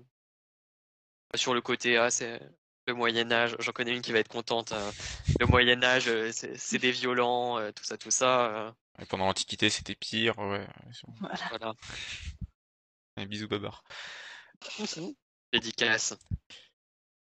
sur 1.36 1.54
le 1.54 1.62
côté 1.62 1.98
ah 1.98 2.10
c'est 2.10 2.40
le 2.88 2.94
Moyen 2.94 3.32
Âge. 3.32 3.56
J'en 3.60 3.72
connais 3.72 3.96
une 3.96 4.02
qui 4.02 4.12
va 4.12 4.20
être 4.20 4.28
contente. 4.28 4.72
euh, 4.72 4.92
le 5.40 5.48
Moyen 5.48 5.84
Âge, 5.84 6.10
c'est 6.32 6.78
des 6.78 6.92
violents, 6.92 7.58
euh, 7.58 7.72
tout 7.72 7.84
ça, 7.84 7.98
tout 7.98 8.12
ça. 8.12 8.68
euh, 8.68 8.72
Et 9.00 9.06
pendant 9.06 9.26
l'Antiquité, 9.26 9.70
c'était 9.70 9.96
pire, 9.96 10.38
ouais. 10.40 10.68
voilà. 11.50 11.74
Un 13.18 13.26
bisou 13.26 13.48
babar. 13.50 13.84
Dédicace. 15.52 16.14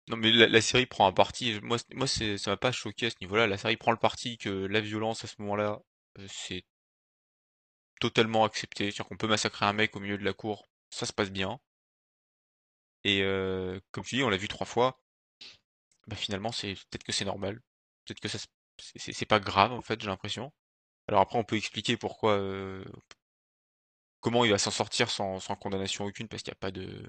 Non 0.09 0.17
mais 0.17 0.31
la, 0.31 0.47
la 0.47 0.61
série 0.61 0.85
prend 0.85 1.07
un 1.07 1.13
parti, 1.13 1.59
moi, 1.61 1.77
moi 1.93 2.07
c'est, 2.07 2.37
ça 2.37 2.51
m'a 2.51 2.57
pas 2.57 2.71
choqué 2.71 3.05
à 3.07 3.09
ce 3.09 3.15
niveau-là, 3.21 3.47
la 3.47 3.57
série 3.57 3.77
prend 3.77 3.91
le 3.91 3.97
parti 3.97 4.37
que 4.37 4.49
la 4.49 4.81
violence 4.81 5.23
à 5.23 5.27
ce 5.27 5.35
moment-là, 5.41 5.79
c'est 6.27 6.65
totalement 7.99 8.43
accepté, 8.45 8.85
c'est-à-dire 8.85 9.07
qu'on 9.07 9.17
peut 9.17 9.27
massacrer 9.27 9.65
un 9.65 9.73
mec 9.73 9.95
au 9.95 9.99
milieu 9.99 10.17
de 10.17 10.25
la 10.25 10.33
cour, 10.33 10.67
ça 10.89 11.05
se 11.05 11.13
passe 11.13 11.31
bien. 11.31 11.59
Et 13.03 13.21
comme 13.91 14.03
tu 14.05 14.15
dis, 14.15 14.23
on 14.23 14.29
l'a 14.29 14.37
vu 14.37 14.47
trois 14.47 14.65
fois, 14.65 15.01
bah 16.07 16.15
finalement 16.15 16.51
c'est 16.51 16.73
peut-être 16.89 17.03
que 17.03 17.11
c'est 17.11 17.25
normal, 17.25 17.61
peut-être 18.05 18.19
que 18.19 18.27
ça 18.27 18.37
c'est 18.79 19.13
c'est- 19.13 19.25
pas 19.25 19.39
grave 19.39 19.71
en 19.73 19.81
fait, 19.81 19.99
j'ai 20.01 20.07
l'impression. 20.07 20.51
Alors 21.07 21.21
après 21.21 21.39
on 21.39 21.43
peut 21.45 21.57
expliquer 21.57 21.97
pourquoi, 21.97 22.39
comment 24.21 24.45
il 24.45 24.51
va 24.51 24.57
s'en 24.57 24.71
sortir 24.71 25.09
sans, 25.09 25.39
sans 25.41 25.55
condamnation 25.57 26.05
aucune, 26.05 26.27
parce 26.29 26.41
qu'il 26.43 26.51
n'y 26.51 26.57
a 26.57 26.59
pas 26.59 26.71
de, 26.71 27.03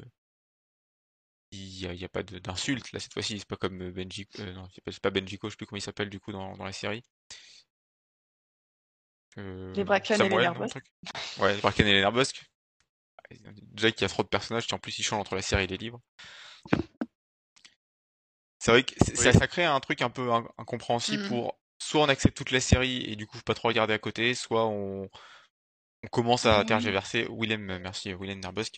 il 1.53 1.97
y 1.97 2.05
a, 2.05 2.09
pas 2.09 2.23
de- 2.23 2.39
d'insulte 2.39 2.93
là 2.93 3.01
cette 3.01 3.13
fois-ci, 3.13 3.39
c'est 3.39 3.49
pas 3.49 3.57
comme 3.57 3.91
Benji, 3.91 4.27
euh, 4.41 4.53
non, 4.53 4.69
c'est 4.75 4.83
pas, 4.85 4.93
c'est 4.93 5.03
pas 5.03 5.11
Benjico, 5.11 5.49
je 5.49 5.53
sais 5.53 5.57
plus 5.57 5.67
comment 5.67 5.79
il 5.79 5.83
s'appelle 5.83 6.11
du 6.11 6.21
coup 6.21 6.33
dans, 6.33 6.57
dans 6.57 6.65
la 6.65 6.73
série. 6.73 7.05
Euh, 9.39 9.73
Les 9.75 9.85
Bracken 9.85 10.21
et 10.21 10.29
les 10.29 10.37
Nerbusk. 10.37 10.79
Ouais, 11.39 11.55
les 11.55 11.61
Bracken 11.61 11.87
et 11.87 11.93
les 11.93 12.01
Nerbusk. 12.01 12.45
Déjà 13.73 13.93
qu'il 13.93 14.03
y 14.03 14.05
a 14.05 14.09
trop 14.09 14.23
de 14.25 14.29
personnages, 14.29 14.67
puis 14.67 14.75
en 14.75 14.79
plus 14.79 14.99
ils 14.99 15.03
changent 15.05 15.21
entre 15.21 15.37
la 15.37 15.43
série 15.43 15.65
et 15.65 15.69
les 15.69 15.77
livres. 15.77 16.01
C'est 18.59 18.73
vrai 18.73 18.83
que 18.83 18.93
ça, 19.15 19.47
crée 19.47 19.65
un 19.65 19.81
truc 19.81 20.03
un 20.03 20.11
peu 20.11 20.33
in- 20.33 20.49
incompréhensible 20.59 21.23
Mhm. 21.23 21.29
pour 21.29 21.59
soit 21.79 22.03
on 22.03 22.09
accepte 22.09 22.37
toute 22.37 22.51
la 22.51 22.61
série 22.61 23.05
et 23.05 23.17
du 23.17 23.27
coup 23.27 23.39
faut 23.39 23.43
pas 23.45 23.55
trop 23.55 23.69
regarder 23.69 23.95
à 23.95 23.99
côté, 23.99 24.35
soit 24.35 24.67
on, 24.67 25.09
on 26.03 26.07
commence 26.09 26.45
à 26.45 26.59
Mhm. 26.61 26.67
tergiverser. 26.67 27.27
Willem, 27.31 27.71
euh, 27.71 27.79
merci, 27.79 28.13
Willem 28.13 28.41
Nerbusk. 28.41 28.75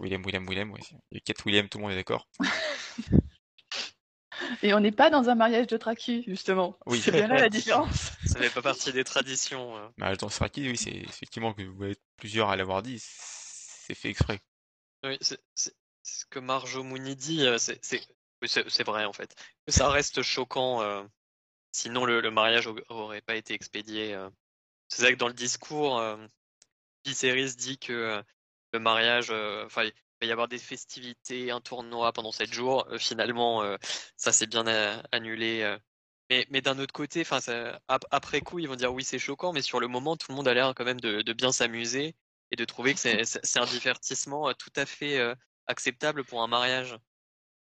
Willem, 0.00 0.22
Willem, 0.24 0.46
Willem, 0.48 0.70
ouais. 0.72 0.80
Il 1.10 1.14
y 1.14 1.16
a 1.18 1.20
quatre 1.20 1.46
Willem, 1.46 1.68
tout 1.68 1.78
le 1.78 1.82
monde 1.84 1.92
est 1.92 1.96
d'accord. 1.96 2.28
Et 4.62 4.74
on 4.74 4.80
n'est 4.80 4.92
pas 4.92 5.10
dans 5.10 5.28
un 5.28 5.34
mariage 5.34 5.66
de 5.66 5.76
traki, 5.76 6.24
justement. 6.26 6.78
Oui. 6.86 7.00
C'est 7.00 7.12
bien 7.12 7.26
là 7.28 7.40
la 7.40 7.48
différence. 7.48 8.12
Ça 8.24 8.38
fait 8.40 8.50
pas 8.50 8.62
partie 8.62 8.92
des 8.92 9.04
traditions. 9.04 9.76
euh. 9.76 9.88
Mais 9.96 10.16
dans 10.16 10.28
Sraki, 10.28 10.68
oui, 10.68 10.76
c'est 10.76 10.90
effectivement 10.90 11.54
que 11.54 11.62
vous 11.62 11.84
êtes 11.84 12.02
plusieurs 12.16 12.50
à 12.50 12.56
l'avoir 12.56 12.82
dit, 12.82 12.98
c'est 13.00 13.94
fait 13.94 14.10
exprès. 14.10 14.40
Oui, 15.04 15.16
c'est 15.20 15.40
ce 15.54 16.24
que 16.30 16.38
Marjo 16.38 16.82
Mooney 16.82 17.14
dit, 17.14 17.46
euh, 17.46 17.58
c'est 17.58 18.84
vrai 18.86 19.04
en 19.04 19.12
fait. 19.12 19.34
Ça 19.68 19.88
reste 19.90 20.22
choquant, 20.22 20.82
euh, 20.82 21.02
sinon 21.72 22.04
le, 22.04 22.20
le 22.20 22.30
mariage 22.30 22.66
au- 22.66 22.78
aurait 22.88 23.20
pas 23.20 23.36
été 23.36 23.54
expédié. 23.54 24.14
euh. 24.14 24.28
C'est 24.88 25.02
ça 25.02 25.10
que 25.12 25.16
dans 25.16 25.28
le 25.28 25.34
discours, 25.34 25.98
euh, 25.98 26.16
Viserys 27.04 27.54
dit 27.56 27.78
que 27.78 27.92
euh, 27.92 28.22
le 28.72 28.78
mariage, 28.80 29.28
euh, 29.30 29.64
enfin, 29.66 29.88
va 30.20 30.26
y 30.26 30.32
avoir 30.32 30.48
des 30.48 30.58
festivités, 30.58 31.50
un 31.50 31.60
tournoi 31.60 32.12
pendant 32.12 32.32
7 32.32 32.52
jours. 32.52 32.86
Euh, 32.90 32.98
finalement, 32.98 33.62
euh, 33.62 33.76
ça 34.16 34.32
s'est 34.32 34.46
bien 34.46 34.66
euh, 34.66 35.00
annulé. 35.12 35.76
Mais, 36.30 36.46
mais 36.50 36.60
d'un 36.60 36.78
autre 36.78 36.92
côté, 36.92 37.22
enfin, 37.22 37.38
après 37.88 38.40
coup, 38.40 38.58
ils 38.58 38.68
vont 38.68 38.76
dire 38.76 38.92
oui, 38.92 39.04
c'est 39.04 39.18
choquant, 39.18 39.52
mais 39.52 39.62
sur 39.62 39.80
le 39.80 39.88
moment, 39.88 40.16
tout 40.16 40.30
le 40.30 40.36
monde 40.36 40.48
a 40.48 40.54
l'air 40.54 40.74
quand 40.74 40.84
même 40.84 41.00
de, 41.00 41.22
de 41.22 41.32
bien 41.32 41.52
s'amuser 41.52 42.14
et 42.50 42.56
de 42.56 42.64
trouver 42.66 42.92
que 42.94 43.00
c'est 43.00 43.58
un 43.58 43.64
divertissement 43.64 44.52
tout 44.54 44.72
à 44.76 44.84
fait 44.84 45.18
acceptable 45.66 46.24
pour 46.24 46.42
un 46.42 46.46
mariage. 46.46 46.96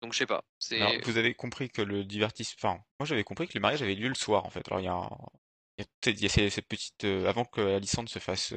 Donc 0.04 0.14
je 0.14 0.20
sais 0.20 0.28
pas. 0.28 0.44
Alors, 0.72 0.94
vous 1.04 1.18
avez 1.18 1.34
compris 1.34 1.70
que 1.70 1.82
le 1.82 2.04
divertissement. 2.04 2.70
Enfin, 2.70 2.84
moi 3.00 3.08
j'avais 3.08 3.24
compris 3.24 3.48
que 3.48 3.54
le 3.56 3.62
mariage 3.62 3.82
avait 3.82 3.96
lieu 3.96 4.10
le 4.10 4.14
soir 4.14 4.46
en 4.46 4.52
fait. 4.52 4.68
Alors 4.68 4.82
il 4.82 4.86
y 4.86 4.88
a, 4.88 5.10
il 6.06 6.22
y 6.22 6.26
a, 6.26 6.50
cette 6.52 6.68
petite 6.68 7.06
avant 7.06 7.46
que 7.46 7.80
se 7.84 8.20
fasse 8.20 8.54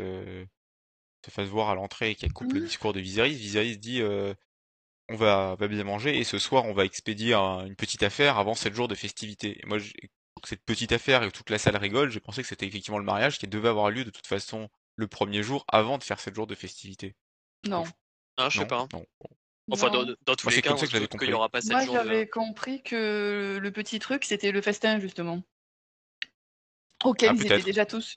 se 1.27 1.31
fasse 1.31 1.49
voir 1.49 1.70
à 1.70 1.74
l'entrée 1.74 2.11
et 2.11 2.14
qu'elle 2.14 2.33
coupe 2.33 2.53
le 2.53 2.61
mmh. 2.61 2.64
discours 2.64 2.93
de 2.93 3.01
Viserys, 3.01 3.35
Viserys 3.35 3.77
dit 3.77 4.03
on 5.09 5.16
va, 5.16 5.55
va, 5.59 5.68
bien 5.68 5.85
manger 5.85 6.18
et 6.18 6.24
ce 6.24 6.39
soir 6.39 6.64
on 6.64 6.72
va 6.72 6.85
expédier 6.85 7.35
une 7.35 7.77
petite 7.77 8.03
affaire 8.03 8.39
avant 8.39 8.55
7 8.55 8.74
jours 8.74 8.89
de 8.89 8.95
festivité. 8.95 9.61
Et 9.62 9.66
moi, 9.66 9.79
cette 10.45 10.64
petite 10.64 10.93
affaire 10.93 11.22
et 11.22 11.31
toute 11.31 11.51
la 11.51 11.59
salle 11.59 11.77
rigole, 11.77 12.11
j'ai 12.11 12.20
pensé 12.20 12.43
que 12.43 12.49
c'était 12.49 12.66
effectivement 12.66 12.99
le 12.99 13.05
mariage 13.05 13.39
qui 13.39 13.47
devait 13.47 13.68
avoir 13.68 13.91
lieu 13.91 14.05
de 14.05 14.11
toute 14.11 14.27
façon 14.27 14.68
le 14.97 15.07
premier 15.07 15.43
jour 15.43 15.64
avant 15.68 15.99
de 15.99 16.03
faire 16.03 16.20
7 16.20 16.35
jours 16.35 16.47
de 16.47 16.55
festivité. 16.55 17.14
Non. 17.66 17.85
Ah, 18.37 18.49
je 18.49 18.61
sais 18.61 18.66
pas. 18.66 18.87
Enfin, 19.70 19.91
dans, 19.91 20.37
tous 20.37 20.49
les 20.51 20.62
cas, 20.62 20.74
que 20.74 20.87
j'avais 20.87 21.09
compris. 21.09 21.27
Y 21.27 21.33
aura 21.33 21.49
pas 21.49 21.59
Moi, 21.70 21.85
j'avais 21.85 22.29
compris 22.29 22.83
que 22.83 23.59
le 23.61 23.72
petit 23.72 23.99
truc, 23.99 24.24
c'était 24.24 24.53
le 24.53 24.62
festin, 24.62 25.01
justement. 25.01 25.43
Auquel 27.05 27.31
ah, 27.31 27.35
ils 27.35 27.47
étaient 27.47 27.62
déjà 27.62 27.85
tous. 27.85 28.16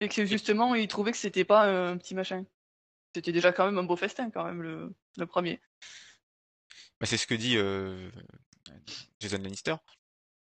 Et 0.00 0.08
que 0.08 0.24
justement, 0.24 0.74
il 0.74 0.88
trouvait 0.88 1.12
que 1.12 1.18
c'était 1.18 1.44
pas 1.44 1.64
un 1.64 1.96
petit 1.96 2.14
machin. 2.14 2.44
C'était 3.14 3.32
déjà 3.32 3.52
quand 3.52 3.64
même 3.66 3.78
un 3.78 3.84
beau 3.84 3.96
festin, 3.96 4.30
quand 4.30 4.44
même, 4.44 4.62
le, 4.62 4.94
le 5.16 5.26
premier. 5.26 5.60
Bah, 7.00 7.06
c'est 7.06 7.16
ce 7.16 7.26
que 7.26 7.34
dit 7.34 7.56
euh, 7.56 8.10
Jason 9.20 9.38
Lannister. 9.38 9.76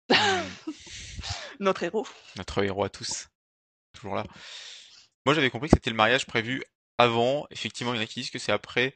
notre 1.60 1.84
héros. 1.84 2.08
Notre 2.36 2.64
héros 2.64 2.84
à 2.84 2.90
tous. 2.90 3.30
Toujours 3.94 4.16
là. 4.16 4.26
Moi, 5.26 5.36
j'avais 5.36 5.50
compris 5.50 5.70
que 5.70 5.76
c'était 5.76 5.90
le 5.90 5.96
mariage 5.96 6.26
prévu 6.26 6.64
avant. 6.98 7.48
Effectivement, 7.52 7.94
il 7.94 7.98
y 7.98 8.00
en 8.00 8.04
a 8.04 8.08
qui 8.08 8.22
disent 8.22 8.32
que 8.32 8.40
c'est 8.40 8.52
après. 8.52 8.96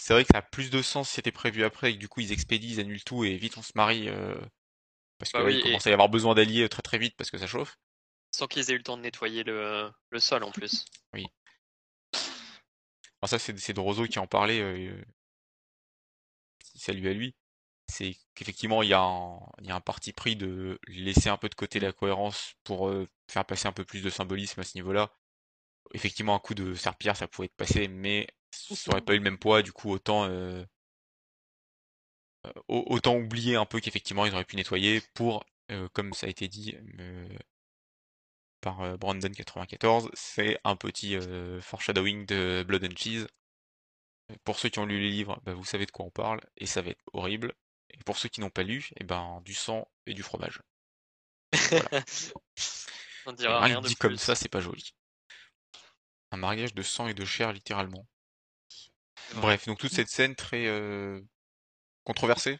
C'est 0.00 0.14
vrai 0.14 0.24
que 0.24 0.30
ça 0.32 0.38
a 0.38 0.42
plus 0.42 0.70
de 0.70 0.80
sens 0.80 1.08
si 1.08 1.16
c'était 1.16 1.32
prévu 1.32 1.62
après 1.62 1.90
et 1.90 1.94
que 1.94 1.98
du 1.98 2.08
coup 2.08 2.20
ils 2.20 2.32
expédient, 2.32 2.70
ils 2.70 2.80
annulent 2.80 3.04
tout 3.04 3.22
et 3.22 3.36
vite 3.36 3.58
on 3.58 3.62
se 3.62 3.72
marie 3.74 4.08
euh, 4.08 4.34
parce 5.18 5.30
bah 5.32 5.46
qu'il 5.50 5.62
commence 5.62 5.86
à 5.86 5.90
y 5.90 5.92
avoir 5.92 6.08
besoin 6.08 6.34
d'alliés 6.34 6.66
très 6.70 6.80
très 6.80 6.96
vite 6.96 7.14
parce 7.18 7.30
que 7.30 7.36
ça 7.36 7.46
chauffe. 7.46 7.76
Sans 8.30 8.46
qu'ils 8.46 8.70
aient 8.70 8.74
eu 8.74 8.78
le 8.78 8.82
temps 8.82 8.96
de 8.96 9.02
nettoyer 9.02 9.42
le, 9.44 9.92
sol 10.18 10.44
en 10.44 10.50
plus. 10.50 10.84
Oui. 11.12 11.26
Alors 13.20 13.28
ça, 13.28 13.38
c'est 13.38 13.76
Roseau 13.76 14.06
qui 14.06 14.18
en 14.18 14.26
parlait. 14.26 14.60
Euh, 14.60 15.04
salut 16.74 17.08
à 17.08 17.12
lui. 17.12 17.34
C'est 17.88 18.16
qu'effectivement, 18.34 18.82
il 18.82 18.90
y, 18.90 18.94
a 18.94 19.02
un, 19.02 19.80
parti 19.80 20.12
pris 20.12 20.36
de 20.36 20.78
laisser 20.86 21.28
un 21.28 21.36
peu 21.36 21.48
de 21.48 21.54
côté 21.56 21.80
la 21.80 21.92
cohérence 21.92 22.54
pour 22.62 22.88
euh, 22.88 23.08
faire 23.28 23.44
passer 23.44 23.66
un 23.66 23.72
peu 23.72 23.84
plus 23.84 24.02
de 24.02 24.10
symbolisme 24.10 24.60
à 24.60 24.64
ce 24.64 24.78
niveau-là. 24.78 25.12
Effectivement, 25.92 26.36
un 26.36 26.38
coup 26.38 26.54
de 26.54 26.74
serpillère, 26.74 27.16
ça 27.16 27.26
pourrait 27.26 27.46
être 27.46 27.56
passé, 27.56 27.88
mais 27.88 28.28
ça 28.52 28.92
aurait 28.92 29.02
pas 29.02 29.14
eu 29.14 29.18
le 29.18 29.24
même 29.24 29.38
poids. 29.38 29.62
Du 29.62 29.72
coup, 29.72 29.90
autant 29.90 30.24
euh, 30.26 30.64
autant 32.68 33.16
oublier 33.16 33.56
un 33.56 33.66
peu 33.66 33.80
qu'effectivement, 33.80 34.24
ils 34.24 34.32
auraient 34.32 34.44
pu 34.44 34.56
nettoyer 34.56 35.02
pour, 35.14 35.44
comme 35.92 36.14
ça 36.14 36.26
a 36.26 36.30
été 36.30 36.46
dit, 36.46 36.76
par 38.60 38.96
Brandon94, 38.96 40.10
c'est 40.14 40.58
un 40.64 40.76
petit 40.76 41.16
foreshadowing 41.60 42.26
de 42.26 42.64
Blood 42.66 42.84
and 42.84 42.96
Cheese. 42.96 43.26
Pour 44.44 44.58
ceux 44.58 44.68
qui 44.68 44.78
ont 44.78 44.86
lu 44.86 45.00
les 45.00 45.10
livres, 45.10 45.40
bah, 45.44 45.54
vous 45.54 45.64
savez 45.64 45.86
de 45.86 45.90
quoi 45.90 46.04
on 46.04 46.10
parle, 46.10 46.40
et 46.56 46.66
ça 46.66 46.82
va 46.82 46.90
être 46.90 47.02
horrible. 47.12 47.52
Et 47.90 47.98
pour 48.04 48.16
ceux 48.16 48.28
qui 48.28 48.40
n'ont 48.40 48.50
pas 48.50 48.62
lu, 48.62 48.88
et 48.92 48.98
eh 49.00 49.04
ben 49.04 49.40
du 49.44 49.54
sang 49.54 49.88
et 50.06 50.14
du 50.14 50.22
fromage. 50.22 50.60
on 53.26 53.32
dira 53.32 53.60
rien, 53.60 53.80
dit 53.80 53.96
comme 53.96 54.16
ça, 54.16 54.34
c'est 54.36 54.48
pas 54.48 54.60
joli. 54.60 54.94
Un 56.30 56.36
mariage 56.36 56.74
de 56.74 56.82
sang 56.82 57.08
et 57.08 57.14
de 57.14 57.24
chair, 57.24 57.52
littéralement. 57.52 58.06
Bref, 59.34 59.66
donc 59.66 59.78
toute 59.78 59.92
cette 59.92 60.08
scène 60.08 60.36
très 60.36 60.68
controversée, 62.04 62.58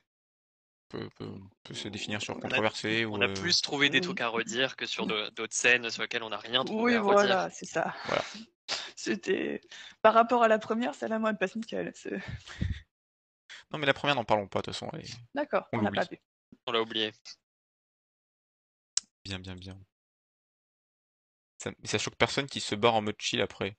peut, 0.91 1.75
se 1.75 1.89
définir 1.89 2.21
sur 2.21 2.39
controversé. 2.39 3.07
On 3.07 3.21
a, 3.21 3.29
ou, 3.29 3.35
plus 3.35 3.63
trouvé 3.63 3.89
des 3.89 4.01
trucs 4.01 4.21
à 4.21 4.29
redire 4.29 4.77
que 4.77 4.87
sur 4.87 5.07
d'autres 5.07 5.55
scènes 5.55 5.89
sur 5.91 6.03
lesquelles 6.03 6.23
on 6.23 6.31
n'a 6.31 6.39
rien 6.39 6.65
trouvé 6.65 6.93
oui, 6.93 6.95
à 6.95 7.01
redire. 7.01 7.15
voilà, 7.15 7.51
c'est 7.51 7.67
ça. 7.67 7.95
C'était 8.97 9.61
par 10.03 10.15
rapport 10.15 10.43
à 10.43 10.49
la 10.49 10.59
première, 10.59 10.95
celle-là, 10.95 11.19
moi, 11.19 11.31
elle 11.31 11.39
passe 11.39 11.57
nickel. 11.57 11.93
Non, 13.73 13.79
mais 13.79 13.87
la 13.87 13.95
première, 13.95 14.17
n'en 14.17 14.25
parlons 14.25 14.49
pas, 14.49 14.61
de 14.61 14.65
toute 14.67 14.75
façon. 14.75 14.91
D'accord, 15.35 15.69
on, 15.73 15.81
l'a 15.81 15.91
pas 15.91 16.05
vu. 16.05 16.19
On 16.67 16.73
l'a 16.73 16.83
oublié. 16.83 17.13
Bien, 19.25 19.39
bien, 19.39 19.55
bien. 19.55 19.79
Ça, 21.59 21.71
ça 21.85 21.99
choque 21.99 22.17
personne 22.17 22.47
qui 22.47 22.61
se 22.61 22.75
barre 22.75 22.95
en 22.95 23.03
mode 23.03 23.17
chill 23.19 23.41
après. 23.41 23.77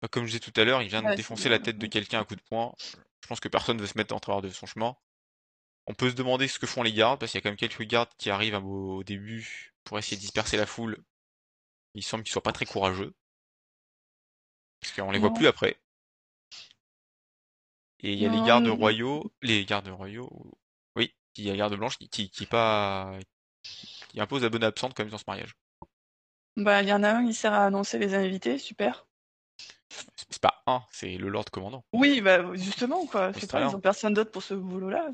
Bah, 0.00 0.08
comme 0.08 0.24
je 0.24 0.30
disais 0.30 0.40
tout 0.40 0.58
à 0.60 0.64
l'heure, 0.64 0.82
il 0.82 0.88
vient 0.88 1.02
de 1.02 1.14
défoncer 1.14 1.48
la 1.48 1.58
tête 1.58 1.78
de 1.78 1.86
quelqu'un 1.86 2.20
à 2.20 2.24
coup 2.24 2.36
de 2.36 2.42
poing. 2.42 2.74
Je 3.22 3.26
pense 3.28 3.40
que 3.40 3.48
personne 3.48 3.76
ne 3.76 3.82
veut 3.82 3.88
se 3.88 3.98
mettre 3.98 4.14
en 4.14 4.20
travers 4.20 4.42
de 4.42 4.48
son 4.48 4.66
chemin. 4.66 4.96
On 5.90 5.94
peut 5.94 6.10
se 6.10 6.14
demander 6.14 6.48
ce 6.48 6.58
que 6.58 6.66
font 6.66 6.82
les 6.82 6.92
gardes, 6.92 7.18
parce 7.18 7.32
qu'il 7.32 7.38
y 7.38 7.40
a 7.40 7.42
quand 7.42 7.48
même 7.48 7.56
quelques 7.56 7.82
gardes 7.82 8.10
qui 8.18 8.28
arrivent 8.28 8.62
au 8.62 9.02
début 9.02 9.72
pour 9.84 9.98
essayer 9.98 10.18
de 10.18 10.20
disperser 10.20 10.58
la 10.58 10.66
foule. 10.66 11.02
Il 11.94 12.02
semble 12.02 12.24
qu'ils 12.24 12.32
soient 12.32 12.42
pas 12.42 12.52
très 12.52 12.66
courageux. 12.66 13.14
Parce 14.80 14.92
qu'on 14.92 15.10
les 15.10 15.18
voit 15.18 15.32
plus 15.32 15.46
après. 15.46 15.80
Et 18.00 18.12
il 18.12 18.18
y 18.18 18.26
a 18.26 18.28
les 18.28 18.46
gardes 18.46 18.68
royaux, 18.68 19.32
les 19.40 19.64
gardes 19.64 19.88
royaux, 19.88 20.30
oui, 20.94 21.12
il 21.36 21.44
y 21.44 21.48
a 21.48 21.52
les 21.52 21.58
gardes 21.58 21.74
blanches 21.74 21.98
qui, 21.98 22.30
qui, 22.30 22.46
pas, 22.46 23.18
qui 23.62 24.20
imposent 24.20 24.42
la 24.42 24.50
bonne 24.50 24.64
absente 24.64 24.94
quand 24.94 25.02
même 25.02 25.10
dans 25.10 25.18
ce 25.18 25.24
mariage. 25.26 25.56
Bah, 26.56 26.82
il 26.82 26.88
y 26.88 26.92
en 26.92 27.02
a 27.02 27.10
un 27.10 27.26
qui 27.26 27.34
sert 27.34 27.54
à 27.54 27.64
annoncer 27.64 27.98
les 27.98 28.14
invités, 28.14 28.58
super. 28.58 29.06
C'est 29.88 30.42
pas 30.42 30.62
un, 30.66 30.84
c'est 30.90 31.16
le 31.16 31.28
Lord 31.30 31.46
Commandant. 31.46 31.82
Oui, 31.94 32.20
bah 32.20 32.54
justement 32.54 33.06
quoi. 33.06 33.32
C'est 33.32 33.50
pas, 33.50 33.62
ils 33.62 33.74
ont 33.74 33.80
personne 33.80 34.12
d'autre 34.12 34.30
pour 34.30 34.42
ce 34.42 34.54
boulot-là. 34.54 35.10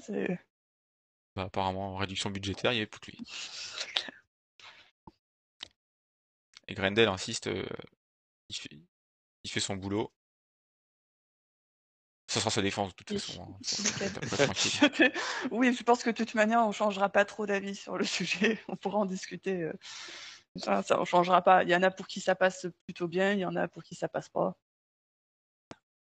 Bah, 1.37 1.45
apparemment, 1.45 1.97
réduction 1.97 2.31
budgétaire, 2.31 2.73
il 2.73 2.77
n'y 2.77 2.81
avait 2.81 2.87
plus 2.87 3.01
que 3.01 3.11
lui. 3.11 3.19
Et 6.69 6.75
Grendel 6.75 7.09
insiste, 7.09 7.49
euh, 7.49 7.67
il, 8.49 8.57
fait, 8.57 8.79
il 9.43 9.51
fait 9.51 9.61
son 9.61 9.77
boulot. 9.77 10.13
Ça 12.27 12.41
sera 12.41 12.51
sa 12.51 12.63
défense 12.63 12.97
de 12.97 13.05
toute 13.05 13.19
façon. 13.19 13.43
Hein. 13.43 13.59
oui, 15.51 15.75
je 15.75 15.83
pense 15.83 16.03
que 16.03 16.11
de 16.11 16.17
toute 16.17 16.35
manière, 16.35 16.61
on 16.67 16.73
changera 16.73 17.09
pas 17.09 17.25
trop 17.25 17.47
d'avis 17.47 17.77
sur 17.77 17.99
le 17.99 18.05
sujet. 18.05 18.63
On 18.69 18.77
pourra 18.77 18.99
en 18.99 19.07
discuter. 19.07 19.63
Euh. 19.63 19.73
Ça, 20.57 20.83
ça, 20.83 21.01
on 21.01 21.05
changera 21.05 21.43
pas. 21.43 21.65
Il 21.65 21.71
y 21.71 21.75
en 21.75 21.83
a 21.83 21.91
pour 21.91 22.07
qui 22.07 22.21
ça 22.21 22.37
passe 22.37 22.67
plutôt 22.87 23.09
bien, 23.09 23.33
il 23.33 23.41
y 23.41 23.45
en 23.45 23.57
a 23.57 23.67
pour 23.67 23.83
qui 23.83 23.97
ça 23.97 24.09
passe 24.09 24.29
pas. 24.29 24.57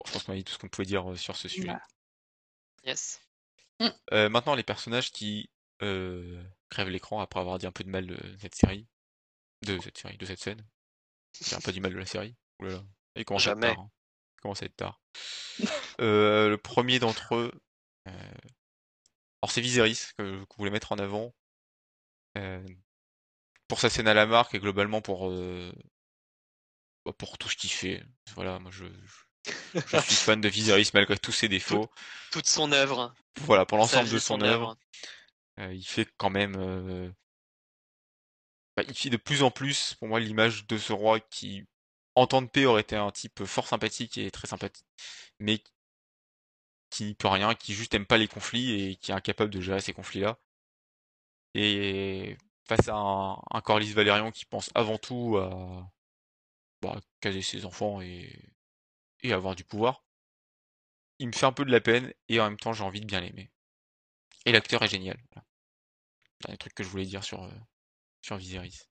je 0.05 0.13
pense 0.13 0.23
qu'on 0.23 0.31
a 0.31 0.35
dit 0.35 0.45
tout 0.45 0.53
ce 0.53 0.57
qu'on 0.57 0.69
pouvait 0.69 0.85
dire 0.85 1.11
euh, 1.11 1.17
sur 1.17 1.35
ce 1.35 1.49
sujet. 1.49 1.75
Yes. 2.85 3.19
Mmh. 3.79 3.87
Euh, 4.13 4.29
maintenant, 4.29 4.55
les 4.55 4.63
personnages 4.63 5.11
qui 5.11 5.49
euh, 5.81 6.43
crèvent 6.69 6.89
l'écran 6.89 7.21
après 7.21 7.39
avoir 7.39 7.57
dit 7.57 7.67
un 7.67 7.71
peu 7.71 7.83
de 7.83 7.89
mal 7.89 8.05
de 8.07 8.17
cette 8.39 8.55
série, 8.55 8.87
de 9.65 9.79
cette 9.79 9.97
série, 9.97 10.17
de 10.17 10.25
cette 10.25 10.39
scène. 10.39 10.65
J'ai 11.41 11.55
un 11.55 11.61
peu 11.61 11.71
du 11.71 11.81
mal 11.81 11.93
de 11.93 11.99
la 11.99 12.05
série. 12.05 12.35
Oulala. 12.59 12.83
Il 13.15 13.25
commence 13.25 13.47
à 13.47 13.51
être 13.51 13.59
tard. 13.59 13.79
Hein. 13.79 13.91
Il 14.37 14.41
commence 14.41 14.61
à 14.61 14.65
être 14.65 14.75
tard. 14.75 15.01
euh, 16.01 16.49
le 16.49 16.57
premier 16.57 16.99
d'entre 16.99 17.35
eux, 17.35 17.51
euh... 18.07 18.33
alors 19.41 19.51
c'est 19.51 19.61
Viserys 19.61 20.11
que 20.17 20.39
je 20.39 20.45
voulais 20.57 20.71
mettre 20.71 20.91
en 20.91 20.97
avant. 20.97 21.33
Euh... 22.37 22.65
Pour 23.67 23.79
sa 23.79 23.89
scène 23.89 24.07
à 24.07 24.13
la 24.13 24.25
marque 24.25 24.55
et 24.55 24.59
globalement 24.59 25.01
pour 25.01 25.29
euh... 25.29 25.71
Bah, 27.05 27.13
pour 27.13 27.37
tout 27.37 27.49
ce 27.49 27.55
qu'il 27.55 27.71
fait. 27.71 28.03
Voilà, 28.35 28.59
moi 28.59 28.71
je, 28.71 28.85
je 29.45 29.97
suis 29.99 30.15
fan 30.15 30.41
de 30.41 30.49
Viserys 30.49 30.91
malgré 30.93 31.17
tous 31.17 31.31
ses 31.31 31.47
défauts. 31.47 31.89
Toute, 32.31 32.47
son 32.47 32.71
œuvre. 32.71 33.13
Voilà, 33.45 33.65
pour 33.65 33.77
l'ensemble 33.77 34.09
de 34.09 34.19
son, 34.19 34.41
œuvre. 34.41 34.77
Euh, 35.59 35.73
il 35.73 35.85
fait 35.85 36.07
quand 36.17 36.29
même. 36.29 36.55
Euh... 36.57 37.11
Bah, 38.75 38.83
il 38.87 38.95
fait 38.95 39.09
de 39.09 39.17
plus 39.17 39.43
en 39.43 39.51
plus, 39.51 39.95
pour 39.95 40.07
moi, 40.07 40.19
l'image 40.19 40.67
de 40.67 40.77
ce 40.77 40.93
roi 40.93 41.19
qui, 41.19 41.65
en 42.15 42.27
temps 42.27 42.41
de 42.41 42.47
paix, 42.47 42.65
aurait 42.65 42.81
été 42.81 42.95
un 42.95 43.11
type 43.11 43.43
fort 43.45 43.67
sympathique 43.67 44.17
et 44.17 44.31
très 44.31 44.47
sympathique, 44.47 44.85
mais 45.39 45.61
qui 46.89 47.05
n'y 47.05 47.13
peut 47.13 47.27
rien, 47.27 47.53
qui 47.55 47.73
juste 47.73 47.93
aime 47.93 48.05
pas 48.05 48.17
les 48.17 48.27
conflits 48.27 48.71
et 48.71 48.95
qui 48.95 49.11
est 49.11 49.15
incapable 49.15 49.51
de 49.51 49.61
gérer 49.61 49.81
ces 49.81 49.93
conflits-là. 49.93 50.39
Et 51.55 52.37
face 52.67 52.87
à 52.87 52.95
un, 52.95 53.33
un 53.51 53.61
Corlys 53.61 53.93
Valérian 53.93 54.31
qui 54.31 54.45
pense 54.45 54.69
avant 54.75 54.97
tout 54.97 55.37
à 55.37 55.91
bah, 56.81 56.99
caser 57.21 57.41
ses 57.41 57.65
enfants 57.65 58.01
et 58.01 58.53
et 59.23 59.33
avoir 59.33 59.55
du 59.55 59.63
pouvoir. 59.63 60.03
Il 61.19 61.27
me 61.27 61.33
fait 61.33 61.45
un 61.45 61.51
peu 61.51 61.65
de 61.65 61.71
la 61.71 61.81
peine 61.81 62.13
et 62.29 62.39
en 62.39 62.45
même 62.45 62.57
temps 62.57 62.73
j'ai 62.73 62.83
envie 62.83 63.01
de 63.01 63.05
bien 63.05 63.19
l'aimer. 63.21 63.51
Et 64.45 64.51
l'acteur 64.51 64.81
est 64.83 64.87
génial. 64.87 65.17
Voilà. 65.31 65.45
Dernier 66.41 66.57
truc 66.57 66.73
que 66.73 66.83
je 66.83 66.89
voulais 66.89 67.05
dire 67.05 67.23
sur, 67.23 67.43
euh, 67.43 67.51
sur 68.21 68.37
Viserys. 68.37 68.87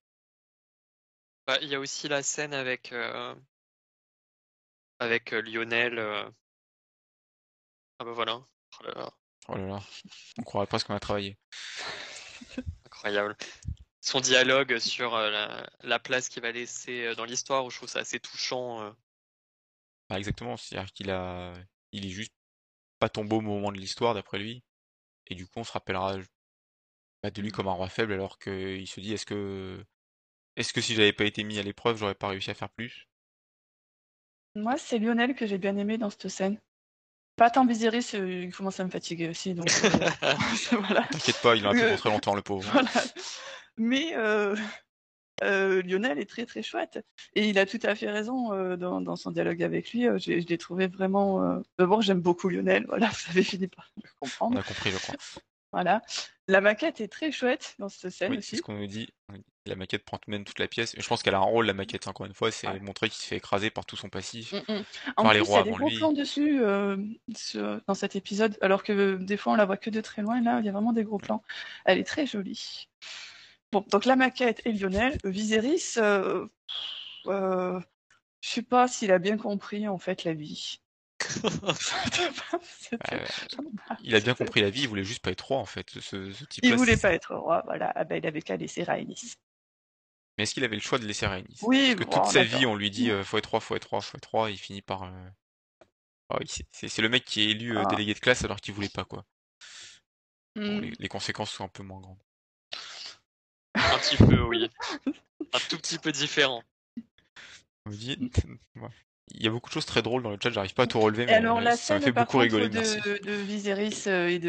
Bah, 1.47 1.59
il 1.63 1.69
y 1.69 1.75
a 1.75 1.81
aussi 1.81 2.09
la 2.09 2.23
scène 2.23 2.53
avec, 2.53 2.93
euh, 2.93 3.35
avec 4.99 5.33
euh, 5.33 5.41
Lionel 5.41 5.99
Ah 7.99 8.05
bah 8.05 8.13
voilà. 8.13 8.35
Oh 8.81 8.85
là 8.85 8.93
là, 8.95 9.11
Oh 9.49 9.57
là 9.57 9.67
là, 9.67 9.81
on 10.39 10.43
croirait 10.43 10.67
presque 10.67 10.87
qu'on 10.89 10.95
a 10.95 11.01
travaillé. 11.01 11.39
incroyable. 12.87 13.37
Son 14.01 14.21
dialogue 14.21 14.79
sur 14.79 15.15
euh, 15.15 15.31
la, 15.31 15.71
la 15.83 15.99
place 15.99 16.29
qu'il 16.29 16.43
va 16.43 16.53
laisser 16.53 17.07
euh, 17.07 17.15
dans 17.15 17.25
l'histoire, 17.25 17.65
où 17.65 17.71
je 17.71 17.77
trouve 17.77 17.89
ça 17.89 18.01
assez 18.01 18.21
touchant. 18.21 18.83
euh. 18.83 18.93
Bah, 20.09 20.19
exactement, 20.19 20.57
c'est-à-dire 20.57 20.93
qu'il 20.93 21.11
a, 21.11 21.55
il 21.93 22.07
est 22.07 22.11
juste 22.11 22.33
pas 22.99 23.09
tombé 23.09 23.37
au 23.37 23.41
moment 23.41 23.73
de 23.73 23.79
l'histoire 23.79 24.15
d'après 24.15 24.39
lui, 24.39 24.63
et 25.29 25.35
du 25.35 25.47
coup 25.47 25.61
on 25.61 25.65
se 25.65 25.73
rappellera 25.73 26.17
bah, 27.23 27.31
de 27.31 27.43
lui 27.43 27.51
comme 27.53 27.69
un 27.69 27.73
roi 27.73 27.89
faible 27.89 28.13
alors 28.13 28.39
qu'il 28.39 28.87
se 28.89 29.01
dit 29.01 29.13
est-ce 29.13 29.27
que, 29.27 29.85
est-ce 30.57 30.73
que 30.73 30.81
si 30.81 30.95
j'avais 30.95 31.13
pas 31.13 31.25
été 31.25 31.45
mis 31.45 31.59
à 31.59 31.63
l'épreuve 31.63 31.99
j'aurais 31.99 32.15
pas 32.15 32.29
réussi 32.29 32.51
à 32.51 32.55
faire 32.55 32.71
plus? 32.71 33.09
Moi, 34.55 34.77
c'est 34.77 34.99
Lionel 34.99 35.35
que 35.35 35.47
j'ai 35.47 35.59
bien 35.59 35.77
aimé 35.77 35.99
dans 35.99 36.11
cette 36.11 36.29
scène. 36.29 36.61
Pas 37.37 37.51
tant 37.51 37.65
Viserys, 37.67 38.11
euh, 38.15 38.45
il 38.45 38.55
commence 38.55 38.81
à 38.81 38.85
me 38.85 38.91
fatiguer 38.91 39.29
aussi, 39.29 39.55
donc 39.55 39.69
euh, 39.85 39.91
voilà. 40.73 41.03
T'inquiète 41.11 41.41
pas, 41.41 41.55
il 41.57 41.67
en 41.67 41.71
a 41.71 41.75
plus 41.75 41.85
Euh, 41.85 41.89
pour 41.89 41.99
très 41.99 42.11
longtemps 42.11 42.35
le 42.35 42.43
pauvre. 42.43 42.69
Voilà. 42.73 42.91
Mais 43.77 44.15
euh, 44.17 44.57
euh, 45.43 45.83
Lionel 45.83 46.19
est 46.19 46.29
très 46.29 46.47
très 46.47 46.63
chouette 46.63 47.05
et 47.35 47.49
il 47.49 47.59
a 47.59 47.67
tout 47.67 47.79
à 47.83 47.95
fait 47.95 48.11
raison 48.11 48.53
euh, 48.53 48.77
dans, 48.77 49.01
dans 49.01 49.17
son 49.17 49.31
dialogue 49.31 49.63
avec 49.63 49.93
lui. 49.93 50.07
euh, 50.07 50.19
je 50.19 50.33
l'ai 50.33 50.59
trouvé 50.59 50.87
vraiment. 50.87 51.61
D'abord, 51.79 52.03
j'aime 52.03 52.21
beaucoup 52.21 52.49
Lionel. 52.49 52.85
Voilà, 52.89 53.07
vous 53.13 53.31
avez 53.31 53.43
fini 53.43 53.69
par 53.69 53.91
le 53.97 54.03
On 54.21 54.27
comprendre. 54.27 54.59
a 54.59 54.63
compris 54.63 54.91
je 54.91 54.99
crois. 54.99 55.15
Voilà. 55.73 56.01
La 56.47 56.63
maquette 56.63 57.01
est 57.03 57.09
très 57.09 57.31
chouette 57.31 57.75
dans 57.79 57.91
cette 57.91 58.11
scène 58.11 58.31
Oui, 58.31 58.37
c'est 58.37 58.55
aussi. 58.55 58.57
ce 58.57 58.63
qu'on 58.63 58.73
nous 58.79 58.87
dit. 58.87 59.11
La 59.67 59.77
maquette 59.77 60.03
prend 60.03 60.17
tout 60.17 60.31
de 60.31 60.35
même 60.35 60.45
toute 60.47 60.59
la 60.61 60.67
pièce. 60.67 60.95
Et 60.95 61.03
je 61.03 61.07
pense 61.07 61.23
qu'elle 61.23 61.35
a 61.35 61.39
un 61.39 61.43
rôle 61.43 61.67
la 61.67 61.75
maquette 61.75 62.09
encore 62.09 62.25
une 62.25 62.33
fois, 62.33 62.51
c'est 62.51 62.67
Ouais. 62.67 62.81
montrer 62.81 63.11
qu'il 63.11 63.21
se 63.21 63.27
fait 63.27 63.37
écraser 63.37 63.69
par 63.69 63.85
tout 63.85 63.95
son 63.97 64.09
passif. 64.09 64.55
Mm, 64.55 64.57
mm. 64.73 64.85
En 65.19 65.23
Par 65.25 65.33
plus, 65.33 65.41
les 65.41 65.45
il 65.45 65.47
y 65.47 65.51
rois 65.51 65.61
a 65.61 65.63
des 65.65 65.71
gros 65.71 65.89
lui. 65.91 65.99
plans 65.99 66.13
dessus 66.13 66.63
sur- 67.37 67.81
dans 67.87 67.93
cet 67.95 68.17
épisode, 68.17 68.57
alors 68.63 68.83
que 68.83 69.17
des 69.17 69.37
fois 69.37 69.53
on 69.53 69.57
la 69.57 69.67
voit 69.67 69.77
que 69.77 69.91
de 69.91 70.01
très 70.01 70.23
loin. 70.23 70.41
Là, 70.41 70.59
il 70.61 70.65
y 70.65 70.71
a 70.71 70.73
vraiment 70.73 70.95
des 70.95 71.05
gros 71.05 71.19
plans. 71.19 71.43
Elle 71.85 71.99
est 71.99 72.05
très 72.05 72.25
jolie. 72.27 72.89
Bon, 73.73 73.85
donc 73.91 74.05
la 74.07 74.17
maquette 74.17 74.63
et 74.65 74.73
Lionel, 74.73 75.19
euh, 75.25 75.31
Viserys, 75.31 75.95
euh, 75.99 76.47
euh, 77.27 77.81
je 78.43 78.51
sais 78.51 78.63
pas 78.63 78.89
s'il 78.89 79.13
a 79.13 79.19
bien 79.19 79.39
compris 79.39 79.89
en 79.89 79.99
fait 79.99 80.25
la 80.25 80.35
vie. 80.35 80.81
Il 84.05 84.15
a 84.17 84.21
bien 84.21 84.35
compris 84.35 84.61
la 84.61 84.71
vie, 84.71 84.83
il 84.83 84.89
voulait 84.89 85.05
juste 85.05 85.23
pas 85.23 85.31
être 85.31 85.47
roi 85.47 85.59
en 85.59 85.67
fait. 85.67 85.91
Ce, 86.01 86.33
ce 86.33 86.45
Il 86.63 86.73
type-là, 86.73 86.77
voulait 86.77 86.97
pas 86.97 87.13
être 87.13 87.35
roi, 87.35 87.63
voilà. 87.65 87.91
Ah 87.97 88.05
ben, 88.05 88.15
il 88.23 88.27
avait 88.29 88.43
qu'à 88.43 88.57
laisser 88.57 88.85
Rhaenys. 88.85 89.35
Mais 90.39 90.45
est-ce 90.45 90.55
qu'il 90.55 90.65
avait 90.65 90.75
le 90.77 90.81
choix 90.81 90.99
de 90.99 91.05
laisser 91.07 91.27
Rhaenys? 91.27 91.61
Oui, 91.61 91.95
Parce 91.95 91.95
que 91.95 92.05
bon, 92.05 92.11
toute 92.11 92.25
sa 92.25 92.43
d'accord. 92.43 92.45
vie, 92.45 92.65
on 92.65 92.75
lui 92.77 92.91
dit 92.91 93.11
euh, 93.11 93.23
faut 93.25 93.37
être 93.37 93.51
roi, 93.51 93.61
faut 93.61 93.77
être 93.77 93.91
roi, 93.91 94.01
faut 94.01 94.17
être 94.17 94.31
roi, 94.31 94.49
et 94.51 94.55
il 94.55 94.59
finit 94.59 94.81
par. 94.83 95.03
euh, 95.03 95.29
oui, 96.41 96.47
c'est- 96.71 96.99
le 97.03 97.09
mec 97.11 97.25
qui 97.27 97.43
est 97.43 97.51
élu 97.51 97.77
euh, 97.77 97.85
Ah. 97.85 97.87
délégué 97.87 98.15
de 98.15 98.19
classe 98.19 98.43
alors 98.45 98.61
qu'il 98.63 98.73
voulait 98.73 98.89
pas 98.89 99.05
quoi. 99.05 99.27
Bon, 100.67 100.79
Hmm. 100.79 100.79
les, 100.79 100.93
les 101.01 101.09
conséquences 101.09 101.51
sont 101.51 101.65
un 101.65 101.69
peu 101.69 101.83
moins 101.83 102.01
grandes. 102.01 102.23
Un 103.79 103.99
petit 103.99 104.17
peu, 104.17 104.43
oui. 104.43 104.71
Un 105.07 105.59
tout 105.69 105.77
petit 105.79 105.99
peu 105.99 106.13
différent. 106.13 106.63
Il 107.91 109.43
y 109.43 109.47
a 109.47 109.51
beaucoup 109.51 109.69
de 109.69 109.75
choses 109.75 109.87
très 109.87 110.03
drôles 110.03 110.23
dans 110.23 110.31
le 110.31 110.39
chat, 110.43 110.51
j'arrive 110.51 110.75
pas 110.75 110.85
à 110.85 110.87
tout 110.87 111.01
relever, 111.01 111.27
mais 111.27 111.35
alors 111.35 111.61
la 111.61 111.77
ça 111.77 111.95
me 111.95 112.01
scène 112.01 112.15
fait 112.15 112.21
beaucoup 112.21 112.39
rigoler, 112.39 112.69
de, 112.69 112.79
merci. 112.79 113.01
de 113.01 113.33
Viserys 113.33 114.05
euh, 114.07 114.29
et 114.29 114.39
de 114.39 114.49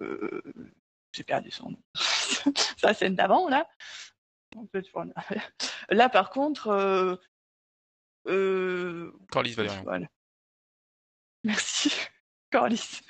euh, 0.00 0.42
j'ai 1.12 1.24
perdu 1.24 1.50
son 1.50 1.70
nom. 1.70 1.82
la 2.82 2.94
scène 2.94 3.14
d'avant 3.14 3.48
là. 3.48 3.68
Là 5.90 6.08
par 6.08 6.30
contre 6.30 6.68
euh, 6.68 7.16
euh, 8.28 9.12
Corlys 9.30 9.54
Valérian. 9.54 9.82
voilà. 9.82 10.06
Merci 11.44 11.92
Corlys. 12.50 13.02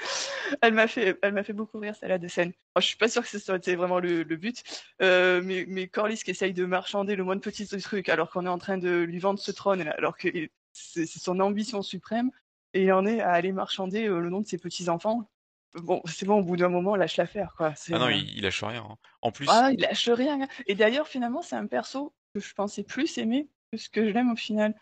Elle 0.62 0.74
m'a 0.74 0.86
fait 0.86 1.18
elle 1.22 1.32
m'a 1.34 1.42
fait 1.44 1.52
beaucoup 1.52 1.78
rire 1.78 1.94
celle-là 1.96 2.18
de 2.18 2.28
scène. 2.28 2.48
Moi, 2.74 2.80
je 2.80 2.86
suis 2.86 2.96
pas 2.96 3.08
sûre 3.08 3.22
que 3.22 3.28
ce 3.28 3.38
soit 3.38 3.62
c'est 3.64 3.76
vraiment 3.76 3.98
le, 4.00 4.22
le 4.22 4.36
but, 4.36 4.62
euh, 5.02 5.40
mais, 5.44 5.64
mais 5.68 5.88
Corlys 5.88 6.18
qui 6.22 6.30
essaye 6.30 6.52
de 6.54 6.64
marchander 6.64 7.16
le 7.16 7.24
moins 7.24 7.38
petit 7.38 7.66
truc 7.66 8.08
alors 8.08 8.30
qu'on 8.30 8.46
est 8.46 8.48
en 8.50 8.58
train 8.58 8.78
de 8.78 9.00
lui 9.00 9.18
vendre 9.18 9.38
ce 9.38 9.50
trône 9.50 9.82
alors 9.98 10.16
que 10.16 10.28
c'est 10.72 11.06
son 11.06 11.40
ambition 11.40 11.82
suprême 11.82 12.30
et 12.74 12.84
il 12.84 12.92
en 12.92 13.06
est 13.06 13.20
à 13.20 13.32
aller 13.32 13.52
marchander 13.52 14.06
euh, 14.06 14.20
le 14.20 14.30
nom 14.30 14.40
de 14.40 14.46
ses 14.46 14.58
petits 14.58 14.88
enfants. 14.88 15.28
Bon, 15.74 16.00
c'est 16.06 16.24
bon, 16.24 16.38
au 16.38 16.42
bout 16.42 16.56
d'un 16.56 16.68
moment, 16.70 16.96
lâche 16.96 17.16
l'affaire, 17.18 17.54
quoi. 17.56 17.74
C'est, 17.74 17.94
Ah 17.94 17.98
non, 17.98 18.06
euh, 18.06 18.12
il, 18.12 18.36
il 18.38 18.42
lâche 18.42 18.62
rien. 18.62 18.86
hein. 18.90 18.96
En 19.20 19.32
plus, 19.32 19.46
ah, 19.50 19.70
il 19.72 19.80
lâche 19.80 20.08
rien. 20.08 20.48
Et 20.66 20.74
d'ailleurs, 20.74 21.06
finalement, 21.08 21.42
c'est 21.42 21.56
un 21.56 21.66
perso 21.66 22.14
que 22.34 22.40
je 22.40 22.54
pensais 22.54 22.84
plus 22.84 23.18
aimer 23.18 23.48
que 23.70 23.78
ce 23.78 23.88
que 23.90 24.06
je 24.06 24.10
l'aime 24.10 24.32
au 24.32 24.36
final. 24.36 24.74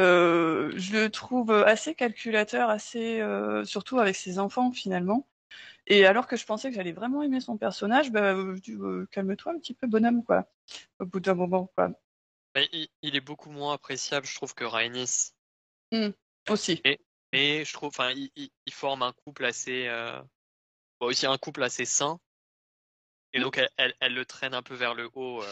Euh, 0.00 0.72
je 0.76 0.92
le 0.94 1.10
trouve 1.10 1.52
assez 1.52 1.94
calculateur, 1.94 2.70
assez 2.70 3.20
euh, 3.20 3.64
surtout 3.64 3.98
avec 3.98 4.16
ses 4.16 4.38
enfants 4.38 4.72
finalement. 4.72 5.28
Et 5.86 6.06
alors 6.06 6.26
que 6.26 6.36
je 6.36 6.46
pensais 6.46 6.70
que 6.70 6.76
j'allais 6.76 6.92
vraiment 6.92 7.22
aimer 7.22 7.40
son 7.40 7.58
personnage, 7.58 8.10
bah, 8.10 8.34
euh, 8.34 8.56
euh, 8.68 9.06
calme-toi 9.10 9.52
un 9.52 9.58
petit 9.58 9.74
peu, 9.74 9.86
bonhomme, 9.86 10.24
quoi. 10.24 10.46
Au 11.00 11.06
bout 11.06 11.20
d'un 11.20 11.34
moment, 11.34 11.70
quoi. 11.74 11.90
Mais 12.54 12.68
il, 13.02 13.16
est 13.16 13.20
beaucoup 13.20 13.50
moins 13.50 13.74
appréciable, 13.74 14.26
je 14.26 14.34
trouve, 14.34 14.54
que 14.54 14.64
Rhaenys. 14.64 15.32
Aussi. 16.48 16.82
Mais 17.32 17.64
je 17.64 17.72
trouve, 17.72 17.88
enfin, 17.88 18.10
il, 18.10 18.30
il- 18.36 18.50
il 18.66 18.72
forme 18.72 19.02
un 19.02 19.12
couple 19.24 19.44
assez, 19.44 19.88
bon, 21.00 21.06
aussi 21.06 21.26
un 21.26 21.38
couple 21.38 21.62
assez 21.62 21.84
sain. 21.84 22.20
Et 23.32 23.40
donc, 23.40 23.56
elle, 23.58 23.70
elle, 23.78 23.94
elle 24.00 24.14
le 24.14 24.24
traîne 24.26 24.54
un 24.54 24.62
peu 24.62 24.74
vers 24.74 24.94
le 24.94 25.10
haut. 25.14 25.42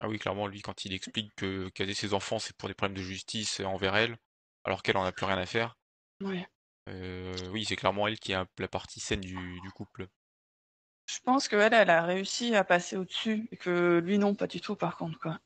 Ah 0.00 0.08
oui, 0.08 0.18
clairement, 0.18 0.46
lui, 0.46 0.62
quand 0.62 0.84
il 0.84 0.92
explique 0.92 1.34
que 1.36 1.68
caser 1.70 1.94
ses 1.94 2.14
enfants, 2.14 2.38
c'est 2.38 2.56
pour 2.56 2.68
des 2.68 2.74
problèmes 2.74 2.96
de 2.96 3.02
justice 3.02 3.60
envers 3.60 3.96
elle, 3.96 4.16
alors 4.64 4.82
qu'elle 4.82 4.96
en 4.96 5.04
a 5.04 5.12
plus 5.12 5.26
rien 5.26 5.38
à 5.38 5.46
faire, 5.46 5.76
Ouais. 6.20 6.46
euh, 6.88 7.48
oui, 7.50 7.64
c'est 7.64 7.76
clairement 7.76 8.06
elle 8.06 8.18
qui 8.18 8.32
a 8.34 8.46
la 8.58 8.68
partie 8.68 9.00
saine 9.00 9.20
du, 9.20 9.34
du 9.60 9.70
couple. 9.70 10.08
Je 11.06 11.18
pense 11.20 11.48
qu'elle, 11.48 11.72
elle 11.72 11.90
a 11.90 12.04
réussi 12.04 12.54
à 12.56 12.64
passer 12.64 12.96
au-dessus 12.96 13.48
et 13.52 13.56
que 13.56 13.98
lui, 14.04 14.18
non, 14.18 14.34
pas 14.34 14.46
du 14.46 14.60
tout, 14.60 14.76
par 14.76 14.96
contre, 14.96 15.18
quoi. 15.18 15.38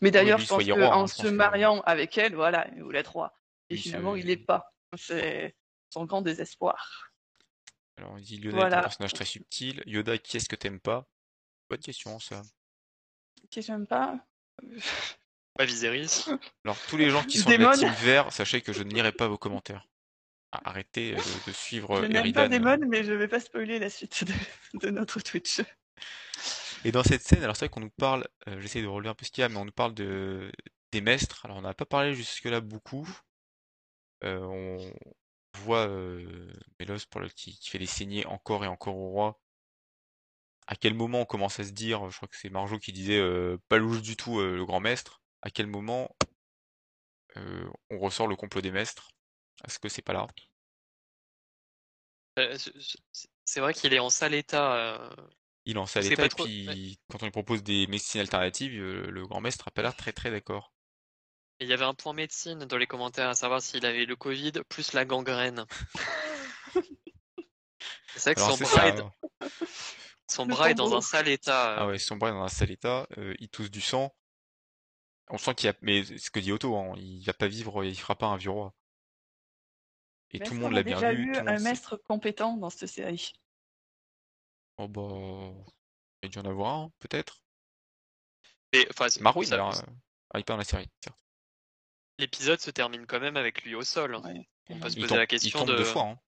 Mais 0.00 0.10
d'ailleurs, 0.10 0.38
lui, 0.38 0.44
je 0.44 0.48
pense 0.48 0.64
qu'en 0.66 1.02
hein, 1.02 1.06
se 1.06 1.22
que- 1.22 1.28
mariant 1.28 1.80
avec 1.82 2.18
elle, 2.18 2.34
voilà, 2.34 2.68
il 2.76 2.82
voulait 2.82 3.00
être 3.00 3.12
roi. 3.12 3.34
Et 3.70 3.76
finalement, 3.76 4.14
c'est- 4.14 4.20
il 4.20 4.26
l'est 4.26 4.36
pas. 4.36 4.72
C'est 4.96 5.56
son 5.90 6.04
grand 6.04 6.22
désespoir. 6.22 7.10
Alors, 7.96 8.18
il 8.18 8.24
dit 8.24 8.38
Lionel 8.38 8.68
est 8.72 8.74
un 8.76 8.80
personnage 8.82 9.12
très 9.14 9.24
subtil. 9.24 9.82
Yoda, 9.86 10.18
qui 10.18 10.36
est-ce 10.36 10.48
que 10.48 10.56
t'aimes 10.56 10.80
pas? 10.80 11.08
Bonne 11.70 11.80
question, 11.80 12.18
ça. 12.20 12.42
Qui 13.50 13.62
j'aime 13.62 13.86
pas 13.86 14.18
Pas 15.56 15.64
Viserys. 15.64 16.24
Alors, 16.64 16.78
tous 16.88 16.96
les 16.96 17.10
gens 17.10 17.22
qui 17.24 17.38
sont 17.38 17.50
de 17.50 17.56
Démon. 17.56 17.70
la 17.70 17.76
team 17.76 17.92
vert, 18.02 18.32
sachez 18.32 18.60
que 18.60 18.72
je 18.72 18.82
ne 18.82 18.92
lirai 18.92 19.12
pas 19.12 19.28
vos 19.28 19.38
commentaires. 19.38 19.86
Ah, 20.52 20.60
Arrêtez 20.64 21.14
euh, 21.14 21.16
de, 21.16 21.50
de 21.50 21.52
suivre 21.52 21.96
Je 21.96 22.02
euh, 22.04 22.08
n'aime 22.08 22.32
pas. 22.32 22.48
Daemon, 22.48 22.78
mais 22.88 23.04
je 23.04 23.12
vais 23.12 23.28
pas 23.28 23.40
spoiler 23.40 23.78
la 23.78 23.90
suite 23.90 24.24
de, 24.24 24.32
de 24.86 24.90
notre 24.90 25.20
Twitch. 25.20 25.60
Et 26.84 26.92
dans 26.92 27.02
cette 27.02 27.22
scène, 27.22 27.42
alors 27.42 27.56
c'est 27.56 27.66
vrai 27.66 27.70
qu'on 27.70 27.80
nous 27.80 27.90
parle, 27.90 28.26
euh, 28.48 28.60
j'essaie 28.60 28.82
de 28.82 28.86
relever 28.86 29.08
un 29.08 29.14
peu 29.14 29.24
ce 29.24 29.30
qu'il 29.30 29.42
y 29.42 29.44
a, 29.44 29.48
mais 29.48 29.56
on 29.56 29.64
nous 29.64 29.72
parle 29.72 29.94
de 29.94 30.52
des 30.92 31.00
mestres. 31.00 31.44
Alors 31.44 31.56
on 31.56 31.62
n'a 31.62 31.74
pas 31.74 31.86
parlé 31.86 32.14
jusque-là 32.14 32.60
beaucoup. 32.60 33.08
Euh, 34.22 34.40
on 34.40 34.92
voit 35.58 35.86
euh, 35.88 36.52
Mélos 36.78 37.06
pour 37.10 37.20
le, 37.20 37.28
qui, 37.28 37.58
qui 37.58 37.70
fait 37.70 37.78
des 37.78 37.86
saignées 37.86 38.26
encore 38.26 38.64
et 38.64 38.68
encore 38.68 38.96
au 38.96 39.10
roi. 39.10 39.40
À 40.66 40.76
quel 40.76 40.94
moment 40.94 41.20
on 41.20 41.24
commence 41.26 41.60
à 41.60 41.64
se 41.64 41.72
dire, 41.72 42.08
je 42.10 42.16
crois 42.16 42.28
que 42.28 42.36
c'est 42.36 42.48
Marjo 42.48 42.78
qui 42.78 42.92
disait 42.92 43.18
euh, 43.18 43.58
pas 43.68 43.76
louche 43.78 44.00
du 44.02 44.16
tout 44.16 44.40
euh, 44.40 44.56
le 44.56 44.64
grand 44.64 44.80
maître. 44.80 45.20
À 45.42 45.50
quel 45.50 45.66
moment 45.66 46.14
euh, 47.36 47.68
on 47.90 47.98
ressort 47.98 48.26
le 48.26 48.36
complot 48.36 48.62
des 48.62 48.70
maîtres? 48.70 49.10
Est-ce 49.66 49.78
que 49.78 49.88
c'est 49.88 50.02
pas 50.02 50.14
là? 50.14 50.26
C'est 53.44 53.60
vrai 53.60 53.74
qu'il 53.74 53.92
est 53.92 53.98
en 53.98 54.10
sale 54.10 54.34
état. 54.34 55.14
Il 55.66 55.78
en 55.78 55.86
Je 55.86 55.92
sais 55.92 56.00
l'état 56.00 56.16
pas 56.16 56.26
et 56.26 56.28
trop, 56.28 56.44
puis 56.44 56.98
quand 57.10 57.22
on 57.22 57.26
lui 57.26 57.30
propose 57.32 57.62
des 57.62 57.86
médecines 57.86 58.20
alternatives, 58.20 58.72
le 58.80 59.26
grand 59.26 59.40
maître 59.40 59.68
a 59.68 59.70
pas 59.70 59.82
l'air 59.82 59.96
très 59.96 60.12
très 60.12 60.30
d'accord. 60.30 60.72
Il 61.60 61.68
y 61.68 61.72
avait 61.72 61.84
un 61.84 61.94
point 61.94 62.12
médecine 62.12 62.64
dans 62.64 62.76
les 62.76 62.86
commentaires 62.86 63.28
à 63.28 63.34
savoir 63.34 63.62
s'il 63.62 63.86
avait 63.86 64.06
le 64.06 64.16
Covid 64.16 64.52
plus 64.68 64.92
la 64.92 65.04
gangrène. 65.04 65.66
C'est 68.16 68.30
vrai 68.30 68.34
que 68.34 68.40
Alors 68.40 68.50
son 68.52 68.56
c'est 68.56 68.64
bras, 68.64 68.74
ça. 68.74 68.88
est. 68.88 69.02
son 70.30 70.44
Le 70.46 70.54
bras 70.54 70.70
est 70.70 70.74
dans 70.74 70.94
un 70.96 71.00
sale 71.00 71.28
état. 71.28 71.76
Ah 71.76 71.84
euh. 71.84 71.88
ouais, 71.88 71.98
son 71.98 72.16
bras 72.16 72.30
est 72.30 72.32
dans 72.32 72.42
un 72.42 72.48
sale 72.48 72.70
état, 72.70 73.06
euh, 73.18 73.34
il 73.40 73.48
tousse 73.48 73.70
du 73.70 73.80
sang. 73.80 74.14
On 75.28 75.38
sent 75.38 75.54
qu'il 75.54 75.66
y 75.66 75.70
a, 75.70 75.74
mais 75.80 76.04
c'est 76.04 76.18
ce 76.18 76.30
que 76.30 76.38
dit 76.40 76.52
Otto, 76.52 76.76
hein, 76.76 76.94
il 76.96 77.24
va 77.24 77.32
pas 77.32 77.48
vivre, 77.48 77.84
il 77.84 77.98
fera 77.98 78.14
pas 78.16 78.26
un 78.26 78.36
vieux 78.36 78.50
roi. 78.50 78.74
Et 80.30 80.38
Mais 80.38 80.46
tout 80.46 80.54
le 80.54 80.60
monde 80.60 80.72
l'a 80.72 80.80
a 80.80 80.82
bien 80.82 80.96
déjà 80.96 81.12
vu, 81.12 81.30
eu 81.30 81.32
tout 81.32 81.40
le 81.40 81.48
un 81.48 81.58
maître 81.60 81.96
compétent 81.96 82.56
dans 82.56 82.68
cette 82.70 82.88
série 82.88 83.32
Oh 84.76 84.88
bah, 84.88 85.02
il 86.22 86.34
y 86.34 86.38
en 86.38 86.44
avoir 86.44 86.74
un, 86.74 86.92
peut-être. 86.98 87.42
Et, 88.72 88.86
enfin, 88.90 89.08
c'est- 89.08 89.20
Marwin, 89.20 89.46
ça- 89.46 89.54
alors, 89.54 89.74
euh, 89.76 89.82
ah, 90.30 90.38
il 90.38 90.40
est 90.40 90.44
pas 90.44 90.54
dans 90.54 90.58
la 90.58 90.64
série, 90.64 90.88
certes. 91.02 91.18
L'épisode 92.18 92.60
se 92.60 92.70
termine 92.70 93.06
quand 93.06 93.20
même 93.20 93.36
avec 93.36 93.62
lui 93.62 93.74
au 93.74 93.82
sol. 93.84 94.16
Ouais. 94.16 94.48
On 94.70 94.78
peut 94.80 94.88
se 94.90 94.96
Il 94.96 95.02
poser 95.02 95.08
tombe, 95.08 95.16
la 95.18 95.24
il 95.24 95.28
question 95.28 95.58
tombe 95.60 95.68
de. 95.68 95.76
deux 95.76 95.84
fois, 95.84 96.02
hein. 96.02 96.18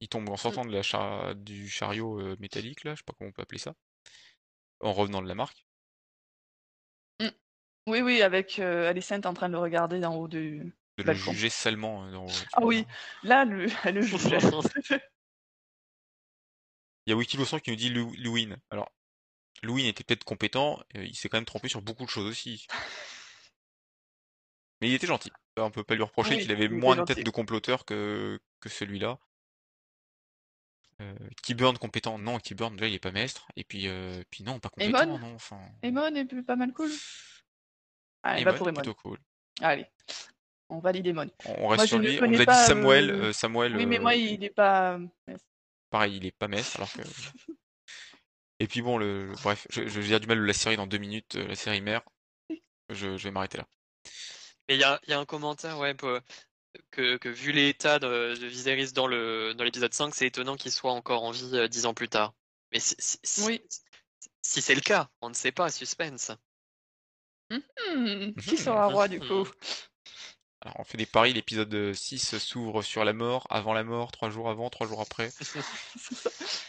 Il 0.00 0.08
tombe 0.08 0.28
en 0.28 0.36
sortant 0.36 0.64
de 0.64 0.72
la 0.72 0.82
char- 0.82 1.34
du 1.34 1.68
chariot 1.68 2.20
euh, 2.20 2.36
métallique, 2.40 2.84
là, 2.84 2.94
je 2.94 2.98
sais 2.98 3.04
pas 3.04 3.14
comment 3.18 3.30
on 3.30 3.32
peut 3.32 3.42
appeler 3.42 3.58
ça. 3.58 3.74
En 4.80 4.92
revenant 4.92 5.22
de 5.22 5.28
la 5.28 5.34
marque. 5.34 5.64
Oui, 7.86 8.00
oui, 8.00 8.22
avec 8.22 8.58
euh, 8.60 8.88
Alicent 8.88 9.20
en 9.26 9.34
train 9.34 9.48
de 9.48 9.52
le 9.54 9.58
regarder 9.58 10.00
d'en 10.00 10.14
haut 10.16 10.26
du, 10.28 10.58
de 10.58 10.72
le 10.98 11.04
Balcon. 11.04 11.32
juger 11.32 11.50
salement. 11.50 12.06
euh, 12.06 12.12
dans- 12.12 12.26
Ah 12.54 12.64
oui, 12.64 12.86
là, 13.22 13.44
le, 13.44 13.66
le 13.92 14.00
juge. 14.02 14.24
Il 17.06 17.10
y 17.10 17.12
a 17.12 17.16
Wikilosan 17.16 17.60
qui 17.60 17.70
nous 17.70 17.76
dit 17.76 17.90
Lou- 17.90 18.14
Lewin. 18.16 18.56
Alors, 18.70 18.90
Lewin 19.62 19.84
était 19.86 20.02
peut-être 20.04 20.24
compétent, 20.24 20.80
euh, 20.96 21.04
il 21.04 21.14
s'est 21.14 21.28
quand 21.28 21.36
même 21.36 21.44
trompé 21.44 21.68
sur 21.68 21.82
beaucoup 21.82 22.04
de 22.04 22.10
choses 22.10 22.26
aussi. 22.26 22.66
Mais 24.80 24.88
il 24.88 24.94
était 24.94 25.06
gentil. 25.06 25.30
On 25.58 25.70
peut 25.70 25.84
pas 25.84 25.94
lui 25.94 26.02
reprocher 26.02 26.36
Oui, 26.36 26.42
qu'il 26.42 26.52
avait 26.52 26.64
il 26.64 26.72
était 26.72 26.74
moins 26.74 26.94
de 26.94 27.00
gentil. 27.00 27.14
tête 27.16 27.24
de 27.26 27.30
comploteur 27.30 27.84
que, 27.84 28.40
que 28.60 28.68
celui-là. 28.70 29.18
Euh, 31.00 31.14
Keyburn 31.42 31.76
compétent, 31.78 32.18
non, 32.18 32.38
Keyburn 32.38 32.76
déjà 32.76 32.86
il 32.88 32.94
est 32.94 32.98
pas 33.00 33.10
maître. 33.12 33.46
Et 33.56 33.64
puis, 33.64 33.88
euh, 33.88 34.22
puis 34.30 34.44
non, 34.44 34.60
pas 34.60 34.68
compétent, 34.68 35.02
Emon 35.02 35.18
non. 35.18 35.34
Enfin, 35.34 35.60
Emon 35.82 36.14
est 36.14 36.42
pas 36.42 36.56
mal 36.56 36.72
cool. 36.72 36.90
Allez, 38.22 38.44
va 38.44 38.50
Emon 38.50 38.58
pour 38.58 38.68
est 38.68 38.70
Emon. 38.70 38.80
plutôt 38.80 38.94
cool. 38.94 39.18
Allez, 39.60 39.86
on 40.68 40.78
valide 40.78 41.06
Emon. 41.06 41.28
On 41.46 41.68
reste 41.68 41.78
Moi, 41.80 41.86
sur 41.88 41.96
je 41.98 42.02
lui. 42.08 42.16
On 42.16 42.20
connais 42.20 42.32
nous 42.36 42.36
a 42.36 42.40
dit 42.40 42.46
pas, 42.46 42.66
Samuel. 42.66 43.10
euh, 43.10 43.22
euh, 43.24 43.32
Samuel, 43.32 43.76
Oui, 43.76 43.86
mais 43.86 43.98
euh, 43.98 44.02
moi, 44.02 44.14
il 44.14 44.42
est 44.44 44.50
pas. 44.50 44.98
pareil, 45.90 46.16
il 46.16 46.26
est 46.26 46.36
pas 46.36 46.48
maître. 46.48 46.76
Alors 46.76 46.92
que. 46.92 47.02
Et 48.60 48.68
puis 48.68 48.82
bon, 48.82 48.96
le, 48.98 49.32
bref, 49.42 49.66
je, 49.70 49.86
je 49.88 50.00
vais 50.00 50.06
dire 50.06 50.20
du 50.20 50.28
mal 50.28 50.38
de 50.38 50.44
la 50.44 50.52
série 50.52 50.76
dans 50.76 50.86
deux 50.86 50.98
minutes, 50.98 51.34
la 51.34 51.56
série 51.56 51.80
mère. 51.80 52.02
Je, 52.88 53.16
je 53.16 53.24
vais 53.24 53.30
m'arrêter 53.32 53.58
là. 53.58 53.66
Mais 54.68 54.76
il 54.76 54.80
y 54.80 54.84
a, 54.84 55.00
il 55.04 55.10
y 55.10 55.12
a 55.12 55.18
un 55.18 55.24
commentaire, 55.24 55.78
ouais, 55.78 55.92
peu- 55.94 56.20
que, 56.90 57.16
que 57.16 57.28
vu 57.28 57.52
l'état 57.52 57.98
de, 57.98 58.34
de 58.34 58.46
Viserys 58.46 58.92
dans 58.92 59.06
le 59.06 59.54
dans 59.54 59.64
l'épisode 59.64 59.94
5, 59.94 60.14
c'est 60.14 60.26
étonnant 60.26 60.56
qu'il 60.56 60.72
soit 60.72 60.92
encore 60.92 61.22
en 61.24 61.30
vie 61.30 61.50
euh, 61.54 61.68
dix 61.68 61.86
ans 61.86 61.94
plus 61.94 62.08
tard. 62.08 62.34
Mais 62.72 62.80
si, 62.80 62.94
si, 62.98 63.18
si- 63.22 63.44
Oui. 63.46 63.62
si 64.42 64.62
c'est 64.62 64.74
le 64.74 64.80
cas, 64.80 65.10
on 65.20 65.28
ne 65.28 65.34
sait 65.34 65.52
pas, 65.52 65.70
suspense. 65.70 66.32
Hmm, 67.50 68.32
qui 68.40 68.56
Mhm. 68.56 68.64
sera 68.64 68.86
roi 68.86 69.08
du 69.08 69.20
coup? 69.20 69.48
Alors, 70.60 70.80
on 70.80 70.84
fait 70.84 70.96
des 70.96 71.06
paris, 71.06 71.32
l'épisode 71.34 71.92
6 71.92 72.38
s'ouvre 72.38 72.82
sur 72.82 73.04
la 73.04 73.12
mort, 73.12 73.46
avant 73.50 73.74
la 73.74 73.84
mort, 73.84 74.12
trois 74.12 74.30
jours 74.30 74.48
avant, 74.48 74.70
trois 74.70 74.86
jours 74.86 75.00
après. 75.00 75.30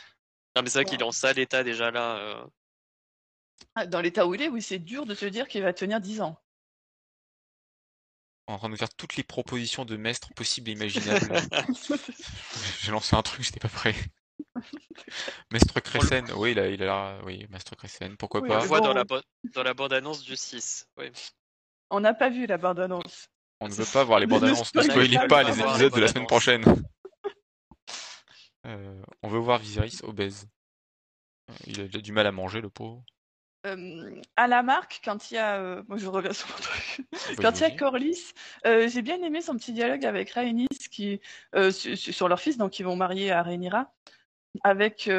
Non, 0.56 0.64
mais 0.64 0.70
c'est 0.70 0.80
vrai 0.80 0.86
qu'il 0.86 1.00
est 1.00 1.04
en 1.04 1.12
sale 1.12 1.38
état 1.40 1.64
déjà 1.64 1.92
là. 1.92 2.18
euh. 2.18 2.46
Ah, 3.76 3.86
Dans 3.86 4.02
l'état 4.02 4.28
où 4.28 4.36
il 4.36 4.42
est, 4.42 4.50
oui, 4.50 4.62
c'est 4.62 4.80
dur 4.80 5.06
de 5.06 5.16
se 5.16 5.26
dire 5.26 5.48
qu'il 5.48 5.62
va 5.64 5.72
tenir 5.74 6.02
10 6.02 6.20
ans. 6.22 6.38
On 8.48 8.52
est 8.52 8.56
en 8.56 8.58
train 8.60 8.68
de 8.68 8.72
nous 8.74 8.78
faire 8.78 8.94
toutes 8.94 9.16
les 9.16 9.24
propositions 9.24 9.86
de 9.86 9.98
maître 9.98 10.34
possibles 10.36 10.70
et 10.70 10.74
imaginables. 10.74 11.30
J'ai 12.82 12.92
lancé 12.92 13.16
un 13.16 13.22
truc, 13.24 13.42
j'étais 13.44 13.60
pas 13.60 13.70
prêt. 13.70 13.96
Maître 15.52 15.80
Cressen, 15.80 16.32
oui, 16.36 16.52
il 16.52 16.60
a, 16.60 16.68
il 16.70 16.84
a 16.84 17.20
oui, 17.24 17.46
Maître 17.50 17.76
Cressen, 17.76 18.16
pourquoi 18.18 18.42
Oui, 18.42 18.50
On 18.52 18.54
pas. 18.54 18.62
le 18.62 18.68
voit 18.68 18.82
dans 18.82 18.94
la, 18.94 19.04
bo- 19.04 19.22
dans 19.54 19.64
la 19.64 19.74
bande-annonce 19.74 20.24
du 20.24 20.36
6. 20.36 20.88
Ouais. 20.98 21.12
On 21.90 22.00
n'a 22.00 22.14
pas 22.14 22.30
vu 22.30 22.46
la 22.46 22.58
bande-annonce. 22.58 23.28
On 23.62 23.68
ne 23.68 23.74
veut 23.74 23.86
pas 23.86 24.04
voir 24.04 24.20
les 24.20 24.26
Ne 24.26 24.32
bandes 24.32 24.44
annonces, 24.44 24.74
ne 24.76 24.82
spoilez 24.82 25.16
pas, 25.18 25.28
pas 25.28 25.44
les 25.44 25.52
pas 25.62 25.70
épisodes 25.72 25.94
les 25.94 25.98
de 25.98 26.02
la 26.02 26.08
semaine 26.10 26.28
prochaine. 26.28 26.64
Euh, 28.66 29.02
on 29.22 29.28
veut 29.28 29.40
voir 29.40 29.60
Viserys 29.60 30.00
obèse. 30.04 30.48
Il 31.68 31.80
a 31.80 31.86
déjà 31.86 32.00
du 32.00 32.12
mal 32.12 32.28
à 32.28 32.32
manger, 32.32 32.60
le 32.62 32.70
pauvre. 32.70 33.04
Euh, 33.66 34.22
à 34.36 34.48
la 34.48 34.62
marque, 34.64 35.02
quand 35.04 35.32
il 35.32 35.36
y 35.36 35.38
a. 35.38 35.58
euh, 35.60 35.84
Moi, 35.88 35.98
je 35.98 36.08
reviens 36.08 36.34
sur 36.34 36.48
mon 36.50 36.56
truc. 36.56 37.02
Quand 37.42 37.60
il 37.60 37.62
y 37.62 37.66
a. 37.66 37.72
Corlys, 37.72 38.34
euh, 38.66 38.88
j'ai 38.88 39.02
bien 39.02 39.22
aimé 39.24 39.42
son 39.42 39.56
petit 39.56 39.74
dialogue 39.74 40.06
avec 40.06 40.30
Rhaenys 40.32 40.68
qui, 40.92 41.20
su- 41.72 41.98
su- 41.98 42.14
sur 42.14 42.28
leur 42.28 42.40
fils, 42.40 42.58
donc 42.58 42.80
ils 42.80 42.84
vont 42.84 42.96
marier 42.96 43.32
à 43.32 43.42
Rhaenyra, 43.42 43.92
avec 44.64 45.10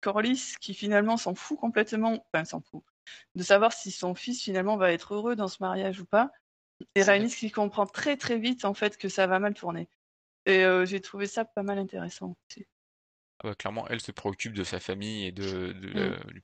Corlys 0.00 0.54
qui 0.60 0.74
finalement 0.74 1.16
s'en 1.16 1.34
fout 1.34 1.58
complètement, 1.58 2.24
enfin 2.32 2.44
s'en 2.44 2.60
fout, 2.60 2.84
de 3.34 3.42
savoir 3.42 3.72
si 3.72 3.90
son 3.90 4.14
fils 4.14 4.42
finalement 4.42 4.76
va 4.76 4.92
être 4.92 5.14
heureux 5.14 5.34
dans 5.34 5.48
ce 5.48 5.56
mariage 5.60 6.00
ou 6.00 6.04
pas. 6.04 6.30
Et 6.94 7.02
Rhaenys 7.02 7.34
qui 7.34 7.50
comprend 7.50 7.86
très 7.86 8.16
très 8.16 8.38
vite 8.38 8.64
en 8.64 8.74
fait 8.74 8.96
que 8.98 9.08
ça 9.08 9.26
va 9.26 9.38
mal 9.38 9.54
tourner. 9.54 9.88
Et 10.46 10.64
j'ai 10.84 11.00
trouvé 11.00 11.26
ça 11.26 11.44
pas 11.44 11.62
mal 11.62 11.78
intéressant 11.78 12.36
aussi. 12.50 12.66
Ah 13.40 13.48
bah, 13.48 13.54
clairement, 13.54 13.86
elle 13.88 14.00
se 14.00 14.12
préoccupe 14.12 14.52
de 14.52 14.64
sa 14.64 14.80
famille 14.80 15.26
et 15.26 15.32
de, 15.32 15.72
de, 15.72 15.88
Mm. 15.88 15.92
de 15.92 16.42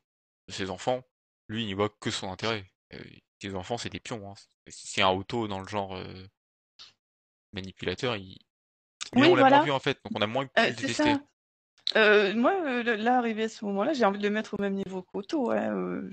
ses 0.49 0.71
enfants. 0.71 1.03
Lui, 1.49 1.63
il 1.63 1.67
n'y 1.67 1.75
voit 1.75 1.89
que 2.01 2.11
son 2.11 2.31
intérêt. 2.31 2.65
Euh, 2.93 2.99
ses 3.41 3.55
enfants, 3.55 3.79
c'est 3.79 3.91
des 3.91 4.01
pions. 4.01 4.31
Hein. 4.31 4.35
Si 4.69 4.87
c'est 4.89 5.03
un 5.03 5.11
auto 5.11 5.47
dans 5.49 5.61
le 5.61 5.69
genre 5.69 5.97
euh, 5.97 6.27
manipulateur, 7.53 8.17
il... 8.17 8.39
Mais 9.15 9.23
Oui, 9.23 9.29
on 9.29 9.35
l'a 9.35 9.43
voilà. 9.43 9.57
moins 9.59 9.65
vu 9.67 9.71
en 9.73 9.79
fait, 9.81 9.99
donc 10.05 10.13
on 10.17 10.23
a 10.23 10.27
moins 10.27 10.47
pu 10.47 10.53
Euh, 10.59 10.69
le 10.69 10.75
détester. 10.75 11.15
Euh, 11.97 12.35
moi, 12.35 12.83
là, 12.83 13.19
arrivé 13.19 13.45
à 13.45 13.49
ce 13.49 13.65
moment-là, 13.67 13.93
j'ai 13.93 14.05
envie 14.05 14.19
de 14.19 14.25
le 14.27 14.31
mettre 14.31 14.55
au 14.55 14.63
même 14.63 14.75
niveau 14.75 15.03
qu'Otto. 15.03 15.51
Hein, 15.51 16.09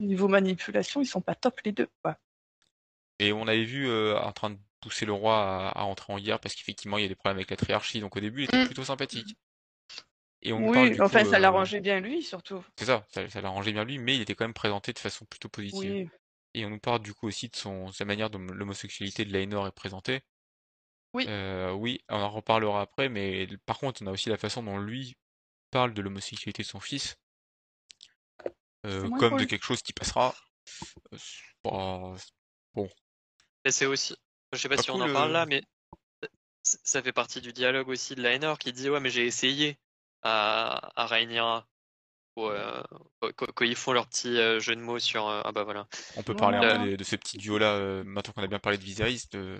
niveau 0.00 0.26
manipulation, 0.28 1.02
ils 1.02 1.06
sont 1.06 1.20
pas 1.20 1.34
top 1.34 1.60
les 1.64 1.72
deux. 1.72 1.88
Quoi. 2.02 2.16
Et 3.18 3.32
on 3.34 3.46
avait 3.46 3.64
vu 3.64 3.90
en 4.16 4.32
train 4.32 4.50
de 4.50 4.58
pousser 4.80 5.04
le 5.04 5.12
roi 5.12 5.68
à, 5.68 5.68
à 5.80 5.82
entrer 5.82 6.10
en 6.12 6.18
guerre 6.18 6.40
parce 6.40 6.54
qu'effectivement 6.54 6.96
il 6.96 7.02
y 7.02 7.04
a 7.04 7.08
des 7.08 7.14
problèmes 7.14 7.36
avec 7.36 7.50
la 7.50 7.56
triarchie, 7.58 8.00
donc 8.00 8.16
au 8.16 8.20
début 8.20 8.40
il 8.40 8.44
était 8.44 8.62
Mm. 8.62 8.66
plutôt 8.66 8.84
sympathique. 8.84 9.36
Et 10.42 10.52
on 10.52 10.72
parle 10.72 10.88
Oui, 10.88 10.94
du 10.94 11.00
enfin, 11.02 11.22
coup, 11.22 11.30
ça 11.30 11.36
euh, 11.36 11.40
l'arrangeait 11.40 11.80
bien 11.80 12.00
lui, 12.00 12.22
surtout. 12.22 12.64
C'est 12.76 12.86
ça, 12.86 13.04
ça, 13.10 13.28
ça 13.28 13.40
l'arrangeait 13.40 13.72
bien 13.72 13.84
lui, 13.84 13.98
mais 13.98 14.16
il 14.16 14.22
était 14.22 14.34
quand 14.34 14.44
même 14.44 14.54
présenté 14.54 14.92
de 14.92 14.98
façon 14.98 15.26
plutôt 15.26 15.48
positive. 15.48 16.06
Oui. 16.06 16.08
Et 16.54 16.64
on 16.64 16.70
nous 16.70 16.80
parle 16.80 17.00
du 17.00 17.14
coup 17.14 17.28
aussi 17.28 17.48
de 17.48 17.56
son, 17.56 17.92
sa 17.92 18.04
manière 18.04 18.30
dont 18.30 18.38
l'homosexualité 18.38 19.24
de 19.24 19.32
Laenor 19.32 19.66
est 19.66 19.72
présentée. 19.72 20.22
Oui. 21.12 21.24
Euh, 21.28 21.72
oui, 21.72 22.00
on 22.08 22.16
en 22.16 22.30
reparlera 22.30 22.80
après, 22.82 23.08
mais 23.08 23.48
par 23.66 23.78
contre, 23.78 24.02
on 24.02 24.06
a 24.06 24.12
aussi 24.12 24.28
la 24.28 24.36
façon 24.38 24.62
dont 24.62 24.78
lui 24.78 25.16
parle 25.70 25.92
de 25.94 26.02
l'homosexualité 26.02 26.62
de 26.62 26.68
son 26.68 26.80
fils, 26.80 27.16
euh, 28.86 29.08
comme 29.18 29.38
de 29.38 29.44
quelque 29.44 29.64
chose 29.64 29.82
qui 29.82 29.92
passera. 29.92 30.34
Euh, 31.12 31.18
c'est 31.18 31.62
pas- 31.62 32.14
Et 33.64 33.70
c'est 33.70 33.86
aussi, 33.86 34.16
je 34.52 34.58
sais 34.58 34.68
pas 34.68 34.76
Pas 34.76 34.82
si 34.82 34.90
on 34.90 35.00
en 35.00 35.12
parle 35.12 35.30
euh. 35.30 35.34
là, 35.34 35.46
mais 35.46 35.62
ça 36.62 37.02
fait 37.02 37.12
partie 37.12 37.40
du 37.40 37.52
dialogue 37.52 37.88
aussi 37.88 38.14
de 38.14 38.22
Laenor 38.22 38.58
qui 38.58 38.72
dit 38.72 38.88
ouais 38.88 39.00
mais 39.00 39.10
j'ai 39.10 39.26
essayé 39.26 39.78
à, 40.22 40.90
à 40.96 41.06
Rhaenyra 41.06 41.66
Ou, 42.36 42.46
euh, 42.46 42.82
quand, 43.36 43.64
ils 43.64 43.76
font 43.76 43.92
leur 43.92 44.06
petit 44.06 44.38
euh, 44.38 44.60
jeu 44.60 44.76
de 44.76 44.80
mots 44.80 44.98
sur 44.98 45.28
euh, 45.28 45.42
ah 45.44 45.52
bah 45.52 45.64
voilà. 45.64 45.86
On 46.16 46.22
peut 46.22 46.34
parler 46.36 46.58
un 46.58 46.84
peu 46.84 46.90
de, 46.90 46.96
de 46.96 47.04
ce 47.04 47.16
petit 47.16 47.38
duo-là, 47.38 47.74
euh, 47.74 48.04
maintenant 48.04 48.32
qu'on 48.32 48.42
a 48.42 48.46
bien 48.46 48.58
parlé 48.60 48.78
de 48.78 48.84
Viserys, 48.84 49.24
de, 49.32 49.58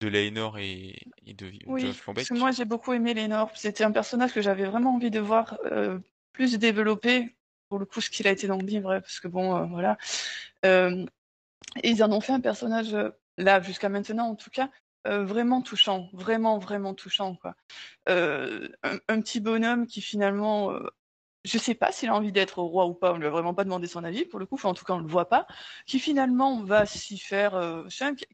de 0.00 0.08
Laenor 0.08 0.58
et, 0.58 0.98
et 1.26 1.34
de 1.34 1.46
Oui, 1.66 1.82
Lombeck. 1.82 2.14
parce 2.14 2.28
que 2.28 2.34
moi 2.34 2.50
j'ai 2.52 2.64
beaucoup 2.64 2.92
aimé 2.92 3.14
Lénore. 3.14 3.50
C'était 3.54 3.84
un 3.84 3.92
personnage 3.92 4.32
que 4.32 4.40
j'avais 4.40 4.64
vraiment 4.64 4.94
envie 4.94 5.10
de 5.10 5.20
voir 5.20 5.58
euh, 5.66 5.98
plus 6.32 6.58
développé, 6.58 7.36
pour 7.68 7.78
le 7.78 7.84
coup, 7.84 8.00
ce 8.00 8.08
qu'il 8.10 8.26
a 8.26 8.30
été 8.30 8.46
dans 8.46 8.56
le 8.58 8.66
livre, 8.66 8.92
hein, 8.92 9.00
parce 9.00 9.20
que 9.20 9.28
bon, 9.28 9.56
euh, 9.56 9.64
voilà. 9.66 9.98
Euh, 10.64 11.04
et 11.82 11.90
ils 11.90 12.02
en 12.02 12.10
ont 12.12 12.20
fait 12.20 12.32
un 12.32 12.40
personnage, 12.40 12.96
là, 13.36 13.60
jusqu'à 13.60 13.88
maintenant 13.88 14.28
en 14.30 14.34
tout 14.36 14.50
cas, 14.50 14.70
euh, 15.06 15.24
vraiment 15.24 15.62
touchant, 15.62 16.08
vraiment, 16.12 16.58
vraiment 16.58 16.94
touchant, 16.94 17.36
quoi. 17.36 17.54
Euh, 18.08 18.68
un, 19.08 19.20
petit 19.20 19.40
bonhomme 19.40 19.86
qui 19.86 20.00
finalement, 20.00 20.72
euh, 20.72 20.80
je 21.44 21.58
sais 21.58 21.74
pas 21.74 21.92
s'il 21.92 22.08
a 22.08 22.14
envie 22.14 22.32
d'être 22.32 22.60
roi 22.62 22.86
ou 22.86 22.94
pas, 22.94 23.12
on 23.12 23.18
lui 23.18 23.26
a 23.26 23.30
vraiment 23.30 23.54
pas 23.54 23.64
demandé 23.64 23.86
son 23.86 24.04
avis, 24.04 24.24
pour 24.24 24.38
le 24.38 24.46
coup, 24.46 24.58
en 24.64 24.74
tout 24.74 24.84
cas 24.84 24.94
on 24.94 24.98
le 24.98 25.06
voit 25.06 25.28
pas, 25.28 25.46
qui 25.86 25.98
finalement 25.98 26.62
va 26.62 26.86
s'y 26.86 27.18
faire, 27.18 27.54
euh, 27.54 27.84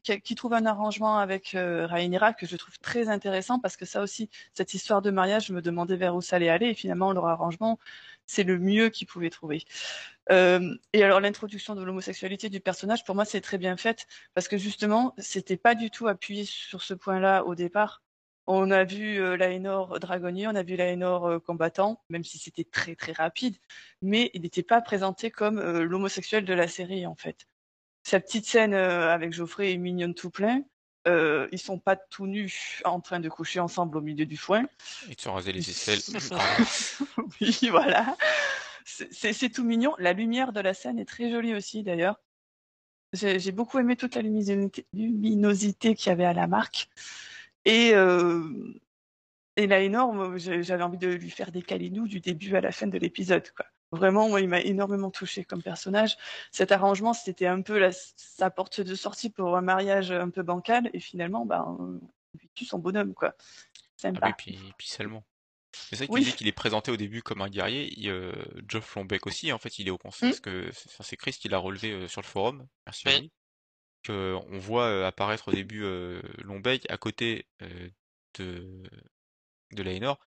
qui, 0.03 0.21
qui 0.21 0.35
trouve 0.35 0.53
un 0.53 0.65
arrangement 0.65 1.17
avec 1.19 1.51
Rhaenyra 1.53 2.33
que 2.33 2.45
je 2.47 2.55
trouve 2.57 2.77
très 2.79 3.09
intéressant, 3.09 3.59
parce 3.59 3.77
que 3.77 3.85
ça 3.85 4.01
aussi, 4.01 4.29
cette 4.53 4.73
histoire 4.73 5.01
de 5.01 5.11
mariage, 5.11 5.47
je 5.47 5.53
me 5.53 5.61
demandais 5.61 5.97
vers 5.97 6.15
où 6.15 6.21
ça 6.21 6.37
allait 6.37 6.49
aller, 6.49 6.67
et 6.67 6.73
finalement 6.73 7.11
leur 7.13 7.27
arrangement, 7.27 7.79
c'est 8.25 8.43
le 8.43 8.59
mieux 8.59 8.89
qu'ils 8.89 9.07
pouvaient 9.07 9.29
trouver. 9.29 9.63
Euh, 10.31 10.75
et 10.93 11.03
alors 11.03 11.19
l'introduction 11.19 11.75
de 11.75 11.83
l'homosexualité 11.83 12.49
du 12.49 12.59
personnage, 12.59 13.03
pour 13.05 13.15
moi, 13.15 13.25
c'est 13.25 13.41
très 13.41 13.57
bien 13.57 13.77
faite 13.77 14.07
parce 14.33 14.47
que 14.47 14.57
justement, 14.57 15.13
c'était 15.17 15.57
pas 15.57 15.75
du 15.75 15.91
tout 15.91 16.07
appuyé 16.07 16.45
sur 16.45 16.81
ce 16.81 16.93
point-là 16.93 17.45
au 17.45 17.55
départ. 17.55 18.03
On 18.47 18.69
a 18.71 18.83
vu 18.83 19.19
euh, 19.19 19.37
Laenor 19.37 19.99
dragonnier, 19.99 20.47
on 20.47 20.55
a 20.55 20.63
vu 20.63 20.75
Laenor 20.75 21.25
euh, 21.27 21.39
combattant, 21.39 22.03
même 22.09 22.23
si 22.23 22.37
c'était 22.37 22.63
très 22.63 22.95
très 22.95 23.11
rapide, 23.11 23.57
mais 24.01 24.29
il 24.35 24.43
n'était 24.43 24.63
pas 24.63 24.81
présenté 24.81 25.31
comme 25.31 25.57
euh, 25.57 25.83
l'homosexuel 25.83 26.45
de 26.45 26.53
la 26.53 26.67
série 26.67 27.07
en 27.07 27.15
fait. 27.15 27.47
Sa 28.03 28.19
petite 28.19 28.45
scène 28.45 28.75
euh, 28.75 29.11
avec 29.11 29.33
Geoffrey 29.33 29.73
est 29.73 29.77
mignonne 29.77 30.13
tout 30.13 30.29
plein. 30.29 30.61
Euh, 31.07 31.47
ils 31.51 31.59
sont 31.59 31.77
pas 31.77 31.95
tout 31.95 32.25
nus 32.25 32.81
en 32.83 32.99
train 32.99 33.19
de 33.19 33.29
coucher 33.29 33.59
ensemble 33.59 33.97
au 33.97 34.01
milieu 34.01 34.25
du 34.25 34.37
foin. 34.37 34.63
De 35.07 35.15
se 35.17 35.29
raser 35.29 35.51
les 35.51 35.69
aisselles. 35.69 35.99
oui, 37.41 37.57
voilà. 37.69 38.17
C'est- 38.85 39.49
tout 39.49 39.63
mignon. 39.63 39.95
La 39.99 40.13
lumière 40.13 40.51
de 40.51 40.59
la 40.59 40.73
scène 40.73 40.99
est 40.99 41.05
très 41.05 41.29
jolie 41.29 41.53
aussi, 41.53 41.83
d'ailleurs. 41.83 42.19
J'ai 43.13 43.51
beaucoup 43.51 43.79
aimé 43.79 43.95
toute 43.95 44.15
la 44.15 44.21
luminosité, 44.21 45.95
qu'il 45.95 46.09
y 46.09 46.11
avait 46.11 46.25
à 46.25 46.33
la 46.33 46.47
marque. 46.47 46.89
Et, 47.63 47.91
euh, 47.93 48.43
et 49.55 49.67
là, 49.67 49.79
énorme, 49.79 50.37
j'avais 50.37 50.83
envie 50.83 50.97
de 50.97 51.07
lui 51.07 51.29
faire 51.29 51.51
des 51.51 51.61
câlinous 51.61 52.07
du 52.07 52.19
début 52.19 52.55
à 52.55 52.61
la 52.61 52.71
fin 52.71 52.87
de 52.87 52.97
l'épisode. 52.97 53.49
quoi. 53.51 53.65
Vraiment, 53.95 54.29
moi, 54.29 54.41
il 54.41 54.47
m'a 54.47 54.61
énormément 54.61 55.09
touché 55.11 55.43
comme 55.43 55.63
personnage. 55.63 56.17
Cet 56.51 56.71
arrangement, 56.71 57.13
c'était 57.13 57.47
un 57.47 57.61
peu 57.61 57.77
la, 57.79 57.91
sa 57.91 58.49
porte 58.51 58.81
de 58.81 58.95
sortie 58.95 59.29
pour 59.29 59.55
un 59.57 59.61
mariage 59.61 60.11
un 60.11 60.29
peu 60.29 60.43
bancal. 60.43 60.89
Et 60.93 60.99
finalement, 60.99 61.45
ben, 61.45 61.63
on 61.79 61.99
lui 62.39 62.49
tue 62.53 62.65
son 62.65 62.79
bonhomme, 62.79 63.13
quoi. 63.13 63.35
Ah 63.37 63.43
Sympa. 63.97 64.27
oui, 64.27 64.33
puis, 64.37 64.59
puis 64.77 64.87
seulement. 64.87 65.25
C'est 65.73 65.95
ça 65.97 66.05
qu'il 66.05 66.13
Oui. 66.13 66.21
disait 66.21 66.35
qu'il 66.35 66.47
est 66.47 66.51
présenté 66.53 66.91
au 66.91 66.97
début 66.97 67.21
comme 67.21 67.41
un 67.41 67.49
guerrier. 67.49 67.93
Il, 67.97 68.09
euh, 68.09 68.33
Geoff 68.67 68.95
Lombeck 68.95 69.27
aussi, 69.27 69.51
en 69.51 69.57
fait, 69.57 69.77
il 69.79 69.87
est 69.87 69.91
au 69.91 69.97
conseil, 69.97 70.29
Mm. 70.29 70.31
parce 70.31 70.39
que 70.41 70.71
c'est 70.71 71.03
c'est 71.03 71.17
Chris 71.17 71.33
qui 71.33 71.49
l'a 71.49 71.57
relevé 71.57 71.91
euh, 71.91 72.07
sur 72.07 72.21
le 72.21 72.25
forum. 72.27 72.67
Merci 72.85 73.07
à 73.09 73.19
lui. 73.19 73.31
qu'on 74.05 74.59
voit 74.59 74.85
euh, 74.85 75.05
apparaître 75.07 75.47
au 75.49 75.51
début 75.51 75.83
euh, 75.83 76.21
Lombeck 76.43 76.85
à 76.91 76.97
côté 76.97 77.47
euh, 77.63 77.89
de, 78.37 78.83
de 79.71 79.83
Laenor, 79.83 80.19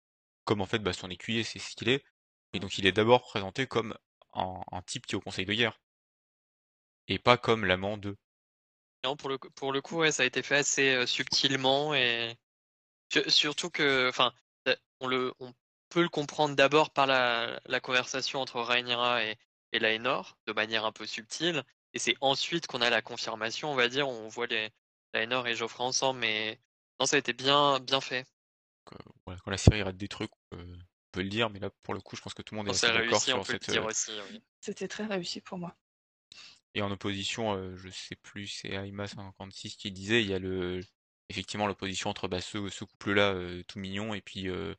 comme 0.45 0.61
en 0.61 0.67
fait 0.67 0.81
bah, 0.81 0.93
son 0.93 1.09
écuyer, 1.11 1.45
c'est 1.45 1.59
ce 1.61 1.77
qu'il 1.77 1.89
est. 1.89 2.05
Et 2.53 2.61
donc 2.61 2.79
il 2.79 2.87
est 2.87 2.93
d'abord 2.93 3.23
présenté 3.23 3.67
comme 3.67 3.97
un, 4.35 4.61
un 4.71 4.83
type 4.83 5.07
qui 5.07 5.15
est 5.15 5.19
au 5.19 5.21
conseil 5.21 5.47
de 5.47 5.55
guerre. 5.55 5.81
Et 7.09 7.19
pas 7.19 7.37
comme 7.37 7.65
l'amant 7.65 7.97
de. 7.97 8.17
Non, 9.05 9.17
pour 9.17 9.29
le, 9.29 9.39
coup- 9.39 9.51
pour 9.51 9.73
le 9.73 9.81
coup, 9.81 9.97
ouais, 9.97 10.13
ça 10.13 10.23
a 10.23 10.27
été 10.27 10.43
fait 10.43 10.57
assez 10.57 10.95
euh, 10.95 11.07
subtilement 11.07 11.95
et 11.95 12.37
Su- 13.13 13.31
surtout 13.31 13.71
que, 13.71 14.09
enfin, 14.09 14.33
euh, 14.69 14.77
on 15.01 15.09
le, 15.09 15.35
on 15.41 15.53
peut 15.91 16.03
le 16.03 16.09
comprendre 16.09 16.57
d'abord 16.57 16.91
par 16.91 17.07
la, 17.07 17.61
la 17.67 17.81
conversation 17.81 18.41
entre 18.41 18.61
Rhaenyra 18.61 19.25
et, 19.25 19.37
et 19.73 19.79
Laenor, 19.79 20.39
de 20.47 20.53
manière 20.53 20.85
un 20.85 20.93
peu 20.93 21.07
subtile, 21.07 21.65
et 21.95 21.99
c'est 21.99 22.17
ensuite 22.21 22.67
qu'on 22.67 22.83
a 22.83 22.91
la 22.91 23.03
confirmation, 23.03 23.73
on 23.73 23.77
va 23.77 23.89
dire, 23.89 24.09
on 24.09 24.29
voit 24.29 24.47
les 24.47 24.71
Laenor 25.15 25.47
et 25.49 25.55
Geoffrey 25.57 25.85
ensemble, 25.85 26.21
mais 26.21 26.61
non, 27.01 27.07
ça 27.07 27.17
a 27.17 27.19
été 27.21 27.33
bien, 27.33 27.81
bien 27.81 28.01
fait. 28.01 28.27
Euh, 28.93 28.97
voilà, 29.27 29.41
quand 29.45 29.51
la 29.51 29.59
série 29.59 29.83
rate 29.83 29.97
des 29.97 30.09
trucs, 30.09 30.33
peut, 31.11 31.21
on 31.21 31.21
peut 31.21 31.23
le 31.23 31.29
dire, 31.29 31.51
mais 31.51 31.59
là 31.59 31.71
pour 31.83 31.95
le 31.95 32.01
coup, 32.01 32.17
je 32.17 32.23
pense 32.23 32.35
que 32.35 32.43
tout 32.43 32.55
le 32.55 32.59
monde 32.59 32.69
est 32.69 32.71
assez 32.71 32.87
d'accord 32.87 33.15
on 33.15 33.19
sur 33.19 33.39
le 33.39 33.45
cette. 33.45 33.71
dire 33.71 33.83
euh, 33.85 33.89
aussi. 33.89 34.13
oui. 34.31 34.43
C'était 34.61 34.89
très 34.89 35.07
réussi 35.07 35.41
pour 35.41 35.59
moi. 35.59 35.77
Et 36.75 36.83
en 36.83 36.91
opposition, 36.91 37.55
euh, 37.55 37.77
je 37.77 37.89
sais 37.89 38.17
plus, 38.17 38.47
c'est 38.47 38.69
Aima56 38.71 39.77
qui 39.77 39.91
disait, 39.91 40.23
il 40.23 40.29
y 40.29 40.35
a 40.35 40.39
le 40.39 40.81
effectivement 41.31 41.67
l'opposition 41.67 42.11
entre 42.11 42.29
bah, 42.29 42.41
ce, 42.41 42.69
ce 42.69 42.85
couple-là 42.85 43.35
euh, 43.35 43.63
tout 43.65 43.79
mignon 43.79 44.15
et 44.15 44.21
puis 44.23 44.49
euh, 44.49 44.75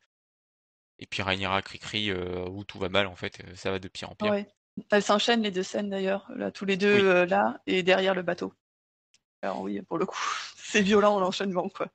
et 0.97 1.05
puis 1.05 1.21
Rhaenyra 1.21 1.61
Cricri 1.61 2.09
euh, 2.09 2.45
où 2.49 2.63
tout 2.63 2.79
va 2.79 2.89
mal 2.89 3.07
en 3.07 3.15
fait, 3.15 3.41
ça 3.55 3.71
va 3.71 3.79
de 3.79 3.87
pire 3.87 4.09
en 4.11 4.15
pire. 4.15 4.31
Ouais. 4.31 4.47
Elles 4.91 5.03
s'enchaînent 5.03 5.41
les 5.43 5.51
deux 5.51 5.63
scènes 5.63 5.89
d'ailleurs, 5.89 6.31
là, 6.35 6.51
tous 6.51 6.65
les 6.65 6.77
deux 6.77 6.95
Oui. 6.95 7.01
euh, 7.01 7.25
là 7.25 7.61
et 7.67 7.83
derrière 7.83 8.15
le 8.15 8.21
bateau. 8.23 8.53
Alors 9.41 9.61
oui, 9.61 9.81
pour 9.81 9.97
le 9.97 10.05
coup, 10.05 10.17
c'est 10.57 10.81
violent 10.81 11.19
l'enchaînement 11.19 11.69
quoi. 11.69 11.91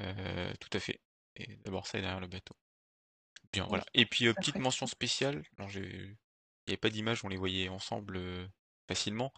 Euh, 0.00 0.52
tout 0.60 0.70
à 0.72 0.80
fait. 0.80 1.00
Et 1.36 1.56
d'abord 1.64 1.86
ça 1.86 1.98
et 1.98 2.02
derrière 2.02 2.20
le 2.20 2.26
bateau. 2.26 2.54
Bien, 3.56 3.64
Oui, 3.64 3.68
voilà. 3.70 3.84
Et 3.94 4.04
puis 4.06 4.26
euh, 4.28 4.34
petite 4.34 4.56
mention 4.56 4.86
spéciale, 4.86 5.42
non, 5.58 5.66
j'ai 5.68 5.80
il 5.80 6.70
n'y 6.70 6.72
avait 6.72 6.76
pas 6.76 6.90
d'image, 6.90 7.24
on 7.24 7.28
les 7.28 7.36
voyait 7.36 7.68
ensemble 7.68 8.16
euh, 8.16 8.46
facilement. 8.88 9.32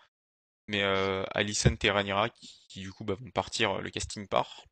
Mais 0.67 0.83
euh, 0.83 1.25
Alicent 1.33 1.69
et 1.83 1.91
Rhaenyra 1.91 2.31
qui, 2.31 2.65
qui, 2.69 2.81
du 2.81 2.93
coup 2.93 3.05
bah, 3.05 3.15
vont 3.21 3.31
partir, 3.31 3.77
euh, 3.77 3.81
le 3.81 3.91
casting 3.91 4.27
part 4.27 4.65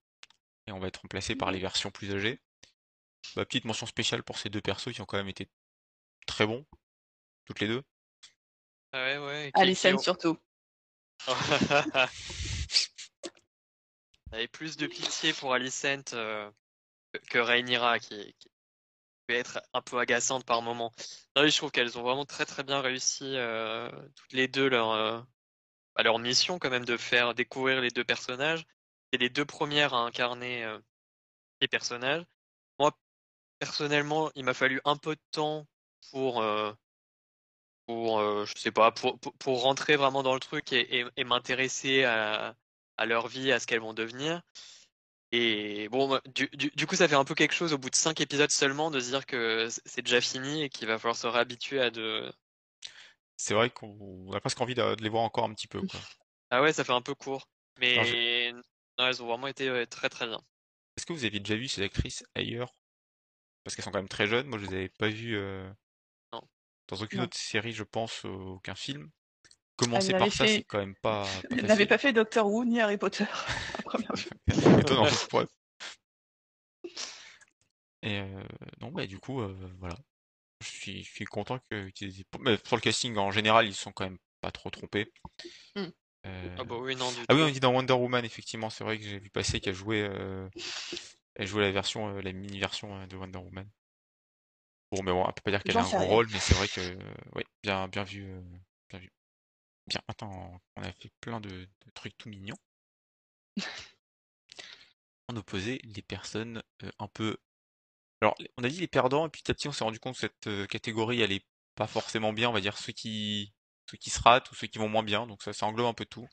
et 0.66 0.72
on 0.72 0.80
va 0.80 0.88
être 0.88 1.02
remplacé 1.02 1.36
par 1.36 1.52
les 1.52 1.60
versions 1.60 1.90
plus 1.92 2.12
âgées. 2.12 2.40
Bah, 3.36 3.44
petite 3.44 3.66
mention 3.66 3.86
spéciale 3.86 4.22
pour 4.24 4.38
ces 4.38 4.48
deux 4.50 4.60
persos 4.60 4.92
qui 4.92 5.00
ont 5.00 5.04
quand 5.06 5.16
même 5.16 5.28
été 5.28 5.48
très 6.26 6.44
bons, 6.46 6.66
toutes 7.44 7.60
les 7.60 7.68
deux. 7.68 7.82
Ah 8.92 9.04
ouais, 9.04 9.18
ouais. 9.18 9.48
et 9.48 9.52
qui- 9.52 9.60
Alicent 9.60 9.82
qui 9.82 9.94
ont- 9.94 9.98
surtout. 9.98 10.38
J'avais 14.32 14.48
plus 14.48 14.76
de 14.76 14.86
pitié 14.86 15.32
pour 15.34 15.52
Alicent 15.54 16.12
euh, 16.14 16.50
que- 17.30 17.38
Rhaenyra, 17.38 17.98
qui, 18.00 18.34
qui 18.38 18.48
être 19.34 19.60
un 19.74 19.82
peu 19.82 19.98
agaçante 19.98 20.44
par 20.44 20.62
moment. 20.62 20.92
Non, 21.36 21.46
je 21.46 21.56
trouve 21.56 21.70
qu'elles 21.70 21.98
ont 21.98 22.02
vraiment 22.02 22.24
très 22.24 22.46
très 22.46 22.62
bien 22.64 22.80
réussi 22.80 23.24
euh, 23.36 23.90
toutes 24.14 24.32
les 24.32 24.48
deux 24.48 24.68
leur, 24.68 24.90
euh, 24.92 25.20
bah, 25.96 26.02
leur 26.02 26.18
mission 26.18 26.58
quand 26.58 26.70
même 26.70 26.84
de 26.84 26.96
faire 26.96 27.34
découvrir 27.34 27.80
les 27.80 27.90
deux 27.90 28.04
personnages. 28.04 28.64
Et 29.12 29.18
les 29.18 29.30
deux 29.30 29.44
premières 29.44 29.94
à 29.94 29.98
incarner 29.98 30.64
euh, 30.64 30.78
les 31.60 31.68
personnages. 31.68 32.24
Moi, 32.80 32.92
personnellement, 33.60 34.30
il 34.34 34.44
m'a 34.44 34.54
fallu 34.54 34.80
un 34.84 34.96
peu 34.96 35.14
de 35.14 35.20
temps 35.30 35.66
pour, 36.10 36.42
euh, 36.42 36.72
pour 37.86 38.18
euh, 38.18 38.44
je 38.46 38.58
sais 38.58 38.72
pas, 38.72 38.90
pour, 38.92 39.18
pour 39.20 39.62
rentrer 39.62 39.96
vraiment 39.96 40.22
dans 40.22 40.34
le 40.34 40.40
truc 40.40 40.72
et, 40.72 41.00
et, 41.00 41.06
et 41.16 41.24
m'intéresser 41.24 42.04
à, 42.04 42.56
à 42.96 43.06
leur 43.06 43.28
vie, 43.28 43.52
à 43.52 43.60
ce 43.60 43.66
qu'elles 43.66 43.80
vont 43.80 43.94
devenir. 43.94 44.42
Et 45.32 45.88
bon, 45.88 46.08
moi, 46.08 46.20
du, 46.34 46.48
du, 46.52 46.70
du 46.70 46.86
coup, 46.86 46.96
ça 46.96 47.08
fait 47.08 47.14
un 47.14 47.24
peu 47.24 47.34
quelque 47.34 47.54
chose 47.54 47.72
au 47.72 47.78
bout 47.78 47.90
de 47.90 47.94
cinq 47.96 48.20
épisodes 48.20 48.50
seulement 48.50 48.90
de 48.90 49.00
se 49.00 49.08
dire 49.10 49.26
que 49.26 49.68
c'est 49.84 50.02
déjà 50.02 50.20
fini 50.20 50.62
et 50.62 50.68
qu'il 50.68 50.86
va 50.86 50.98
falloir 50.98 51.16
se 51.16 51.26
réhabituer 51.26 51.80
à 51.80 51.90
de. 51.90 52.32
C'est 53.36 53.54
vrai 53.54 53.70
qu'on 53.70 54.30
a 54.32 54.40
presque 54.40 54.60
envie 54.60 54.74
de, 54.74 54.94
de 54.94 55.02
les 55.02 55.08
voir 55.08 55.22
encore 55.22 55.44
un 55.44 55.54
petit 55.54 55.68
peu. 55.68 55.82
Quoi. 55.82 56.00
Ah 56.50 56.62
ouais, 56.62 56.72
ça 56.72 56.84
fait 56.84 56.92
un 56.92 57.02
peu 57.02 57.14
court. 57.14 57.48
Mais 57.78 58.52
non, 58.98 59.06
elles 59.06 59.22
ont 59.22 59.26
vraiment 59.26 59.48
été 59.48 59.86
très 59.88 60.08
très 60.08 60.26
bien. 60.26 60.40
Est-ce 60.96 61.06
que 61.06 61.12
vous 61.14 61.24
avez 61.24 61.40
déjà 61.40 61.56
vu 61.56 61.68
ces 61.68 61.82
actrices 61.82 62.24
ailleurs? 62.34 62.72
Parce 63.64 63.76
qu'elles 63.76 63.84
sont 63.84 63.92
quand 63.92 63.98
même 63.98 64.08
très 64.08 64.26
jeunes. 64.28 64.46
Moi, 64.48 64.58
je 64.58 64.66
les 64.66 64.74
avais 64.74 64.88
pas 64.88 65.08
vues 65.08 65.36
euh, 65.36 65.70
Non. 66.32 66.48
dans 66.88 66.96
aucune 66.96 67.20
Non. 67.20 67.24
autre 67.26 67.36
série, 67.36 67.70
je 67.72 67.84
pense, 67.84 68.24
aucun 68.24 68.74
film. 68.74 69.12
Commencer 69.76 70.12
par 70.12 70.32
ça, 70.32 70.46
fait- 70.46 70.56
c'est 70.56 70.64
quand 70.64 70.78
même 70.78 70.94
pas, 70.96 71.22
pas 71.50 71.56
Elle 71.56 71.66
n'avait 71.66 71.86
pas 71.86 71.98
fait 71.98 72.12
Doctor 72.12 72.46
Who 72.50 72.64
ni 72.64 72.80
Harry 72.80 72.96
Potter. 72.96 73.24
la 73.76 73.82
première 73.82 74.14
vue. 74.14 74.30
Étonnant. 74.80 75.06
Et 78.02 78.20
euh, 78.20 78.42
non, 78.80 78.90
bah 78.90 79.06
du 79.06 79.18
coup, 79.18 79.40
euh, 79.40 79.54
voilà. 79.78 79.96
Je 80.62 80.68
suis, 80.68 81.04
je 81.04 81.10
suis 81.10 81.24
content 81.24 81.58
que 81.70 81.90
mais 82.40 82.56
pour 82.56 82.76
le 82.76 82.80
casting 82.80 83.16
en 83.16 83.30
général, 83.30 83.66
ils 83.66 83.74
sont 83.74 83.92
quand 83.92 84.04
même 84.04 84.18
pas 84.40 84.50
trop 84.50 84.70
trompés. 84.70 85.12
Hmm. 85.74 85.86
Euh, 86.26 86.56
Ah 86.58 86.64
bah 86.64 86.76
oui, 86.80 86.96
non, 86.96 87.10
du 87.10 87.18
Ah 87.28 87.34
oui, 87.34 87.42
on 87.42 87.50
dit 87.50 87.60
dans 87.60 87.72
Wonder 87.72 87.92
Woman, 87.92 88.24
effectivement, 88.24 88.70
c'est 88.70 88.84
vrai 88.84 88.98
que 88.98 89.04
j'ai 89.04 89.18
vu 89.18 89.30
passer 89.30 89.60
qu'elle 89.60 89.74
jouait, 89.74 90.08
euh, 90.08 90.48
elle 91.34 91.46
jouait 91.46 91.62
la 91.62 91.72
version, 91.72 92.16
euh, 92.16 92.22
la 92.22 92.32
mini-version 92.32 92.96
euh, 93.00 93.06
de 93.06 93.16
Wonder 93.16 93.38
Woman. 93.38 93.68
Bon, 94.92 95.02
mais 95.02 95.12
bon, 95.12 95.24
on 95.24 95.32
peut 95.32 95.42
pas 95.44 95.50
dire 95.50 95.62
qu'elle 95.62 95.76
a 95.76 95.84
un 95.84 95.88
gros 95.88 96.06
rôle, 96.06 96.28
mais 96.32 96.38
c'est 96.38 96.54
vrai 96.54 96.68
que, 96.68 96.80
euh, 96.80 97.14
ouais, 97.34 97.44
bien, 97.62 97.88
bien 97.88 98.04
vu, 98.04 98.24
euh, 98.24 98.40
bien 98.40 98.58
vu. 98.58 98.65
Bien, 99.86 100.00
maintenant, 100.08 100.60
on 100.76 100.82
a 100.82 100.92
fait 100.92 101.10
plein 101.20 101.40
de, 101.40 101.48
de 101.48 101.90
trucs 101.94 102.16
tout 102.18 102.28
mignons. 102.28 102.56
On 105.28 105.36
opposait 105.36 105.80
les 105.84 106.02
personnes 106.02 106.62
euh, 106.82 106.90
un 106.98 107.08
peu. 107.08 107.36
Alors, 108.20 108.34
on 108.56 108.64
a 108.64 108.68
dit 108.68 108.80
les 108.80 108.88
perdants, 108.88 109.26
et 109.26 109.30
puis 109.30 109.42
petit 109.42 109.50
à 109.50 109.54
petit, 109.54 109.68
on 109.68 109.72
s'est 109.72 109.84
rendu 109.84 110.00
compte 110.00 110.14
que 110.14 110.20
cette 110.20 110.46
euh, 110.46 110.66
catégorie, 110.66 111.20
elle 111.20 111.32
est 111.32 111.46
pas 111.74 111.86
forcément 111.86 112.32
bien, 112.32 112.48
on 112.48 112.52
va 112.52 112.60
dire 112.60 112.78
ceux 112.78 112.92
qui, 112.92 113.52
ceux 113.90 113.98
qui 113.98 114.10
se 114.10 114.20
ratent 114.20 114.50
ou 114.50 114.54
ceux 114.54 114.66
qui 114.66 114.78
vont 114.78 114.88
moins 114.88 115.02
bien, 115.02 115.26
donc 115.26 115.42
ça, 115.42 115.52
ça 115.52 115.66
englobe 115.66 115.86
un 115.86 115.94
peu 115.94 116.06
tout. 116.06 116.26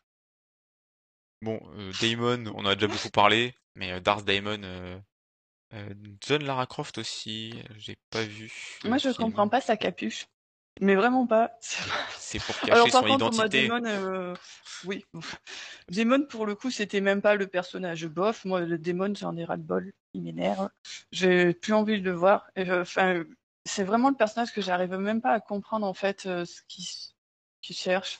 Bon, 1.42 1.60
euh, 1.76 1.92
Damon, 2.02 2.48
on 2.56 2.62
en 2.62 2.66
a 2.68 2.76
déjà 2.76 2.88
beaucoup 2.88 3.10
parlé, 3.10 3.54
mais 3.76 3.92
euh, 3.92 4.00
Darth 4.00 4.26
Damon, 4.26 5.04
John 6.22 6.44
Lara 6.44 6.68
Croft 6.68 6.98
aussi, 7.00 7.54
j'ai 7.78 7.98
pas 8.10 8.24
vu. 8.24 8.80
Moi, 8.86 8.98
je 8.98 9.10
film. 9.10 9.16
comprends 9.16 9.50
pas 9.50 9.60
sa 9.60 9.76
capuche. 9.76 10.28
Mais 10.82 10.96
vraiment 10.96 11.28
pas. 11.28 11.52
C'est- 12.18 12.44
pour 12.44 12.56
cacher 12.60 12.72
Alors 12.72 12.90
par 12.92 13.02
son 13.02 13.08
contre, 13.08 13.32
moi, 13.36 13.46
identité. 13.46 13.68
Damon, 13.68 13.86
euh, 13.86 14.34
oui. 14.86 15.06
Damon, 15.90 16.26
pour 16.26 16.46
le 16.46 16.56
coup, 16.56 16.72
c'était 16.72 17.02
même 17.02 17.22
pas 17.22 17.36
le 17.36 17.48
personnage 17.48 18.08
bof. 18.08 18.44
Moi, 18.46 18.62
le 18.62 18.78
Damon, 18.78 19.14
j'en 19.16 19.36
ai 19.38 19.46
ras-le-bol. 19.46 19.94
Il 20.14 20.24
m'énerve. 20.24 20.70
J'ai 21.12 21.54
plus 21.54 21.74
envie 21.74 22.02
de 22.02 22.06
le 22.06 22.16
voir. 22.16 22.48
Euh, 22.58 22.82
Enfin, 22.82 23.24
c'est 23.66 23.84
vraiment 23.84 24.10
le 24.10 24.16
personnage 24.16 24.52
que 24.52 24.62
j'arrive 24.62 24.94
même 24.96 25.22
pas 25.22 25.32
à 25.32 25.40
comprendre, 25.40 25.86
en 25.88 25.94
fait, 25.94 26.26
euh, 26.26 26.44
ce 26.46 26.62
qu'il 26.68 27.76
cherche. 27.76 28.20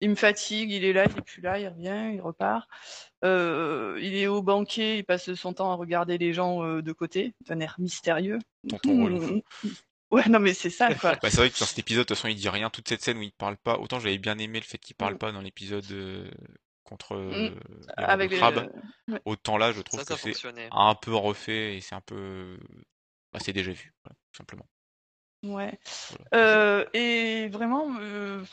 Il 0.00 0.10
me 0.10 0.14
fatigue, 0.16 0.70
il 0.72 0.84
est 0.84 0.92
là, 0.92 1.04
il 1.04 1.16
est 1.16 1.22
plus 1.22 1.40
là, 1.42 1.58
il 1.60 1.68
revient, 1.68 2.10
il 2.14 2.20
repart. 2.20 2.68
Euh, 3.24 3.98
il 4.02 4.14
est 4.16 4.26
au 4.26 4.42
banquet, 4.42 4.98
il 4.98 5.04
passe 5.04 5.32
son 5.34 5.52
temps 5.52 5.70
à 5.70 5.76
regarder 5.76 6.18
les 6.18 6.32
gens 6.32 6.80
de 6.80 6.92
côté, 6.92 7.34
d'un 7.46 7.60
air 7.60 7.76
mystérieux. 7.78 8.40
Tonton 8.68 9.04
relou. 9.04 9.42
Ouais, 10.12 10.28
non, 10.28 10.38
mais 10.38 10.52
c'est 10.54 10.70
ça, 10.70 10.94
quoi. 10.94 11.14
Bah, 11.22 11.30
c'est 11.30 11.38
vrai 11.38 11.50
que 11.50 11.58
dans 11.58 11.64
cet 11.66 11.78
épisode, 11.78 12.02
de 12.04 12.08
toute 12.08 12.16
façon, 12.18 12.28
il 12.28 12.36
dit 12.36 12.48
rien. 12.48 12.68
Toute 12.70 12.88
cette 12.88 13.02
scène 13.02 13.18
où 13.18 13.22
il 13.22 13.32
parle 13.32 13.56
pas, 13.56 13.78
autant 13.78 13.98
j'avais 13.98 14.18
bien 14.18 14.38
aimé 14.38 14.60
le 14.60 14.64
fait 14.64 14.78
qu'il 14.78 14.94
parle 14.94 15.14
Mm. 15.14 15.18
pas 15.18 15.32
dans 15.32 15.40
l'épisode 15.40 15.90
euh, 15.90 16.30
contre 16.84 17.14
euh, 17.16 17.30
les 17.30 17.48
rois 17.48 17.58
Avec 17.96 18.30
les- 18.30 18.36
crabe, 18.36 18.70
ouais. 19.08 19.20
autant 19.24 19.56
là, 19.56 19.72
je 19.72 19.80
trouve 19.80 20.00
Ça, 20.04 20.14
que 20.14 20.20
c'est 20.32 20.50
un 20.70 20.94
peu 20.94 21.14
refait 21.14 21.76
et 21.76 21.80
c'est 21.80 21.94
un 21.94 22.00
peu. 22.02 22.58
Bah, 23.32 23.38
c'est 23.42 23.52
déjà 23.54 23.72
vu, 23.72 23.94
voilà, 24.04 24.14
tout 24.32 24.36
simplement. 24.36 24.66
Ouais. 25.44 25.78
Voilà. 26.10 26.24
Euh, 26.34 26.84
et 26.92 27.48
vraiment, 27.48 27.96
euh, 27.98 28.44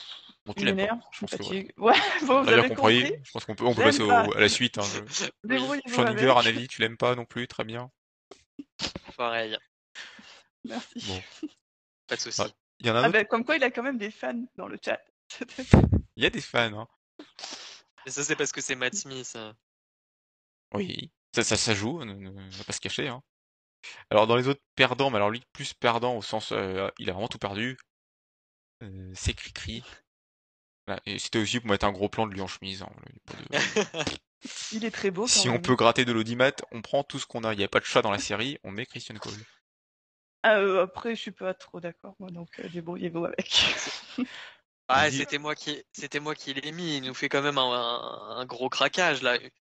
Bon, 0.46 0.54
tu 0.54 0.64
l'aimes 0.66 0.80
je 1.12 1.20
pense 1.20 1.34
me 1.34 1.38
que. 1.38 1.82
Ouais, 1.82 1.94
bon, 2.26 2.40
vous 2.40 2.46
Très 2.46 2.56
bien 2.56 2.64
avez 2.64 2.74
compris. 2.76 3.02
compris. 3.04 3.22
Je 3.24 3.32
pense 3.32 3.46
qu'on 3.46 3.56
peut, 3.56 3.66
on 3.66 3.76
peut 3.76 3.84
passer 3.84 4.02
au- 4.02 4.10
à 4.10 4.40
la 4.40 4.50
suite. 4.50 4.78
Hein. 4.78 4.84
Je- 5.08 5.26
Schrödinger, 5.94 6.30
un 6.32 6.46
avis, 6.46 6.68
tu 6.70 6.82
l'aimes 6.82 6.98
pas 6.98 7.16
non 7.16 7.26
plus, 7.26 7.48
très 7.50 7.66
bien. 7.66 7.92
pareil, 9.18 9.58
Merci. 10.66 11.00
Bon. 11.08 11.22
pas 12.08 12.16
de 12.16 12.22
souci. 12.22 12.42
Ah. 12.42 12.48
Il 12.80 12.88
y 12.88 12.90
en 12.92 12.96
a 12.96 13.00
un 13.00 13.04
Ah 13.04 13.08
autre. 13.08 13.14
ben, 13.14 13.26
comme 13.26 13.44
quoi, 13.46 13.56
il 13.58 13.64
a 13.64 13.72
quand 13.72 13.84
même 13.84 13.98
des 13.98 14.12
fans 14.12 14.46
dans 14.56 14.68
le 14.68 14.78
chat. 14.84 15.00
Il 16.16 16.24
y 16.24 16.26
a 16.26 16.30
des 16.30 16.42
fans. 16.42 16.80
Hein. 16.80 16.88
Et 18.06 18.12
ça, 18.12 18.24
c'est 18.24 18.36
parce 18.36 18.52
que 18.52 18.62
c'est 18.62 18.76
Matt 18.76 18.96
Smith. 18.96 19.32
hein. 19.36 19.56
Oui, 20.74 21.12
ça, 21.34 21.44
ça, 21.44 21.58
ça 21.58 21.74
joue, 21.74 22.00
on 22.02 22.06
ne 22.06 22.30
va 22.58 22.64
pas 22.64 22.74
se 22.74 22.80
cacher. 22.80 23.08
Hein. 23.08 23.22
Alors 24.10 24.28
dans 24.28 24.36
les 24.36 24.48
autres 24.48 24.62
perdants, 24.76 25.10
mais 25.10 25.16
alors 25.18 25.30
lui 25.30 25.42
plus 25.54 25.74
perdant 25.74 26.16
au 26.16 26.22
sens, 26.22 26.52
euh, 26.52 26.90
il 27.00 27.10
a 27.10 27.14
vraiment 27.14 27.28
tout 27.30 27.38
perdu. 27.40 27.78
Euh, 28.84 29.12
c'est 29.16 29.34
Cricri. 29.34 29.84
Voilà. 30.88 31.02
Et 31.06 31.18
c'était 31.20 31.40
aussi 31.40 31.60
pour 31.60 31.70
mettre 31.70 31.86
un 31.86 31.92
gros 31.92 32.10
plan 32.10 32.28
de 32.28 32.34
lui 32.34 32.42
en 32.42 32.48
chemise. 32.48 32.82
hein, 32.84 32.90
il 33.08 33.16
y 33.16 33.58
a 33.58 33.86
pas 33.86 34.04
de- 34.04 34.18
Il 34.74 34.86
est 34.86 34.92
très 34.92 35.12
beau. 35.12 35.24
Quand 35.24 35.28
si 35.28 35.50
on 35.50 35.54
même. 35.54 35.62
peut 35.62 35.76
gratter 35.76 36.06
de 36.06 36.12
l'audimat, 36.12 36.52
on 36.72 36.82
prend 36.82 37.04
tout 37.04 37.20
ce 37.20 37.26
qu'on 37.26 37.44
a. 37.44 37.54
Il 37.54 37.58
n'y 37.58 37.64
a 37.64 37.68
pas 37.70 37.80
de 37.80 37.86
chat 37.86 38.02
dans 38.02 38.12
la 38.12 38.20
série, 38.20 38.58
on 38.64 38.72
met 38.72 38.86
Christian 38.86 39.16
Cole. 39.16 39.34
Ah, 40.44 40.58
euh, 40.58 40.84
après, 40.84 41.16
je 41.16 41.22
suis 41.22 41.32
pas 41.32 41.54
trop 41.54 41.80
d'accord, 41.80 42.16
moi, 42.20 42.30
donc 42.32 42.48
euh, 42.60 42.70
débrouillez-vous 42.70 43.26
avec. 43.26 43.66
Ah, 44.92 45.08
dit- 45.12 45.18
c'était 45.18 45.38
moi 45.38 45.54
qui, 45.54 45.84
c'était 45.92 46.20
moi 46.20 46.34
qui 46.34 46.52
l'ai 46.52 46.72
mis. 46.72 46.98
Il 46.98 47.04
nous 47.04 47.14
fait 47.14 47.30
quand 47.30 47.44
même 47.44 47.60
un, 47.60 47.62
un- 47.62 48.38
un 48.38 48.46
gros 48.48 48.70
craquage 48.70 49.22
là. 49.22 49.38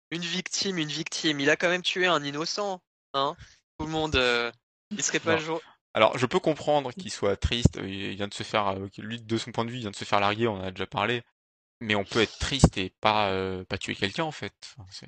Une 0.09 0.21
victime, 0.21 0.77
une 0.77 0.87
victime. 0.87 1.41
Il 1.41 1.49
a 1.49 1.57
quand 1.57 1.67
même 1.67 1.81
tué 1.81 2.05
un 2.05 2.23
innocent. 2.23 2.81
Hein 3.13 3.35
Tout 3.77 3.87
le 3.87 3.91
monde. 3.91 4.15
euh, 4.15 4.49
il 4.89 5.03
serait 5.03 5.19
pas 5.19 5.35
Non. 5.35 5.41
jo- 5.41 5.61
Alors, 5.93 6.17
je 6.17 6.25
peux 6.25 6.39
comprendre 6.39 6.93
qu'il 6.93 7.11
soit 7.11 7.35
triste. 7.35 7.77
Il 7.83 8.15
vient 8.15 8.29
de 8.29 8.33
se 8.33 8.43
faire, 8.43 8.75
lui, 8.99 9.21
de 9.21 9.37
son 9.37 9.51
point 9.51 9.65
de 9.65 9.71
vue, 9.71 9.77
il 9.77 9.81
vient 9.81 9.91
de 9.91 9.95
se 9.97 10.05
faire 10.05 10.21
larguer. 10.21 10.47
On 10.47 10.55
en 10.55 10.63
a 10.63 10.71
déjà 10.71 10.87
parlé. 10.87 11.23
Mais 11.81 11.95
on 11.95 12.05
peut 12.05 12.21
être 12.21 12.37
triste 12.39 12.77
et 12.77 12.93
pas, 13.01 13.31
euh, 13.31 13.65
pas 13.65 13.77
tuer 13.77 13.95
quelqu'un 13.95 14.23
en 14.23 14.31
fait. 14.31 14.53
Enfin, 14.77 15.07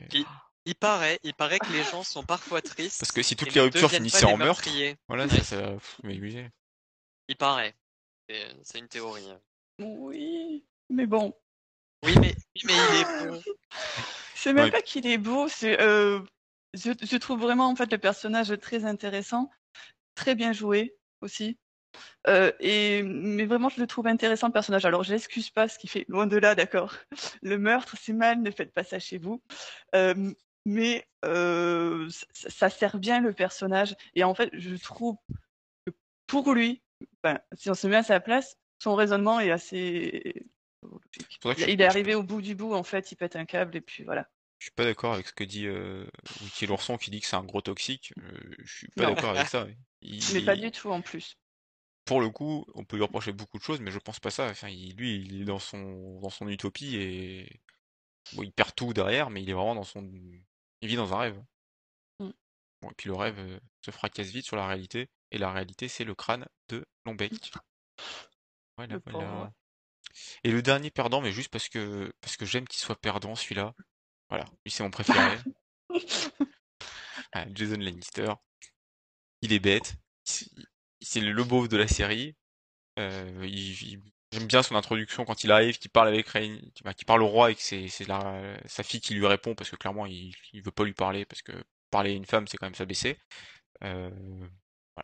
Il- 0.65 0.75
paraît, 0.75 1.19
il 1.23 1.33
paraît 1.33 1.59
que 1.59 1.71
les 1.71 1.83
gens 1.83 2.03
sont 2.03 2.23
parfois 2.23 2.61
tristes. 2.61 2.99
Parce 2.99 3.11
que 3.11 3.21
si 3.21 3.35
toutes 3.35 3.53
les 3.53 3.61
ruptures 3.61 3.89
finissaient 3.91 4.25
en 4.25 4.37
meurtre, 4.37 4.67
voilà, 5.07 5.25
Ouais. 5.25 5.37
ça, 5.39 5.43
ça. 5.43 5.73
Il 7.27 7.35
paraît. 7.37 7.75
C'est 8.63 8.79
une 8.79 8.87
théorie. 8.87 9.29
hein. 9.29 9.39
Oui, 9.79 10.63
mais 10.89 11.05
bon, 11.05 11.33
Oui, 12.03 12.15
mais, 12.19 12.35
il 12.55 12.69
est 12.69 13.25
bon. 13.27 13.41
c'est 14.35 14.53
même 14.53 14.71
pas 14.71 14.81
qu'il 14.81 15.07
est 15.07 15.17
beau, 15.17 15.47
c'est 15.47 15.81
euh, 15.81 16.19
je, 16.73 16.91
je 17.01 17.17
trouve 17.17 17.39
vraiment 17.41 17.67
en 17.69 17.75
fait 17.75 17.91
le 17.91 17.97
personnage 17.97 18.53
très 18.61 18.85
intéressant, 18.85 19.49
très 20.15 20.35
bien 20.35 20.53
joué 20.53 20.95
aussi. 21.21 21.57
Euh, 22.27 22.51
et 22.59 23.03
mais 23.03 23.45
vraiment 23.45 23.69
je 23.69 23.79
le 23.79 23.87
trouve 23.87 24.07
intéressant 24.07 24.47
le 24.47 24.53
personnage. 24.53 24.85
Alors 24.85 25.03
j'excuse 25.03 25.49
pas 25.49 25.67
ce 25.67 25.77
qu'il 25.79 25.89
fait, 25.89 26.05
loin 26.07 26.27
de 26.27 26.37
là, 26.37 26.55
d'accord. 26.55 26.93
Le 27.41 27.57
meurtre 27.57 27.95
c'est 27.99 28.13
mal, 28.13 28.41
ne 28.41 28.51
faites 28.51 28.73
pas 28.73 28.83
ça 28.83 28.99
chez 28.99 29.17
vous. 29.17 29.41
Euh, 29.95 30.33
mais 30.65 31.07
euh, 31.25 32.09
ça, 32.31 32.49
ça 32.49 32.69
sert 32.69 32.97
bien 32.97 33.19
le 33.21 33.33
personnage 33.33 33.95
et 34.15 34.23
en 34.23 34.33
fait 34.33 34.49
je 34.53 34.75
trouve 34.75 35.17
que 35.85 35.91
pour 36.27 36.53
lui, 36.53 36.81
ben, 37.21 37.39
si 37.53 37.69
on 37.69 37.73
se 37.73 37.87
met 37.87 37.97
à 37.97 38.03
sa 38.03 38.19
place, 38.19 38.57
son 38.79 38.95
raisonnement 38.95 39.39
est 39.39 39.51
assez 39.51 40.45
logique. 40.81 41.39
Que 41.41 41.69
Il, 41.69 41.81
est 41.81 41.85
arrivé 41.85 42.15
au 42.15 42.23
bout 42.23 42.41
du 42.41 42.55
bout, 42.55 42.73
en 42.73 42.83
fait, 42.83 43.11
il 43.11 43.15
pète 43.15 43.35
un 43.35 43.45
câble 43.45 43.75
et 43.75 43.81
puis 43.81 44.03
voilà. 44.03 44.29
Je 44.59 44.65
suis 44.65 44.73
pas 44.75 44.85
d'accord 44.85 45.13
avec 45.13 45.27
ce 45.27 45.33
que 45.33 45.43
dit 45.43 45.67
euh, 45.67 46.05
Wiki 46.41 46.67
l'ourson 46.67 46.97
qui 46.97 47.11
dit 47.11 47.19
que 47.19 47.27
c'est 47.27 47.35
un 47.35 47.43
gros 47.43 47.61
toxique. 47.61 48.13
Euh, 48.17 48.55
je 48.59 48.77
suis 48.77 48.87
pas 48.89 49.07
d'accord 49.07 49.31
avec 49.31 49.47
ça. 49.49 49.67
Il, 50.01 50.23
Mais 50.33 50.41
pas 50.45 50.55
du 50.55 50.71
tout 50.71 50.89
en 50.91 51.01
plus. 51.01 51.37
Pour 52.05 52.21
le 52.21 52.29
coup, 52.29 52.65
on 52.75 52.83
peut 52.83 52.97
lui 52.97 53.03
reprocher 53.03 53.31
beaucoup 53.31 53.57
de 53.57 53.63
choses, 53.63 53.79
mais 53.79 53.91
je 53.91 53.99
pense 53.99 54.19
pas 54.19 54.29
ça. 54.29 54.49
Enfin, 54.49 54.69
il- 54.69 54.95
lui, 54.95 55.17
il 55.25 55.41
est 55.41 55.45
dans 55.45 55.59
son 55.59 56.19
dans 56.19 56.29
son 56.29 56.47
utopie 56.47 56.95
et 56.97 57.61
bon, 58.33 58.43
il 58.43 58.51
perd 58.51 58.73
tout 58.75 58.93
derrière, 58.93 59.29
mais 59.29 59.41
il 59.41 59.49
est 59.49 59.53
vraiment 59.53 59.75
dans 59.75 59.83
son 59.83 60.09
il 60.83 60.89
vit 60.89 60.95
dans 60.97 61.13
un 61.13 61.17
rêve. 61.17 61.43
Mm. 62.19 62.29
Bon, 62.81 62.89
et 62.91 62.93
puis 62.95 63.07
le 63.07 63.15
rêve 63.15 63.39
euh, 63.39 63.59
se 63.85 63.91
fracasse 63.91 64.27
vite 64.27 64.45
sur 64.45 64.57
la 64.57 64.67
réalité, 64.67 65.09
et 65.31 65.37
la 65.37 65.51
réalité, 65.51 65.87
c'est 65.87 66.03
le 66.03 66.13
crâne 66.13 66.45
de 66.69 66.85
Lombec. 67.05 67.31
Voilà, 68.77 68.95
Le 68.95 69.01
voilà. 69.05 69.19
pauvre. 69.29 69.51
Et 70.43 70.51
le 70.51 70.61
dernier 70.63 70.89
perdant, 70.91 71.21
mais 71.21 71.31
juste 71.31 71.49
parce 71.51 71.69
que 71.69 72.11
parce 72.21 72.37
que 72.37 72.45
j'aime 72.45 72.67
qu'il 72.67 72.81
soit 72.81 72.99
perdant 72.99 73.35
celui-là. 73.35 73.73
Voilà, 74.29 74.45
lui 74.65 74.71
c'est 74.71 74.83
mon 74.83 74.91
préféré. 74.91 75.37
Ah, 77.31 77.45
Jason 77.53 77.77
Lannister. 77.77 78.31
Il 79.41 79.53
est 79.53 79.59
bête. 79.59 79.95
C'est 80.23 81.19
le 81.21 81.43
beauf 81.43 81.67
de 81.67 81.77
la 81.77 81.87
série. 81.87 82.35
Euh, 82.99 83.45
il- 83.45 83.81
il- 83.93 84.03
J'aime 84.33 84.47
bien 84.47 84.63
son 84.63 84.75
introduction 84.75 85.25
quand 85.25 85.43
il 85.43 85.51
arrive, 85.51 85.77
qu'il 85.77 85.91
parle 85.91 86.07
avec 86.07 86.27
Rain, 86.27 86.57
qui, 86.73 86.83
bah, 86.83 86.93
parle 87.05 87.21
au 87.21 87.27
roi 87.27 87.51
et 87.51 87.55
que 87.55 87.61
c'est 87.61 87.87
sa 87.87 88.83
fille 88.83 88.99
qui 88.99 89.13
lui 89.13 89.27
répond 89.27 89.53
parce 89.53 89.69
que 89.69 89.75
clairement 89.75 90.05
il, 90.07 90.33
il 90.53 90.63
veut 90.63 90.71
pas 90.71 90.83
lui 90.83 90.93
parler 90.93 91.25
parce 91.25 91.41
que 91.43 91.51
parler 91.91 92.11
à 92.11 92.13
une 92.15 92.25
femme 92.25 92.47
c'est 92.47 92.57
quand 92.57 92.65
même 92.65 92.75
s'abaisser. 92.75 93.17
Euh. 93.83 94.09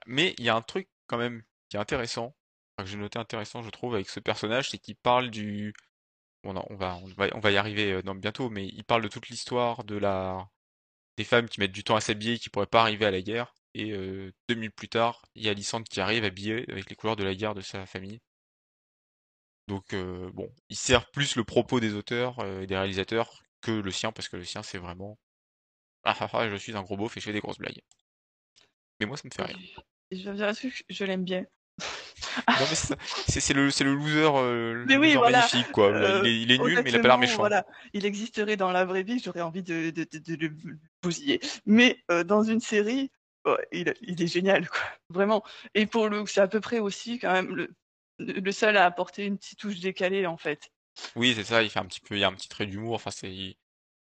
Mais 0.07 0.35
il 0.39 0.45
y 0.45 0.49
a 0.49 0.55
un 0.55 0.61
truc 0.61 0.89
quand 1.07 1.17
même 1.17 1.43
qui 1.69 1.77
est 1.77 1.79
intéressant, 1.79 2.35
que 2.77 2.85
j'ai 2.85 2.97
noté 2.97 3.19
intéressant 3.19 3.61
je 3.63 3.69
trouve 3.69 3.95
avec 3.95 4.09
ce 4.09 4.19
personnage, 4.19 4.71
c'est 4.71 4.79
qu'il 4.79 4.95
parle 4.95 5.29
du 5.29 5.73
Bon, 6.43 6.53
non, 6.53 6.65
on 6.69 6.75
va, 6.75 6.97
on 7.03 7.05
va, 7.17 7.27
on 7.35 7.39
va 7.39 7.51
y 7.51 7.57
arriver 7.57 7.91
euh, 7.93 8.01
dans, 8.01 8.15
bientôt, 8.15 8.49
mais 8.49 8.67
il 8.67 8.83
parle 8.85 9.01
de 9.03 9.09
toute 9.09 9.27
l'histoire 9.29 9.83
de 9.83 9.97
la, 9.97 10.49
des 11.17 11.25
femmes 11.25 11.49
qui 11.49 11.59
mettent 11.59 11.73
du 11.73 11.83
temps 11.83 11.95
à 11.97 12.01
s'habiller 12.01 12.35
et 12.35 12.39
qui 12.39 12.49
pourraient 12.49 12.65
pas 12.67 12.81
arriver 12.81 13.05
à 13.05 13.11
la 13.11 13.21
guerre. 13.21 13.53
Et 13.73 13.91
euh, 13.91 14.33
deux 14.47 14.55
minutes 14.55 14.75
plus 14.75 14.89
tard, 14.89 15.25
il 15.35 15.43
y 15.43 15.49
a 15.49 15.51
Alicante 15.51 15.89
qui 15.89 16.01
arrive 16.01 16.23
habillée 16.23 16.65
avec 16.71 16.89
les 16.89 16.95
couleurs 16.95 17.17
de 17.17 17.23
la 17.23 17.35
guerre 17.35 17.55
de 17.55 17.61
sa 17.61 17.85
famille. 17.85 18.19
Donc 19.69 19.93
euh, 19.93 20.31
bon, 20.33 20.49
il 20.69 20.75
sert 20.75 21.09
plus 21.11 21.35
le 21.35 21.43
propos 21.43 21.79
des 21.79 21.93
auteurs 21.93 22.39
euh, 22.39 22.61
et 22.61 22.67
des 22.67 22.75
réalisateurs 22.75 23.43
que 23.61 23.69
le 23.71 23.91
sien, 23.91 24.11
parce 24.11 24.27
que 24.27 24.35
le 24.35 24.43
sien 24.43 24.63
c'est 24.63 24.79
vraiment 24.79 25.19
ah 26.03 26.15
ah 26.19 26.29
ah, 26.33 26.49
je 26.49 26.55
suis 26.55 26.75
un 26.75 26.81
gros 26.81 26.97
beauf 26.97 27.15
et 27.15 27.19
je 27.19 27.25
fais 27.25 27.33
des 27.33 27.39
grosses 27.39 27.59
blagues. 27.59 27.81
Mais 28.99 29.05
moi 29.05 29.15
ça 29.15 29.23
me 29.25 29.31
fait 29.31 29.43
rire. 29.43 29.57
Et 30.09 30.17
je 30.17 30.27
vais 30.27 30.35
dire 30.37 30.55
truc, 30.55 30.83
je 30.89 31.05
l'aime 31.05 31.23
bien. 31.23 31.45
Non 32.47 32.65
mais 32.67 32.97
c'est 33.27 33.53
le, 33.53 33.67
le 33.67 33.93
loser, 33.93 34.31
euh, 34.37 34.73
le 34.73 34.85
Mais 34.85 34.97
oui, 34.97 35.07
loser 35.09 35.17
voilà. 35.17 35.37
magnifique 35.37 35.71
quoi. 35.71 35.91
Euh, 35.91 36.21
il 36.23 36.27
est, 36.27 36.41
il 36.41 36.51
est 36.51 36.57
nul 36.57 36.81
mais 36.83 36.89
il 36.89 36.95
a 36.95 36.99
pas 36.99 37.07
l'air 37.09 37.17
méchant. 37.19 37.37
Voilà, 37.37 37.63
il 37.93 38.07
existerait 38.07 38.57
dans 38.57 38.71
la 38.71 38.85
vraie 38.85 39.03
vie, 39.03 39.19
j'aurais 39.23 39.41
envie 39.41 39.61
de, 39.61 39.91
de, 39.91 40.03
de, 40.03 40.17
de 40.17 40.47
le 40.47 40.51
bousiller. 41.03 41.39
Mais 41.67 41.99
euh, 42.09 42.23
dans 42.23 42.41
une 42.41 42.59
série, 42.59 43.11
il 43.71 43.87
est 43.89 44.27
génial, 44.27 44.67
quoi. 44.67 44.81
Vraiment. 45.09 45.43
Et 45.75 45.85
pour 45.85 46.09
le, 46.09 46.25
c'est 46.25 46.41
à 46.41 46.47
peu 46.47 46.59
près 46.59 46.79
aussi 46.79 47.19
quand 47.19 47.31
même 47.31 47.55
le, 47.55 47.69
le 48.19 48.51
seul 48.51 48.77
à 48.77 48.85
apporter 48.85 49.25
une 49.25 49.37
petite 49.37 49.59
touche 49.59 49.79
décalée 49.79 50.25
en 50.27 50.37
fait. 50.37 50.71
Oui, 51.15 51.33
c'est 51.35 51.43
ça, 51.43 51.63
il 51.63 51.69
fait 51.69 51.79
un 51.79 51.85
petit 51.85 52.01
peu, 52.01 52.15
il 52.15 52.19
y 52.19 52.23
a 52.23 52.27
un 52.27 52.33
petit 52.33 52.49
trait 52.49 52.65
d'humour, 52.65 52.95
enfin 52.95 53.11
c'est, 53.11 53.31
il, 53.33 53.55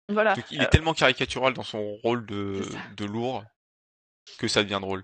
Voilà. 0.09 0.35
il 0.51 0.61
est 0.61 0.69
tellement 0.69 0.93
caricatural 0.93 1.53
dans 1.53 1.63
son 1.63 1.95
rôle 1.97 2.25
de, 2.25 2.61
de 2.95 3.05
lourd 3.05 3.43
que 4.37 4.47
ça 4.47 4.63
devient 4.63 4.79
drôle. 4.81 5.03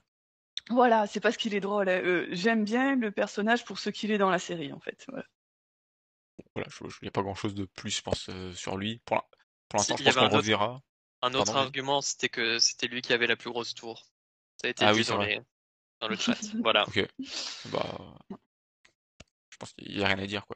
Voilà, 0.69 1.07
c'est 1.07 1.19
parce 1.19 1.37
qu'il 1.37 1.55
est 1.55 1.59
drôle. 1.59 1.89
hein. 1.89 2.01
Euh, 2.03 2.27
J'aime 2.31 2.63
bien 2.63 2.95
le 2.95 3.11
personnage 3.11 3.65
pour 3.65 3.79
ce 3.79 3.89
qu'il 3.89 4.11
est 4.11 4.17
dans 4.19 4.29
la 4.29 4.39
série 4.39 4.71
en 4.71 4.79
fait. 4.79 5.05
Voilà. 5.07 5.25
Voilà, 6.55 6.69
je, 6.69 6.83
n'y 7.01 7.07
a 7.07 7.11
pas 7.11 7.21
grand 7.23 7.35
chose 7.35 7.55
de 7.55 7.65
plus, 7.65 7.89
je 7.97 8.01
pense, 8.01 8.29
euh, 8.29 8.53
sur 8.53 8.77
lui. 8.77 9.01
Pour 9.05 9.17
Si, 9.79 9.91
l'instant, 9.91 9.97
je 9.97 10.03
pense 10.03 10.13
qu'on 10.15 10.21
un 10.21 10.25
autre- 10.27 10.35
reverra. 10.37 10.81
Un 11.23 11.33
autre 11.35 11.45
Pardon, 11.53 11.59
argument, 11.61 12.01
c'était 12.01 12.29
que 12.29 12.57
c'était 12.59 12.87
lui 12.87 13.01
qui 13.01 13.13
avait 13.13 13.27
la 13.27 13.35
plus 13.35 13.51
grosse 13.51 13.73
tour. 13.75 14.07
Ça 14.57 14.67
a 14.67 14.71
été 14.71 14.83
Ah 14.85 14.91
dit 14.91 14.99
oui, 14.99 15.03
c'est 15.05 15.11
dans, 15.11 15.17
vrai. 15.17 15.35
les... 15.35 15.41
dans 15.99 16.07
le 16.07 16.15
chat. 16.15 16.33
voilà. 16.63 16.83
Ok. 16.87 17.05
Bah, 17.65 18.17
pense 19.61 19.73
qu'il 19.73 19.95
n'y 19.97 20.03
a 20.03 20.07
rien 20.07 20.19
à 20.19 20.25
dire, 20.27 20.45
quoi. 20.45 20.55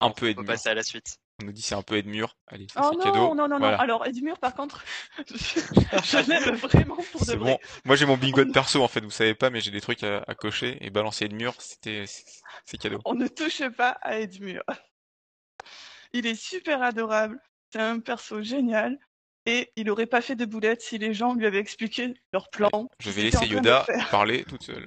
Un 0.00 0.10
peu 0.10 0.26
on 0.26 0.28
Edmure. 0.30 0.44
peut 0.44 0.52
passer 0.52 0.68
à 0.68 0.74
la 0.74 0.82
suite. 0.82 1.16
On 1.40 1.46
nous 1.46 1.52
dit 1.52 1.62
c'est 1.62 1.74
un 1.74 1.82
peu 1.82 1.96
Edmure. 1.96 2.36
Allez, 2.48 2.66
ça 2.72 2.80
Oh 2.84 2.88
c'est 2.92 2.98
non, 2.98 3.04
cadeau. 3.04 3.34
non, 3.34 3.48
non, 3.48 3.58
Voilà. 3.58 3.76
non. 3.76 3.82
Alors 3.82 4.06
Edmure, 4.06 4.38
par 4.38 4.54
contre, 4.54 4.84
je, 5.26 5.34
je 6.04 6.28
l'aime 6.28 6.54
vraiment 6.56 6.96
pour 6.96 7.20
de 7.20 7.24
C'est 7.26 7.36
vrai. 7.36 7.52
bon. 7.52 7.58
Moi 7.84 7.96
j'ai 7.96 8.06
mon 8.06 8.16
bingo 8.16 8.44
de 8.44 8.52
perso 8.52 8.82
en 8.82 8.88
fait, 8.88 9.00
vous 9.00 9.10
savez 9.10 9.34
pas, 9.34 9.50
mais 9.50 9.60
j'ai 9.60 9.70
des 9.70 9.80
trucs 9.80 10.02
à, 10.04 10.22
à 10.28 10.34
cocher 10.34 10.76
et 10.84 10.90
balancer 10.90 11.24
Edmure, 11.24 11.54
c'était, 11.60 12.04
c'est 12.06 12.76
cadeau. 12.78 13.00
On 13.04 13.14
ne 13.14 13.26
touche 13.28 13.62
pas 13.76 13.90
à 14.02 14.18
Edmure. 14.20 14.62
Il 16.12 16.26
est 16.26 16.34
super 16.36 16.82
adorable. 16.82 17.40
C'est 17.72 17.80
un 17.80 17.98
perso 18.00 18.42
génial. 18.42 18.98
Et 19.46 19.72
il 19.76 19.90
aurait 19.90 20.06
pas 20.06 20.22
fait 20.22 20.36
de 20.36 20.44
boulettes 20.46 20.80
si 20.80 20.96
les 20.96 21.12
gens 21.12 21.34
lui 21.34 21.44
avaient 21.46 21.58
expliqué 21.58 22.14
leur 22.32 22.48
plan. 22.48 22.88
Je 23.00 23.10
vais 23.10 23.24
laisser 23.24 23.46
Yoda 23.46 23.84
parler 24.10 24.44
toute 24.44 24.62
seule. 24.62 24.86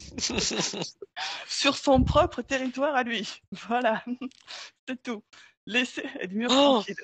Sur 1.48 1.76
son 1.76 2.02
propre 2.04 2.42
territoire 2.42 2.94
à 2.94 3.02
lui. 3.02 3.28
Voilà. 3.68 4.04
C'est 4.88 5.02
tout. 5.02 5.22
Laissez 5.66 6.06
Edmure 6.20 6.50
Oh 6.50 6.54
tranquille. 6.82 6.96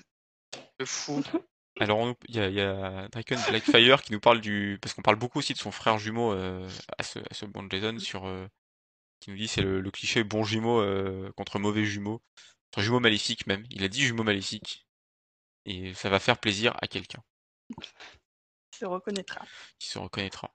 Le 0.79 0.87
fou. 0.87 1.23
Alors, 1.81 2.15
il 2.29 2.37
y 2.37 2.41
a, 2.41 2.49
il 2.49 2.55
y 2.55 2.61
a 2.61 3.09
Draken 3.09 3.39
Blackfire 3.49 4.03
qui 4.03 4.13
nous 4.13 4.21
parle 4.21 4.41
du. 4.41 4.79
Parce 4.81 4.95
qu'on 4.95 5.03
parle 5.03 5.17
beaucoup 5.17 5.39
aussi 5.41 5.53
de 5.55 5.59
son 5.59 5.73
frère 5.73 5.99
jumeau 5.99 6.33
euh, 6.33 6.69
à 6.99 7.03
ce, 7.03 7.19
à 7.19 7.35
ce 7.35 7.47
bon 7.47 7.69
Jason, 7.69 7.99
sur, 7.99 8.27
euh, 8.27 8.47
qui 9.21 9.31
nous 9.31 9.37
dit 9.37 9.49
c'est 9.49 9.63
le, 9.63 9.81
le 9.81 9.91
cliché 9.91 10.23
bon 10.25 10.45
jumeau 10.45 10.81
euh, 10.81 11.33
contre 11.37 11.59
mauvais 11.59 11.85
jumeau. 11.85 12.23
Contre 12.71 12.85
jumeau 12.85 13.01
maléfique 13.01 13.47
même. 13.47 13.65
Il 13.71 13.83
a 13.83 13.89
dit 13.89 14.03
jumeau 14.03 14.23
maléfique. 14.23 14.87
Et 15.67 15.95
ça 15.95 16.11
va 16.11 16.21
faire 16.21 16.39
plaisir 16.39 16.77
à 16.81 16.87
quelqu'un 16.87 17.23
Il 17.71 18.79
se 18.79 18.85
reconnaîtra. 18.85 19.45
qui 19.79 19.89
se 19.89 19.99
reconnaîtra. 19.99 20.53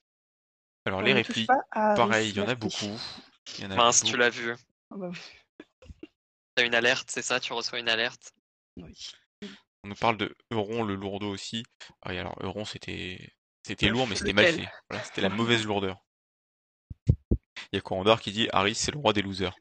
Alors, 0.90 1.02
On 1.02 1.04
les 1.04 1.14
répliques, 1.14 1.52
pareil, 1.72 2.30
il 2.30 2.36
y 2.36 2.42
en 2.42 2.48
a 2.48 2.56
beaucoup. 2.56 3.00
Y 3.60 3.66
en 3.66 3.72
a 3.72 3.76
Mince, 3.76 4.02
beaucoup. 4.02 4.12
tu 4.12 4.18
l'as 4.18 4.30
vu. 4.32 4.56
Ah 4.90 4.96
bah 4.98 5.12
oui. 5.12 6.10
T'as 6.56 6.66
une 6.66 6.74
alerte, 6.74 7.12
c'est 7.12 7.22
ça 7.22 7.40
Tu 7.40 7.54
reçois 7.54 7.78
une 7.78 7.90
alerte? 7.90 8.34
Oui. 8.78 8.98
On 9.84 9.90
nous 9.90 9.96
parle 9.96 10.18
de 10.18 10.36
Euron 10.52 10.84
le 10.84 10.96
lourdeau 10.96 11.30
aussi. 11.30 11.64
Ah 12.02 12.10
alors 12.10 12.36
Euron 12.42 12.66
c'était 12.66 13.34
c'était 13.64 13.90
lourd 13.90 14.08
mais 14.08 14.16
c'était 14.16 14.34
mal 14.34 14.48
fait. 14.48 14.68
Voilà, 14.90 15.04
c'était 15.04 15.22
la 15.22 15.30
mauvaise 15.30 15.64
lourdeur. 15.64 16.04
Il 17.72 17.76
y 17.76 17.78
a 17.78 17.82
Corandor 17.82 18.20
qui 18.20 18.32
dit 18.32 18.50
Harry 18.52 18.74
c'est 18.74 18.92
le 18.92 18.98
roi 18.98 19.14
des 19.14 19.22
losers. 19.22 19.56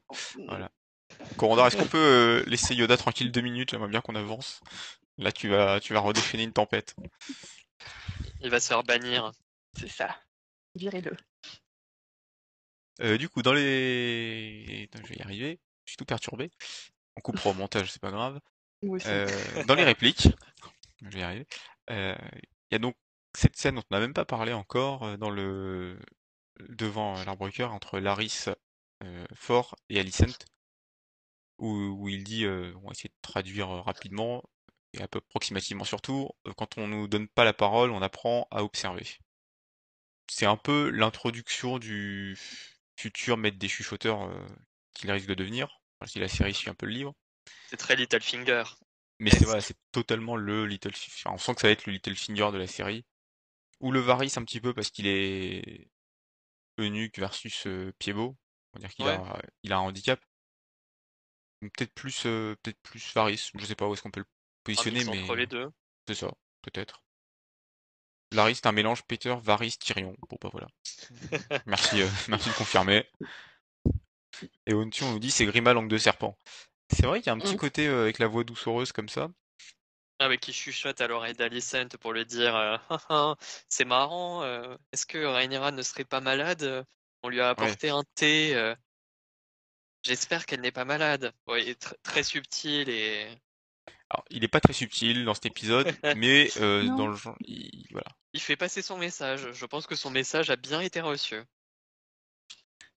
Voilà. 0.47 0.71
Corandor, 1.37 1.67
est-ce 1.67 1.77
qu'on 1.77 1.85
peut 1.87 1.97
euh, 1.99 2.43
laisser 2.47 2.73
Yoda 2.73 2.97
tranquille 2.97 3.31
deux 3.31 3.41
minutes? 3.41 3.69
J'aimerais 3.69 3.87
bien 3.89 4.01
qu'on 4.01 4.15
avance. 4.15 4.61
Là 5.19 5.31
tu 5.31 5.47
vas 5.47 5.79
tu 5.79 5.93
vas 5.93 5.99
redéchaîner 5.99 6.43
une 6.43 6.53
tempête. 6.53 6.95
Il 8.41 8.49
va 8.49 8.59
se 8.59 8.67
faire 8.67 8.83
bannir. 8.83 9.31
C'est 9.77 9.89
ça. 9.89 10.19
Virez-le. 10.75 11.15
Euh, 13.01 13.17
du 13.17 13.29
coup 13.29 13.41
dans 13.41 13.53
les 13.53 14.89
Attends, 14.91 15.03
je 15.05 15.09
vais 15.09 15.15
y 15.15 15.21
arriver. 15.21 15.59
Je 15.85 15.91
suis 15.91 15.97
tout 15.97 16.05
perturbé. 16.05 16.51
On 17.17 17.21
coupera 17.21 17.49
au 17.49 17.53
montage, 17.53 17.91
c'est 17.91 18.01
pas 18.01 18.11
grave. 18.11 18.39
Euh, 19.05 19.27
dans 19.65 19.75
les 19.75 19.83
répliques, 19.83 20.29
je 21.01 21.09
vais 21.09 21.19
y 21.19 21.23
arriver. 21.23 21.47
euh, 21.91 22.15
Il 22.71 22.73
y 22.73 22.75
a 22.75 22.79
donc 22.79 22.95
cette 23.35 23.57
scène 23.57 23.75
dont 23.75 23.83
on 23.91 23.95
n'a 23.95 23.99
même 24.01 24.13
pas 24.13 24.25
parlé 24.25 24.53
encore 24.53 25.17
dans 25.17 25.29
le 25.29 25.99
devant 26.69 27.23
l'arbre 27.23 27.49
cœur 27.49 27.73
entre 27.73 27.99
Laris 27.99 28.45
Fort 29.33 29.75
et 29.89 29.99
Alicent. 29.99 30.37
où, 31.59 31.69
où 31.99 32.09
il 32.09 32.23
dit, 32.23 32.47
on 32.47 32.81
va 32.87 32.91
essayer 32.91 33.09
de 33.09 33.15
traduire 33.21 33.69
rapidement 33.69 34.43
et 34.93 35.01
approximativement 35.01 35.83
surtout, 35.83 36.29
quand 36.57 36.77
on 36.77 36.87
nous 36.87 37.07
donne 37.07 37.27
pas 37.27 37.43
la 37.43 37.53
parole, 37.53 37.91
on 37.91 38.01
apprend 38.01 38.47
à 38.51 38.63
observer. 38.63 39.05
C'est 40.29 40.45
un 40.45 40.57
peu 40.57 40.89
l'introduction 40.89 41.79
du 41.79 42.37
futur 42.97 43.37
maître 43.37 43.57
des 43.57 43.67
chuchoteurs 43.67 44.23
euh, 44.23 44.45
qu'il 44.93 45.11
risque 45.11 45.27
de 45.27 45.33
devenir, 45.33 45.79
enfin, 45.99 46.09
si 46.09 46.19
la 46.19 46.27
série 46.27 46.53
suit 46.53 46.69
un 46.69 46.75
peu 46.75 46.85
le 46.85 46.91
livre. 46.93 47.15
C'est 47.69 47.77
très 47.77 47.95
Littlefinger. 47.95 48.63
Mais 49.19 49.31
c'est 49.31 49.45
voilà, 49.45 49.61
c'est 49.61 49.77
totalement 49.91 50.35
le 50.35 50.65
Little 50.65 50.91
enfin, 50.93 51.31
on 51.33 51.37
sent 51.37 51.55
que 51.55 51.61
ça 51.61 51.67
va 51.67 51.71
être 51.71 51.85
le 51.85 51.93
Littlefinger 51.93 52.51
de 52.51 52.57
la 52.57 52.67
série. 52.67 53.05
Ou 53.81 53.91
le 53.91 53.99
Varys 53.99 54.33
un 54.35 54.43
petit 54.43 54.59
peu 54.59 54.73
parce 54.73 54.89
qu'il 54.89 55.07
est 55.07 55.87
eunuque 56.77 57.19
versus 57.19 57.65
euh. 57.67 57.91
On 58.07 58.35
va 58.73 58.79
dire 58.79 58.89
qu'il 58.89 59.05
Ouais. 59.05 59.11
a, 59.11 59.41
il 59.63 59.73
a 59.73 59.77
un 59.77 59.81
handicap. 59.81 60.19
Peut-être 61.61 61.93
plus, 61.93 62.25
euh, 62.25 62.55
peut-être 62.61 62.79
plus 62.81 63.13
Varys. 63.13 63.49
Je 63.57 63.65
sais 63.65 63.75
pas 63.75 63.87
où 63.87 63.93
est-ce 63.93 64.01
qu'on 64.01 64.11
peut 64.11 64.21
le 64.21 64.25
positionner, 64.63 65.03
mais 65.05 65.23
entre 65.23 65.35
les 65.35 65.47
deux. 65.47 65.69
c'est 66.07 66.15
ça, 66.15 66.31
peut-être. 66.61 67.01
Larry, 68.31 68.55
c'est 68.55 68.67
un 68.67 68.71
mélange 68.71 69.03
Peter, 69.03 69.35
Varys, 69.41 69.77
Tyrion. 69.79 70.15
Bon 70.29 70.37
bah 70.41 70.49
voilà. 70.51 70.67
Merci, 71.65 72.01
euh, 72.01 72.07
merci 72.27 72.49
de 72.49 72.53
confirmer. 72.55 73.07
Et 74.67 74.73
Ontu, 74.73 75.03
on 75.03 75.13
nous 75.13 75.19
dit 75.19 75.31
c'est 75.31 75.45
Grima 75.45 75.73
langue 75.73 75.89
de 75.89 75.97
serpent. 75.97 76.37
C'est 76.91 77.05
vrai 77.05 77.19
qu'il 77.19 77.27
y 77.27 77.29
a 77.29 77.33
un 77.33 77.39
petit 77.39 77.55
Mm. 77.55 77.59
côté 77.59 77.87
euh, 77.87 78.01
avec 78.03 78.19
la 78.19 78.27
voix 78.27 78.43
doucereuse 78.43 78.91
comme 78.91 79.09
ça. 79.09 79.29
Avec 80.19 80.41
qui 80.41 80.53
chuchote 80.53 80.99
à 81.01 81.07
l'oreille 81.07 81.33
d'Alicent 81.33 81.87
pour 81.99 82.13
lui 82.13 82.25
dire 82.25 82.55
euh, 82.55 82.77
Ah, 82.89 82.97
ah, 83.09 83.35
c'est 83.67 83.85
marrant, 83.85 84.43
euh, 84.43 84.75
est-ce 84.91 85.05
que 85.05 85.17
Rhaenyra 85.23 85.71
ne 85.71 85.81
serait 85.81 86.03
pas 86.05 86.21
malade? 86.21 86.85
On 87.23 87.29
lui 87.29 87.41
a 87.41 87.49
apporté 87.49 87.89
un 87.89 88.03
thé. 88.15 88.53
euh, 88.55 88.75
J'espère 90.03 90.45
qu'elle 90.45 90.61
n'est 90.61 90.71
pas 90.71 90.85
malade. 90.85 91.33
Oui, 91.47 91.71
tr- 91.73 91.93
très 92.03 92.23
subtil 92.23 92.89
et 92.89 93.27
Alors, 94.11 94.25
il 94.31 94.43
est 94.43 94.47
pas 94.47 94.59
très 94.59 94.73
subtil 94.73 95.23
dans 95.25 95.33
cet 95.35 95.45
épisode, 95.45 95.87
mais 96.17 96.49
euh, 96.57 96.83
dans 96.95 97.07
le 97.07 97.15
genre, 97.15 97.35
il- 97.41 97.87
voilà. 97.91 98.07
il 98.33 98.39
fait 98.41 98.55
passer 98.55 98.81
son 98.81 98.97
message. 98.97 99.51
Je 99.51 99.65
pense 99.65 99.85
que 99.87 99.95
son 99.95 100.09
message 100.09 100.49
a 100.49 100.55
bien 100.55 100.81
été 100.81 100.99
reçu. 101.01 101.35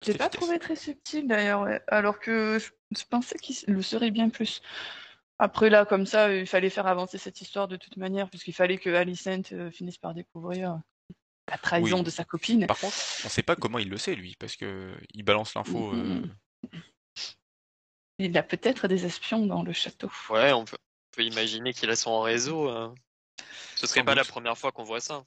Je 0.04 0.10
l'ai 0.10 0.18
pas 0.18 0.26
efficace. 0.26 0.40
trouvé 0.40 0.58
très 0.58 0.74
subtil 0.76 1.28
d'ailleurs, 1.28 1.60
ouais. 1.62 1.80
alors 1.86 2.18
que 2.18 2.58
je, 2.58 2.70
je 2.98 3.04
pensais 3.04 3.38
qu'il 3.38 3.56
le 3.72 3.82
serait 3.82 4.10
bien 4.10 4.30
plus. 4.30 4.62
Après 5.38 5.70
là, 5.70 5.84
comme 5.84 6.06
ça, 6.06 6.32
il 6.34 6.46
fallait 6.46 6.70
faire 6.70 6.86
avancer 6.86 7.18
cette 7.18 7.40
histoire 7.40 7.68
de 7.68 7.76
toute 7.76 7.96
manière, 7.96 8.28
puisqu'il 8.30 8.52
fallait 8.54 8.78
que 8.78 8.90
Alicent 8.90 9.52
euh, 9.52 9.70
finisse 9.70 9.98
par 9.98 10.14
découvrir 10.14 10.80
la 11.48 11.58
trahison 11.58 11.98
Oui. 11.98 12.04
de 12.04 12.10
sa 12.10 12.24
copine. 12.24 12.66
Par 12.66 12.78
contre, 12.78 12.96
on 13.24 13.28
sait 13.28 13.42
pas 13.42 13.54
comment 13.56 13.78
il 13.78 13.88
le 13.90 13.98
sait 13.98 14.14
lui, 14.14 14.34
parce 14.38 14.56
que 14.56 14.96
il 15.12 15.22
balance 15.24 15.54
l'info. 15.54 15.92
Mm, 15.92 16.24
euh, 16.74 16.78
Il 18.18 18.36
a 18.38 18.42
peut-être 18.42 18.88
des 18.88 19.04
espions 19.04 19.46
dans 19.46 19.62
le 19.62 19.72
château. 19.72 20.10
Ouais, 20.30 20.52
on 20.52 20.64
peut, 20.64 20.76
on 20.76 20.91
peut 21.12 21.22
imaginer 21.22 21.72
qu'il 21.72 21.90
a 21.90 21.96
son 21.96 22.20
réseau. 22.20 22.68
hein. 22.68 22.94
Ce 23.76 23.86
serait 23.86 24.00
Sans 24.00 24.04
pas 24.06 24.14
la 24.14 24.24
première 24.24 24.56
fois 24.58 24.72
qu'on 24.72 24.84
voit 24.84 25.00
ça. 25.00 25.24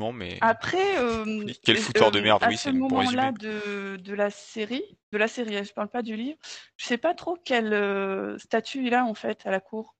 Non, 0.00 0.12
mais 0.12 0.38
Après, 0.40 0.98
euh, 0.98 1.46
Quel 1.62 1.76
fouteur 1.78 2.10
de 2.10 2.18
euh, 2.18 2.22
merde, 2.22 2.42
à 2.42 2.48
oui, 2.48 2.56
ce 2.56 2.64
c'est 2.64 2.72
le- 2.72 2.80
pour 2.80 2.90
moment-là 2.90 3.30
de, 3.30 3.96
de 3.96 4.14
la 4.14 4.30
série, 4.30 4.82
de 5.12 5.18
la 5.18 5.28
série, 5.28 5.64
je 5.64 5.72
parle 5.72 5.88
pas 5.88 6.02
du 6.02 6.16
livre, 6.16 6.36
je 6.76 6.84
sais 6.84 6.98
pas 6.98 7.14
trop 7.14 7.38
quel 7.44 7.72
euh, 7.72 8.36
statut 8.38 8.84
il 8.86 8.94
a 8.94 9.04
en 9.04 9.14
fait 9.14 9.46
à 9.46 9.52
la 9.52 9.60
cour. 9.60 9.94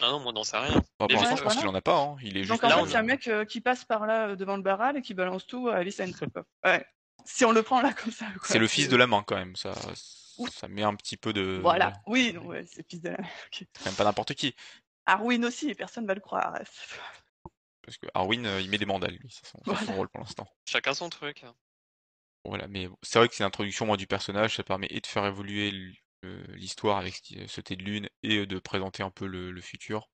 Ah 0.00 0.10
non, 0.10 0.20
moi, 0.20 0.30
on 0.30 0.32
n'en 0.34 0.44
sais 0.44 0.58
rien. 0.58 0.74
bah, 1.00 1.06
pour 1.08 1.08
l'instant, 1.08 1.36
je 1.36 1.42
pense 1.42 1.56
qu'il 1.56 1.66
en 1.66 1.74
a 1.74 1.80
pas. 1.80 1.98
Hein. 1.98 2.16
Il 2.22 2.36
est 2.36 2.44
juste. 2.44 2.50
Donc 2.50 2.62
en 2.64 2.68
là, 2.68 2.84
fait, 2.84 2.90
c'est 2.90 2.96
un 2.98 3.02
mec 3.02 3.26
euh, 3.26 3.44
qui 3.46 3.60
passe 3.62 3.84
par 3.84 4.06
là 4.06 4.28
euh, 4.28 4.36
devant 4.36 4.56
le 4.56 4.62
barral 4.62 4.96
et 4.98 5.02
qui 5.02 5.14
balance 5.14 5.46
tout 5.46 5.68
à 5.68 5.82
quoi. 5.82 6.44
ouais. 6.64 6.86
Si 7.24 7.44
on 7.44 7.52
le 7.52 7.62
prend 7.62 7.80
là 7.80 7.92
comme 7.92 8.12
ça. 8.12 8.26
C'est 8.44 8.58
le 8.58 8.66
fils 8.68 8.88
de 8.88 8.96
la 8.96 9.06
main 9.06 9.22
quand 9.26 9.36
même. 9.36 9.56
Ça. 9.56 9.72
Ça 10.50 10.68
met 10.68 10.82
un 10.82 10.94
petit 10.94 11.16
peu 11.16 11.32
de. 11.32 11.58
Voilà. 11.62 11.92
Oui, 12.06 12.32
non, 12.32 12.46
ouais, 12.46 12.64
c'est 12.66 12.88
fils 12.88 13.00
de 13.00 13.10
la. 13.10 13.18
ok. 13.18 13.66
C'est 13.76 13.86
même 13.86 13.94
pas 13.94 14.04
n'importe 14.04 14.34
qui, 14.34 14.54
Arwin 15.06 15.44
aussi, 15.44 15.74
personne 15.74 16.06
va 16.06 16.14
le 16.14 16.20
croire. 16.20 16.52
parce 17.82 17.98
que 17.98 18.06
Arwin, 18.14 18.46
euh, 18.46 18.60
il 18.60 18.70
met 18.70 18.78
des 18.78 18.86
mandales, 18.86 19.16
lui. 19.16 19.30
C'est 19.30 19.46
son, 19.46 19.94
rôle 19.94 20.08
pour 20.08 20.20
l'instant. 20.20 20.46
Chacun 20.66 20.94
son 20.94 21.08
truc. 21.08 21.44
Voilà, 22.44 22.66
mais 22.68 22.88
c'est 23.02 23.18
vrai 23.18 23.28
que 23.28 23.34
c'est 23.34 23.44
l'introduction 23.44 23.86
moi 23.86 23.96
du 23.96 24.06
personnage, 24.06 24.56
ça 24.56 24.64
permet 24.64 24.88
et 24.90 25.00
de 25.00 25.06
faire 25.06 25.24
évoluer 25.26 25.72
euh, 26.24 26.44
l'histoire 26.54 26.98
avec 26.98 27.16
ce 27.16 27.46
ce 27.46 27.60
thé 27.60 27.76
de 27.76 27.82
lune 27.82 28.08
et 28.22 28.38
euh, 28.38 28.46
de 28.46 28.58
présenter 28.58 29.02
un 29.02 29.10
peu 29.10 29.26
le, 29.26 29.50
le 29.50 29.60
futur. 29.60 30.08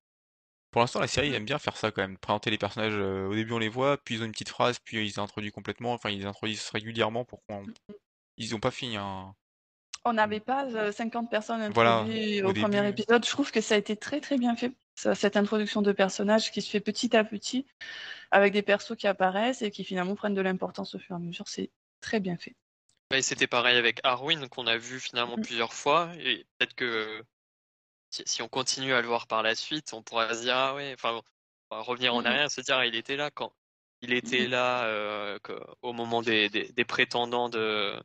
Pour 0.71 0.81
l'instant, 0.81 0.99
la 0.99 1.07
série 1.07 1.33
aime 1.33 1.45
bien 1.45 1.57
faire 1.57 1.77
ça 1.77 1.91
quand 1.91 2.01
même, 2.01 2.17
présenter 2.17 2.51
les 2.51 2.59
personnages. 2.59 2.93
euh, 2.93 3.27
au 3.27 3.33
début, 3.33 3.53
on 3.53 3.59
les 3.59 3.69
voit, 3.69 3.97
puis 3.97 4.15
ils 4.15 4.21
ont 4.21 4.25
une 4.25 4.31
petite 4.31 4.49
phrase, 4.49 4.77
puis 4.79 4.97
ils 4.97 5.05
les 5.05 5.19
introduisent 5.19 5.51
complètement. 5.51 5.93
Enfin, 5.93 6.11
ils 6.11 6.19
les 6.19 6.25
introduisent 6.25 6.69
régulièrement 6.69 7.25
pour 7.25 7.43
qu'on. 7.45 7.65
Ils 8.37 8.55
ont 8.55 8.59
pas 8.59 8.71
fini 8.71 8.97
un. 8.97 9.35
On 10.09 10.13
n'avait 10.13 10.39
pas 10.39 10.65
euh, 10.65 10.91
50 10.91 11.29
personnes 11.29 11.61
Voilà, 11.71 11.99
introduites 11.99 12.43
au 12.43 12.49
au 12.49 12.53
premier 12.53 12.77
début. 12.81 13.01
épisode. 13.03 13.23
Je 13.23 13.29
trouve 13.29 13.51
que 13.51 13.61
ça 13.61 13.75
a 13.75 13.77
été 13.77 13.95
très 13.95 14.19
très 14.19 14.39
bien 14.39 14.55
fait. 14.55 14.73
Ça- 14.95 15.13
cette 15.13 15.37
introduction 15.37 15.83
de 15.83 15.91
personnages 15.91 16.51
qui 16.51 16.63
se 16.63 16.69
fait 16.71 16.79
petit 16.79 17.15
à 17.15 17.23
petit, 17.23 17.67
avec 18.31 18.51
des 18.53 18.63
persos 18.63 18.95
qui 18.97 19.05
apparaissent 19.07 19.61
et 19.61 19.69
qui 19.69 19.83
finalement 19.83 20.15
prennent 20.15 20.33
de 20.33 20.41
l'importance 20.41 20.95
au 20.95 20.99
fur 20.99 21.15
et 21.15 21.17
à 21.17 21.19
mesure. 21.19 21.47
C'est 21.47 21.69
très 22.01 22.19
bien 22.19 22.37
fait. 22.37 22.55
Et 23.13 23.21
c'était 23.21 23.45
pareil 23.47 23.77
avec 23.77 23.99
Arwin 24.03 24.47
qu'on 24.49 24.65
a 24.65 24.77
vu 24.77 24.99
finalement 24.99 25.37
Mhm. 25.37 25.43
plusieurs 25.43 25.73
fois. 25.73 26.11
Et 26.19 26.45
peut-être 26.57 26.73
que 26.73 27.23
si, 28.09 28.23
si 28.25 28.41
on 28.41 28.47
continue 28.49 28.93
à 28.93 29.01
le 29.01 29.07
voir 29.07 29.27
par 29.27 29.43
la 29.43 29.55
suite, 29.55 29.93
on 29.93 30.01
pourra 30.03 30.33
se 30.33 30.41
dire 30.41 30.55
ah 30.57 30.75
ouais, 30.75 30.93
enfin 30.95 31.13
bon, 31.13 31.21
on 31.71 31.75
va 31.77 31.81
revenir 31.83 32.15
en 32.15 32.21
Mhm. 32.21 32.25
arrière 32.25 32.45
et 32.45 32.49
se 32.49 32.61
dire 32.61 32.77
ah, 32.77 32.85
il 32.87 32.95
était 32.95 33.15
là 33.15 33.31
quand 33.31 33.53
il 34.01 34.13
était 34.13 34.45
Mhm. 34.45 34.51
là 34.51 34.85
euh, 34.85 35.39
au 35.81 35.93
moment 35.93 36.21
des, 36.21 36.49
des, 36.49 36.71
des 36.71 36.85
prétendants 36.85 37.49
de 37.49 38.01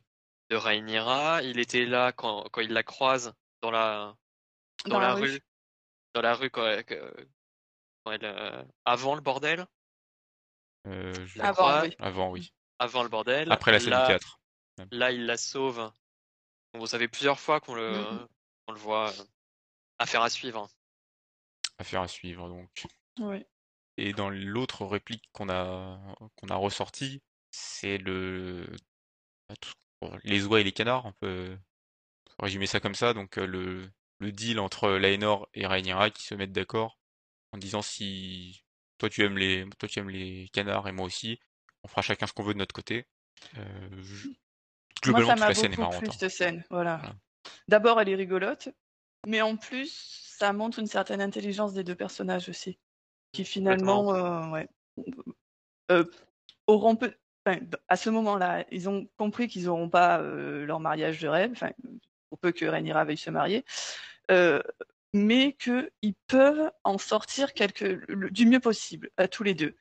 de 0.49 0.55
Rhaenyra, 0.55 1.41
il 1.43 1.59
était 1.59 1.85
là 1.85 2.11
quand, 2.11 2.47
quand 2.51 2.61
il 2.61 2.71
la 2.71 2.83
croise 2.83 3.33
dans 3.61 3.71
la 3.71 4.15
dans, 4.85 4.99
la, 4.99 5.13
rue. 5.15 5.39
dans 6.13 6.21
la 6.21 6.35
rue 6.35 6.49
quand, 6.51 6.65
elle, 6.65 6.85
euh, 8.23 8.63
avant 8.85 9.15
le 9.15 9.21
bordel, 9.21 9.65
euh, 10.87 11.13
je- 11.25 11.41
Avant, 11.41 11.81
oui. 11.81 11.95
Avant, 11.99 12.29
oui. 12.31 12.53
avant 12.79 13.01
le 13.03 13.09
bordel. 13.09 13.51
Après 13.51 13.71
la 13.71 13.79
scène 13.79 13.89
là, 13.89 14.01
du 14.01 14.07
théâtre. 14.07 14.39
Là, 14.91 15.11
il 15.11 15.25
la 15.25 15.37
sauve. 15.37 15.91
Vous 16.73 16.85
savez 16.87 17.07
plusieurs 17.07 17.39
fois 17.39 17.59
qu'on 17.61 17.73
le, 17.75 17.91
Mhm. 17.97 18.27
qu'on 18.67 18.73
le 18.73 18.79
voit. 18.79 19.09
euh, 19.09 19.23
Affaire 19.97 20.21
à 20.21 20.29
suivre. 20.29 20.67
Affaire 21.79 22.01
à 22.01 22.07
suivre, 22.09 22.49
donc. 22.49 22.85
Oui. 23.19 23.45
Et 23.97 24.11
dans 24.11 24.29
l'autre 24.29 24.85
réplique 24.85 25.23
qu'on 25.31 25.47
a 25.49 25.97
qu'on 26.35 26.47
a 26.49 26.55
ressorti, 26.55 27.21
c'est 27.51 27.97
le 27.97 28.67
bah, 29.47 29.55
tout- 29.55 29.71
les 30.23 30.45
oies 30.45 30.61
et 30.61 30.63
les 30.63 30.71
canards, 30.71 31.05
on 31.05 31.13
peut 31.13 31.57
résumer 32.39 32.67
ça 32.67 32.79
comme 32.79 32.95
ça. 32.95 33.13
Donc 33.13 33.37
euh, 33.37 33.45
le 33.45 33.89
le 34.19 34.31
deal 34.31 34.59
entre 34.59 34.89
Laenor 34.91 35.49
et 35.53 35.65
Rhaenyra 35.65 36.09
qui 36.09 36.23
se 36.23 36.35
mettent 36.35 36.53
d'accord 36.53 36.97
en 37.51 37.57
disant 37.57 37.81
si 37.81 38.63
toi 38.97 39.09
tu 39.09 39.23
aimes 39.25 39.37
les 39.37 39.65
toi 39.77 39.89
tu 39.89 39.99
aimes 39.99 40.09
les 40.09 40.49
canards 40.53 40.87
et 40.87 40.91
moi 40.93 41.05
aussi, 41.05 41.39
on 41.83 41.87
fera 41.87 42.01
chacun 42.01 42.25
ce 42.27 42.33
qu'on 42.33 42.43
veut 42.43 42.53
de 42.53 42.59
notre 42.59 42.73
côté. 42.75 43.07
Euh, 43.57 43.89
je- 44.01 44.27
Moi, 44.27 44.35
Globalement, 45.03 45.27
ça 45.29 45.33
toute 45.35 45.39
m'a 45.41 45.47
la 45.49 45.53
scène 45.55 45.65
est 45.73 45.75
beaucoup 45.75 45.81
marrante. 45.81 45.99
plu, 45.99 46.09
hein. 46.09 46.15
cette 46.17 46.31
scène. 46.31 46.63
Voilà. 46.69 46.97
Voilà. 46.97 47.15
D'abord, 47.67 48.01
elle 48.01 48.09
est 48.09 48.15
rigolote, 48.15 48.69
mais 49.27 49.41
en 49.41 49.55
plus, 49.57 49.91
ça 50.37 50.51
montre 50.53 50.79
une 50.79 50.87
certaine 50.87 51.21
intelligence 51.21 51.73
des 51.73 51.83
deux 51.83 51.95
personnages 51.95 52.49
aussi, 52.49 52.79
qui 53.33 53.43
finalement, 53.45 54.13
euh, 54.15 54.49
ouais, 54.51 54.67
euh, 55.91 56.05
auront 56.67 56.95
peu... 56.95 57.13
enfin, 57.45 57.59
à 57.87 57.95
ce 57.95 58.09
moment-là, 58.09 58.65
ils 58.71 58.89
ont 58.89 59.07
compris 59.17 59.47
qu'ils 59.47 59.65
n'auront 59.65 59.89
pas 59.89 60.19
euh, 60.19 60.65
leur 60.65 60.79
mariage 60.79 61.19
de 61.19 61.27
rêve, 61.27 61.51
enfin, 61.51 61.71
pour 62.29 62.39
peu 62.39 62.51
que 62.51 62.65
Rhaenyra 62.65 63.05
veuille 63.05 63.17
se 63.17 63.29
marier, 63.29 63.65
euh, 64.31 64.61
mais 65.13 65.53
qu'ils 65.53 66.15
peuvent 66.27 66.71
en 66.83 66.97
sortir 66.97 67.53
quelque, 67.53 68.01
le- 68.07 68.29
du 68.31 68.45
mieux 68.45 68.59
possible, 68.59 69.09
à 69.17 69.27
tous 69.27 69.43
les 69.43 69.53
deux. 69.53 69.75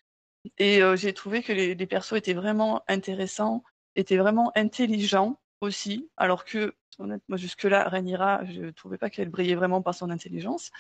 Et 0.59 0.83
euh, 0.83 0.97
j'ai 0.97 1.15
trouvé 1.15 1.43
que 1.43 1.53
les, 1.53 1.75
les 1.75 1.87
persos 1.87 2.13
étaient 2.15 2.35
vraiment 2.35 2.83
intéressants, 2.87 3.65
étaient 3.97 4.19
vraiment 4.19 4.53
intelligents 4.55 5.41
aussi, 5.61 6.11
alors 6.17 6.45
que, 6.45 6.75
honnêtement, 6.99 7.37
jusque-là, 7.37 7.89
Rhaenyra, 7.89 8.45
je 8.45 8.61
ne 8.61 8.71
trouvais 8.71 8.99
pas 8.99 9.09
qu'elle 9.09 9.31
brillait 9.31 9.55
vraiment 9.55 9.81
par 9.81 9.95
son 9.95 10.11
intelligence. 10.11 10.71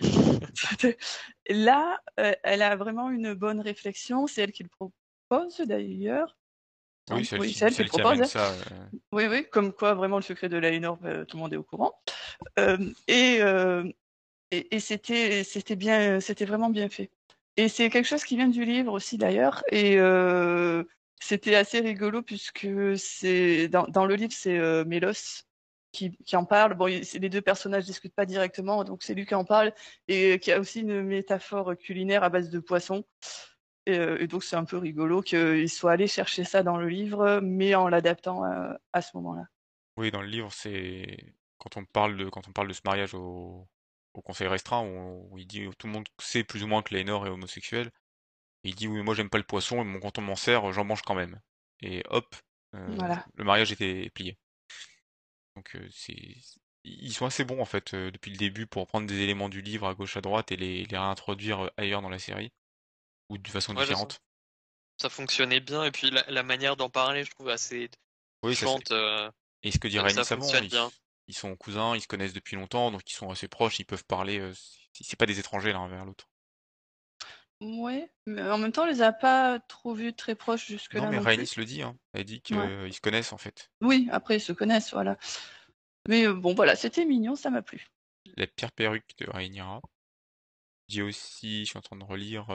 Là, 1.48 2.00
elle 2.16 2.62
a 2.62 2.76
vraiment 2.76 3.10
une 3.10 3.34
bonne 3.34 3.60
réflexion, 3.60 4.26
c'est 4.26 4.42
elle 4.42 4.52
qui 4.52 4.62
le 4.62 4.68
propose 4.70 5.01
d'ailleurs. 5.66 6.36
Oui, 7.10 7.28
oui, 7.38 7.48
c'est 7.48 7.52
qui 7.52 7.54
celle 7.54 7.68
le 7.76 7.84
qui 7.84 7.84
propose. 7.90 8.20
hein. 8.20 8.24
ça. 8.24 8.50
euh, 8.50 8.98
Oui, 9.12 9.26
oui, 9.28 9.46
comme 9.50 9.72
quoi 9.72 9.94
vraiment 9.94 10.16
le 10.16 10.22
secret 10.22 10.48
de 10.48 10.56
Laenor, 10.56 10.98
euh, 11.04 11.24
tout 11.24 11.36
le 11.36 11.42
monde 11.42 11.52
est 11.52 11.56
au 11.56 11.62
courant. 11.62 11.92
Euh, 12.58 12.78
et 13.08 13.38
euh, 13.40 13.84
et, 14.50 14.76
et 14.76 14.80
c'était 14.80 15.44
c'était 15.44 15.76
bien, 15.76 16.20
c'était 16.20 16.44
vraiment 16.44 16.70
bien 16.70 16.88
fait. 16.88 17.10
Et 17.56 17.68
c'est 17.68 17.90
quelque 17.90 18.06
chose 18.06 18.24
qui 18.24 18.36
vient 18.36 18.48
du 18.48 18.64
livre 18.64 18.92
aussi 18.92 19.18
d'ailleurs. 19.18 19.62
Et 19.70 19.96
c'était 21.20 21.54
assez 21.54 21.80
rigolo 21.80 22.22
puisque 22.22 22.66
c'est 22.96 23.68
dans, 23.68 23.84
dans 23.88 24.06
le 24.06 24.14
livre 24.16 24.32
c'est 24.34 24.58
euh, 24.58 24.84
Mélos 24.84 25.44
qui, 25.92 26.16
qui 26.24 26.36
en 26.36 26.44
parle. 26.44 26.74
Bon, 26.74 26.86
il- 26.86 27.02
les 27.20 27.28
deux 27.28 27.42
personnages 27.42 27.84
discutent 27.84 28.14
pas 28.14 28.26
directement, 28.26 28.84
donc 28.84 29.02
c'est 29.02 29.14
lui 29.14 29.26
qui 29.26 29.34
en 29.34 29.44
parle 29.44 29.72
et 30.08 30.38
qui 30.38 30.50
a 30.52 30.58
aussi 30.60 30.80
une 30.80 31.02
métaphore 31.02 31.76
culinaire 31.76 32.24
à 32.24 32.28
base 32.30 32.48
de 32.50 32.58
poisson. 32.58 33.04
Et, 33.86 33.98
euh, 33.98 34.18
et 34.20 34.26
donc 34.26 34.44
c'est 34.44 34.56
un 34.56 34.64
peu 34.64 34.76
rigolo 34.76 35.22
qu'il 35.22 35.68
soit 35.68 35.92
allé 35.92 36.06
chercher 36.06 36.44
ça 36.44 36.62
dans 36.62 36.76
le 36.76 36.88
livre, 36.88 37.40
mais 37.42 37.74
en 37.74 37.88
l'adaptant 37.88 38.44
à, 38.44 38.78
à 38.92 39.02
ce 39.02 39.16
moment-là. 39.16 39.44
Oui, 39.96 40.10
dans 40.10 40.22
le 40.22 40.28
livre, 40.28 40.52
c'est 40.52 41.34
quand 41.58 41.76
on 41.76 41.84
parle 41.84 42.16
de 42.16 42.28
quand 42.28 42.48
on 42.48 42.52
parle 42.52 42.68
de 42.68 42.72
ce 42.72 42.80
mariage 42.84 43.14
au, 43.14 43.68
au 44.14 44.22
conseil 44.22 44.46
restreint, 44.46 44.82
où, 44.84 45.36
il 45.38 45.46
dit 45.46 45.68
tout 45.78 45.86
le 45.86 45.92
monde 45.92 46.08
sait 46.20 46.44
plus 46.44 46.62
ou 46.62 46.66
moins 46.66 46.82
que 46.82 46.94
Lénore 46.94 47.26
est 47.26 47.30
homosexuel. 47.30 47.90
il 48.64 48.74
dit 48.74 48.88
oui, 48.88 49.02
moi 49.02 49.14
j'aime 49.14 49.30
pas 49.30 49.38
le 49.38 49.44
poisson, 49.44 49.84
mais 49.84 50.00
quand 50.00 50.18
on 50.18 50.22
m'en 50.22 50.36
sert, 50.36 50.72
j'en 50.72 50.84
mange 50.84 51.02
quand 51.02 51.14
même. 51.14 51.40
Et 51.80 52.02
hop, 52.08 52.36
le 52.72 53.44
mariage 53.44 53.72
était 53.72 54.10
plié. 54.10 54.38
Donc 55.56 55.76
c'est 55.90 56.36
ils 56.84 57.12
sont 57.12 57.26
assez 57.26 57.44
bons 57.44 57.60
en 57.60 57.64
fait 57.64 57.94
depuis 57.94 58.32
le 58.32 58.36
début 58.38 58.66
pour 58.66 58.86
prendre 58.86 59.06
des 59.06 59.20
éléments 59.20 59.48
du 59.48 59.62
livre 59.62 59.86
à 59.86 59.94
gauche 59.94 60.16
à 60.16 60.20
droite 60.20 60.50
et 60.50 60.56
les, 60.56 60.84
les 60.84 60.98
réintroduire 60.98 61.70
ailleurs 61.76 62.02
dans 62.02 62.08
la 62.08 62.18
série 62.18 62.52
ou 63.32 63.38
de 63.38 63.48
façon 63.48 63.74
différente. 63.74 64.20
Ça, 64.98 65.08
fonctionnait 65.08 65.60
bien 65.60 65.84
et 65.84 65.90
puis 65.90 66.10
la, 66.10 66.42
manière 66.42 66.76
d'en 66.76 66.90
parler, 66.90 67.24
je 67.24 67.30
trouve 67.30 67.48
assez 67.48 67.90
oui, 68.44 68.52
et 69.62 69.70
ce 69.70 69.78
que 69.78 69.88
dit 69.88 69.98
Rhaenys 69.98 70.32
avant, 70.32 70.48
ils, 71.28 71.34
sont 71.34 71.54
cousins, 71.56 71.94
ils 71.94 72.00
se 72.00 72.08
connaissent 72.08 72.32
depuis 72.32 72.56
longtemps, 72.56 72.90
donc 72.90 73.08
ils 73.08 73.14
sont 73.14 73.30
assez 73.30 73.46
proches, 73.46 73.78
ils 73.78 73.84
peuvent 73.84 74.04
parler. 74.04 74.52
c'est 74.92 75.18
pas 75.18 75.26
des 75.26 75.38
étrangers 75.38 75.72
l'un 75.72 75.86
vers 75.88 76.04
l'autre. 76.04 76.28
Ouais, 77.60 78.10
mais 78.26 78.42
en 78.42 78.58
même 78.58 78.72
temps, 78.72 78.82
on 78.82 78.86
les 78.86 79.02
a 79.02 79.12
pas 79.12 79.60
trop 79.60 79.94
vus 79.94 80.12
très 80.14 80.34
proches 80.34 80.66
jusque-là. 80.66 81.02
Non, 81.02 81.10
mais 81.10 81.18
Rhaenys 81.18 81.52
le 81.56 81.64
dit, 81.64 81.82
hein. 81.82 81.96
Elle 82.12 82.24
dit 82.24 82.40
qu'ils 82.40 82.56
se 82.56 83.00
connaissent 83.00 83.32
en 83.32 83.38
fait. 83.38 83.70
Oui, 83.80 84.08
après 84.10 84.38
ils 84.38 84.40
se 84.40 84.52
connaissent, 84.52 84.92
voilà. 84.92 85.16
Mais 86.08 86.26
bon, 86.26 86.54
voilà, 86.54 86.74
c'était 86.74 87.04
mignon, 87.04 87.36
ça 87.36 87.50
m'a 87.50 87.62
plu. 87.62 87.86
La 88.36 88.48
pire 88.48 88.72
perruque 88.72 89.16
de 89.18 89.30
Rhaenyra. 89.30 89.80
Dit 90.88 91.02
aussi, 91.02 91.60
je 91.60 91.70
suis 91.70 91.78
en 91.78 91.82
train 91.82 91.96
de 91.96 92.04
relire. 92.04 92.46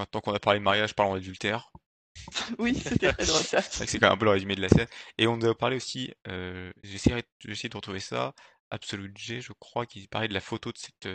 Maintenant 0.00 0.22
qu'on 0.22 0.32
a 0.32 0.40
parlé 0.40 0.60
de 0.60 0.64
mariage, 0.64 0.94
parlons 0.94 1.12
d'adultère. 1.12 1.70
oui, 2.58 2.74
c'était 2.74 3.12
très 3.12 3.26
drôle 3.26 3.42
ça. 3.42 3.60
C'est 3.60 3.86
quand 3.98 4.06
même 4.06 4.14
un 4.14 4.16
peu 4.16 4.24
le 4.24 4.30
résumé 4.30 4.56
de 4.56 4.62
la 4.62 4.70
scène. 4.70 4.86
Et 5.18 5.26
on 5.26 5.36
doit 5.36 5.54
parler 5.54 5.76
aussi, 5.76 6.14
euh, 6.26 6.72
j'essaie 6.82 7.68
de 7.68 7.76
retrouver 7.76 8.00
ça, 8.00 8.34
Absolute 8.70 9.18
G, 9.18 9.42
je 9.42 9.52
crois, 9.52 9.84
qu'il 9.84 10.08
parlait 10.08 10.28
de 10.28 10.32
la 10.32 10.40
photo 10.40 10.72
de 10.72 10.78
cette, 10.78 11.06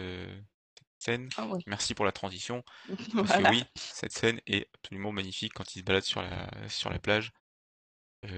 scène. 0.99 1.29
Ah 1.35 1.47
Merci 1.65 1.95
pour 1.95 2.05
la 2.05 2.11
transition. 2.11 2.63
Parce 3.15 3.31
que 3.31 3.49
oui, 3.49 3.63
cette 3.73 4.11
scène 4.11 4.39
est 4.45 4.69
absolument 4.75 5.11
magnifique 5.11 5.53
quand 5.53 5.75
il 5.75 5.79
se 5.79 5.83
balade 5.83 6.03
sur 6.03 6.21
la, 6.21 6.47
sur 6.69 6.91
la 6.91 6.99
plage. 6.99 7.33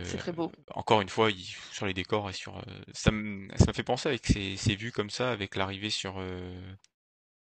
c'est 0.05 0.17
très 0.17 0.31
beau. 0.31 0.49
Encore 0.71 1.01
une 1.01 1.09
fois, 1.09 1.29
sur 1.73 1.87
les 1.87 1.93
décors 1.93 2.29
et 2.29 2.33
sur. 2.33 2.63
ça 2.93 3.11
me 3.11 3.49
fait 3.73 3.83
penser 3.83 4.07
avec 4.07 4.25
ces, 4.25 4.55
ces, 4.55 4.77
vues 4.77 4.93
comme 4.93 5.09
ça, 5.09 5.29
avec 5.29 5.57
l'arrivée 5.57 5.89
sur, 5.89 6.25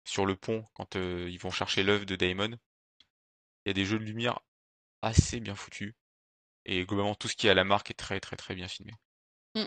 sur 0.07 0.25
le 0.25 0.37
pont, 0.37 0.65
quand 0.73 0.95
ils 0.95 1.39
vont 1.39 1.51
chercher 1.51 1.83
l'œuvre 1.83 2.07
de 2.07 2.17
Daemon. 2.17 2.57
Il 3.69 3.69
y 3.69 3.73
a 3.73 3.75
des 3.75 3.85
jeux 3.85 3.99
de 3.99 4.05
lumière 4.05 4.41
assez 5.03 5.41
bien 5.41 5.55
foutus. 5.55 5.93
Et 6.65 6.87
globalement, 6.87 7.15
tout 7.15 7.29
ce 7.29 7.37
qui 7.37 7.49
est 7.49 7.51
à 7.51 7.55
la 7.55 7.65
marque 7.65 7.91
est 7.91 7.95
très 7.95 8.19
très 8.19 8.35
très 8.35 8.55
bien 8.55 8.67
filmé. 8.67 8.95
Mmh. 9.55 9.67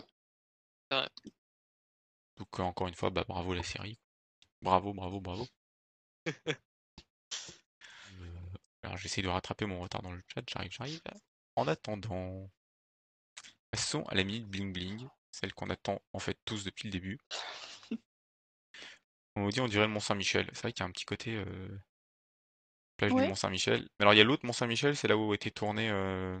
Donc 2.36 2.58
encore 2.58 2.88
une 2.88 2.96
fois, 2.96 3.10
bah, 3.10 3.24
bravo 3.28 3.54
la 3.54 3.62
série. 3.62 4.00
Bravo, 4.60 4.92
bravo, 4.92 5.20
bravo. 5.20 5.46
Euh, 6.26 6.32
alors 8.82 8.96
j'essaie 8.96 9.22
de 9.22 9.28
rattraper 9.28 9.66
mon 9.66 9.78
retard 9.78 10.02
dans 10.02 10.10
le 10.10 10.24
chat, 10.26 10.42
j'arrive, 10.48 10.72
j'arrive. 10.72 11.00
En 11.54 11.68
attendant, 11.68 12.50
passons 13.70 14.02
à 14.06 14.16
la 14.16 14.24
minute 14.24 14.48
bling 14.48 14.72
bling, 14.72 15.08
celle 15.30 15.54
qu'on 15.54 15.70
attend 15.70 16.02
en 16.12 16.18
fait 16.18 16.40
tous 16.44 16.64
depuis 16.64 16.88
le 16.88 16.92
début. 16.92 17.20
On 19.36 19.44
vous 19.44 19.52
dit 19.52 19.60
on 19.60 19.68
dirait 19.68 19.86
le 19.86 19.92
Mont 19.92 20.00
Saint-Michel. 20.00 20.50
C'est 20.54 20.62
vrai 20.62 20.72
qu'il 20.72 20.82
y 20.82 20.86
a 20.86 20.88
un 20.88 20.92
petit 20.92 21.04
côté 21.04 21.36
euh, 21.36 21.80
plage 23.08 23.22
du 23.22 23.28
Mont 23.28 23.34
Saint-Michel. 23.34 23.80
Mais 23.98 24.04
alors 24.04 24.14
il 24.14 24.18
y 24.18 24.20
a 24.20 24.24
l'autre 24.24 24.46
Mont 24.46 24.52
Saint-Michel, 24.52 24.96
c'est 24.96 25.08
là 25.08 25.16
où 25.16 25.32
a 25.32 25.34
été 25.34 25.50
tourné 25.50 25.90
euh, 25.90 26.40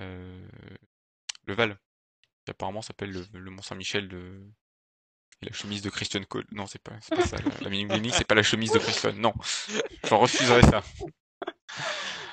le 0.00 1.54
Val. 1.54 1.78
Qui 2.44 2.50
apparemment 2.50 2.82
s'appelle 2.82 3.10
le, 3.32 3.50
Mont 3.50 3.62
Saint-Michel 3.62 4.08
de. 4.08 4.40
la 5.42 5.52
chemise 5.52 5.82
de 5.82 5.90
Christian 5.90 6.22
Cole. 6.24 6.46
Non, 6.52 6.66
c'est 6.66 6.82
pas, 6.82 6.92
pas 7.10 7.26
ça. 7.26 7.36
La, 7.38 7.70
la 7.70 8.12
c'est 8.12 8.26
pas 8.26 8.34
la 8.34 8.42
chemise 8.42 8.72
de 8.72 8.78
Christian. 8.78 9.12
Non. 9.14 9.34
J'en 10.04 10.18
refuserais 10.18 10.62
ça. 10.62 10.82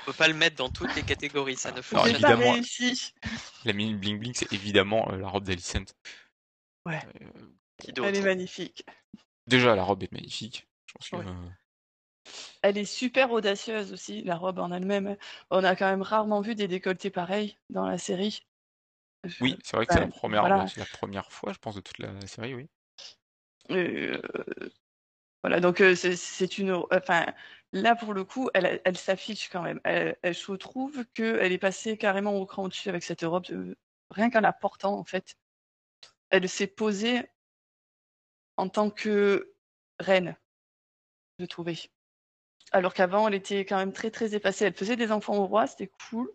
On 0.03 0.07
peut 0.07 0.13
pas 0.13 0.27
le 0.27 0.33
mettre 0.33 0.57
dans 0.57 0.69
toutes 0.69 0.93
les 0.95 1.03
catégories, 1.03 1.55
ça 1.55 1.71
ne 1.71 1.81
fonctionne 1.81 2.19
pas. 2.21 2.33
Évidemment, 2.33 2.61
la 3.63 3.73
mini 3.73 3.95
bling 3.95 4.19
bling, 4.19 4.33
c'est 4.33 4.51
évidemment 4.51 5.09
la 5.11 5.29
robe 5.29 5.45
d'Alicent. 5.45 5.85
Ouais. 6.85 6.99
Elle 7.87 8.15
est 8.15 8.21
magnifique. 8.21 8.85
Déjà, 9.47 9.75
la 9.75 9.83
robe 9.83 10.03
est 10.03 10.11
magnifique. 10.11 10.67
Je 10.87 10.93
pense 10.93 11.09
que, 11.09 11.29
elle 12.61 12.77
est 12.77 12.85
super 12.85 13.31
audacieuse 13.31 13.93
aussi, 13.93 14.23
la 14.23 14.35
robe 14.35 14.59
en 14.59 14.71
elle-même. 14.71 15.17
On 15.49 15.63
a 15.63 15.75
quand 15.75 15.89
même 15.89 16.01
rarement 16.01 16.41
vu 16.41 16.55
des 16.55 16.67
décolletés 16.67 17.09
pareils 17.09 17.57
dans 17.69 17.85
la 17.85 17.97
série. 17.97 18.45
Oui, 19.39 19.57
c'est 19.63 19.77
vrai 19.77 19.85
que 19.85 19.93
c'est 19.93 19.99
la 19.99 20.07
première, 20.07 20.47
la 20.47 20.85
première 20.93 21.31
fois, 21.31 21.53
je 21.53 21.59
pense, 21.59 21.75
de 21.75 21.81
toute 21.81 21.99
la 21.99 22.19
série, 22.27 22.53
oui. 22.53 22.67
Euh, 23.71 24.21
voilà, 25.43 25.59
donc 25.59 25.81
euh, 25.81 25.95
c'est 25.95 26.57
une, 26.57 26.71
enfin, 26.91 27.25
là 27.73 27.95
pour 27.95 28.13
le 28.13 28.23
coup, 28.23 28.49
elle, 28.53 28.81
elle 28.83 28.97
s'affiche 28.97 29.49
quand 29.49 29.61
même. 29.61 29.79
Elle, 29.83 30.15
je 30.23 30.53
trouve 30.53 31.05
qu'elle 31.13 31.51
est 31.51 31.57
passée 31.57 31.97
carrément 31.97 32.35
au 32.35 32.45
cran 32.45 32.63
au-dessus 32.63 32.89
avec 32.89 33.03
cette 33.03 33.21
robe, 33.21 33.45
rien 34.09 34.29
qu'en 34.29 34.41
la 34.41 34.53
portant 34.53 34.97
en 34.97 35.03
fait. 35.03 35.35
Elle 36.29 36.47
s'est 36.49 36.67
posée 36.67 37.23
en 38.57 38.69
tant 38.69 38.89
que 38.89 39.53
reine, 39.99 40.35
je 41.39 41.45
trouvais. 41.45 41.75
Alors 42.73 42.95
qu'avant, 42.95 43.27
elle 43.27 43.35
était 43.35 43.65
quand 43.65 43.77
même 43.77 43.93
très 43.93 44.09
très 44.09 44.33
effacée. 44.33 44.65
Elle 44.65 44.73
faisait 44.73 44.95
des 44.95 45.11
enfants 45.11 45.37
au 45.37 45.45
roi, 45.45 45.67
c'était 45.67 45.91
cool. 46.09 46.29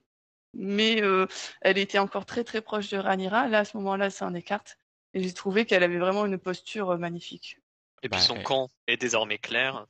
Mais 0.54 1.02
euh, 1.02 1.26
elle 1.60 1.78
était 1.78 1.98
encore 1.98 2.24
très 2.24 2.44
très 2.44 2.62
proche 2.62 2.88
de 2.90 2.96
Ranira. 2.96 3.48
Là, 3.48 3.58
à 3.60 3.64
ce 3.64 3.76
moment-là, 3.76 4.08
c'est 4.08 4.24
un 4.24 4.34
écarte. 4.34 4.78
Et 5.14 5.22
j'ai 5.22 5.34
trouvé 5.34 5.66
qu'elle 5.66 5.82
avait 5.82 5.98
vraiment 5.98 6.24
une 6.26 6.38
posture 6.38 6.90
euh, 6.90 6.96
magnifique. 6.96 7.58
Et 8.02 8.08
puis 8.08 8.20
bah, 8.20 8.24
son 8.24 8.40
camp 8.42 8.70
est 8.86 8.96
désormais 8.96 9.38
clair. 9.38 9.86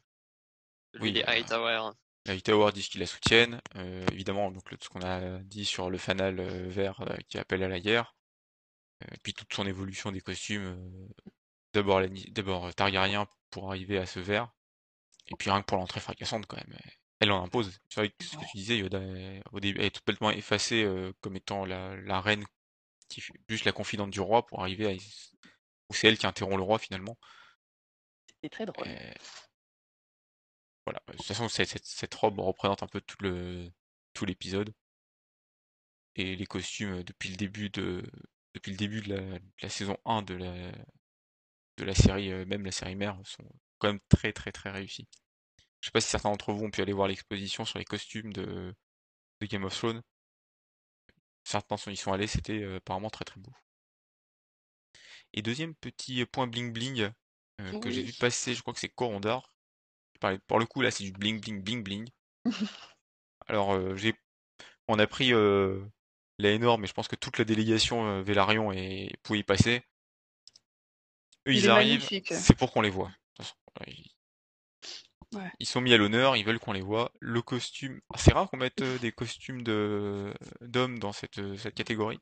Oui, 1.00 1.12
les 1.12 1.22
Hightower. 1.22 1.90
Les 2.24 2.32
Hightower 2.32 2.72
disent 2.72 2.88
qu'ils 2.88 3.00
la 3.00 3.06
soutiennent. 3.06 3.60
Euh, 3.76 4.04
évidemment, 4.10 4.50
donc 4.50 4.62
ce 4.80 4.88
qu'on 4.88 5.02
a 5.02 5.38
dit 5.40 5.66
sur 5.66 5.90
le 5.90 5.98
fanal 5.98 6.40
vert 6.40 7.04
qui 7.28 7.38
appelle 7.38 7.62
à 7.62 7.68
la 7.68 7.78
guerre. 7.78 8.16
et 9.12 9.18
puis 9.22 9.34
toute 9.34 9.52
son 9.52 9.66
évolution 9.66 10.10
des 10.12 10.22
costumes. 10.22 10.88
D'abord 11.74 12.74
Targaryen 12.74 13.26
pour 13.50 13.68
arriver 13.68 13.98
à 13.98 14.06
ce 14.06 14.18
vert. 14.18 14.50
Et 15.28 15.36
puis 15.36 15.50
rien 15.50 15.60
que 15.60 15.66
pour 15.66 15.78
l'entrée 15.78 16.00
fracassante 16.00 16.46
quand 16.46 16.56
même, 16.56 16.78
elle 17.20 17.32
en 17.32 17.44
impose. 17.44 17.78
C'est 17.88 18.00
vrai 18.00 18.10
que 18.10 18.24
ce 18.24 18.36
que 18.36 18.44
tu 18.50 18.56
disais, 18.56 18.78
Yoda, 18.78 19.00
au 19.52 19.60
début, 19.60 19.80
elle 19.80 19.86
est 19.86 19.98
complètement 19.98 20.30
effacée 20.30 20.84
euh, 20.84 21.12
comme 21.20 21.36
étant 21.36 21.64
la, 21.64 22.20
reine, 22.20 22.44
qui 23.08 23.22
juste 23.48 23.64
la 23.64 23.72
confidente 23.72 24.10
du 24.10 24.20
roi 24.20 24.46
pour 24.46 24.60
arriver 24.60 24.86
à... 24.86 24.94
Ou 25.90 25.94
c'est 25.94 26.08
elle 26.08 26.18
qui 26.18 26.26
interrompt 26.26 26.58
le 26.58 26.62
roi 26.62 26.78
finalement. 26.78 27.16
C'est 28.42 28.50
très 28.50 28.66
drôle. 28.66 28.86
Voilà, 30.84 31.00
de 31.08 31.16
toute 31.16 31.26
façon, 31.26 31.48
cette, 31.48 32.14
robe 32.14 32.38
représente 32.38 32.82
un 32.82 32.86
peu 32.86 33.00
tout 33.00 33.16
le 33.20 33.70
tout 34.14 34.24
l'épisode. 34.24 34.72
Et 36.14 36.36
les 36.36 36.46
costumes 36.46 37.02
depuis 37.04 37.30
le 37.30 37.36
début 37.36 37.70
de 37.70 38.02
depuis 38.54 38.72
le 38.72 38.76
début 38.76 39.02
de 39.02 39.40
la, 39.62 39.68
saison 39.68 39.96
1 40.04 40.22
de 40.22 40.34
la 40.34 40.72
de 41.78 41.84
la 41.84 41.94
série, 41.94 42.32
euh, 42.32 42.44
même 42.44 42.64
la 42.64 42.72
série 42.72 42.96
mère, 42.96 43.18
sont 43.24 43.44
quand 43.78 43.88
même 43.88 44.00
très 44.08 44.32
très 44.32 44.52
très 44.52 44.70
réussi. 44.70 45.06
Je 45.80 45.86
sais 45.86 45.92
pas 45.92 46.00
si 46.00 46.08
certains 46.08 46.30
d'entre 46.30 46.52
vous 46.52 46.64
ont 46.64 46.70
pu 46.70 46.82
aller 46.82 46.92
voir 46.92 47.08
l'exposition 47.08 47.64
sur 47.64 47.78
les 47.78 47.84
costumes 47.84 48.32
de, 48.32 48.74
Game 49.42 49.64
of 49.64 49.76
Thrones. 49.76 50.02
Certains 51.44 51.76
y 51.90 51.96
sont 51.96 52.12
allés, 52.12 52.26
c'était 52.26 52.62
euh, 52.62 52.76
apparemment 52.76 53.10
très 53.10 53.24
très 53.24 53.40
beau. 53.40 53.52
Et 55.32 55.42
deuxième 55.42 55.74
petit 55.74 56.24
point 56.26 56.46
bling 56.46 56.72
bling 56.72 57.10
euh, 57.60 57.80
que 57.80 57.90
j'ai 57.90 58.02
vu 58.02 58.12
passer, 58.14 58.54
je 58.54 58.62
crois 58.62 58.74
que 58.74 58.80
c'est 58.80 58.88
Corondar. 58.88 59.54
Pour 60.48 60.58
le 60.58 60.66
coup 60.66 60.80
là 60.80 60.90
c'est 60.90 61.04
du 61.04 61.12
bling 61.12 61.40
bling 61.40 61.62
bling 61.62 61.82
bling. 61.82 62.08
Alors 63.46 63.72
euh, 63.72 63.94
j'ai 63.96 64.14
on 64.88 64.98
a 64.98 65.06
pris 65.06 65.30
la 65.30 66.50
énorme, 66.50 66.80
mais 66.80 66.86
je 66.86 66.94
pense 66.94 67.08
que 67.08 67.16
toute 67.16 67.38
la 67.38 67.44
délégation 67.44 68.22
Vélarion 68.22 68.72
est... 68.72 69.14
pouvait 69.22 69.40
y 69.40 69.44
passer. 69.44 69.82
Eux, 71.46 71.52
ils 71.54 71.68
arrivent, 71.68 72.06
c'est 72.30 72.56
pour 72.56 72.72
qu'on 72.72 72.80
les 72.80 72.90
voit. 72.90 73.10
Ils 75.60 75.66
sont 75.66 75.80
mis 75.80 75.92
à 75.92 75.98
l'honneur, 75.98 76.36
ils 76.36 76.44
veulent 76.44 76.58
qu'on 76.58 76.72
les 76.72 76.80
voit. 76.80 77.12
Le 77.20 77.42
costume, 77.42 78.00
ah, 78.12 78.18
c'est 78.18 78.32
rare 78.32 78.48
qu'on 78.48 78.56
mette 78.56 78.80
euh, 78.80 78.98
des 78.98 79.12
costumes 79.12 79.62
de 79.62 80.32
d'hommes 80.62 80.98
dans 80.98 81.12
cette, 81.12 81.38
euh, 81.38 81.56
cette 81.56 81.74
catégorie. 81.74 82.18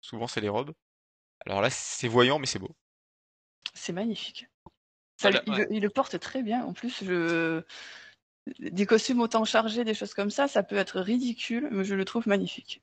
Souvent, 0.00 0.26
c'est 0.26 0.40
les 0.40 0.48
robes. 0.48 0.72
Alors 1.46 1.62
là, 1.62 1.70
c'est 1.70 2.08
voyant, 2.08 2.38
mais 2.38 2.46
c'est 2.46 2.58
beau. 2.58 2.74
C'est 3.74 3.92
magnifique. 3.92 4.46
il, 5.24 5.80
le 5.80 5.88
porte 5.88 6.18
très 6.20 6.42
bien. 6.42 6.64
En 6.64 6.72
plus, 6.72 7.02
je... 7.02 7.62
des 8.58 8.86
costumes 8.86 9.20
autant 9.20 9.44
chargés, 9.44 9.84
des 9.84 9.94
choses 9.94 10.14
comme 10.14 10.30
ça, 10.30 10.48
ça 10.48 10.62
peut 10.62 10.76
être 10.76 11.00
ridicule, 11.00 11.68
mais 11.70 11.84
je 11.84 11.94
le 11.94 12.04
trouve 12.04 12.28
magnifique. 12.28 12.82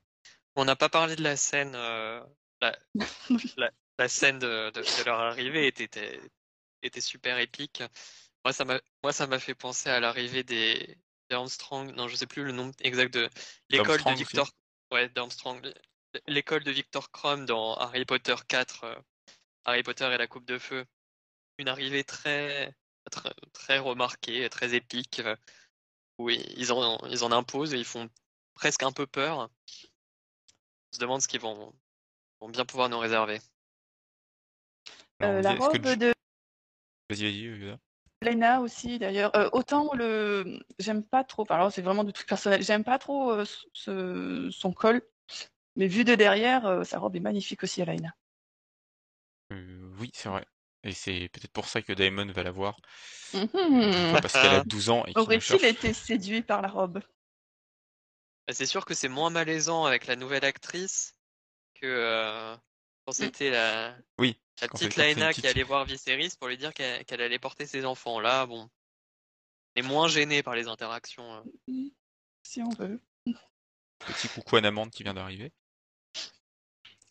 On 0.56 0.64
n'a 0.64 0.76
pas 0.76 0.88
parlé 0.88 1.16
de 1.16 1.22
la 1.22 1.36
scène. 1.36 1.74
Euh, 1.74 2.20
la... 2.60 2.76
scène 4.08 4.38
de, 4.38 4.70
de, 4.70 5.04
leur 5.04 5.20
arrivée 5.20 5.66
était, 5.66 5.84
était 5.84 6.20
super 7.00 7.38
épique. 7.38 7.82
Moi, 8.44 8.52
ça 8.52 8.64
m'a, 8.64 8.80
moi, 9.02 9.12
ça 9.12 9.26
m'a 9.26 9.38
fait 9.38 9.54
penser 9.54 9.90
à 9.90 10.00
l'arrivée 10.00 10.44
des, 10.44 10.98
Armstrong. 11.30 11.92
Non, 11.94 12.08
je 12.08 12.16
sais 12.16 12.26
plus 12.26 12.44
le 12.44 12.52
nom 12.52 12.70
exact 12.80 13.12
de 13.12 13.28
l'école 13.68 14.02
de 14.02 14.10
Victor. 14.12 14.50
Ouais, 14.92 15.08
d'Armstrong. 15.08 15.74
l'école 16.28 16.62
de 16.62 16.70
Victor 16.70 17.10
Crumb 17.10 17.44
dans 17.44 17.74
Harry 17.74 18.04
Potter 18.04 18.36
4, 18.46 18.84
euh, 18.84 18.94
Harry 19.64 19.82
Potter 19.82 20.04
et 20.12 20.16
la 20.16 20.28
Coupe 20.28 20.46
de 20.46 20.58
Feu. 20.58 20.84
Une 21.58 21.68
arrivée 21.68 22.04
très, 22.04 22.72
très, 23.10 23.34
très 23.52 23.78
remarquée, 23.78 24.48
très 24.48 24.74
épique, 24.74 25.20
euh, 25.20 25.34
où 26.18 26.30
ils 26.30 26.72
en, 26.72 26.98
ils 27.08 27.24
en 27.24 27.32
imposent 27.32 27.74
et 27.74 27.78
ils 27.78 27.84
font 27.84 28.08
presque 28.54 28.84
un 28.84 28.92
peu 28.92 29.06
peur. 29.06 29.38
On 29.38 30.94
se 30.94 31.00
demande 31.00 31.20
ce 31.20 31.28
qu'ils 31.28 31.40
vont, 31.40 31.74
vont 32.40 32.48
bien 32.48 32.64
pouvoir 32.64 32.88
nous 32.88 32.98
réserver. 32.98 33.40
Euh, 35.22 35.40
la 35.40 35.54
robe 35.54 35.78
de 35.78 36.12
Vas-y, 37.10 37.48
vas-y. 37.48 37.78
Lena 38.22 38.60
aussi 38.60 38.98
d'ailleurs. 38.98 39.34
Euh, 39.36 39.48
autant 39.52 39.92
le, 39.94 40.58
j'aime 40.78 41.02
pas 41.04 41.24
trop. 41.24 41.42
enfin, 41.42 41.56
Alors 41.56 41.72
c'est 41.72 41.82
vraiment 41.82 42.04
du 42.04 42.12
truc 42.12 42.26
personnel. 42.28 42.62
J'aime 42.62 42.84
pas 42.84 42.98
trop 42.98 43.30
euh, 43.32 43.44
ce- 43.72 44.48
son 44.50 44.72
col, 44.72 45.02
mais 45.76 45.88
vu 45.88 46.04
de 46.04 46.14
derrière, 46.16 46.66
euh, 46.66 46.84
sa 46.84 46.98
robe 47.00 47.16
est 47.16 47.20
magnifique 47.20 47.64
aussi 47.64 47.82
à 47.82 47.86
Lena. 47.86 48.14
Euh, 49.52 49.90
oui, 49.98 50.10
c'est 50.14 50.28
vrai. 50.28 50.46
Et 50.84 50.92
c'est 50.92 51.28
peut-être 51.32 51.52
pour 51.52 51.68
ça 51.68 51.82
que 51.82 51.92
Daemon 51.92 52.26
va 52.32 52.42
la 52.42 52.50
voir. 52.52 52.76
Mhm. 53.32 54.18
Parce 54.20 54.38
qu'elle 54.38 54.52
a 54.54 54.60
12 54.60 54.90
ans 54.90 55.04
et 55.06 55.14
qu'il 55.14 55.22
Aurait-il 55.22 55.40
cherche. 55.40 55.62
été 55.64 55.92
séduit 55.92 56.42
par 56.42 56.62
la 56.62 56.68
robe 56.68 57.00
Bah, 58.46 58.54
C'est 58.54 58.66
sûr 58.66 58.84
que 58.84 58.94
c'est 58.94 59.08
moins 59.08 59.30
malaisant 59.30 59.84
avec 59.84 60.06
la 60.06 60.16
nouvelle 60.16 60.44
actrice 60.44 61.14
que 61.74 61.86
euh, 61.86 62.56
quand 63.06 63.12
c'était 63.12 63.50
la, 63.50 63.98
Oui, 64.18 64.40
la 64.60 64.68
petite 64.68 64.96
Laena 64.96 65.32
qui 65.32 65.46
allait 65.46 65.62
voir 65.62 65.84
Viserys 65.84 66.36
pour 66.38 66.48
lui 66.48 66.56
dire 66.56 66.72
qu'elle 66.74 67.20
allait 67.20 67.38
porter 67.38 67.66
ses 67.66 67.84
enfants. 67.84 68.20
Là, 68.20 68.46
bon, 68.46 68.62
on 68.62 69.80
est 69.80 69.82
moins 69.82 70.08
gêné 70.08 70.42
par 70.42 70.54
les 70.54 70.68
interactions. 70.68 71.34
euh. 71.34 71.42
Si 72.42 72.62
on 72.62 72.68
veut. 72.70 73.00
Petit 73.98 74.28
coucou 74.28 74.56
à 74.56 74.60
Namande 74.60 74.90
qui 74.92 75.02
vient 75.02 75.14
d'arriver. 75.14 75.52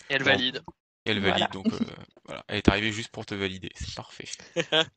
Et 0.09 0.13
elle 0.13 0.23
Bon. 0.23 0.29
valide. 0.29 0.63
Et 1.05 1.11
elle 1.11 1.19
Voilà. 1.19 1.33
valide, 1.35 1.51
donc 1.51 1.67
euh, 1.67 1.77
voilà. 2.23 2.45
Elle 2.47 2.57
est 2.57 2.69
arrivée 2.69 2.91
juste 2.93 3.09
pour 3.09 3.25
te 3.25 3.35
valider. 3.35 3.69
C'est 3.75 3.95
parfait. 3.95 4.29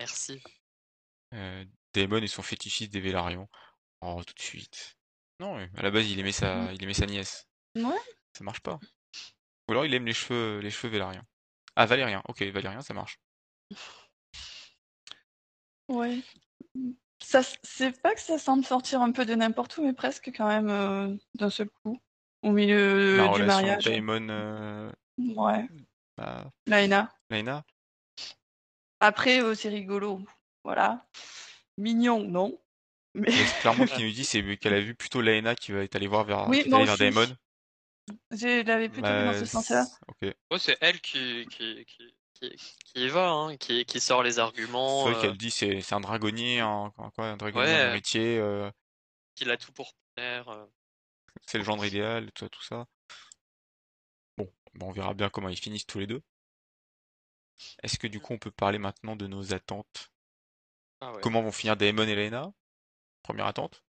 Merci. 0.00 0.42
Euh, 1.32 1.64
Daemon 1.94 2.22
et 2.22 2.26
son 2.26 2.42
fétichiste 2.42 2.92
des 2.92 3.00
Vélarions. 3.00 3.48
Oh, 4.00 4.20
tout 4.26 4.34
de 4.34 4.40
suite. 4.40 4.96
Non, 5.38 5.56
à 5.76 5.82
la 5.82 5.90
base, 5.92 6.10
il 6.10 6.18
aimait 6.18 6.32
sa, 6.32 6.72
il 6.72 6.82
aimait 6.82 6.92
sa 6.94 7.06
nièce. 7.06 7.46
Ouais. 7.76 7.94
Ça 8.36 8.42
marche 8.42 8.60
pas. 8.60 8.80
Ou 9.68 9.72
alors 9.72 9.84
il 9.86 9.94
aime 9.94 10.06
les 10.06 10.12
cheveux, 10.14 10.58
les 10.58 10.70
cheveux 10.70 10.90
Vélariens. 10.92 11.24
Ah, 11.80 11.86
Valérien. 11.86 12.22
Ok, 12.26 12.42
Valérien, 12.42 12.80
ça 12.80 12.92
marche. 12.92 13.20
Ouais. 15.88 16.18
Ça, 17.22 17.40
c'est 17.62 18.02
pas 18.02 18.16
que 18.16 18.20
ça 18.20 18.36
semble 18.36 18.64
sortir 18.64 19.00
un 19.00 19.12
peu 19.12 19.24
de 19.24 19.36
n'importe 19.36 19.76
où, 19.76 19.84
mais 19.84 19.92
presque 19.92 20.32
quand 20.36 20.48
même 20.48 20.70
euh, 20.70 21.14
d'un 21.36 21.50
seul 21.50 21.70
coup, 21.70 22.00
au 22.42 22.50
milieu 22.50 23.18
La 23.18 23.28
du 23.28 23.44
mariage. 23.44 23.84
Daemon, 23.84 24.26
euh, 24.28 24.90
Ouais, 25.18 25.68
bah. 26.16 26.50
Laena. 26.66 27.14
Après, 28.98 29.40
euh, 29.40 29.54
c'est 29.54 29.68
rigolo. 29.68 30.20
Voilà. 30.64 31.06
Mignon, 31.76 32.24
non. 32.24 32.60
Mais 33.14 33.30
clairement 33.60 33.84
qui 33.86 34.02
nous 34.02 34.10
dit 34.10 34.24
c'est 34.24 34.56
qu'elle 34.56 34.74
a 34.74 34.80
vu 34.80 34.96
plutôt 34.96 35.20
Laena 35.20 35.54
qui 35.54 35.70
va 35.70 35.84
être 35.84 35.94
allée 35.94 36.08
voir 36.08 36.24
vers, 36.24 36.48
Oui, 36.48 36.62
qui 36.62 36.66
est 36.66 36.70
moi 36.70 36.78
allée 36.78 36.86
vers 36.86 36.94
aussi. 36.94 37.02
Daemon. 37.04 37.36
Je 38.30 38.62
l'avais 38.66 38.88
plutôt 38.88 39.14
vu 39.14 39.24
dans 39.24 39.32
Bah, 39.32 39.40
ce 39.40 39.46
sens-là. 39.46 39.84
c'est- 39.84 39.98
ok. 40.08 40.34
Ouais, 40.50 40.58
c'est 40.58 40.78
elle 40.80 41.00
qui, 41.00 41.46
qui, 41.50 41.84
qui, 41.86 42.14
qui, 42.34 42.50
qui 42.84 43.04
y 43.04 43.08
va, 43.08 43.30
hein, 43.30 43.56
qui, 43.56 43.84
qui 43.84 44.00
sort 44.00 44.22
les 44.22 44.38
arguments, 44.38 45.04
C'est 45.04 45.10
vrai 45.10 45.14
euh, 45.14 45.20
qu'elle 45.20 45.36
dit 45.36 45.50
c'est 45.52 45.80
c'est 45.82 45.94
un 45.94 46.00
dragonnier, 46.00 46.60
un, 46.60 46.92
un- 46.98 47.10
quoi, 47.10 47.26
un 47.28 47.36
dragonnier 47.36 47.72
Ouais. 47.72 47.74
un 47.74 47.80
héritier, 47.90 48.38
euh, 48.38 48.70
qu'il 49.34 49.50
a 49.50 49.56
tout 49.56 49.72
pour 49.72 49.94
plaire. 50.14 50.48
euh. 50.50 50.66
c'est 51.46 51.58
le 51.58 51.64
gendre 51.64 51.84
idéal, 51.84 52.30
tout 52.32 52.44
ça, 52.44 52.48
tout 52.48 52.62
ça. 52.62 52.86
Bon, 54.38 54.50
bah, 54.74 54.86
on 54.86 54.90
verra 54.92 55.12
bien 55.12 55.28
comment 55.28 55.50
ils 55.50 55.58
finissent 55.58 55.86
tous 55.86 55.98
les 55.98 56.06
deux. 56.06 56.22
Est-ce 57.82 57.98
que 57.98 58.06
du 58.06 58.20
coup 58.20 58.34
on 58.34 58.38
peut 58.38 58.52
parler 58.52 58.78
maintenant 58.78 59.16
de 59.16 59.26
nos 59.26 59.52
attentes? 59.52 60.12
Ah 61.00 61.12
ouais. 61.12 61.22
Comment 61.22 61.42
vont 61.42 61.52
finir 61.52 61.76
Daemon 61.76 62.04
et 62.08 62.14
Laena? 62.14 62.52
Première 63.22 63.46
attente. 63.46 63.84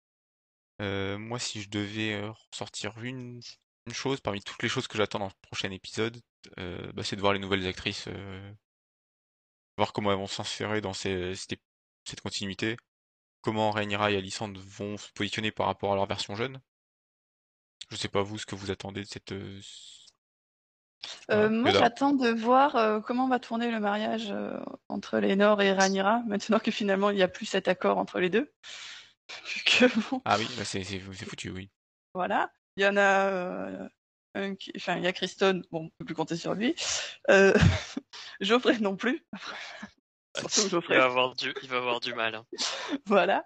Euh, 0.82 1.18
moi, 1.18 1.38
si 1.38 1.62
je 1.62 1.70
devais 1.70 2.22
ressortir 2.52 2.98
une, 3.02 3.40
une 3.86 3.94
chose 3.94 4.20
parmi 4.20 4.40
toutes 4.42 4.62
les 4.62 4.68
choses 4.68 4.88
que 4.88 4.98
j'attends 4.98 5.18
dans 5.20 5.26
le 5.26 5.32
prochain 5.42 5.70
épisode, 5.70 6.20
euh, 6.58 6.90
bah, 6.92 7.02
c'est 7.04 7.16
de 7.16 7.20
voir 7.20 7.32
les 7.32 7.38
nouvelles 7.38 7.66
actrices, 7.66 8.06
euh, 8.08 8.52
voir 9.76 9.92
comment 9.92 10.10
elles 10.12 10.18
vont 10.18 10.26
s'insérer 10.26 10.80
dans 10.80 10.92
ces- 10.92 11.34
cette, 11.34 11.60
cette 12.04 12.20
continuité, 12.20 12.76
comment 13.42 13.70
Rhaenyra 13.70 14.10
et 14.10 14.16
Alicent 14.16 14.48
vont 14.56 14.96
se 14.96 15.10
positionner 15.12 15.50
par 15.52 15.66
rapport 15.66 15.92
à 15.92 15.96
leur 15.96 16.06
version 16.06 16.34
jeune. 16.34 16.60
Je 17.90 17.96
sais 17.96 18.08
pas 18.08 18.22
vous 18.22 18.38
ce 18.38 18.46
que 18.46 18.56
vous 18.56 18.70
attendez 18.70 19.02
de 19.02 19.06
cette. 19.06 19.32
euh, 19.32 19.60
voilà. 21.28 21.48
moi, 21.50 21.70
j'attends 21.70 22.12
de 22.12 22.30
voir 22.30 23.02
comment 23.04 23.28
va 23.28 23.38
tourner 23.38 23.70
le 23.70 23.78
mariage 23.78 24.34
entre 24.88 25.18
Lénore 25.18 25.62
et 25.62 25.72
Rhaenyra, 25.72 26.22
maintenant 26.26 26.58
que 26.58 26.70
finalement 26.72 27.10
il 27.10 27.16
n'y 27.16 27.22
a 27.22 27.28
plus 27.28 27.46
cet 27.46 27.68
accord 27.68 27.98
entre 27.98 28.18
les 28.18 28.30
deux. 28.30 28.52
Vu 29.54 29.62
que, 29.64 30.10
bon, 30.10 30.20
Ah 30.24 30.36
oui, 30.38 30.46
bah 30.56 30.64
c'est 30.64 30.82
foutu, 30.84 31.50
oui. 31.50 31.70
voilà. 32.14 32.50
Il 32.77 32.82
y 32.82 32.86
en 32.86 32.97
a 32.97 33.28
euh, 33.31 33.89
un 34.35 34.55
qui... 34.55 34.73
Enfin, 34.77 34.97
il 34.98 35.05
y 35.05 35.07
a 35.07 35.12
Kristen, 35.12 35.62
bon, 35.70 35.85
on 35.86 35.90
peut 35.98 36.05
plus 36.05 36.15
compter 36.15 36.36
sur 36.36 36.55
lui. 36.55 36.74
Euh... 37.31 37.55
Geoffrey 38.40 38.78
non 38.78 38.97
plus. 38.97 39.24
Surtout 40.36 40.66
Il 40.66 40.69
Geoffrey. 40.69 40.98
va 40.98 41.05
avoir 41.07 41.35
du, 41.35 41.55
il 41.62 41.69
va 41.69 41.78
avoir 41.78 42.01
du 42.01 42.12
mal. 42.15 42.35
hein. 42.35 42.47
Voilà. 43.07 43.44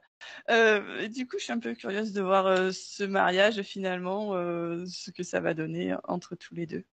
Euh, 0.50 1.00
et 1.00 1.08
du 1.08 1.26
coup, 1.26 1.38
je 1.38 1.44
suis 1.44 1.52
un 1.52 1.60
peu 1.60 1.74
curieuse 1.74 2.12
de 2.12 2.20
voir 2.20 2.46
euh, 2.46 2.72
ce 2.72 3.04
mariage 3.04 3.62
finalement, 3.62 4.34
euh, 4.34 4.84
ce 4.86 5.10
que 5.10 5.22
ça 5.22 5.40
va 5.40 5.54
donner 5.54 5.94
entre 6.04 6.34
tous 6.34 6.54
les 6.54 6.66
deux. 6.66 6.84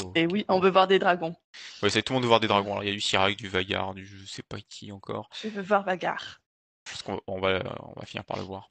Oh. 0.00 0.12
Et 0.14 0.26
oui, 0.26 0.44
on 0.48 0.60
veut 0.60 0.70
voir 0.70 0.86
des 0.86 0.98
dragons. 1.00 1.34
Ouais, 1.82 1.90
c'est 1.90 2.02
tout 2.02 2.12
le 2.12 2.16
monde 2.16 2.22
veut 2.24 2.28
voir 2.28 2.38
des 2.40 2.46
dragons. 2.46 2.72
Alors 2.72 2.84
il 2.84 2.88
y 2.88 2.90
a 2.90 2.94
du 2.94 3.00
Sirac, 3.00 3.36
du 3.36 3.48
Vagar, 3.48 3.92
du 3.94 4.06
je 4.06 4.24
sais 4.24 4.42
pas 4.44 4.60
qui 4.60 4.92
encore. 4.92 5.28
Je 5.42 5.48
veux 5.48 5.62
voir 5.62 5.82
Vagar. 5.82 6.40
Je 6.86 6.92
pense 6.92 7.02
qu'on 7.02 7.20
on 7.26 7.40
va, 7.40 7.60
on 7.80 7.98
va 7.98 8.06
finir 8.06 8.24
par 8.24 8.36
le 8.36 8.44
voir. 8.44 8.70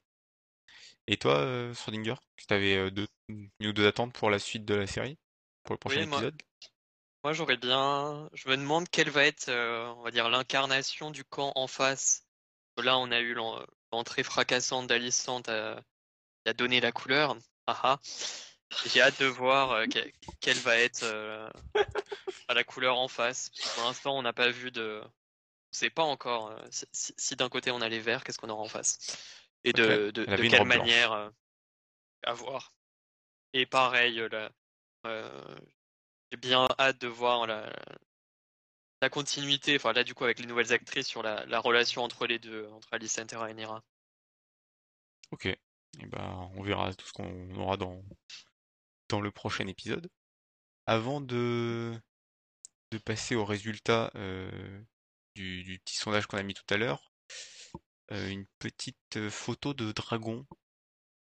Et 1.12 1.16
toi, 1.16 1.38
euh, 1.38 1.74
Schrödinger, 1.74 2.14
tu 2.36 2.54
avais 2.54 2.88
deux, 2.92 3.08
une 3.28 3.50
ou 3.62 3.72
deux 3.72 3.84
attentes 3.88 4.12
pour 4.12 4.30
la 4.30 4.38
suite 4.38 4.64
de 4.64 4.74
la 4.74 4.86
série, 4.86 5.18
pour 5.64 5.74
le 5.74 5.78
prochain 5.78 6.02
Oui, 6.02 6.06
moi- 6.06 6.18
épisode? 6.18 6.40
Moi, 7.24 7.32
j'aurais 7.32 7.56
bien. 7.56 8.30
Je 8.32 8.48
me 8.48 8.56
demande 8.56 8.88
quelle 8.88 9.10
va 9.10 9.24
être, 9.24 9.48
euh, 9.48 9.88
on 9.96 10.02
va 10.02 10.12
dire, 10.12 10.30
l'incarnation 10.30 11.10
du 11.10 11.24
camp 11.24 11.50
en 11.56 11.66
face. 11.66 12.28
Là, 12.78 12.96
on 12.96 13.10
a 13.10 13.18
eu 13.18 13.34
l'en- 13.34 13.60
l'entrée 13.92 14.22
fracassante 14.22 14.86
d'Alicent 14.86 15.42
euh, 15.48 15.74
qui 16.44 16.50
a 16.50 16.52
donné 16.52 16.80
la 16.80 16.92
couleur. 16.92 17.36
J'ai 18.86 19.00
hâte 19.02 19.20
de 19.20 19.26
voir 19.26 19.72
euh, 19.72 19.86
que- 19.86 20.12
quelle 20.40 20.58
va 20.58 20.76
être 20.76 21.02
euh, 21.02 21.50
la 22.48 22.62
couleur 22.62 22.98
en 23.00 23.08
face. 23.08 23.50
Pour 23.74 23.82
l'instant, 23.84 24.16
on 24.16 24.22
n'a 24.22 24.32
pas 24.32 24.50
vu 24.50 24.70
de. 24.70 25.02
On 25.04 25.76
sait 25.76 25.90
pas 25.90 26.04
encore 26.04 26.52
euh, 26.52 26.68
si 26.92 27.34
d'un 27.36 27.48
côté 27.48 27.72
on 27.72 27.80
a 27.80 27.88
les 27.88 28.00
verts, 28.00 28.22
qu'est-ce 28.22 28.38
qu'on 28.38 28.48
aura 28.48 28.62
en 28.62 28.68
face? 28.68 29.39
Et 29.64 29.72
de, 29.72 29.82
Ok. 29.82 30.12
de, 30.14 30.24
de 30.24 30.48
quelle 30.48 30.66
manière 30.66 31.12
euh, 31.12 31.30
à 32.22 32.32
voir. 32.32 32.72
Et 33.52 33.66
pareil, 33.66 34.20
euh, 34.20 34.48
euh, 35.06 35.58
j'ai 36.30 36.38
bien 36.38 36.66
hâte 36.78 37.00
de 37.00 37.08
voir 37.08 37.46
la, 37.46 37.70
la 39.02 39.10
continuité, 39.10 39.76
enfin 39.76 39.92
là 39.92 40.04
du 40.04 40.14
coup 40.14 40.24
avec 40.24 40.38
les 40.38 40.46
nouvelles 40.46 40.72
actrices 40.72 41.08
sur 41.08 41.22
la, 41.22 41.44
la 41.46 41.58
relation 41.58 42.02
entre 42.02 42.26
les 42.26 42.38
deux, 42.38 42.68
entre 42.68 42.88
Alicent 42.92 43.32
et 43.32 43.36
Rhaenyra. 43.36 43.82
Ok. 45.30 45.46
Et 45.46 45.58
ben, 46.06 46.50
on 46.54 46.62
verra 46.62 46.94
tout 46.94 47.06
ce 47.06 47.12
qu'on 47.12 47.54
aura 47.56 47.76
dans, 47.76 48.02
dans 49.08 49.20
le 49.20 49.30
prochain 49.30 49.66
épisode. 49.66 50.08
Avant 50.86 51.20
de, 51.20 51.92
de 52.92 52.98
passer 52.98 53.34
aux 53.34 53.44
résultats 53.44 54.10
euh, 54.14 54.82
du, 55.34 55.64
du 55.64 55.78
petit 55.80 55.96
sondage 55.96 56.26
qu'on 56.26 56.38
a 56.38 56.42
mis 56.42 56.54
tout 56.54 56.64
à 56.72 56.76
l'heure, 56.76 57.12
une 58.10 58.46
petite 58.58 59.16
euh, 59.16 59.30
photo 59.30 59.74
de 59.74 59.92
dragon 59.92 60.46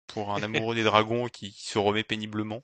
pour 0.08 0.32
un 0.34 0.42
amoureux 0.44 0.76
des 0.76 0.84
dragons 0.84 1.28
qui 1.28 1.52
se 1.52 1.78
remet 1.78 2.04
péniblement. 2.04 2.64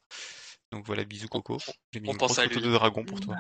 Donc 0.72 0.86
voilà, 0.86 1.04
bisous 1.06 1.28
Coco. 1.30 1.58
J'ai 1.94 2.00
mis 2.00 2.10
on 2.10 2.14
une 2.14 2.18
pense 2.18 2.34
grosse 2.34 2.40
à 2.40 2.44
photo 2.44 2.60
lui. 2.60 2.68
de 2.68 2.72
dragon 2.72 3.06
pour 3.06 3.20
toi. 3.20 3.36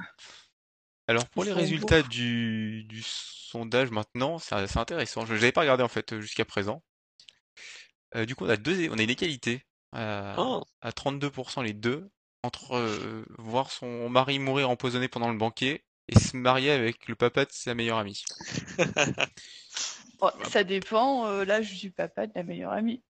Alors 1.07 1.27
pour 1.29 1.43
les 1.43 1.53
résultats 1.53 2.01
du, 2.03 2.83
du 2.85 3.01
sondage 3.03 3.91
maintenant, 3.91 4.39
c'est 4.39 4.67
c'est 4.67 4.79
intéressant. 4.79 5.25
Je 5.25 5.33
n'avais 5.33 5.51
pas 5.51 5.61
regardé 5.61 5.83
en 5.83 5.87
fait 5.89 6.19
jusqu'à 6.19 6.45
présent. 6.45 6.83
Euh, 8.15 8.25
du 8.25 8.35
coup, 8.35 8.45
on 8.45 8.49
a 8.49 8.57
deux, 8.57 8.89
on 8.89 8.97
a 8.97 9.03
une 9.03 9.09
égalité 9.09 9.65
à, 9.91 10.35
Oh. 10.37 10.63
à 10.81 10.91
32% 10.91 11.63
les 11.63 11.73
deux 11.73 12.09
entre 12.43 12.73
euh, 12.75 13.25
voir 13.37 13.71
son 13.71 14.09
mari 14.09 14.39
mourir 14.39 14.69
empoisonné 14.69 15.07
pendant 15.07 15.31
le 15.31 15.37
banquet 15.37 15.83
et 16.07 16.19
se 16.19 16.37
marier 16.37 16.71
avec 16.71 17.07
le 17.07 17.15
papa 17.15 17.45
de 17.45 17.51
sa 17.51 17.73
meilleure 17.75 17.97
amie. 17.97 18.23
Oh, 20.19 20.29
ça 20.49 20.63
dépend 20.63 21.27
euh, 21.27 21.45
l'âge 21.45 21.73
du 21.79 21.91
papa 21.91 22.27
de 22.27 22.31
la 22.35 22.43
meilleure 22.43 22.71
amie. 22.71 23.01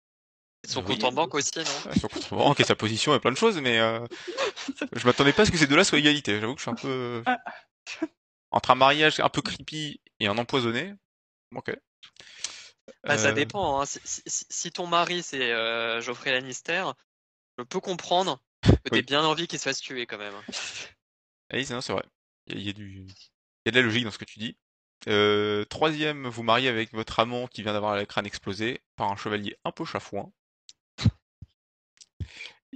Son 0.66 0.80
Oui. 0.80 0.86
compte 0.86 1.04
en 1.04 1.12
banque 1.12 1.34
aussi, 1.34 1.50
non? 1.56 1.90
Ouais, 1.90 1.98
son 1.98 2.08
compte 2.08 2.32
en 2.32 2.36
banque 2.36 2.60
et 2.60 2.64
sa 2.64 2.74
position 2.74 3.14
et 3.14 3.20
plein 3.20 3.30
de 3.30 3.36
choses, 3.36 3.58
mais 3.60 3.78
euh, 3.78 4.04
je 4.92 5.06
m'attendais 5.06 5.32
pas 5.32 5.42
à 5.42 5.46
ce 5.46 5.50
que 5.50 5.56
ces 5.56 5.66
deux-là 5.66 5.84
soient 5.84 5.98
égalité. 5.98 6.40
J'avoue 6.40 6.54
que 6.54 6.60
je 6.60 6.64
suis 6.64 6.70
un 6.70 6.74
peu 6.74 7.22
Ah. 7.26 7.38
entre 8.50 8.70
un 8.72 8.74
mariage 8.74 9.20
un 9.20 9.28
peu 9.28 9.40
creepy 9.40 10.00
et 10.20 10.26
un 10.26 10.36
empoisonné. 10.36 10.94
Ok. 11.54 11.74
Bah, 13.04 13.16
Ça 13.18 13.28
Euh, 13.28 13.32
dépend. 13.32 13.80
hein. 13.80 13.86
Si, 13.86 14.00
si- 14.04 14.46
si 14.50 14.72
ton 14.72 14.86
mari 14.86 15.22
c'est 15.22 15.52
euh, 15.52 16.00
Geoffrey 16.00 16.32
Lannister, 16.32 16.84
je 17.56 17.62
peux 17.64 17.80
comprendre 17.80 18.40
Que 18.62 18.70
Oui. 18.70 18.78
t'aies 18.90 19.02
bien 19.02 19.24
envie 19.24 19.46
qu'il 19.46 19.58
se 19.58 19.64
fasse 19.64 19.80
tuer 19.80 20.06
quand 20.06 20.18
même. 20.18 20.34
Ah 21.50 21.56
oui, 21.56 21.64
c'est 21.64 21.74
vrai. 21.92 22.02
Il 22.48 22.54
y, 22.54 22.56
a- 22.56 22.60
il 22.60 22.66
y 22.66 22.70
a 22.70 22.72
du, 22.72 23.06
il 23.06 23.08
y 23.66 23.68
a 23.68 23.70
de 23.70 23.76
la 23.76 23.82
logique 23.82 24.04
dans 24.04 24.10
ce 24.10 24.18
que 24.18 24.24
tu 24.24 24.38
dis. 24.40 24.56
Euh, 25.06 25.64
troisième, 25.66 26.26
vous 26.26 26.42
mariez 26.42 26.68
avec 26.68 26.92
votre 26.92 27.20
amant 27.20 27.46
qui 27.46 27.62
vient 27.62 27.72
d'avoir 27.72 27.96
le 27.96 28.04
crâne 28.04 28.26
explosé 28.26 28.80
par 28.96 29.10
un 29.10 29.16
chevalier 29.16 29.56
un 29.64 29.70
peu 29.70 29.84
chafouin. 29.84 30.32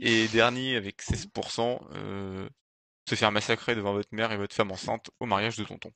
Et 0.01 0.29
dernier, 0.29 0.77
avec 0.77 1.03
16%, 1.03 1.81
euh, 1.95 2.49
se 3.09 3.15
faire 3.15 3.31
massacrer 3.33 3.75
devant 3.75 3.93
votre 3.93 4.09
mère 4.13 4.33
et 4.33 4.37
votre 4.37 4.55
femme 4.55 4.71
enceinte 4.73 5.11
au 5.21 5.27
mariage 5.27 5.57
de 5.57 5.65
tonton. 5.65 5.93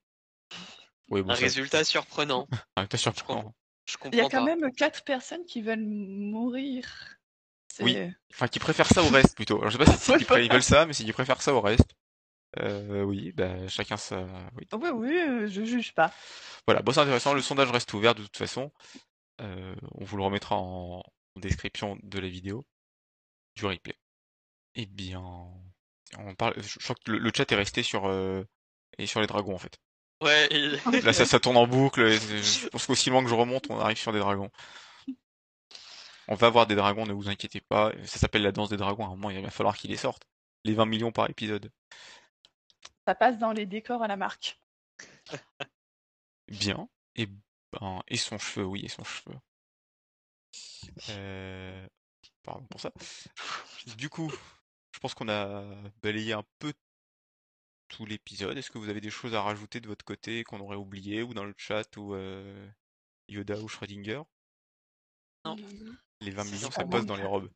Oui, 1.08 1.22
bon, 1.22 1.30
Un 1.30 1.34
ça- 1.36 1.40
résultat 1.40 1.84
surprenant. 1.84 2.46
un 2.76 2.82
résultat 2.82 2.98
surprenant. 2.98 3.54
Je 3.86 3.96
Il 4.12 4.16
y 4.16 4.20
a 4.20 4.24
quand 4.24 4.44
pas. 4.44 4.44
même 4.44 4.70
quatre 4.72 5.04
personnes 5.04 5.44
qui 5.46 5.62
veulent 5.62 5.86
mourir. 5.86 7.18
Oui. 7.80 7.96
Enfin, 8.32 8.48
qui 8.48 8.58
préfèrent 8.58 8.88
ça 8.88 9.02
au 9.02 9.08
reste 9.08 9.36
plutôt. 9.36 9.58
Alors, 9.58 9.70
je 9.70 9.78
sais 9.78 9.84
pas 9.84 9.96
si 9.96 10.12
ils 10.44 10.50
veulent 10.50 10.62
ça, 10.62 10.86
mais 10.86 10.92
s'ils 10.92 11.12
préfèrent 11.12 11.42
ça 11.42 11.54
au 11.54 11.60
reste. 11.60 11.94
Euh, 12.60 13.02
oui, 13.02 13.32
bah, 13.32 13.68
chacun 13.68 13.96
sa. 13.96 14.22
Oui. 14.56 14.66
Oui, 14.72 14.88
oui, 14.92 15.16
euh, 15.20 15.48
je 15.48 15.64
juge 15.64 15.92
pas. 15.94 16.12
Voilà, 16.66 16.82
bon, 16.82 16.92
c'est 16.92 17.00
intéressant. 17.00 17.34
Le 17.34 17.42
sondage 17.42 17.70
reste 17.70 17.92
ouvert 17.94 18.14
de 18.14 18.22
toute 18.22 18.36
façon. 18.36 18.72
Euh, 19.40 19.74
on 19.94 20.04
vous 20.04 20.16
le 20.16 20.22
remettra 20.22 20.56
en, 20.56 20.98
en 21.00 21.40
description 21.40 21.98
de 22.02 22.18
la 22.18 22.28
vidéo 22.28 22.64
du 23.56 23.66
replay. 23.66 23.94
Eh 24.74 24.86
bien, 24.86 25.22
on 26.18 26.34
parle. 26.34 26.54
Je 26.56 26.62
je 26.68 26.78
crois 26.84 26.96
que 26.96 27.10
le, 27.12 27.18
le 27.18 27.30
chat 27.34 27.50
est 27.50 27.56
resté 27.56 27.82
sur 27.82 28.06
euh, 28.06 28.42
et 28.98 29.06
sur 29.06 29.20
les 29.20 29.26
dragons 29.26 29.54
en 29.54 29.58
fait. 29.58 29.76
Ouais, 30.22 30.48
et- 30.50 30.76
Là, 31.02 31.12
ça, 31.12 31.26
ça 31.26 31.38
tourne 31.40 31.56
en 31.58 31.66
boucle. 31.66 32.00
et 32.02 32.16
Je 32.18 32.68
pense 32.68 32.86
qu'aussi 32.86 33.10
loin 33.10 33.22
que 33.22 33.28
je 33.28 33.34
remonte, 33.34 33.66
on 33.70 33.78
arrive 33.78 33.98
sur 33.98 34.12
des 34.12 34.18
dragons. 34.18 34.50
On 36.28 36.34
va 36.34 36.48
avoir 36.48 36.66
des 36.66 36.74
dragons, 36.74 37.06
ne 37.06 37.12
vous 37.12 37.28
inquiétez 37.28 37.60
pas. 37.60 37.92
Ça 38.04 38.18
s'appelle 38.18 38.42
la 38.42 38.52
danse 38.52 38.68
des 38.70 38.76
dragons. 38.76 39.04
À 39.04 39.06
un 39.08 39.10
moment, 39.10 39.30
il 39.30 39.40
va 39.42 39.50
falloir 39.50 39.76
qu'ils 39.76 39.90
les 39.90 39.96
sortent. 39.96 40.24
Les 40.64 40.74
20 40.74 40.86
millions 40.86 41.12
par 41.12 41.30
épisode. 41.30 41.70
Ça 43.06 43.14
passe 43.14 43.38
dans 43.38 43.52
les 43.52 43.64
décors 43.64 44.02
à 44.02 44.06
la 44.06 44.16
marque. 44.16 44.60
Bien. 46.48 46.88
Et 47.14 47.26
ben, 47.72 48.02
et 48.08 48.16
son 48.16 48.38
cheveu, 48.38 48.64
oui, 48.66 48.84
et 48.84 48.88
son 48.88 49.04
cheveu. 49.04 49.36
Euh... 51.10 51.86
Pardon 52.42 52.66
pour 52.66 52.80
ça. 52.80 52.92
Du 53.96 54.08
coup, 54.08 54.32
je 54.92 54.98
pense 55.00 55.14
qu'on 55.14 55.28
a 55.28 55.64
balayé 56.02 56.32
un 56.32 56.44
peu 56.58 56.72
tout 57.88 58.06
l'épisode. 58.06 58.56
Est-ce 58.56 58.70
que 58.70 58.78
vous 58.78 58.88
avez 58.88 59.00
des 59.00 59.10
choses 59.10 59.34
à 59.34 59.42
rajouter 59.42 59.80
de 59.80 59.88
votre 59.88 60.04
côté 60.04 60.44
qu'on 60.44 60.60
aurait 60.60 60.76
oublié 60.76 61.22
ou 61.22 61.34
dans 61.34 61.44
le 61.44 61.54
chat 61.56 61.96
ou 61.96 62.14
euh, 62.14 62.68
Yoda 63.28 63.58
ou 63.60 63.68
Schrödinger? 63.68 64.22
Non. 65.44 65.56
Les 66.20 66.30
20 66.30 66.44
Ça 66.44 66.50
millions, 66.50 66.70
ça 66.70 66.84
pas 66.84 66.88
passe 66.88 67.06
dans 67.06 67.16
les 67.16 67.24
robes. 67.24 67.50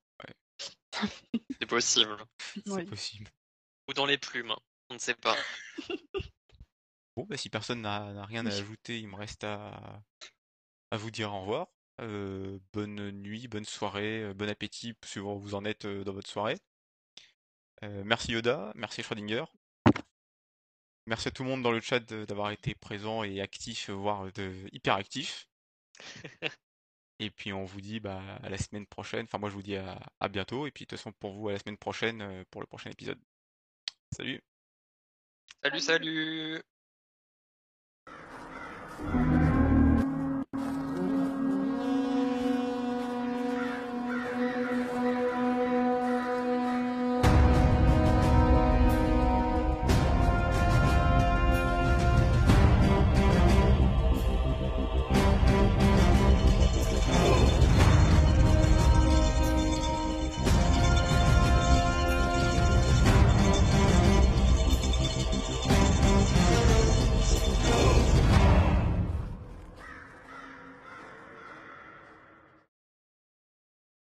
c'est 1.61 1.67
possible. 1.67 2.17
C'est 2.67 2.71
Oui. 2.71 2.85
possible. 2.85 3.31
Ou 3.89 3.93
dans 3.93 4.07
les 4.07 4.19
plumes. 4.19 4.55
On 4.91 4.95
ne 4.95 4.99
sait 4.99 5.15
pas. 5.15 5.37
Bon, 7.17 7.27
bah, 7.29 7.37
si 7.37 7.51
personne 7.51 7.83
n'a 7.83 8.25
rien 8.25 8.47
à 8.47 8.51
ajouter, 8.51 8.99
il 9.01 9.09
me 9.09 9.17
reste 9.17 9.43
à, 9.43 10.01
à 10.91 10.97
vous 10.97 11.11
dire 11.11 11.35
au 11.35 11.41
revoir. 11.41 11.67
Euh, 12.01 12.59
bonne 12.73 13.11
nuit, 13.11 13.47
bonne 13.47 13.65
soirée, 13.65 14.23
euh, 14.23 14.35
bon 14.35 14.49
appétit, 14.49 14.95
suivant 15.05 15.35
où 15.35 15.41
vous 15.41 15.55
en 15.55 15.65
êtes 15.65 15.85
euh, 15.85 16.05
dans 16.05 16.15
votre 16.15 16.31
soirée. 16.31 16.57
Euh, 17.83 18.03
merci 18.05 18.33
Yoda, 18.33 18.73
merci 18.75 19.03
Schrödinger. 19.03 19.45
Merci 21.07 21.29
à 21.29 21.31
tout 21.31 21.43
le 21.43 21.51
monde 21.51 21.63
dans 21.63 21.73
le 21.73 21.81
chat 21.81 22.01
d'avoir 22.01 22.53
été 22.53 22.75
présent 22.75 23.23
et 23.25 23.41
actif, 23.41 23.91
voire 23.91 24.33
de, 24.33 24.53
hyper 24.73 24.95
actif. 24.95 25.49
Et 27.19 27.31
puis 27.31 27.53
on 27.53 27.65
vous 27.65 27.83
dit 27.83 28.01
bah, 28.01 28.23
à 28.43 28.49
la 28.49 28.57
semaine 28.57 28.87
prochaine. 28.87 29.25
Enfin, 29.25 29.39
moi 29.39 29.51
je 29.51 29.55
vous 29.55 29.63
dis 29.63 29.77
à, 29.77 30.01
à 30.21 30.29
bientôt. 30.29 30.67
Et 30.67 30.71
puis 30.71 30.85
de 30.85 30.89
toute 30.89 30.99
façon, 30.99 31.13
pour 31.13 31.35
vous, 31.35 31.49
à 31.49 31.53
la 31.53 31.59
semaine 31.59 31.77
prochaine 31.77 32.45
pour 32.51 32.63
le 32.63 32.67
prochain 32.67 32.91
épisode. 32.91 33.19
Salut! 34.17 34.41
Salut, 35.59 35.81
salut 35.81 36.63